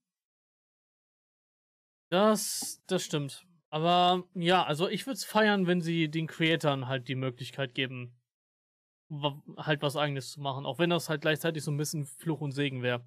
Das, 2.14 2.84
das 2.86 3.04
stimmt. 3.04 3.44
Aber 3.72 4.24
ja, 4.36 4.64
also 4.64 4.88
ich 4.88 5.08
würde 5.08 5.16
es 5.16 5.26
feiern, 5.26 5.66
wenn 5.66 5.82
sie 5.82 6.12
den 6.12 6.28
Creatoren 6.28 6.88
halt 6.88 7.08
die 7.08 7.16
Möglichkeit 7.16 7.74
geben, 7.74 8.16
halt 9.58 9.82
was 9.82 9.98
eigenes 9.98 10.30
zu 10.30 10.40
machen, 10.40 10.68
auch 10.68 10.78
wenn 10.78 10.92
das 10.92 11.10
halt 11.10 11.22
gleichzeitig 11.22 11.64
so 11.64 11.72
ein 11.72 11.78
bisschen 11.78 12.06
Fluch 12.06 12.40
und 12.40 12.52
Segen 12.52 12.84
wäre. 12.84 13.04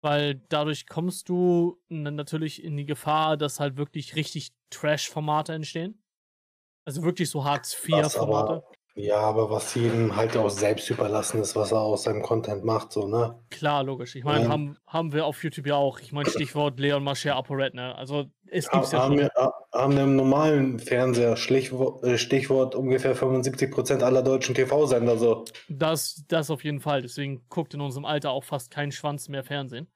Weil 0.00 0.36
dadurch 0.48 0.86
kommst 0.86 1.28
du 1.28 1.78
natürlich 1.90 2.64
in 2.64 2.78
die 2.78 2.86
Gefahr, 2.86 3.36
dass 3.36 3.60
halt 3.60 3.76
wirklich 3.76 4.16
richtig 4.16 4.54
Trash-Formate 4.70 5.52
entstehen. 5.52 6.02
Also 6.86 7.02
wirklich 7.02 7.28
so 7.28 7.44
Hartz-IV-Formate. 7.44 8.64
Ja, 8.96 9.16
aber 9.18 9.50
was 9.50 9.74
jedem 9.74 10.14
halt 10.14 10.36
auch 10.36 10.48
selbst 10.50 10.88
überlassen 10.88 11.40
ist, 11.40 11.56
was 11.56 11.72
er 11.72 11.80
aus 11.80 12.04
seinem 12.04 12.22
Content 12.22 12.62
macht, 12.64 12.92
so, 12.92 13.08
ne? 13.08 13.40
Klar, 13.50 13.82
logisch. 13.82 14.14
Ich 14.14 14.22
meine, 14.22 14.44
Ja. 14.44 14.50
haben, 14.50 14.76
haben 14.86 15.12
wir 15.12 15.26
auf 15.26 15.42
YouTube 15.42 15.66
ja 15.66 15.74
auch. 15.74 15.98
Ich 15.98 16.12
meine, 16.12 16.30
Stichwort 16.30 16.78
Leon 16.78 17.02
Mascher 17.02 17.34
ApoRed, 17.34 17.74
ne? 17.74 17.92
Also, 17.96 18.26
es 18.46 18.70
gibt's 18.70 18.92
ja 18.92 19.00
haben, 19.00 19.18
schon. 19.18 19.28
wir, 19.36 19.52
haben 19.74 19.96
wir 19.96 20.04
im 20.04 20.14
normalen 20.14 20.78
Fernseher 20.78 21.36
Stichwort, 21.36 22.04
äh, 22.04 22.18
Stichwort 22.18 22.76
ungefähr 22.76 23.16
75% 23.16 24.00
aller 24.04 24.22
deutschen 24.22 24.54
TV-Sender 24.54 25.16
so. 25.18 25.44
Das, 25.68 26.22
das 26.28 26.48
auf 26.50 26.62
jeden 26.62 26.78
Fall. 26.80 27.02
Deswegen 27.02 27.42
guckt 27.48 27.74
in 27.74 27.80
unserem 27.80 28.04
Alter 28.04 28.30
auch 28.30 28.44
fast 28.44 28.70
kein 28.70 28.92
Schwanz 28.92 29.28
mehr 29.28 29.42
Fernsehen. 29.42 29.88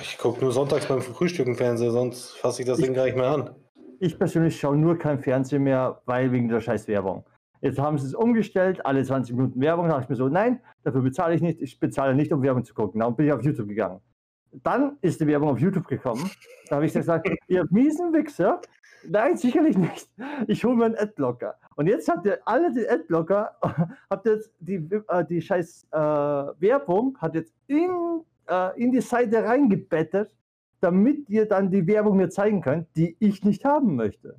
Ich 0.00 0.16
gucke 0.16 0.40
nur 0.40 0.52
sonntags 0.52 0.86
beim 0.86 1.02
Frühstücken 1.02 1.56
Fernseher, 1.56 1.90
sonst 1.90 2.30
fasse 2.38 2.62
ich 2.62 2.66
das 2.68 2.78
Ich- 2.78 2.86
Ding 2.86 2.94
gar 2.94 3.04
nicht 3.04 3.16
mehr 3.16 3.26
an. 3.28 3.54
Ich 4.00 4.18
persönlich 4.18 4.58
schaue 4.58 4.76
nur 4.76 4.98
kein 4.98 5.18
Fernsehen 5.18 5.62
mehr, 5.62 6.00
weil 6.06 6.32
wegen 6.32 6.48
der 6.48 6.60
scheiß 6.62 6.88
Werbung. 6.88 7.24
Jetzt 7.64 7.78
haben 7.78 7.96
sie 7.96 8.08
es 8.08 8.14
umgestellt, 8.14 8.84
alle 8.84 9.02
20 9.02 9.34
Minuten 9.34 9.58
Werbung. 9.58 9.88
Da 9.88 9.94
dachte 9.94 10.04
ich 10.04 10.08
mir 10.10 10.16
so, 10.16 10.28
nein, 10.28 10.60
dafür 10.82 11.00
bezahle 11.00 11.34
ich 11.34 11.40
nicht. 11.40 11.62
Ich 11.62 11.80
bezahle 11.80 12.14
nicht, 12.14 12.30
um 12.30 12.42
Werbung 12.42 12.62
zu 12.62 12.74
gucken. 12.74 13.00
Darum 13.00 13.16
bin 13.16 13.24
ich 13.24 13.32
auf 13.32 13.42
YouTube 13.42 13.68
gegangen. 13.68 14.02
Dann 14.52 14.98
ist 15.00 15.18
die 15.18 15.26
Werbung 15.26 15.48
auf 15.48 15.58
YouTube 15.58 15.88
gekommen. 15.88 16.30
Da 16.68 16.76
habe 16.76 16.84
ich 16.84 16.92
gesagt, 16.92 17.26
ihr 17.48 17.64
miesen 17.70 18.12
Wichser. 18.12 18.60
Nein, 19.08 19.38
sicherlich 19.38 19.78
nicht. 19.78 20.10
Ich 20.46 20.62
hole 20.62 20.76
mir 20.76 20.84
einen 20.84 20.96
Adblocker. 20.96 21.54
Und 21.76 21.86
jetzt 21.86 22.06
habt 22.06 22.26
ihr 22.26 22.38
alle 22.44 22.70
den 22.70 22.86
Adblocker, 22.86 23.56
habt 24.10 24.26
jetzt 24.26 24.52
die, 24.58 24.86
äh, 25.08 25.24
die 25.24 25.40
scheiß 25.40 25.86
äh, 25.90 25.96
Werbung, 25.96 27.16
hat 27.18 27.34
jetzt 27.34 27.54
in, 27.66 28.20
äh, 28.46 28.78
in 28.78 28.92
die 28.92 29.00
Seite 29.00 29.42
reingebettet, 29.42 30.36
damit 30.80 31.30
ihr 31.30 31.46
dann 31.46 31.70
die 31.70 31.86
Werbung 31.86 32.18
mir 32.18 32.28
zeigen 32.28 32.60
könnt, 32.60 32.94
die 32.94 33.16
ich 33.20 33.42
nicht 33.42 33.64
haben 33.64 33.96
möchte. 33.96 34.36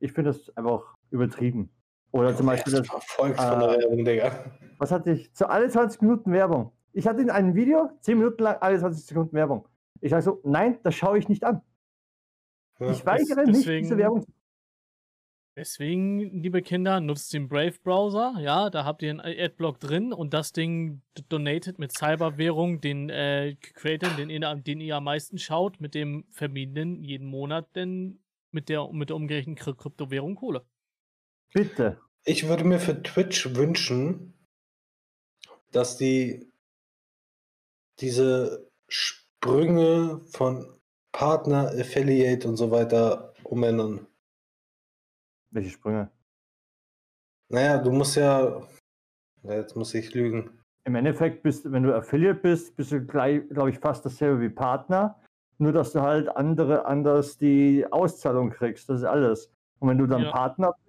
Ich 0.00 0.12
finde 0.12 0.32
das 0.32 0.54
einfach 0.54 0.95
übertrieben. 1.10 1.70
Oder 2.12 2.34
zum 2.34 2.46
Beispiel 2.46 2.72
das, 2.72 2.86
verfolgt 2.86 3.40
von 3.40 3.58
der 3.60 3.68
äh, 3.78 3.78
Werbung, 3.82 4.04
Digga. 4.04 4.44
was 4.78 4.90
hatte 4.90 5.12
ich? 5.12 5.32
Zu 5.34 5.48
alle 5.50 5.68
20 5.68 6.00
Minuten 6.02 6.32
Werbung. 6.32 6.72
Ich 6.92 7.06
hatte 7.06 7.20
in 7.20 7.30
einem 7.30 7.54
Video 7.54 7.90
10 8.00 8.16
Minuten 8.18 8.42
lang 8.42 8.56
alle 8.60 8.78
20 8.78 9.04
Sekunden 9.04 9.34
Werbung. 9.34 9.68
Ich 10.00 10.10
sage 10.10 10.22
so, 10.22 10.40
nein, 10.44 10.78
das 10.82 10.94
schaue 10.94 11.18
ich 11.18 11.28
nicht 11.28 11.44
an. 11.44 11.60
Ja. 12.78 12.90
Ich 12.90 13.04
weigere 13.04 13.44
nicht, 13.44 13.58
deswegen- 13.58 13.82
diese 13.84 13.98
Werbung 13.98 14.24
Deswegen, 15.58 16.18
liebe 16.42 16.60
Kinder, 16.60 17.00
nutzt 17.00 17.32
den 17.32 17.48
Brave-Browser. 17.48 18.34
Ja, 18.40 18.68
da 18.68 18.84
habt 18.84 19.02
ihr 19.02 19.08
einen 19.10 19.20
Adblock 19.20 19.80
drin 19.80 20.12
und 20.12 20.34
das 20.34 20.52
Ding 20.52 21.00
d- 21.16 21.22
donated 21.30 21.78
mit 21.78 21.92
Cyberwährung 21.96 22.82
den 22.82 23.08
äh, 23.08 23.56
Creatern, 23.72 24.16
den 24.18 24.28
ihr, 24.28 24.54
den 24.56 24.82
ihr 24.82 24.96
am 24.96 25.04
meisten 25.04 25.38
schaut, 25.38 25.80
mit 25.80 25.94
dem 25.94 26.26
vermieden 26.30 27.02
jeden 27.02 27.26
Monat 27.26 27.74
denn 27.74 28.20
mit 28.50 28.68
der, 28.68 28.86
mit 28.92 29.08
der 29.08 29.16
umgerechneten 29.16 29.56
Kry- 29.62 29.74
Kryptowährung 29.76 30.34
Kohle. 30.34 30.62
Bitte. 31.52 32.00
Ich 32.24 32.48
würde 32.48 32.64
mir 32.64 32.78
für 32.80 33.02
Twitch 33.02 33.54
wünschen, 33.54 34.34
dass 35.72 35.96
die 35.96 36.50
diese 38.00 38.70
Sprünge 38.88 40.20
von 40.32 40.66
Partner, 41.12 41.68
Affiliate 41.78 42.46
und 42.46 42.56
so 42.56 42.70
weiter 42.70 43.32
umändern. 43.44 44.06
Welche 45.50 45.70
Sprünge? 45.70 46.10
Naja, 47.48 47.78
du 47.78 47.90
musst 47.90 48.16
ja. 48.16 48.62
ja, 49.42 49.54
Jetzt 49.54 49.76
muss 49.76 49.94
ich 49.94 50.12
lügen. 50.12 50.50
Im 50.84 50.94
Endeffekt 50.94 51.42
bist 51.42 51.64
du, 51.64 51.72
wenn 51.72 51.82
du 51.84 51.94
Affiliate 51.94 52.38
bist, 52.38 52.76
bist 52.76 52.92
du 52.92 53.00
gleich, 53.00 53.48
glaube 53.48 53.70
ich, 53.70 53.78
fast 53.78 54.04
dasselbe 54.04 54.40
wie 54.40 54.48
Partner. 54.48 55.20
Nur, 55.58 55.72
dass 55.72 55.92
du 55.92 56.02
halt 56.02 56.28
andere, 56.28 56.84
anders 56.84 57.38
die 57.38 57.86
Auszahlung 57.90 58.50
kriegst. 58.50 58.88
Das 58.90 58.98
ist 58.98 59.04
alles. 59.04 59.50
Und 59.78 59.88
wenn 59.88 59.98
du 59.98 60.06
dann 60.06 60.22
Ja. 60.22 60.30
Partner 60.32 60.74
bist, 60.84 60.85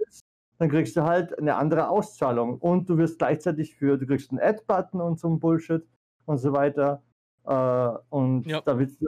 dann 0.60 0.70
kriegst 0.70 0.96
du 0.96 1.04
halt 1.04 1.38
eine 1.38 1.56
andere 1.56 1.90
Auszahlung. 1.90 2.58
Und 2.60 2.90
du 2.90 2.98
wirst 2.98 3.20
gleichzeitig 3.20 3.76
für, 3.76 3.98
du 3.98 4.06
kriegst 4.08 4.32
einen 4.32 4.40
Ad-Button 4.40 5.02
und 5.02 5.20
so 5.20 5.30
ein 5.30 5.40
Bullshit 5.40 5.86
und 6.26 6.38
so 6.38 6.54
weiter. 6.54 7.04
Äh, 7.46 7.98
und 8.10 8.46
Ja. 8.48 8.62
da 8.62 8.78
willst 8.78 9.02
du, 9.02 9.08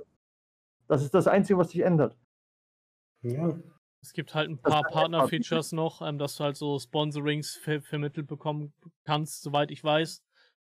das 0.87 1.03
ist 1.03 1.13
das 1.13 1.27
Einzige, 1.27 1.57
was 1.57 1.71
sich 1.71 1.81
ändert. 1.81 2.17
Ja. 3.21 3.57
Es 4.01 4.13
gibt 4.13 4.33
halt 4.33 4.49
ein 4.49 4.57
paar 4.57 4.83
Partner-Features 4.83 5.73
noch, 5.73 6.01
ähm, 6.01 6.17
dass 6.17 6.37
du 6.37 6.45
halt 6.45 6.55
so 6.55 6.79
Sponsorings 6.79 7.57
ver 7.57 7.81
vermittelt 7.81 8.27
bekommen 8.27 8.73
kannst, 9.03 9.41
soweit 9.41 9.71
ich 9.71 9.83
weiß. 9.83 10.23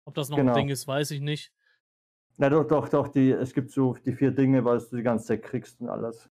Ob 0.05 0.15
das 0.15 0.29
noch 0.29 0.37
Genau. 0.37 0.53
ein 0.53 0.57
Ding 0.57 0.69
ist, 0.69 0.87
weiß 0.87 1.11
ich 1.11 1.21
nicht. 1.21 1.53
Na 2.37 2.49
doch, 2.49 2.65
doch, 2.65 2.89
doch, 2.89 3.09
die, 3.09 3.29
es 3.31 3.53
gibt 3.53 3.69
so 3.69 3.93
die 4.05 4.13
vier 4.13 4.31
Dinge, 4.31 4.65
was 4.65 4.89
du 4.89 4.95
die 4.95 5.03
ganze 5.03 5.27
Zeit 5.27 5.43
kriegst 5.43 5.79
und 5.81 5.89
alles. 5.89 6.29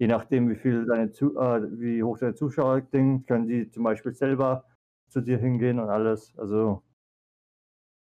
Je 0.00 0.06
nachdem, 0.08 0.48
wie 0.48 0.56
viel 0.56 0.86
deine 0.86 1.12
Zu 1.12 1.36
äh, 1.38 1.62
wie 1.78 2.02
hoch 2.02 2.18
deine 2.18 2.34
Zuschauer 2.34 2.80
ding, 2.80 3.24
können 3.26 3.46
die 3.46 3.68
zum 3.70 3.84
Beispiel 3.84 4.12
selber 4.14 4.64
zu 5.08 5.20
dir 5.20 5.38
hingehen 5.38 5.78
und 5.78 5.90
alles. 5.90 6.32
Also 6.38 6.82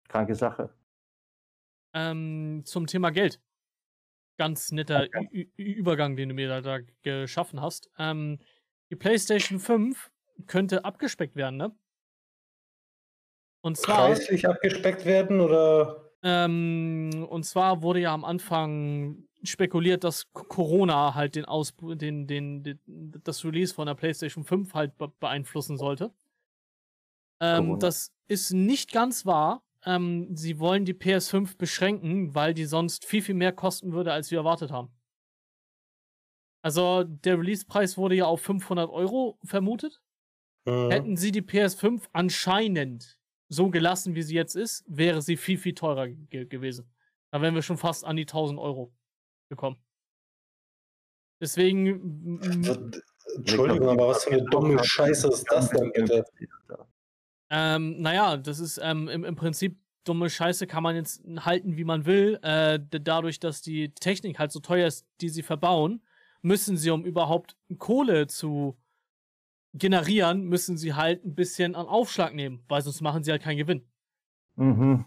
kranke 0.08 0.34
Sache. 0.34 0.70
Ähm, 1.94 2.62
zum 2.64 2.86
Thema 2.86 3.10
Geld. 3.10 3.40
Ganz 4.38 4.72
netter 4.72 5.08
Okay. 5.14 5.28
Übergang, 5.56 6.16
den 6.16 6.28
du 6.30 6.34
mir 6.34 6.48
da, 6.48 6.60
da 6.60 6.78
geschaffen 7.02 7.60
hast. 7.60 7.90
Ähm, 7.98 8.38
die 8.90 8.96
PlayStation 8.96 9.60
5 9.60 10.10
könnte 10.46 10.84
abgespeckt 10.84 11.36
werden, 11.36 11.56
ne? 11.56 11.76
Und 13.64 13.76
zwar, 13.76 14.16
Preislich 14.16 14.46
abgespeckt 14.48 15.04
werden 15.04 15.40
oder? 15.40 16.12
ähm, 16.22 17.26
und 17.28 17.44
zwar 17.44 17.82
wurde 17.82 18.00
ja 18.00 18.12
am 18.12 18.24
Anfang 18.24 19.27
spekuliert, 19.42 20.04
dass 20.04 20.32
Corona 20.32 21.14
halt 21.14 21.34
den 21.34 21.44
Aus 21.44 21.74
den, 21.76 22.26
den, 22.26 22.62
den, 22.62 22.80
das 23.24 23.44
Release 23.44 23.74
von 23.74 23.86
der 23.86 23.94
PlayStation 23.94 24.44
5 24.44 24.74
halt 24.74 24.96
be 24.98 25.08
beeinflussen 25.20 25.76
sollte. 25.76 26.12
Ähm, 27.40 27.78
das 27.78 28.12
ist 28.26 28.52
nicht 28.52 28.92
ganz 28.92 29.26
wahr. 29.26 29.62
Ähm, 29.84 30.34
sie 30.36 30.58
wollen 30.58 30.84
die 30.84 30.94
PS5 30.94 31.56
beschränken, 31.56 32.34
weil 32.34 32.52
die 32.52 32.64
sonst 32.64 33.04
viel, 33.04 33.22
viel 33.22 33.34
mehr 33.34 33.52
kosten 33.52 33.92
würde, 33.92 34.12
als 34.12 34.30
wir 34.30 34.38
erwartet 34.38 34.70
haben. 34.70 34.90
Also 36.62 37.04
der 37.04 37.38
Release-Preis 37.38 37.96
wurde 37.96 38.16
ja 38.16 38.26
auf 38.26 38.42
500 38.42 38.90
Euro 38.90 39.38
vermutet. 39.44 40.02
Hm. 40.68 40.90
Hätten 40.90 41.16
sie 41.16 41.30
die 41.30 41.42
PS5 41.42 42.02
anscheinend 42.12 43.18
so 43.48 43.70
gelassen, 43.70 44.14
wie 44.14 44.22
sie 44.22 44.34
jetzt 44.34 44.56
ist, 44.56 44.84
wäre 44.88 45.22
sie 45.22 45.36
viel, 45.36 45.58
viel 45.58 45.74
teurer 45.74 46.08
ge 46.08 46.44
gewesen. 46.44 46.92
Da 47.30 47.40
wären 47.40 47.54
wir 47.54 47.62
schon 47.62 47.78
fast 47.78 48.04
an 48.04 48.16
die 48.16 48.22
1000 48.22 48.58
Euro 48.58 48.92
gekommen. 49.48 49.76
Deswegen, 51.40 51.86
m- 51.86 52.40
m- 52.42 52.92
Entschuldigung, 53.36 53.88
aber 53.88 54.08
was 54.08 54.24
für 54.24 54.30
eine 54.32 54.44
dumme 54.44 54.82
Scheiße 54.82 55.28
ist 55.28 55.44
das 55.50 55.70
denn 55.70 55.92
bitte? 55.92 56.24
ähm, 57.50 58.00
naja, 58.00 58.36
das 58.36 58.58
ist 58.58 58.78
ähm, 58.82 59.08
im, 59.08 59.24
im 59.24 59.36
Prinzip 59.36 59.78
dumme 60.04 60.30
Scheiße, 60.30 60.66
kann 60.66 60.82
man 60.82 60.96
jetzt 60.96 61.22
halten, 61.40 61.76
wie 61.76 61.84
man 61.84 62.06
will. 62.06 62.38
Äh, 62.42 62.80
dadurch, 62.90 63.40
dass 63.40 63.62
die 63.62 63.90
Technik 63.94 64.38
halt 64.38 64.52
so 64.52 64.60
teuer 64.60 64.86
ist, 64.86 65.06
die 65.20 65.28
sie 65.28 65.42
verbauen, 65.42 66.02
müssen 66.42 66.76
sie, 66.76 66.90
um 66.90 67.04
überhaupt 67.04 67.56
Kohle 67.78 68.26
zu 68.26 68.78
generieren, 69.74 70.44
müssen 70.44 70.76
sie 70.78 70.94
halt 70.94 71.24
ein 71.24 71.34
bisschen 71.34 71.74
an 71.74 71.86
Aufschlag 71.86 72.34
nehmen, 72.34 72.64
weil 72.68 72.82
sonst 72.82 73.00
machen 73.00 73.22
sie 73.22 73.30
halt 73.30 73.42
keinen 73.42 73.58
Gewinn. 73.58 73.86
Mhm. 74.56 75.04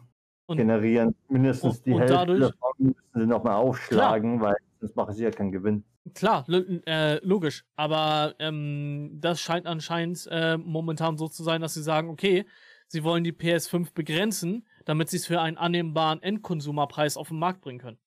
Und- 0.51 0.57
Generieren 0.57 1.15
mindestens 1.29 1.77
und- 1.77 1.85
die 1.85 1.91
und 1.93 1.99
Hälfte 1.99 2.13
dadurch- 2.15 2.39
davon 2.41 2.71
müssen 2.77 2.95
sie 3.15 3.25
nochmal 3.27 3.55
aufschlagen, 3.55 4.41
weil 4.41 4.55
sonst 4.79 4.95
machen 4.95 5.13
sie 5.13 5.23
ja 5.23 5.31
keinen 5.31 5.51
Gewinn. 5.51 5.83
Klar, 6.15 6.45
äh, 6.49 7.23
logisch. 7.25 7.63
Aber 7.75 8.33
ähm, 8.39 9.17
das 9.21 9.39
scheint 9.39 9.67
anscheinend 9.67 10.27
äh, 10.31 10.57
momentan 10.57 11.17
so 11.17 11.27
zu 11.27 11.43
sein, 11.43 11.61
dass 11.61 11.75
sie 11.75 11.83
sagen, 11.83 12.09
okay, 12.09 12.45
sie 12.87 13.03
wollen 13.03 13.23
die 13.23 13.31
PS5 13.33 13.93
begrenzen, 13.93 14.65
damit 14.85 15.09
sie 15.09 15.17
es 15.17 15.27
für 15.27 15.39
einen 15.39 15.57
annehmbaren 15.57 16.21
Endkonsumerpreis 16.23 17.17
auf 17.17 17.27
den 17.29 17.37
Markt 17.39 17.61
bringen 17.61 17.79
können. 17.79 17.99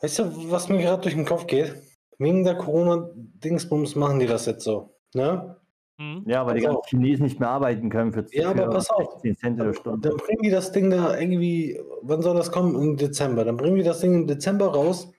Weißt 0.00 0.18
du, 0.18 0.50
was 0.50 0.68
mir 0.68 0.78
gerade 0.82 1.02
durch 1.02 1.14
den 1.14 1.26
Kopf 1.26 1.46
geht? 1.46 1.74
Wegen 2.18 2.44
der 2.44 2.54
Corona-Dingsbums 2.56 3.94
machen 3.94 4.18
die 4.18 4.26
das 4.26 4.46
jetzt 4.46 4.64
so. 4.64 4.96
Ne? 5.14 5.56
Mhm. 5.98 6.24
Ja, 6.26 6.44
weil 6.46 6.56
die 6.56 6.60
Pass 6.60 6.66
ganzen 6.74 6.78
auf. 6.78 6.88
Chinesen 6.88 7.24
nicht 7.24 7.40
mehr 7.40 7.48
arbeiten 7.48 7.88
können 7.88 8.12
für, 8.12 8.26
Ja, 8.32 8.50
aber 8.50 8.64
für 8.64 8.70
pass 8.70 8.90
auf. 8.90 9.20
10 9.22 9.36
Cent 9.36 9.58
in 9.58 9.66
der 9.66 9.72
Stunde. 9.74 10.08
Dann 10.08 10.18
bringen 10.18 10.42
die 10.42 10.50
das 10.50 10.72
Ding 10.72 10.90
da 10.90 11.18
irgendwie, 11.18 11.80
wann 12.02 12.22
soll 12.22 12.36
das 12.36 12.52
kommen? 12.52 12.74
Im 12.74 12.96
Dezember. 12.96 13.44
Dann 13.44 13.56
bringen 13.56 13.76
die 13.76 13.82
das 13.82 14.00
Ding 14.00 14.14
im 14.14 14.26
Dezember 14.26 14.74
raus. 14.74 15.12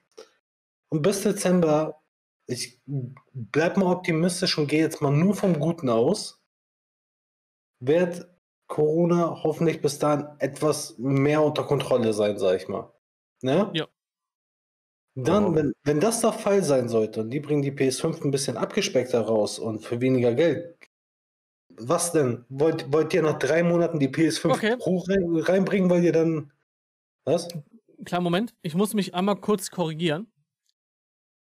Und 0.90 1.02
bis 1.02 1.24
Dezember, 1.24 2.02
ich 2.46 2.80
bleib 3.34 3.78
mal 3.78 3.92
optimistisch 3.92 4.58
und 4.58 4.68
gehe 4.68 4.82
jetzt 4.82 5.02
mal 5.02 5.12
nur 5.12 5.34
vom 5.34 5.60
Guten 5.60 5.90
aus, 5.90 6.42
wird 7.80 8.28
Corona 8.68 9.44
hoffentlich 9.44 9.82
bis 9.82 10.00
dahin 10.00 10.28
etwas 10.40 10.98
mehr 10.98 11.42
unter 11.42 11.64
Kontrolle 11.64 12.14
sein, 12.14 12.38
sag 12.38 12.56
ich 12.58 12.68
mal. 12.68 12.92
Ne? 13.42 13.70
Ja. 13.74 13.88
Dann, 15.20 15.46
Ja. 15.48 15.56
wenn, 15.56 15.74
wenn 15.84 16.00
das 16.00 16.22
der 16.22 16.32
Fall 16.32 16.64
sein 16.64 16.90
sollte 16.90 17.22
und 17.22 17.32
die 17.32 17.40
bringen 17.40 17.64
die 17.64 17.72
PS5 17.72 18.24
ein 18.24 18.30
bisschen 18.32 18.56
abgespeckter 18.56 19.22
raus 19.22 19.58
und 19.58 19.80
für 19.84 20.00
weniger 20.00 20.34
Geld, 20.36 20.78
was 21.80 22.12
denn? 22.12 22.46
Wollt, 22.50 22.92
wollt 22.94 23.14
ihr 23.14 23.22
nach 23.24 23.40
drei 23.40 23.64
Monaten 23.64 24.00
die 24.00 24.10
PS5 24.10 24.52
Okay. 24.52 24.76
hoch 24.80 25.08
rein, 25.10 25.36
reinbringen, 25.38 25.90
weil 25.90 26.04
ihr 26.04 26.12
dann. 26.12 26.52
Was? 27.26 27.48
Kleinen 28.06 28.24
Moment, 28.24 28.56
ich 28.62 28.76
muss 28.76 28.94
mich 28.94 29.16
einmal 29.16 29.36
kurz 29.38 29.72
korrigieren. 29.72 30.28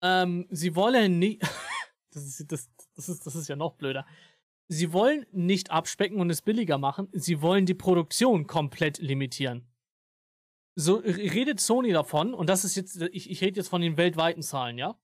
Ähm, 0.03 0.47
sie 0.51 0.75
wollen 0.75 1.19
nicht. 1.19 1.43
das, 2.13 2.25
ist, 2.25 2.51
das, 2.51 2.69
das, 2.97 3.09
ist, 3.09 3.27
das 3.27 3.35
ist 3.35 3.49
ja 3.49 3.57
noch 3.57 3.75
blöder. 3.75 4.07
sie 4.69 4.93
wollen 4.93 5.27
nicht 5.33 5.71
abspecken 5.71 6.19
und 6.21 6.31
es 6.31 6.43
billiger 6.43 6.79
machen, 6.79 7.09
sie 7.13 7.43
wollen 7.43 7.67
die 7.67 7.75
Produktion 7.75 8.47
komplett 8.47 8.99
limitieren. 8.99 9.67
So 10.81 10.97
redet 10.97 11.61
Sony 11.61 11.93
davon, 11.93 12.33
und 12.33 12.49
das 12.49 12.65
ist 12.65 12.75
jetzt, 12.75 13.03
ich, 13.13 13.31
ich 13.31 13.43
rede 13.43 13.59
jetzt 13.61 13.69
von 13.69 13.83
den 13.83 13.99
weltweiten 13.99 14.43
Zahlen, 14.43 14.79
ja? 14.79 14.99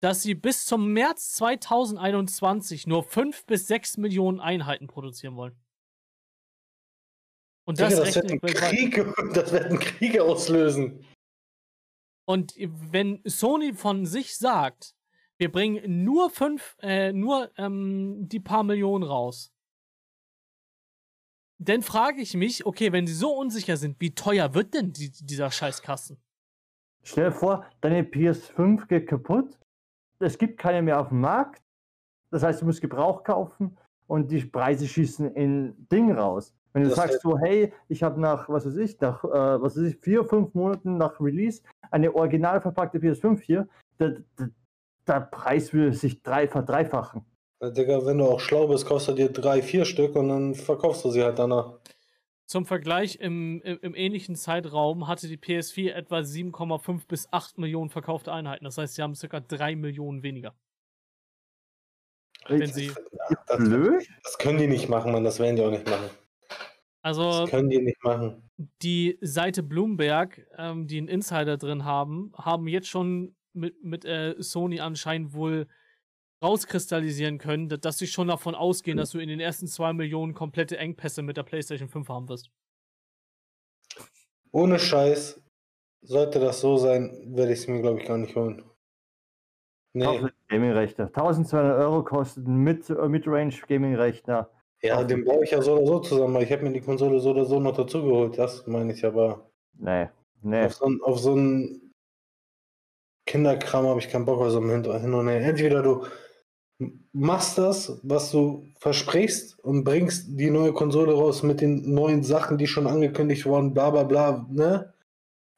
Dass 0.00 0.22
sie 0.22 0.34
bis 0.34 0.64
zum 0.64 0.92
März 0.92 1.32
2021 1.32 2.86
nur 2.86 3.04
5 3.04 3.44
bis 3.44 3.66
6 3.66 3.98
Millionen 3.98 4.40
Einheiten 4.40 4.86
produzieren 4.86 5.36
wollen. 5.36 5.60
Und 7.64 7.78
das, 7.78 7.90
Digga, 7.90 8.04
das, 8.04 8.16
wird 8.16 8.54
Kriege, 8.54 9.14
das 9.34 9.52
wird 9.52 9.66
einen 9.66 9.78
Krieg 9.78 10.18
auslösen. 10.18 11.04
Und 12.24 12.54
wenn 12.56 13.20
Sony 13.24 13.74
von 13.74 14.06
sich 14.06 14.36
sagt, 14.36 14.94
wir 15.36 15.52
bringen 15.52 16.04
nur 16.04 16.30
fünf, 16.30 16.76
äh, 16.80 17.12
nur 17.12 17.50
ähm, 17.58 18.28
die 18.28 18.40
paar 18.40 18.62
Millionen 18.62 19.04
raus. 19.04 19.52
Dann 21.64 21.82
frage 21.82 22.20
ich 22.20 22.34
mich, 22.34 22.66
okay, 22.66 22.92
wenn 22.92 23.06
sie 23.06 23.14
so 23.14 23.32
unsicher 23.32 23.76
sind, 23.76 24.00
wie 24.00 24.14
teuer 24.14 24.54
wird 24.54 24.74
denn 24.74 24.92
die, 24.92 25.10
dieser 25.10 25.50
Scheißkasten? 25.50 26.16
Stell 27.04 27.26
dir 27.26 27.32
vor, 27.32 27.64
deine 27.80 28.02
PS5 28.02 28.86
geht 28.86 29.08
kaputt, 29.08 29.58
es 30.18 30.38
gibt 30.38 30.58
keine 30.58 30.82
mehr 30.82 31.00
auf 31.00 31.08
dem 31.08 31.20
Markt, 31.20 31.62
das 32.30 32.42
heißt, 32.42 32.62
du 32.62 32.66
musst 32.66 32.80
Gebrauch 32.80 33.22
kaufen 33.22 33.76
und 34.06 34.30
die 34.30 34.44
Preise 34.44 34.86
schießen 34.86 35.34
in 35.34 35.74
Ding 35.88 36.12
raus. 36.12 36.54
Wenn 36.72 36.82
du 36.82 36.88
das 36.88 36.96
sagst 36.96 37.20
so, 37.20 37.38
hey, 37.38 37.72
ich 37.88 38.02
habe 38.02 38.20
nach, 38.20 38.48
was 38.48 38.66
weiß 38.66 38.76
ich, 38.76 38.98
nach, 39.00 39.22
äh, 39.24 39.62
was 39.62 39.76
weiß 39.76 39.84
ich, 39.84 39.96
vier, 39.98 40.24
fünf 40.24 40.54
Monaten 40.54 40.96
nach 40.96 41.20
Release 41.20 41.62
eine 41.90 42.14
original 42.14 42.60
verpackte 42.60 42.98
PS5 42.98 43.40
hier, 43.40 43.68
der, 43.98 44.22
der, 44.38 44.50
der 45.06 45.20
Preis 45.20 45.72
würde 45.72 45.92
sich 45.92 46.22
drei, 46.22 46.48
verdreifachen. 46.48 47.24
Digga, 47.70 48.04
wenn 48.04 48.18
du 48.18 48.24
auch 48.24 48.40
schlau 48.40 48.66
bist, 48.66 48.86
kostet 48.86 49.18
dir 49.18 49.30
drei, 49.30 49.62
vier 49.62 49.84
Stück 49.84 50.16
und 50.16 50.28
dann 50.28 50.54
verkaufst 50.54 51.04
du 51.04 51.10
sie 51.10 51.22
halt 51.22 51.38
danach. 51.38 51.78
Zum 52.46 52.66
Vergleich, 52.66 53.16
im, 53.20 53.62
im, 53.62 53.78
im 53.80 53.94
ähnlichen 53.94 54.36
Zeitraum 54.36 55.06
hatte 55.08 55.28
die 55.28 55.38
PS4 55.38 55.92
etwa 55.92 56.18
7,5 56.18 57.06
bis 57.08 57.32
8 57.32 57.58
Millionen 57.58 57.88
verkaufte 57.88 58.32
Einheiten. 58.32 58.64
Das 58.64 58.76
heißt, 58.76 58.94
sie 58.94 59.02
haben 59.02 59.14
circa 59.14 59.40
3 59.40 59.76
Millionen 59.76 60.22
weniger. 60.22 60.54
Wenn 62.48 62.72
sie 62.72 62.88
das, 62.88 63.58
das, 63.58 64.06
das 64.24 64.38
können 64.38 64.58
die 64.58 64.66
nicht 64.66 64.88
machen, 64.88 65.12
man. 65.12 65.24
Das 65.24 65.38
werden 65.38 65.56
die 65.56 65.62
auch 65.62 65.70
nicht 65.70 65.88
machen. 65.88 66.10
Also, 67.02 67.42
das 67.42 67.50
können 67.50 67.70
die 67.70 67.80
nicht 67.80 68.02
machen. 68.02 68.50
Die 68.82 69.18
Seite 69.20 69.62
Bloomberg, 69.62 70.46
ähm, 70.58 70.86
die 70.86 70.98
einen 70.98 71.08
Insider 71.08 71.56
drin 71.56 71.84
haben, 71.84 72.32
haben 72.36 72.68
jetzt 72.68 72.88
schon 72.88 73.34
mit, 73.52 73.82
mit 73.82 74.04
äh, 74.04 74.34
Sony 74.38 74.80
anscheinend 74.80 75.34
wohl 75.34 75.68
rauskristallisieren 76.42 77.38
können, 77.38 77.68
dass 77.68 77.98
sie 77.98 78.06
schon 78.06 78.28
davon 78.28 78.54
ausgehen, 78.54 78.96
dass 78.96 79.10
du 79.10 79.18
in 79.18 79.28
den 79.28 79.40
ersten 79.40 79.66
zwei 79.66 79.92
Millionen 79.92 80.34
komplette 80.34 80.76
Engpässe 80.76 81.22
mit 81.22 81.36
der 81.36 81.44
PlayStation 81.44 81.88
5 81.88 82.08
haben 82.08 82.28
wirst. 82.28 82.50
Ohne 84.50 84.78
Scheiß, 84.78 85.40
sollte 86.02 86.40
das 86.40 86.60
so 86.60 86.76
sein, 86.76 87.10
werde 87.34 87.52
ich 87.52 87.60
es 87.60 87.68
mir, 87.68 87.80
glaube 87.80 88.00
ich, 88.00 88.06
gar 88.06 88.18
nicht 88.18 88.34
holen. 88.34 88.62
Nee. 89.94 90.26
Gaming-Rechner. 90.48 91.06
1200 91.06 91.78
Euro 91.78 92.02
kostet 92.02 92.46
ein 92.46 92.66
äh, 92.66 93.08
Mid-Range-Gaming-Rechner. 93.08 94.50
Ja, 94.82 95.04
den 95.04 95.24
baue 95.24 95.44
ich 95.44 95.52
ja 95.52 95.62
so 95.62 95.74
oder 95.74 95.86
so 95.86 96.00
zusammen, 96.00 96.34
weil 96.34 96.42
ich 96.42 96.52
habe 96.52 96.62
mir 96.62 96.72
die 96.72 96.80
Konsole 96.80 97.20
so 97.20 97.30
oder 97.30 97.44
so 97.44 97.60
noch 97.60 97.76
dazu 97.76 98.02
geholt. 98.02 98.36
Das 98.36 98.66
meine 98.66 98.92
ich 98.92 99.04
aber. 99.04 99.48
Nee, 99.78 100.08
nee. 100.42 100.64
Auf 100.64 100.74
so, 100.74 100.86
auf 101.02 101.18
so 101.20 101.32
einen 101.32 101.92
Kinderkram 103.26 103.86
habe 103.86 104.00
ich 104.00 104.08
keinen 104.08 104.24
Bock, 104.24 104.40
also 104.40 104.60
hin 104.60 105.14
und 105.14 105.28
her. 105.28 105.40
Entweder 105.40 105.82
du 105.82 106.04
machst 107.12 107.58
das, 107.58 108.00
was 108.02 108.30
du 108.30 108.64
versprichst 108.78 109.58
und 109.60 109.84
bringst 109.84 110.26
die 110.28 110.50
neue 110.50 110.72
Konsole 110.72 111.12
raus 111.12 111.42
mit 111.42 111.60
den 111.60 111.92
neuen 111.92 112.22
Sachen, 112.22 112.58
die 112.58 112.66
schon 112.66 112.86
angekündigt 112.86 113.44
wurden, 113.46 113.74
bla 113.74 113.90
bla 113.90 114.04
bla, 114.04 114.46
ne? 114.50 114.92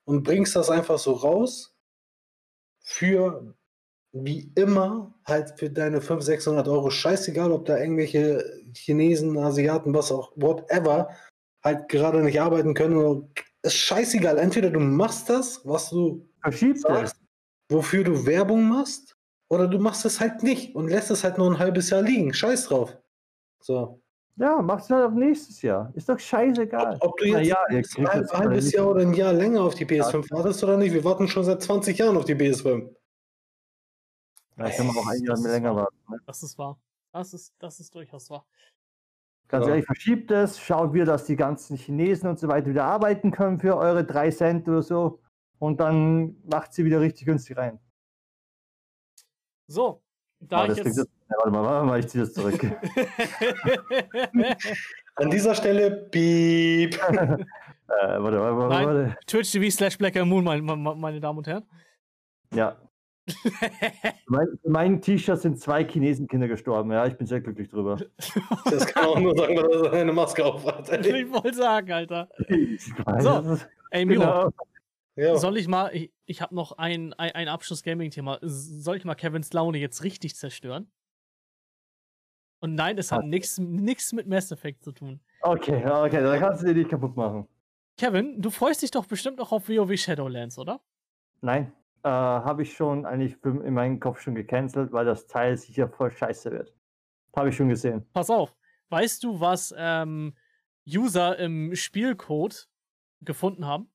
Und 0.07 0.23
bringst 0.23 0.55
das 0.57 0.71
einfach 0.71 0.99
so 0.99 1.13
raus 1.13 1.75
für 2.83 3.55
wie 4.15 4.53
immer 4.55 5.13
halt 5.27 5.59
für 5.59 5.71
deine 5.71 6.01
500, 6.01 6.25
600 6.25 6.69
Euro, 6.69 6.91
scheißegal, 6.91 7.51
ob 7.51 7.67
da 7.67 7.79
irgendwelche 7.79 8.45
Chinesen, 8.77 9.37
Asiaten, 9.37 9.93
was 9.93 10.13
auch, 10.13 10.33
whatever, 10.37 11.09
halt 11.63 11.89
gerade 11.89 12.23
nicht 12.23 12.41
arbeiten 12.41 12.75
können. 12.75 12.97
Oder, 12.97 13.27
ist 13.63 13.75
scheißegal. 13.75 14.39
Entweder 14.39 14.71
du 14.71 14.79
machst 14.79 15.29
das, 15.29 15.61
was 15.65 15.91
du 15.91 16.29
Verschiebst 16.43 16.83
sagst, 16.83 17.17
wofür 17.71 18.05
du 18.05 18.27
Werbung 18.27 18.69
machst, 18.69 19.17
oder 19.55 19.69
du 19.69 19.79
machst 19.79 20.05
es 20.05 20.21
halt 20.21 20.43
nicht 20.43 20.75
und 20.75 20.89
lässt 20.89 21.11
es 21.11 21.25
halt 21.25 21.39
nur 21.39 21.51
ein 21.51 21.59
halbes 21.59 21.91
Jahr 21.91 22.03
liegen. 22.03 22.35
Scheiß 22.35 22.67
drauf. 22.67 22.97
So. 23.61 24.01
Ja, 24.37 24.61
machst 24.61 24.91
du 24.91 24.95
halt 24.95 25.07
auch 25.07 25.15
nächstes 25.15 25.63
Jahr. 25.63 25.93
Ist 25.95 26.09
doch 26.09 26.19
scheißegal. 26.19 26.97
Ob, 27.01 27.11
ob 27.11 27.17
du 27.19 27.27
jetzt 27.27 27.47
ja, 27.47 27.57
ein 27.69 28.09
halb, 28.09 28.33
halbes 28.33 28.73
Jahr 28.73 28.89
oder 28.89 29.03
ein 29.03 29.15
Jahr 29.15 29.33
länger 29.33 29.63
auf 29.63 29.75
die 29.75 29.87
PS5 29.87 30.31
wartest 30.33 30.63
oder 30.65 30.77
nicht, 30.77 30.93
wir 30.93 31.05
warten 31.05 31.29
schon 31.29 31.45
seit 31.45 31.63
20 31.63 31.97
Jahren 31.97 32.17
auf 32.17 32.25
die 32.25 32.35
PS5. 32.35 32.91
Da 34.57 34.71
können 34.71 34.93
wir 34.93 35.01
auch 35.01 35.07
ein 35.07 35.23
Jahr 35.23 35.39
länger 35.39 35.77
warten. 35.77 35.97
Ne? 36.09 36.19
Das 36.27 36.43
ist 36.43 36.59
wahr. 36.59 36.79
Das 37.13 37.33
ist, 37.33 37.55
das 37.61 37.79
ist 37.79 37.95
durchaus 37.95 38.29
wahr. 38.31 38.45
Ganz 39.49 39.67
ja. 39.67 39.73
ehrlich, 39.73 39.87
verschiebt 39.87 40.31
es, 40.31 40.59
schaut 40.59 40.95
wir, 40.95 41.05
dass 41.05 41.27
die 41.27 41.37
ganzen 41.37 41.77
Chinesen 41.77 42.29
und 42.29 42.39
so 42.39 42.49
weiter 42.49 42.69
wieder 42.69 42.85
arbeiten 42.85 43.31
können 43.31 43.59
für 43.59 43.77
eure 43.77 44.05
3 44.05 44.31
Cent 44.31 44.69
oder 44.69 44.83
so. 44.83 45.21
Und 45.59 45.79
dann 45.79 46.37
macht 46.45 46.73
sie 46.73 46.85
wieder 46.85 47.01
richtig 47.01 47.27
günstig 47.27 47.57
rein. 47.57 47.79
So, 49.67 50.03
da 50.41 50.63
oh, 50.63 50.71
ich 50.71 50.77
jetzt... 50.77 50.99
Das, 50.99 51.07
ja, 51.31 51.37
warte 51.39 51.51
mal, 51.51 51.65
warte 51.65 51.87
mal, 51.87 52.01
ich 52.01 52.09
ziehe 52.09 52.25
das 52.25 52.35
zurück. 52.35 52.61
An 55.17 55.31
dieser 55.31 55.55
Stelle, 55.55 55.91
piep. 56.11 56.95
äh, 57.03 57.09
warte, 57.09 58.21
warte, 58.21 58.57
warte, 58.57 58.75
Nein, 58.75 58.87
warte. 58.87 59.17
Twitch 59.27 59.53
TV 59.53 59.71
slash 59.71 59.97
Black 59.99 60.15
Moon, 60.25 60.45
meine, 60.45 60.63
meine 60.63 61.21
Damen 61.21 61.39
und 61.39 61.47
Herren. 61.47 61.65
Ja, 62.55 62.77
mein, 64.27 64.47
mein 64.65 65.01
T-Shirt 65.01 65.41
sind 65.41 65.59
zwei 65.59 65.85
Chinesenkinder 65.85 66.49
gestorben. 66.49 66.93
Ja, 66.93 67.07
ich 67.07 67.17
bin 67.17 67.27
sehr 67.27 67.41
glücklich 67.41 67.71
drüber. 67.71 67.99
Das 68.71 68.87
kann 68.87 69.07
auch 69.07 69.19
nur 69.19 69.37
sagen, 69.37 69.57
dass 69.57 69.83
er 69.83 69.93
eine 69.93 70.13
Maske 70.13 70.45
aufhat. 70.45 71.07
Ich 71.07 71.33
wollte 71.33 71.55
sagen, 71.55 71.91
Alter. 71.91 72.29
So, 73.21 73.59
ey, 73.91 74.05
Miro. 74.05 74.21
Genau. 74.21 74.51
Ja. 75.17 75.37
Soll 75.37 75.57
ich 75.57 75.69
mal, 75.69 75.95
ich, 75.95 76.13
ich 76.27 76.43
habe 76.43 76.55
noch 76.55 76.73
ein, 76.79 77.13
ein, 77.15 77.33
ein 77.33 77.49
Abschluss-Gaming-Thema. 77.49 78.39
Soll 78.43 78.97
ich 78.97 79.05
mal 79.05 79.15
Kevins 79.15 79.53
Laune 79.53 79.79
jetzt 79.79 80.03
richtig 80.03 80.35
zerstören? 80.37 80.91
Und 82.61 82.75
nein, 82.75 82.99
es 82.99 83.13
hat 83.13 83.25
nichts 83.25 84.13
mit 84.13 84.27
Mass 84.27 84.51
Effect 84.51 84.83
zu 84.83 84.93
tun. 84.93 85.21
Okay, 85.43 85.85
okay, 85.85 86.23
dann 86.23 86.41
kannst 86.41 86.63
du 86.63 86.67
dir 86.67 86.75
nicht 86.75 86.91
kaputt 86.91 87.15
machen. 87.15 87.47
Kevin, 87.99 88.41
du 88.41 88.51
freust 88.51 88.83
dich 88.83 88.91
doch 88.91 89.07
bestimmt 89.07 89.41
auch 89.41 89.53
auf 89.53 89.69
WoW 89.69 89.97
Shadowlands, 89.97 90.59
oder? 90.59 90.81
Nein 91.43 91.73
äh, 92.05 92.09
habe 92.09 92.63
ich 92.63 92.75
schon 92.75 93.07
eigentlich 93.07 93.43
in 93.43 93.73
meinem 93.73 93.99
Kopf 93.99 94.21
schon 94.21 94.35
gecancelt, 94.35 94.93
weil 94.93 95.07
das 95.07 95.27
Teil 95.27 95.57
sicher 95.57 95.89
voll 95.89 96.11
scheiße 96.11 96.51
wird. 96.53 96.73
Habe 97.35 97.49
ich 97.49 97.57
schon 97.57 97.69
gesehen. 97.69 98.07
Pass 98.13 98.31
auf. 98.31 98.55
Weißt 98.91 99.25
du, 99.25 99.41
was 99.41 99.75
ähm, 99.77 100.35
User 100.87 101.39
im 101.39 101.75
Spielcode 101.75 102.69
gefunden 103.23 103.67
haben? 103.67 103.91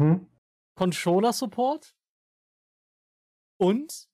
Hm? 0.00 0.26
Controller 0.76 1.32
Support 1.34 1.94
und 3.60 4.08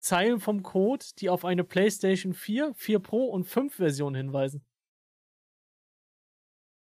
Zeilen 0.00 0.40
vom 0.40 0.64
Code, 0.64 1.06
die 1.18 1.30
auf 1.30 1.44
eine 1.44 1.62
PlayStation 1.62 2.34
4, 2.34 2.74
4 2.74 2.98
Pro 2.98 3.26
und 3.26 3.44
5 3.44 3.76
Version 3.76 4.16
hinweisen. 4.16 4.66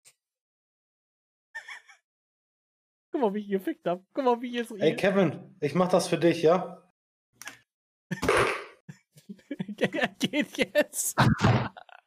Guck 3.11 3.21
mal, 3.21 3.33
wie 3.33 3.39
ich 3.39 3.49
gefickt 3.49 3.85
hab. 3.85 4.05
Guck 4.13 4.23
mal, 4.23 4.41
wie 4.41 4.51
ich 4.51 4.55
jetzt. 4.55 4.71
Ey, 4.71 4.95
Kevin, 4.95 5.57
ich 5.59 5.75
mach 5.75 5.89
das 5.89 6.07
für 6.07 6.17
dich, 6.17 6.43
ja? 6.43 6.89
Geht 9.75 10.57
jetzt. 10.57 11.17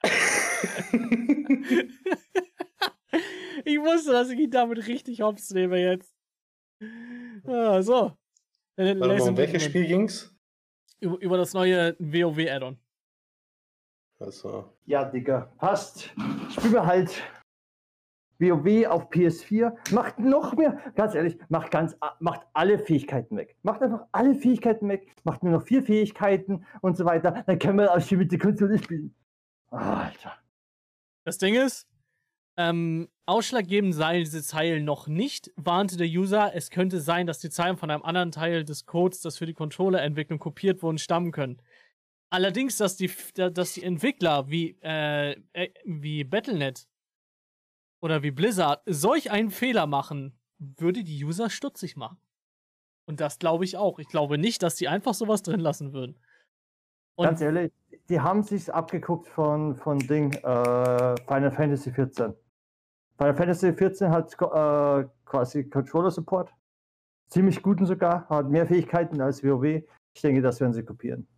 ich 3.73 3.81
wusste, 3.81 4.13
dass 4.13 4.31
ich 4.31 4.39
ihn 4.39 4.51
damit 4.51 4.87
richtig 4.87 5.21
hops 5.23 5.51
nehme 5.51 5.79
jetzt. 5.79 6.15
Ah, 7.45 7.83
so. 7.83 8.13
Warte 8.77 8.95
mal, 8.95 9.21
um 9.21 9.37
welches 9.37 9.65
Spiel 9.65 9.87
ging's? 9.87 10.35
Über, 11.01 11.19
über 11.21 11.37
das 11.37 11.55
neue 11.55 11.97
WoW-Add-on. 11.99 12.79
Also. 14.19 14.73
Ja, 14.85 15.05
Digga, 15.05 15.53
passt. 15.59 16.11
Spiel 16.51 16.81
halt 16.81 17.23
WoW 18.41 18.87
auf 18.87 19.11
PS4 19.11 19.93
macht 19.93 20.19
noch 20.19 20.55
mehr, 20.57 20.81
ganz 20.95 21.15
ehrlich, 21.15 21.39
macht 21.49 21.71
ganz, 21.71 21.97
macht 22.21 22.47
alle 22.55 22.79
Fähigkeiten 22.79 23.37
weg. 23.37 23.57
Macht 23.63 23.83
einfach 23.83 24.07
alle 24.13 24.35
Fähigkeiten 24.35 24.89
weg, 24.89 25.15
macht 25.25 25.43
nur 25.43 25.53
noch 25.53 25.63
vier 25.63 25.83
Fähigkeiten 25.83 26.65
und 26.81 26.97
so 26.97 27.05
weiter. 27.05 27.45
Dann 27.47 27.59
können 27.59 27.79
wir 27.79 27.93
auch 27.93 28.01
schon 28.01 28.19
mit 28.19 28.33
der 28.33 28.39
Konsole 28.39 28.79
spielen. 28.79 29.15
Alter. 29.71 30.39
Das 31.25 31.39
Ding 31.39 31.55
ist, 31.55 31.87
ähm, 32.61 33.09
ausschlaggebend 33.25 33.95
seien 33.95 34.23
diese 34.23 34.43
Zeilen 34.43 34.85
noch 34.85 35.07
nicht, 35.07 35.51
warnte 35.57 35.97
der 35.97 36.07
User. 36.07 36.55
Es 36.55 36.69
könnte 36.69 37.01
sein, 37.01 37.27
dass 37.27 37.39
die 37.39 37.49
Zeilen 37.49 37.79
von 37.79 37.91
einem 37.91 38.03
anderen 38.03 38.33
Teil 38.33 38.65
des 38.65 38.85
Codes, 38.85 39.23
das 39.23 39.39
für 39.39 39.47
die 39.47 39.55
Controller-Entwicklung 39.55 40.39
kopiert 40.39 40.83
wurden, 40.83 40.99
stammen 40.99 41.33
können. 41.33 41.63
Allerdings, 42.29 42.77
dass 42.77 42.97
die, 42.97 43.11
dass 43.35 43.73
die 43.73 43.83
Entwickler 43.83 44.51
wie, 44.51 44.77
äh, 44.83 45.33
äh, 45.55 45.71
wie 45.87 46.23
Battlenet 46.23 46.87
oder 48.03 48.23
wie 48.23 48.31
Blizzard 48.31 48.83
solch 48.85 49.31
einen 49.31 49.51
Fehler 49.51 49.87
machen, 49.87 50.39
würde 50.59 51.03
die 51.03 51.25
User 51.25 51.49
stutzig 51.49 51.97
machen. 51.97 52.19
Und 53.07 53.21
das 53.21 53.39
glaube 53.39 53.65
ich 53.65 53.79
auch. 53.79 53.99
Ich 53.99 54.09
glaube 54.09 54.37
nicht, 54.37 54.63
dass 54.63 54.77
die 54.77 54.89
einfach 54.89 55.15
sowas 55.15 55.43
drin 55.43 55.61
lassen 55.61 55.95
würden. 55.95 56.19
Und 57.15 57.25
Ganz 57.25 57.41
ehrlich, 57.41 57.73
die 58.11 58.21
haben 58.21 58.43
sich 58.43 58.73
abgeguckt 58.73 59.29
von, 59.29 59.77
von 59.77 59.99
Ding, 59.99 60.33
äh, 60.35 61.17
Final 61.27 61.51
Fantasy 61.51 61.91
14. 61.91 62.35
Final 63.21 63.35
Fantasy 63.35 63.75
14 63.75 64.11
hat 64.11 64.33
äh, 64.33 65.09
quasi 65.27 65.69
Controller 65.69 66.11
Support. 66.11 66.55
Ziemlich 67.29 67.63
guten 67.63 67.85
sogar, 67.85 68.27
hat 68.31 68.49
mehr 68.49 68.67
Fähigkeiten 68.67 69.21
als 69.21 69.45
WoW. 69.45 69.83
Ich 70.15 70.23
denke, 70.23 70.41
das 70.41 70.59
werden 70.59 70.73
sie 70.73 70.83
kopieren. 70.83 71.29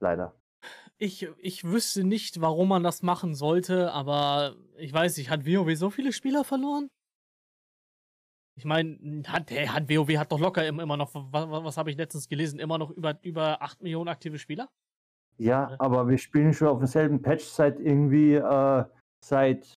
Leider. 0.00 0.34
Ich, 0.96 1.28
ich 1.38 1.64
wüsste 1.64 2.02
nicht, 2.02 2.40
warum 2.40 2.68
man 2.68 2.82
das 2.82 3.02
machen 3.02 3.34
sollte, 3.34 3.92
aber 3.92 4.56
ich 4.78 4.92
weiß 4.92 5.18
nicht, 5.18 5.28
hat 5.28 5.44
WoW 5.44 5.76
so 5.76 5.90
viele 5.90 6.10
Spieler 6.10 6.42
verloren? 6.42 6.88
Ich 8.56 8.64
meine, 8.64 9.22
hat, 9.26 9.50
hat 9.50 9.90
WoW 9.90 10.16
hat 10.16 10.32
doch 10.32 10.40
locker 10.40 10.66
immer 10.66 10.96
noch, 10.96 11.10
was, 11.14 11.50
was 11.50 11.76
habe 11.76 11.90
ich 11.90 11.98
letztens 11.98 12.26
gelesen, 12.26 12.58
immer 12.58 12.78
noch 12.78 12.90
über, 12.90 13.22
über 13.22 13.60
8 13.60 13.82
Millionen 13.82 14.08
aktive 14.08 14.38
Spieler? 14.38 14.70
Ja, 15.38 15.74
aber 15.78 16.08
wir 16.08 16.18
spielen 16.18 16.52
schon 16.52 16.68
auf 16.68 16.78
demselben 16.78 17.20
Patch 17.20 17.44
seit 17.44 17.80
irgendwie, 17.80 18.34
äh, 18.34 18.84
seit 19.24 19.74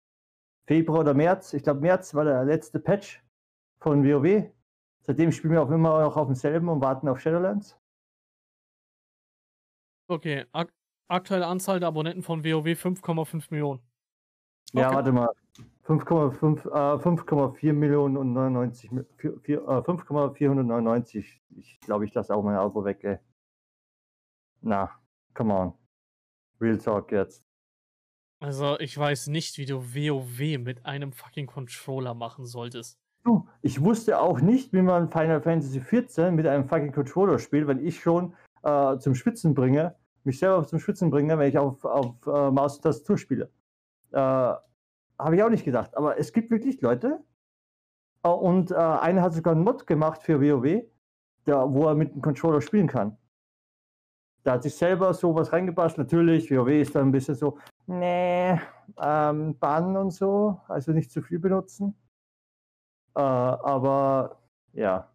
Februar 0.66 1.01
oder 1.01 1.15
März. 1.15 1.53
Ich 1.53 1.62
glaube, 1.62 1.81
März 1.81 2.15
war 2.15 2.24
der 2.24 2.45
letzte 2.45 2.81
Patch 2.81 3.23
von 3.81 4.05
WoW. 4.05 4.51
Seitdem 5.03 5.33
spielen 5.33 5.55
wir 5.55 5.62
auch 5.62 5.70
immer 5.70 6.03
noch 6.03 6.16
auf 6.16 6.27
demselben 6.27 6.69
und 6.69 6.81
warten 6.81 7.09
auf 7.09 7.20
Shadowlands. 7.20 7.79
Okay, 10.09 10.47
ak 10.53 10.73
aktuelle 11.09 11.47
Anzahl 11.47 11.81
der 11.81 11.89
Abonnenten 11.89 12.23
von 12.23 12.45
WoW 12.45 12.66
5,5 12.66 13.51
Millionen. 13.51 13.81
Okay. 14.73 14.83
Ja, 14.83 14.95
warte 14.95 15.12
mal. 15.12 15.29
5,4 15.87 17.69
äh, 17.69 17.73
Millionen 17.73 18.16
und 18.16 18.33
99, 18.33 18.91
5,499. 19.19 21.27
Äh, 21.27 21.59
ich 21.59 21.81
glaube, 21.81 22.05
ich 22.05 22.15
lasse 22.15 22.35
auch 22.35 22.43
mein 22.43 22.57
Abo 22.57 22.85
weg, 22.85 23.05
ey. 23.05 23.19
Na, 24.61 25.02
come 25.34 25.52
on. 25.52 25.72
Real 26.60 26.78
Talk 26.78 27.12
jetzt. 27.12 27.44
Also, 28.40 28.78
ich 28.80 28.96
weiß 28.96 29.28
nicht, 29.28 29.59
wie 29.59 29.66
du 29.66 29.82
WoW 29.94 30.59
mit 30.59 30.84
einem 30.84 31.12
fucking 31.12 31.46
Controller 31.46 32.14
machen 32.14 32.44
solltest. 32.44 32.98
Du, 33.24 33.48
ich 33.60 33.82
wusste 33.82 34.20
auch 34.20 34.40
nicht, 34.40 34.72
wie 34.72 34.82
man 34.82 35.09
Final 35.10 35.40
Fantasy 35.40 35.80
XIV 35.80 36.32
mit 36.32 36.46
einem 36.46 36.68
fucking 36.68 36.92
Controller 36.92 37.38
spielt, 37.38 37.68
wenn 37.68 37.84
ich 37.84 38.00
schon 38.00 38.34
äh, 38.64 38.98
zum 38.98 39.14
Schwitzen 39.14 39.54
bringe, 39.54 39.94
mich 40.24 40.40
selber 40.40 40.66
zum 40.66 40.80
Schwitzen 40.80 41.10
bringe, 41.10 41.38
wenn 41.38 41.48
ich 41.48 41.56
auf, 41.56 41.84
auf 41.84 42.16
äh, 42.26 42.50
Maus 42.50 42.76
und 42.76 42.82
Tastatur 42.82 43.16
spiele. 43.16 43.50
Äh, 44.10 44.18
Habe 44.18 45.36
ich 45.36 45.42
auch 45.42 45.50
nicht 45.50 45.64
gedacht. 45.64 45.96
Aber 45.96 46.18
es 46.18 46.32
gibt 46.32 46.50
wirklich 46.50 46.80
Leute, 46.80 47.24
äh, 48.22 48.28
und 48.28 48.70
äh, 48.70 48.74
einer 48.74 49.22
hat 49.22 49.34
sogar 49.34 49.54
einen 49.54 49.64
Mod 49.64 49.86
gemacht 49.86 50.22
für 50.22 50.40
WoW, 50.40 50.82
der, 51.46 51.72
wo 51.72 51.86
er 51.86 51.94
mit 51.94 52.14
dem 52.14 52.22
Controller 52.22 52.60
spielen 52.60 52.86
kann. 52.86 53.16
Da 54.44 54.52
hat 54.52 54.62
sich 54.64 54.74
selber 54.74 55.14
sowas 55.14 55.52
reingepasst. 55.52 55.98
Natürlich, 55.98 56.51
WoW 56.51 56.69
ist 56.69 56.94
dann 56.94 57.09
ein 57.09 57.12
bisschen 57.12 57.35
so, 57.35 57.59
nee, 57.86 58.59
ähm, 59.01 59.59
bannen 59.59 59.97
und 59.97 60.10
so, 60.10 60.60
also 60.69 60.93
nicht 60.93 61.10
zu 61.10 61.23
viel 61.23 61.39
benutzen. 61.39 61.94
Äh, 63.14 63.20
aber 63.20 64.40
ja, 64.73 65.12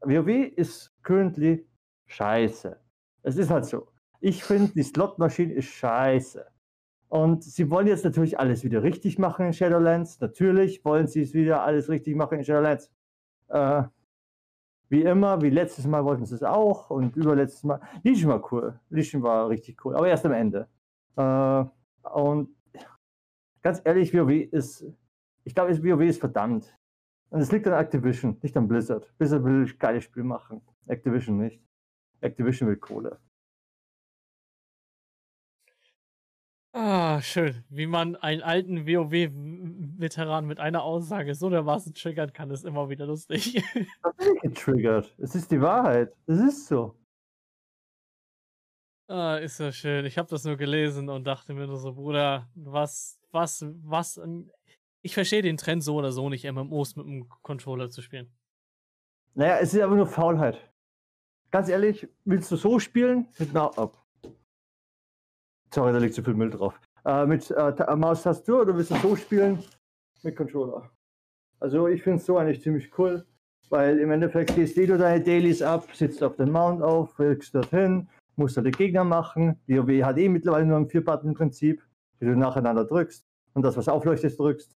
WoW 0.00 0.28
ist 0.56 0.92
currently 1.02 1.66
scheiße. 2.06 2.78
Es 3.22 3.36
ist 3.36 3.50
halt 3.50 3.66
so. 3.66 3.88
Ich 4.20 4.42
finde, 4.42 4.72
die 4.72 4.82
Slotmaschine 4.82 5.52
ist 5.52 5.66
scheiße. 5.66 6.44
Und 7.08 7.42
sie 7.44 7.70
wollen 7.70 7.86
jetzt 7.86 8.04
natürlich 8.04 8.38
alles 8.38 8.64
wieder 8.64 8.82
richtig 8.82 9.18
machen 9.18 9.46
in 9.46 9.52
Shadowlands. 9.52 10.20
Natürlich 10.20 10.84
wollen 10.84 11.06
sie 11.06 11.22
es 11.22 11.34
wieder 11.34 11.62
alles 11.62 11.88
richtig 11.88 12.16
machen 12.16 12.38
in 12.38 12.44
Shadowlands. 12.44 12.90
Äh, 13.48 13.84
wie 14.88 15.02
immer, 15.02 15.40
wie 15.42 15.50
letztes 15.50 15.86
Mal 15.86 16.04
wollten 16.04 16.24
sie 16.24 16.34
es 16.34 16.42
auch 16.42 16.90
und 16.90 17.16
überletztes 17.16 17.64
Mal. 17.64 17.80
Legion 18.02 18.30
war 18.30 18.52
cool. 18.52 18.80
Legion 18.88 19.22
war 19.22 19.48
richtig 19.48 19.84
cool, 19.84 19.94
aber 19.96 20.08
erst 20.08 20.24
am 20.24 20.32
Ende. 20.32 20.68
Äh, 21.16 21.64
und 22.10 22.50
ganz 23.62 23.82
ehrlich, 23.84 24.14
WoW 24.14 24.30
ist, 24.30 24.86
ich 25.44 25.54
glaube, 25.54 25.76
WoW 25.82 26.02
ist 26.02 26.20
verdammt. 26.20 26.74
Und 27.30 27.40
es 27.40 27.52
liegt 27.52 27.66
an 27.66 27.74
Activision, 27.74 28.38
nicht 28.42 28.56
an 28.56 28.66
Blizzard. 28.66 29.12
Blizzard 29.18 29.44
will 29.44 29.66
ein 29.66 29.78
geiles 29.78 30.04
Spiel 30.04 30.24
machen. 30.24 30.62
Activision 30.86 31.36
nicht. 31.36 31.62
Activision 32.20 32.68
will 32.68 32.76
Kohle. 32.76 33.18
Ah, 36.80 37.20
schön. 37.22 37.64
Wie 37.70 37.88
man 37.88 38.14
einen 38.14 38.40
alten 38.40 38.86
WoW-Veteran 38.86 40.46
mit 40.46 40.60
einer 40.60 40.84
Aussage 40.84 41.34
so 41.34 41.50
dermaßen 41.50 41.92
triggern 41.92 42.32
kann, 42.32 42.52
ist 42.52 42.64
immer 42.64 42.88
wieder 42.88 43.04
lustig. 43.04 43.60
Das 44.00 44.14
ist 44.24 44.42
getriggert. 44.42 45.12
Es 45.18 45.34
ist 45.34 45.50
die 45.50 45.60
Wahrheit. 45.60 46.14
Es 46.28 46.38
ist 46.38 46.68
so. 46.68 46.94
Ah, 49.08 49.38
ist 49.38 49.58
ja 49.58 49.72
schön. 49.72 50.04
Ich 50.04 50.18
habe 50.18 50.28
das 50.28 50.44
nur 50.44 50.56
gelesen 50.56 51.08
und 51.08 51.24
dachte 51.24 51.52
mir 51.52 51.66
nur 51.66 51.78
so, 51.78 51.94
Bruder, 51.94 52.48
was, 52.54 53.18
was, 53.32 53.66
was, 53.82 54.20
ich 55.02 55.14
verstehe 55.14 55.42
den 55.42 55.56
Trend 55.56 55.82
so 55.82 55.96
oder 55.96 56.12
so 56.12 56.28
nicht, 56.28 56.48
MMOs 56.48 56.94
mit 56.94 57.06
einem 57.06 57.28
Controller 57.42 57.90
zu 57.90 58.02
spielen. 58.02 58.32
Naja, 59.34 59.58
es 59.58 59.74
ist 59.74 59.80
aber 59.80 59.96
nur 59.96 60.06
Faulheit. 60.06 60.70
Ganz 61.50 61.68
ehrlich, 61.68 62.06
willst 62.24 62.52
du 62.52 62.56
so 62.56 62.78
spielen? 62.78 63.26
Mit 63.36 63.50
einer, 63.50 63.76
oh. 63.76 63.90
Sorry, 65.74 65.92
da 65.92 65.98
liegt 65.98 66.14
zu 66.14 66.22
viel 66.22 66.34
Müll 66.34 66.50
drauf. 66.50 66.80
Äh, 67.04 67.26
mit 67.26 67.50
äh, 67.50 67.96
Maustastatur 67.96 68.62
oder 68.62 68.76
willst 68.76 68.90
du 68.90 68.96
so 68.96 69.16
spielen? 69.16 69.62
Mit 70.22 70.36
Controller. 70.36 70.90
Also 71.60 71.88
ich 71.88 72.02
finde 72.02 72.18
es 72.18 72.26
so 72.26 72.38
eigentlich 72.38 72.62
ziemlich 72.62 72.96
cool, 72.98 73.26
weil 73.68 73.98
im 73.98 74.10
Endeffekt 74.10 74.54
gehst 74.54 74.76
du 74.76 74.98
deine 74.98 75.22
Dailies 75.22 75.62
ab, 75.62 75.88
sitzt 75.92 76.22
auf 76.22 76.36
den 76.36 76.50
Mount 76.50 76.82
auf, 76.82 77.18
wirkst 77.18 77.54
dorthin, 77.54 78.08
musst 78.36 78.56
du 78.56 78.62
die 78.62 78.70
Gegner 78.70 79.04
machen. 79.04 79.60
WoW 79.66 80.04
hat 80.04 80.18
eh 80.18 80.28
mittlerweile 80.28 80.66
nur 80.66 80.76
ein 80.76 80.88
Vier-Button-Prinzip, 80.88 81.82
die 82.20 82.24
du 82.24 82.36
nacheinander 82.36 82.84
drückst 82.84 83.24
und 83.54 83.62
das, 83.62 83.76
was 83.76 83.88
aufleuchtet, 83.88 84.38
drückst. 84.38 84.74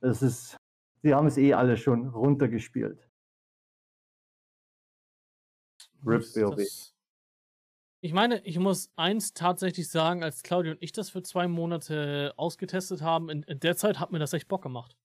Das 0.00 0.22
ist, 0.22 0.56
sie 1.02 1.14
haben 1.14 1.26
es 1.26 1.38
eh 1.38 1.54
alle 1.54 1.76
schon 1.76 2.08
runtergespielt. 2.08 3.08
RIP 6.06 6.22
WoW. 6.36 6.92
Ich 8.00 8.12
meine, 8.12 8.40
ich 8.44 8.58
muss 8.58 8.92
eins 8.94 9.34
tatsächlich 9.34 9.88
sagen, 9.88 10.22
als 10.22 10.42
Claudio 10.42 10.72
und 10.72 10.82
ich 10.82 10.92
das 10.92 11.10
für 11.10 11.22
zwei 11.22 11.48
Monate 11.48 12.32
ausgetestet 12.36 13.02
haben, 13.02 13.28
in, 13.28 13.42
in 13.42 13.58
der 13.58 13.76
Zeit 13.76 13.98
hat 13.98 14.12
mir 14.12 14.20
das 14.20 14.32
echt 14.32 14.46
Bock 14.46 14.62
gemacht. 14.62 14.96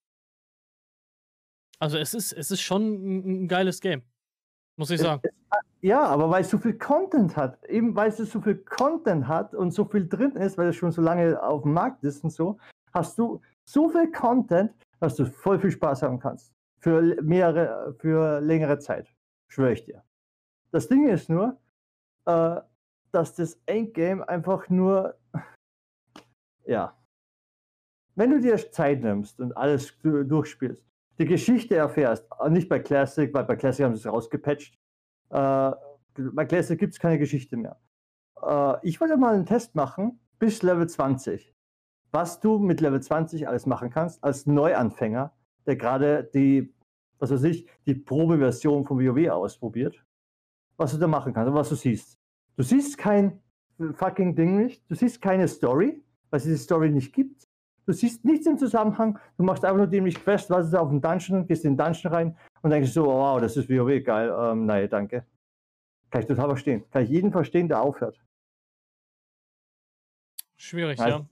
Also 1.80 1.98
es 1.98 2.14
ist, 2.14 2.32
es 2.32 2.52
ist 2.52 2.60
schon 2.60 2.82
ein, 2.82 3.44
ein 3.44 3.48
geiles 3.48 3.80
Game. 3.80 4.02
Muss 4.76 4.90
ich 4.90 5.00
sagen. 5.00 5.22
Ja, 5.80 6.02
aber 6.02 6.30
weil 6.30 6.42
es 6.42 6.50
so 6.50 6.58
viel 6.58 6.78
Content 6.78 7.36
hat, 7.36 7.62
eben 7.66 7.94
weil 7.94 8.08
es 8.08 8.16
so 8.16 8.40
viel 8.40 8.56
Content 8.56 9.28
hat 9.28 9.54
und 9.54 9.72
so 9.72 9.84
viel 9.84 10.08
drin 10.08 10.32
ist, 10.32 10.56
weil 10.56 10.68
es 10.68 10.76
schon 10.76 10.90
so 10.92 11.02
lange 11.02 11.40
auf 11.42 11.62
dem 11.62 11.74
Markt 11.74 12.02
ist 12.04 12.24
und 12.24 12.30
so, 12.30 12.58
hast 12.92 13.18
du 13.18 13.40
so 13.64 13.88
viel 13.88 14.10
Content, 14.10 14.72
dass 15.00 15.16
du 15.16 15.26
voll 15.26 15.58
viel 15.58 15.70
Spaß 15.70 16.02
haben 16.02 16.18
kannst. 16.18 16.52
Für 16.80 17.20
mehrere, 17.22 17.94
für 17.98 18.40
längere 18.40 18.78
Zeit. 18.78 19.12
Schwöre 19.48 19.72
ich 19.72 19.84
dir. 19.84 20.02
Das 20.70 20.88
Ding 20.88 21.08
ist 21.08 21.28
nur, 21.28 21.58
äh, 22.26 22.60
dass 23.14 23.34
das 23.34 23.60
Endgame 23.66 24.28
einfach 24.28 24.68
nur, 24.68 25.16
ja, 26.66 26.96
wenn 28.16 28.30
du 28.30 28.40
dir 28.40 28.56
Zeit 28.70 29.02
nimmst 29.02 29.40
und 29.40 29.56
alles 29.56 29.96
durchspielst, 30.02 30.84
die 31.18 31.26
Geschichte 31.26 31.76
erfährst, 31.76 32.26
äh, 32.40 32.50
nicht 32.50 32.68
bei 32.68 32.78
Classic, 32.78 33.32
weil 33.32 33.44
bei 33.44 33.56
Classic 33.56 33.84
haben 33.84 33.94
sie 33.94 34.00
es 34.00 34.12
rausgepatcht. 34.12 34.78
Äh, 35.30 35.72
bei 36.16 36.44
Classic 36.44 36.78
gibt 36.78 36.94
es 36.94 37.00
keine 37.00 37.18
Geschichte 37.18 37.56
mehr. 37.56 37.80
Äh, 38.42 38.76
ich 38.86 39.00
wollte 39.00 39.16
mal 39.16 39.34
einen 39.34 39.46
Test 39.46 39.74
machen 39.74 40.20
bis 40.38 40.62
Level 40.62 40.88
20 40.88 41.54
was 42.14 42.38
du 42.38 42.58
mit 42.58 42.80
Level 42.80 43.02
20 43.02 43.48
alles 43.48 43.66
machen 43.66 43.90
kannst 43.90 44.22
als 44.22 44.46
Neuanfänger, 44.46 45.34
der 45.66 45.76
gerade 45.76 46.30
die, 46.32 46.72
was 47.18 47.32
weiß 47.32 47.42
ich, 47.42 47.68
die 47.86 47.94
Probeversion 47.96 48.86
von 48.86 48.98
WoW 49.00 49.30
ausprobiert, 49.30 50.02
was 50.76 50.92
du 50.92 50.98
da 50.98 51.08
machen 51.08 51.34
kannst 51.34 51.50
und 51.50 51.56
was 51.56 51.68
du 51.68 51.74
siehst. 51.74 52.20
Du 52.56 52.62
siehst 52.62 52.98
kein 52.98 53.40
fucking 53.94 54.34
Ding 54.36 54.56
nicht, 54.56 54.88
du 54.90 54.94
siehst 54.94 55.20
keine 55.20 55.48
Story, 55.48 56.02
weil 56.30 56.38
es 56.38 56.44
diese 56.44 56.58
Story 56.58 56.90
nicht 56.90 57.12
gibt. 57.12 57.44
Du 57.86 57.92
siehst 57.92 58.24
nichts 58.24 58.46
im 58.46 58.56
Zusammenhang, 58.56 59.18
du 59.36 59.44
machst 59.44 59.64
einfach 59.64 59.76
nur 59.76 59.86
dämlich 59.86 60.14
Quest, 60.14 60.48
was 60.48 60.68
ist 60.68 60.74
auf 60.74 60.88
dem 60.88 61.02
Dungeon, 61.02 61.46
gehst 61.46 61.64
in 61.64 61.76
den 61.76 61.84
Dungeon 61.84 62.12
rein 62.12 62.38
und 62.62 62.70
denkst 62.70 62.92
so, 62.92 63.06
wow, 63.06 63.40
das 63.40 63.56
ist 63.56 63.68
WoW, 63.68 64.02
geil, 64.02 64.34
ähm, 64.38 64.64
nein, 64.64 64.88
danke. 64.88 65.26
Kann 66.10 66.22
ich 66.22 66.28
total 66.28 66.48
verstehen. 66.48 66.84
Kann 66.90 67.02
ich 67.02 67.10
jeden 67.10 67.32
verstehen, 67.32 67.68
der 67.68 67.82
aufhört. 67.82 68.24
Schwierig, 70.56 70.98
also, 71.00 71.18
ja. 71.18 71.26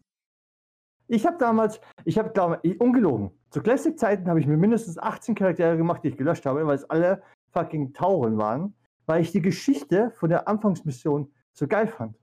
Ich 1.09 1.27
habe 1.27 1.39
damals, 1.39 1.81
ich 2.05 2.19
habe 2.19 2.31
glaube 2.31 2.59
ich, 2.63 2.81
ungelogen. 2.81 3.31
Zu 3.51 3.63
Classic-Zeiten 3.63 4.29
habe 4.29 4.41
ich 4.41 4.47
mir 4.47 4.57
mindestens 4.57 4.99
18 4.99 5.35
Charaktere 5.35 5.77
gemacht, 5.77 6.03
die 6.05 6.09
ich 6.09 6.17
gelöscht 6.17 6.45
habe, 6.45 6.67
weil 6.67 6.75
es 6.75 6.89
alle 6.91 7.23
fucking 7.53 7.93
Tauren 7.93 8.39
waren. 8.39 8.75
Weil 9.07 9.23
ich 9.23 9.33
die 9.33 9.43
Geschichte 9.43 10.11
von 10.15 10.29
der 10.29 10.49
Anfangsmission 10.49 11.31
so 11.53 11.67
geil 11.67 11.87
fand. 11.87 12.17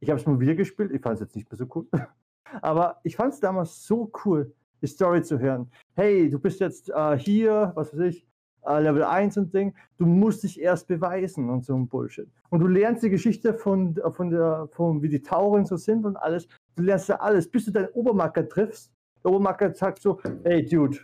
Ich 0.00 0.08
habe 0.08 0.20
es 0.20 0.26
mal 0.26 0.40
wieder 0.40 0.54
gespielt, 0.54 0.92
ich 0.92 1.02
fand 1.02 1.14
es 1.14 1.20
jetzt 1.20 1.36
nicht 1.36 1.50
mehr 1.50 1.58
so 1.58 1.66
cool. 1.74 1.86
Aber 2.62 3.00
ich 3.04 3.16
fand 3.16 3.34
es 3.34 3.40
damals 3.40 3.84
so 3.86 4.10
cool, 4.24 4.52
die 4.80 4.86
Story 4.86 5.22
zu 5.22 5.38
hören. 5.38 5.70
Hey, 5.94 6.28
du 6.30 6.38
bist 6.38 6.60
jetzt 6.60 6.90
äh, 6.90 7.18
hier, 7.18 7.72
was 7.74 7.92
weiß 7.92 8.00
ich, 8.00 8.26
äh, 8.66 8.80
Level 8.80 9.04
1 9.04 9.36
und 9.38 9.54
Ding, 9.54 9.74
du 9.96 10.06
musst 10.06 10.42
dich 10.42 10.60
erst 10.60 10.86
beweisen 10.88 11.50
und 11.50 11.64
so 11.64 11.74
ein 11.74 11.88
Bullshit. 11.88 12.28
Und 12.50 12.60
du 12.60 12.66
lernst 12.66 13.02
die 13.02 13.10
Geschichte 13.10 13.54
von, 13.54 13.98
von 14.12 14.30
der, 14.30 14.68
von 14.72 15.02
wie 15.02 15.08
die 15.08 15.22
Tauren 15.22 15.64
so 15.64 15.76
sind 15.76 16.04
und 16.04 16.16
alles. 16.16 16.48
Du 16.76 16.82
lernst 16.82 17.08
ja 17.08 17.16
alles, 17.16 17.50
bis 17.50 17.66
du 17.66 17.72
deinen 17.72 17.88
Obermacker 17.88 18.48
triffst. 18.48 18.92
Der 19.22 19.30
Obermacker 19.30 19.74
sagt 19.74 20.00
so, 20.00 20.20
hey 20.44 20.64
Dude, 20.64 20.98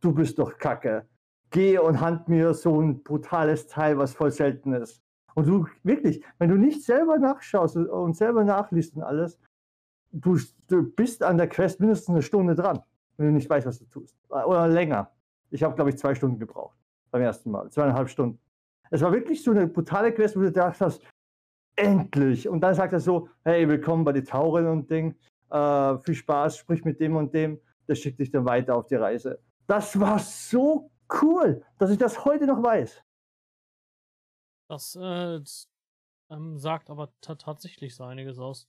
du 0.00 0.12
bist 0.12 0.38
doch 0.38 0.56
kacke. 0.58 1.06
Geh 1.52 1.78
und 1.78 2.00
hand 2.00 2.28
mir 2.28 2.54
so 2.54 2.80
ein 2.80 3.02
brutales 3.02 3.66
Teil, 3.66 3.98
was 3.98 4.14
voll 4.14 4.30
selten 4.30 4.72
ist. 4.72 5.02
Und 5.34 5.46
du, 5.46 5.66
wirklich, 5.82 6.24
wenn 6.38 6.48
du 6.48 6.56
nicht 6.56 6.82
selber 6.82 7.18
nachschaust 7.18 7.76
und 7.76 8.16
selber 8.16 8.42
nachliest 8.42 8.96
und 8.96 9.02
alles, 9.02 9.38
du, 10.12 10.38
du 10.68 10.82
bist 10.82 11.22
an 11.22 11.36
der 11.36 11.48
Quest 11.48 11.78
mindestens 11.78 12.08
eine 12.08 12.22
Stunde 12.22 12.54
dran, 12.54 12.80
wenn 13.18 13.26
du 13.26 13.32
nicht 13.32 13.50
weißt, 13.50 13.66
was 13.66 13.78
du 13.78 13.84
tust. 13.84 14.16
Oder 14.30 14.66
länger. 14.66 15.10
Ich 15.50 15.62
habe, 15.62 15.74
glaube 15.74 15.90
ich, 15.90 15.98
zwei 15.98 16.14
Stunden 16.14 16.38
gebraucht 16.38 16.78
beim 17.10 17.20
ersten 17.20 17.50
Mal. 17.50 17.70
Zweieinhalb 17.70 18.08
Stunden. 18.08 18.38
Es 18.90 19.02
war 19.02 19.12
wirklich 19.12 19.42
so 19.42 19.50
eine 19.50 19.66
brutale 19.66 20.12
Quest, 20.12 20.36
wo 20.36 20.40
du 20.40 20.46
gedacht 20.46 20.80
hast, 20.80 21.02
endlich. 21.76 22.48
Und 22.48 22.62
dann 22.62 22.74
sagt 22.74 22.94
er 22.94 23.00
so, 23.00 23.28
hey, 23.44 23.68
willkommen 23.68 24.04
bei 24.04 24.12
den 24.12 24.24
Tauren 24.24 24.66
und 24.66 24.90
Ding. 24.90 25.14
Äh, 25.50 25.98
viel 25.98 26.14
Spaß, 26.14 26.56
sprich 26.56 26.84
mit 26.84 26.98
dem 26.98 27.16
und 27.16 27.34
dem. 27.34 27.60
Der 27.88 27.94
schickt 27.94 28.20
dich 28.20 28.30
dann 28.30 28.46
weiter 28.46 28.74
auf 28.74 28.86
die 28.86 28.94
Reise. 28.94 29.38
Das 29.66 29.98
war 30.00 30.18
so 30.18 30.90
cool, 31.20 31.64
dass 31.78 31.90
ich 31.90 31.98
das 31.98 32.24
heute 32.24 32.46
noch 32.46 32.62
weiß. 32.62 33.02
Das 34.68 34.96
äh, 34.96 35.40
ähm, 36.30 36.58
sagt 36.58 36.88
aber 36.88 37.12
tatsächlich 37.20 37.94
so 37.94 38.04
einiges 38.04 38.38
aus. 38.38 38.68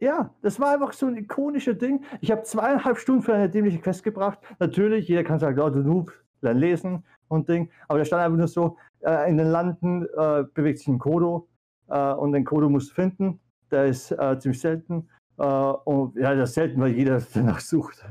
Ja, 0.00 0.34
das 0.42 0.58
war 0.58 0.74
einfach 0.74 0.92
so 0.92 1.06
ein 1.06 1.16
ikonisches 1.16 1.78
Ding. 1.78 2.04
Ich 2.20 2.30
habe 2.30 2.42
zweieinhalb 2.42 2.98
Stunden 2.98 3.22
für 3.22 3.34
eine 3.34 3.48
dämliche 3.48 3.78
Quest 3.78 4.02
gebracht. 4.02 4.40
Natürlich, 4.58 5.06
jeder 5.08 5.22
kann 5.22 5.38
sagen, 5.38 5.58
oh, 5.60 5.70
du 5.70 5.80
Noob, 5.80 6.12
lern 6.40 6.58
lesen 6.58 7.04
und 7.28 7.48
Ding. 7.48 7.70
Aber 7.88 8.00
da 8.00 8.04
stand 8.04 8.22
einfach 8.22 8.38
nur 8.38 8.48
so, 8.48 8.76
äh, 9.00 9.30
in 9.30 9.36
den 9.36 9.48
Landen 9.48 10.06
äh, 10.16 10.44
bewegt 10.52 10.78
sich 10.78 10.88
ein 10.88 10.98
Kodo 10.98 11.48
äh, 11.88 12.12
und 12.12 12.32
den 12.32 12.44
Kodo 12.44 12.68
musst 12.68 12.90
du 12.90 12.94
finden. 12.94 13.40
Der 13.70 13.86
ist 13.86 14.10
äh, 14.10 14.38
ziemlich 14.38 14.60
selten. 14.60 15.08
Äh, 15.38 15.44
und 15.44 16.16
ja, 16.16 16.34
das 16.34 16.50
ist 16.50 16.54
selten, 16.54 16.80
weil 16.80 16.92
jeder 16.92 17.22
danach 17.34 17.60
sucht. 17.60 18.04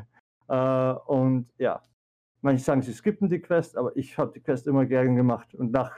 Und 0.47 1.47
ja, 1.57 1.81
manche 2.43 2.63
sagen, 2.63 2.81
sie 2.81 2.93
skippen 2.93 3.29
die 3.29 3.39
Quest, 3.39 3.77
aber 3.77 3.95
ich 3.95 4.17
habe 4.17 4.31
die 4.33 4.39
Quest 4.39 4.67
immer 4.67 4.85
gerne 4.85 5.15
gemacht. 5.15 5.53
Und 5.55 5.71
nach, 5.71 5.91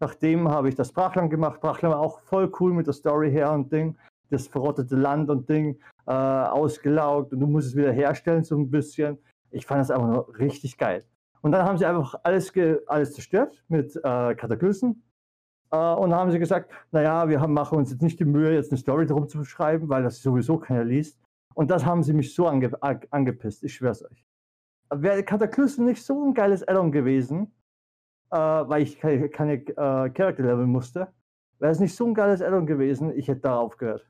nachdem 0.00 0.48
habe 0.48 0.68
ich 0.68 0.74
das 0.74 0.92
Brachland 0.92 1.30
gemacht. 1.30 1.60
Brachland 1.60 1.94
war 1.94 2.00
auch 2.00 2.20
voll 2.20 2.50
cool 2.60 2.72
mit 2.72 2.86
der 2.86 2.94
Story 2.94 3.30
her 3.30 3.52
und 3.52 3.72
Ding 3.72 3.96
das 4.32 4.48
verrottete 4.48 4.96
Land 4.96 5.30
und 5.30 5.48
Ding 5.48 5.78
äh, 6.06 6.12
ausgelaugt 6.12 7.32
und 7.32 7.40
du 7.40 7.46
musst 7.46 7.68
es 7.68 7.76
wieder 7.76 7.92
herstellen 7.92 8.42
so 8.42 8.56
ein 8.56 8.70
bisschen. 8.70 9.18
Ich 9.50 9.66
fand 9.66 9.80
das 9.80 9.90
einfach 9.90 10.08
nur 10.08 10.38
richtig 10.38 10.78
geil. 10.78 11.04
Und 11.42 11.52
dann 11.52 11.66
haben 11.66 11.76
sie 11.76 11.84
einfach 11.84 12.14
alles, 12.22 12.52
alles 12.86 13.12
zerstört 13.12 13.62
mit 13.68 13.94
äh, 13.96 14.34
Kataklysmen. 14.34 15.02
Äh, 15.70 15.76
und 15.76 16.14
haben 16.14 16.30
sie 16.30 16.38
gesagt, 16.38 16.72
naja, 16.90 17.28
wir 17.28 17.40
haben, 17.40 17.52
machen 17.52 17.78
uns 17.78 17.90
jetzt 17.90 18.02
nicht 18.02 18.18
die 18.18 18.24
Mühe, 18.24 18.54
jetzt 18.54 18.70
eine 18.70 18.78
Story 18.78 19.06
drum 19.06 19.28
zu 19.28 19.44
schreiben, 19.44 19.88
weil 19.88 20.02
das 20.02 20.22
sowieso 20.22 20.58
keiner 20.58 20.84
liest. 20.84 21.18
Und 21.54 21.70
das 21.70 21.84
haben 21.84 22.02
sie 22.02 22.14
mich 22.14 22.34
so 22.34 22.46
ange 22.46 22.72
angepisst, 23.10 23.62
ich 23.62 23.74
schwör's 23.74 24.02
euch. 24.02 24.24
Wäre 24.94 25.22
Kataklysm 25.22 25.84
nicht 25.84 26.02
so 26.02 26.22
ein 26.24 26.34
geiles 26.34 26.66
Addon 26.66 26.92
gewesen, 26.92 27.52
äh, 28.30 28.36
weil 28.36 28.82
ich 28.82 28.98
keine, 28.98 29.28
keine 29.28 29.54
äh, 29.54 30.10
Character 30.10 30.42
Level 30.42 30.66
musste, 30.66 31.08
wäre 31.58 31.72
es 31.72 31.80
nicht 31.80 31.94
so 31.94 32.06
ein 32.06 32.14
geiles 32.14 32.42
Addon 32.42 32.66
gewesen, 32.66 33.16
ich 33.16 33.28
hätte 33.28 33.40
darauf 33.42 33.76
gehört. 33.76 34.06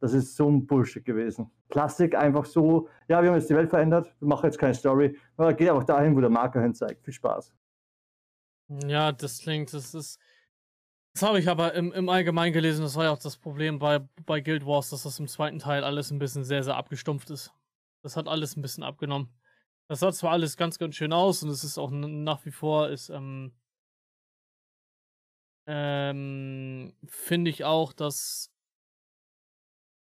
Das 0.00 0.12
ist 0.12 0.36
so 0.36 0.50
ein 0.50 0.66
Bullshit 0.66 1.04
gewesen. 1.04 1.50
Klassik 1.70 2.14
einfach 2.14 2.44
so, 2.44 2.88
ja, 3.08 3.22
wir 3.22 3.30
haben 3.30 3.36
jetzt 3.36 3.48
die 3.48 3.54
Welt 3.54 3.70
verändert, 3.70 4.14
wir 4.20 4.28
machen 4.28 4.44
jetzt 4.44 4.58
keine 4.58 4.74
Story. 4.74 5.18
Aber 5.36 5.54
geht 5.54 5.70
einfach 5.70 5.84
dahin, 5.84 6.14
wo 6.14 6.20
der 6.20 6.30
Marker 6.30 6.60
hin 6.60 6.74
zeigt. 6.74 7.02
Viel 7.04 7.14
Spaß. 7.14 7.54
Ja, 8.86 9.12
das 9.12 9.38
klingt, 9.38 9.72
das 9.72 9.94
ist. 9.94 10.18
Das 11.14 11.22
habe 11.22 11.38
ich 11.38 11.48
aber 11.48 11.74
im, 11.74 11.92
im 11.92 12.08
Allgemeinen 12.08 12.52
gelesen, 12.52 12.82
das 12.82 12.96
war 12.96 13.04
ja 13.04 13.12
auch 13.12 13.18
das 13.18 13.36
Problem 13.36 13.78
bei, 13.78 14.00
bei 14.26 14.40
Guild 14.40 14.66
Wars, 14.66 14.90
dass 14.90 15.04
das 15.04 15.20
im 15.20 15.28
zweiten 15.28 15.60
Teil 15.60 15.84
alles 15.84 16.10
ein 16.10 16.18
bisschen 16.18 16.42
sehr, 16.42 16.64
sehr 16.64 16.76
abgestumpft 16.76 17.30
ist. 17.30 17.54
Das 18.02 18.16
hat 18.16 18.26
alles 18.26 18.56
ein 18.56 18.62
bisschen 18.62 18.82
abgenommen. 18.82 19.28
Das 19.88 20.00
sah 20.00 20.12
zwar 20.12 20.32
alles 20.32 20.56
ganz, 20.56 20.78
ganz 20.78 20.94
schön 20.96 21.12
aus 21.12 21.42
und 21.42 21.50
es 21.50 21.62
ist 21.62 21.78
auch 21.78 21.90
nach 21.90 22.44
wie 22.46 22.50
vor, 22.50 22.88
ist, 22.88 23.10
ähm, 23.10 23.52
ähm, 25.66 26.94
finde 27.06 27.50
ich 27.50 27.64
auch, 27.64 27.92
dass 27.92 28.50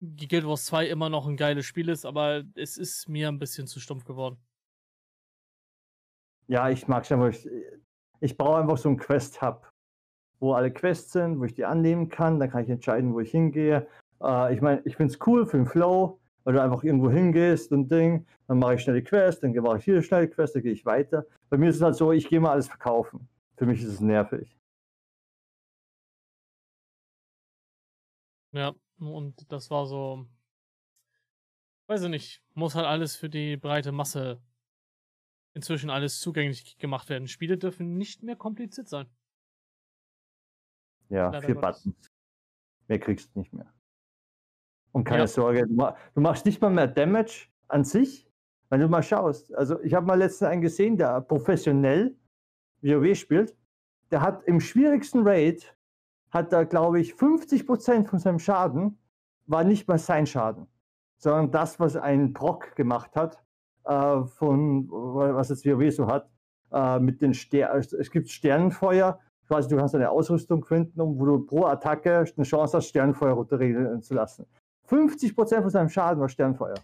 Guild 0.02 0.46
Wars 0.46 0.66
2 0.66 0.88
immer 0.88 1.10
noch 1.10 1.28
ein 1.28 1.38
geiles 1.38 1.66
Spiel 1.66 1.90
ist, 1.90 2.06
aber 2.06 2.44
es 2.56 2.78
ist 2.78 3.10
mir 3.10 3.28
ein 3.30 3.40
bisschen 3.40 3.68
zu 3.68 3.80
stumpf 3.80 4.06
geworden. 4.06 4.38
Ja, 6.48 6.70
ich 6.70 6.88
mag 6.88 7.04
es 7.04 7.12
einfach. 7.12 7.30
Ich, 7.30 7.48
ich 8.20 8.38
brauche 8.38 8.60
einfach 8.60 8.78
so 8.78 8.90
einen 8.90 8.98
Quest-Hub, 8.98 9.72
wo 10.40 10.54
alle 10.54 10.72
Quests 10.72 11.14
sind, 11.14 11.40
wo 11.40 11.46
ich 11.46 11.54
die 11.54 11.66
annehmen 11.66 12.10
kann. 12.10 12.40
Dann 12.40 12.52
kann 12.52 12.64
ich 12.64 12.70
entscheiden, 12.70 13.14
wo 13.14 13.20
ich 13.20 13.32
hingehe. 13.32 13.88
Äh, 14.22 14.54
ich 14.54 14.62
meine, 14.62 14.82
ich 14.86 14.96
finde 14.96 15.14
es 15.14 15.20
cool 15.26 15.46
für 15.46 15.58
den 15.58 15.66
Flow, 15.66 16.20
weil 16.46 16.54
du 16.54 16.62
einfach 16.62 16.84
irgendwo 16.84 17.10
hingehst 17.10 17.72
und 17.74 17.92
Ding. 17.92 18.26
Dann 18.48 18.60
mache 18.60 18.76
ich 18.76 18.82
schnell 18.82 18.96
die 18.96 19.04
Quest, 19.04 19.44
dann 19.44 19.54
mache 19.56 19.80
ich 19.80 19.84
hier 19.84 20.02
schnell 20.02 20.28
die 20.28 20.34
Quest, 20.34 20.56
dann 20.56 20.64
gehe 20.64 20.72
ich 20.72 20.86
weiter. 20.86 21.26
Bei 21.50 21.58
mir 21.58 21.70
ist 21.70 21.78
es 21.78 21.82
halt 21.82 21.96
so, 21.96 22.12
ich 22.14 22.30
gehe 22.30 22.40
mal 22.40 22.52
alles 22.52 22.68
verkaufen. 22.68 23.28
Für 23.58 23.66
mich 23.66 23.82
ist 23.82 23.90
es 23.90 24.00
nervig. 24.00 24.56
Ja, 28.52 28.74
und 29.00 29.52
das 29.52 29.70
war 29.70 29.86
so, 29.86 30.28
weiß 31.88 32.04
ich 32.04 32.10
nicht, 32.10 32.44
muss 32.54 32.76
halt 32.76 32.86
alles 32.86 33.16
für 33.16 33.30
die 33.30 33.58
breite 33.58 33.92
Masse 33.92 34.42
inzwischen 35.54 35.90
alles 35.90 36.20
zugänglich 36.20 36.78
gemacht 36.78 37.10
werden. 37.10 37.28
Spiele 37.28 37.58
dürfen 37.58 37.98
nicht 37.98 38.24
mehr 38.24 38.36
kompliziert 38.36 38.88
sein. 38.88 39.08
Ja, 41.10 41.32
Leider 41.32 41.46
vier 41.46 41.56
Gottes. 41.56 41.84
Buttons. 41.84 42.12
Mehr 42.88 43.00
kriegst 43.00 43.34
du 43.34 43.40
nicht 43.40 43.54
mehr. 43.54 43.75
Und 44.96 45.04
keine 45.04 45.24
ja. 45.24 45.28
Sorge, 45.28 45.68
du 45.68 46.22
machst 46.22 46.46
nicht 46.46 46.62
mal 46.62 46.70
mehr 46.70 46.88
Damage 46.88 47.50
an 47.68 47.84
sich, 47.84 48.32
wenn 48.70 48.80
du 48.80 48.88
mal 48.88 49.04
schaust. 49.04 49.54
Also 49.54 49.78
ich 49.82 49.94
habe 49.94 50.06
mal 50.06 50.18
letztens 50.18 50.50
einen 50.50 50.62
gesehen, 50.62 50.96
der 50.96 51.20
professionell 51.20 52.16
WoW 52.82 53.14
spielt. 53.14 53.58
Der 54.12 54.22
hat 54.22 54.44
im 54.46 54.62
schwierigsten 54.62 55.28
Raid 55.28 55.76
hat 56.30 56.54
da, 56.54 56.64
glaube 56.64 57.02
ich, 57.02 57.14
50 57.14 57.68
Prozent 57.68 58.08
von 58.08 58.20
seinem 58.20 58.40
Schaden 58.40 58.98
war 59.48 59.66
nicht 59.66 59.86
mal 59.90 59.98
sein 59.98 60.26
Schaden, 60.26 60.66
sondern 61.18 61.52
das, 61.52 61.78
was 61.78 61.98
ein 61.98 62.32
Brock 62.32 62.74
gemacht 62.78 63.18
hat, 63.18 63.44
äh, 63.84 64.24
von 64.24 64.90
was 64.90 65.50
jetzt 65.50 65.66
WoW 65.66 65.92
so 65.94 66.08
hat, 66.08 66.32
äh, 66.72 67.00
mit 67.00 67.22
den 67.22 67.34
Sternen. 67.34 67.80
Es 67.80 68.12
gibt 68.12 68.30
Sternenfeuer, 68.30 69.20
quasi 69.50 69.68
du 69.68 69.76
kannst 69.76 69.94
eine 69.94 70.10
Ausrüstung 70.10 70.64
finden, 70.64 71.20
wo 71.20 71.26
du 71.26 71.40
pro 71.46 71.66
Attacke 71.66 72.20
eine 72.20 72.46
Chance 72.46 72.78
hast, 72.78 72.88
Sternenfeuer 72.88 73.34
runterregeln 73.34 74.02
zu 74.02 74.14
lassen. 74.14 74.46
50 74.86 75.36
Prozent 75.36 75.62
von 75.62 75.72
seinem 75.72 75.90
Schaden 75.90 76.20
war 76.20 76.30
Sternenfeuer. 76.30 76.76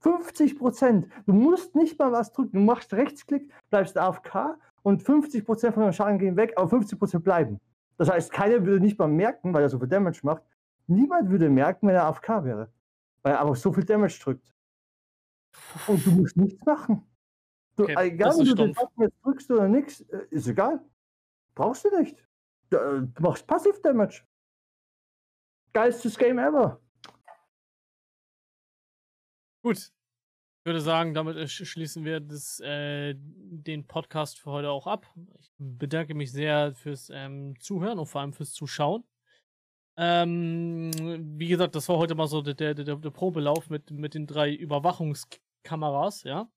50 0.00 0.58
Prozent. 0.58 1.08
Du 1.26 1.32
musst 1.32 1.74
nicht 1.74 1.98
mal 1.98 2.12
was 2.12 2.32
drücken. 2.32 2.58
Du 2.58 2.64
machst 2.64 2.92
Rechtsklick, 2.92 3.52
bleibst 3.70 3.96
AFK 3.96 4.58
und 4.82 5.02
50 5.02 5.44
Prozent 5.44 5.74
von 5.74 5.82
deinem 5.82 5.92
Schaden 5.92 6.18
gehen 6.18 6.36
weg, 6.36 6.52
aber 6.56 6.68
50 6.68 6.98
Prozent 6.98 7.24
bleiben. 7.24 7.60
Das 7.96 8.08
heißt, 8.08 8.32
keiner 8.32 8.64
würde 8.64 8.80
nicht 8.80 8.98
mal 8.98 9.08
merken, 9.08 9.52
weil 9.52 9.62
er 9.62 9.68
so 9.68 9.78
viel 9.78 9.88
Damage 9.88 10.20
macht. 10.22 10.42
Niemand 10.86 11.30
würde 11.30 11.50
merken, 11.50 11.88
wenn 11.88 11.96
er 11.96 12.04
AFK 12.04 12.44
wäre. 12.44 12.72
Weil 13.22 13.32
er 13.34 13.40
einfach 13.40 13.56
so 13.56 13.72
viel 13.72 13.84
Damage 13.84 14.18
drückt. 14.22 14.54
Und 15.88 16.06
du 16.06 16.12
musst 16.12 16.36
nichts 16.36 16.64
machen. 16.64 17.04
Du, 17.76 17.84
okay, 17.84 17.94
egal, 17.98 18.32
ob 18.32 18.44
du 18.44 18.54
den 18.54 18.72
Button 18.72 19.02
jetzt 19.02 19.16
drückst 19.24 19.50
oder 19.50 19.68
nichts, 19.68 20.00
äh, 20.00 20.26
ist 20.30 20.48
egal. 20.48 20.80
Brauchst 21.54 21.84
du 21.84 21.98
nicht. 21.98 22.18
Äh, 22.70 23.02
du 23.02 23.12
machst 23.20 23.46
Passiv 23.46 23.80
Damage. 23.82 24.22
Geilstes 25.72 26.16
Game 26.16 26.38
ever. 26.38 26.80
Gut, 29.62 29.92
würde 30.68 30.80
sagen, 30.80 31.14
damit 31.14 31.50
schließen 31.50 32.04
wir 32.04 32.20
das, 32.20 32.60
äh, 32.60 33.14
den 33.16 33.86
Podcast 33.86 34.38
für 34.38 34.50
heute 34.50 34.70
auch 34.70 34.86
ab. 34.86 35.06
Ich 35.40 35.50
bedanke 35.58 36.14
mich 36.14 36.30
sehr 36.30 36.74
fürs 36.74 37.10
ähm, 37.12 37.58
Zuhören 37.58 37.98
und 37.98 38.06
vor 38.06 38.20
allem 38.20 38.32
fürs 38.34 38.52
Zuschauen. 38.52 39.02
Ähm, 39.96 40.92
wie 41.38 41.48
gesagt, 41.48 41.74
das 41.74 41.88
war 41.88 41.96
heute 41.96 42.14
mal 42.14 42.28
so 42.28 42.42
der, 42.42 42.54
der, 42.54 42.74
der, 42.74 42.96
der 42.96 43.10
Probelauf 43.10 43.68
mit, 43.70 43.90
mit 43.90 44.14
den 44.14 44.26
drei 44.26 44.54
Überwachungskameras, 44.54 46.22
ja. 46.22 46.48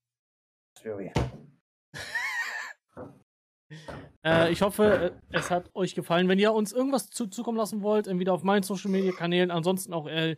Äh, 4.24 4.52
ich 4.52 4.62
hoffe, 4.62 5.12
äh, 5.30 5.36
es 5.36 5.50
hat 5.50 5.70
euch 5.74 5.94
gefallen. 5.94 6.28
Wenn 6.28 6.38
ihr 6.38 6.52
uns 6.52 6.72
irgendwas 6.72 7.10
zu, 7.10 7.26
zukommen 7.26 7.58
lassen 7.58 7.82
wollt, 7.82 8.06
entweder 8.06 8.32
auf 8.32 8.42
meinen 8.42 8.62
Social 8.62 8.90
Media 8.90 9.12
Kanälen, 9.12 9.50
ansonsten 9.50 9.92
auch 9.92 10.06
äh, 10.06 10.36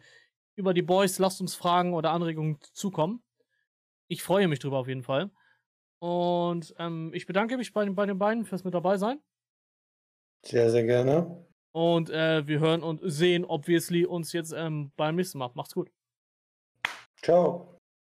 über 0.56 0.74
die 0.74 0.82
Boys, 0.82 1.18
lasst 1.18 1.40
uns 1.40 1.54
Fragen 1.54 1.94
oder 1.94 2.10
Anregungen 2.10 2.58
zukommen. 2.72 3.22
Ich 4.08 4.22
freue 4.22 4.48
mich 4.48 4.58
drüber 4.58 4.78
auf 4.78 4.88
jeden 4.88 5.02
Fall. 5.02 5.30
Und 5.98 6.74
ähm, 6.78 7.10
ich 7.14 7.26
bedanke 7.26 7.56
mich 7.56 7.72
bei, 7.72 7.88
bei 7.90 8.06
den 8.06 8.18
beiden 8.18 8.44
fürs 8.44 8.64
mit 8.64 8.74
dabei 8.74 8.98
sein. 8.98 9.20
Sehr, 10.42 10.70
sehr 10.70 10.84
gerne. 10.84 11.46
Und 11.72 12.10
äh, 12.10 12.46
wir 12.46 12.60
hören 12.60 12.82
und 12.82 13.00
sehen 13.02 13.44
obviously 13.44 14.04
uns 14.04 14.32
jetzt 14.32 14.52
ähm, 14.52 14.92
beim 14.96 15.16
nächsten 15.16 15.38
Mal. 15.38 15.50
Macht's 15.54 15.74
gut. 15.74 15.90
Ciao. 17.22 17.73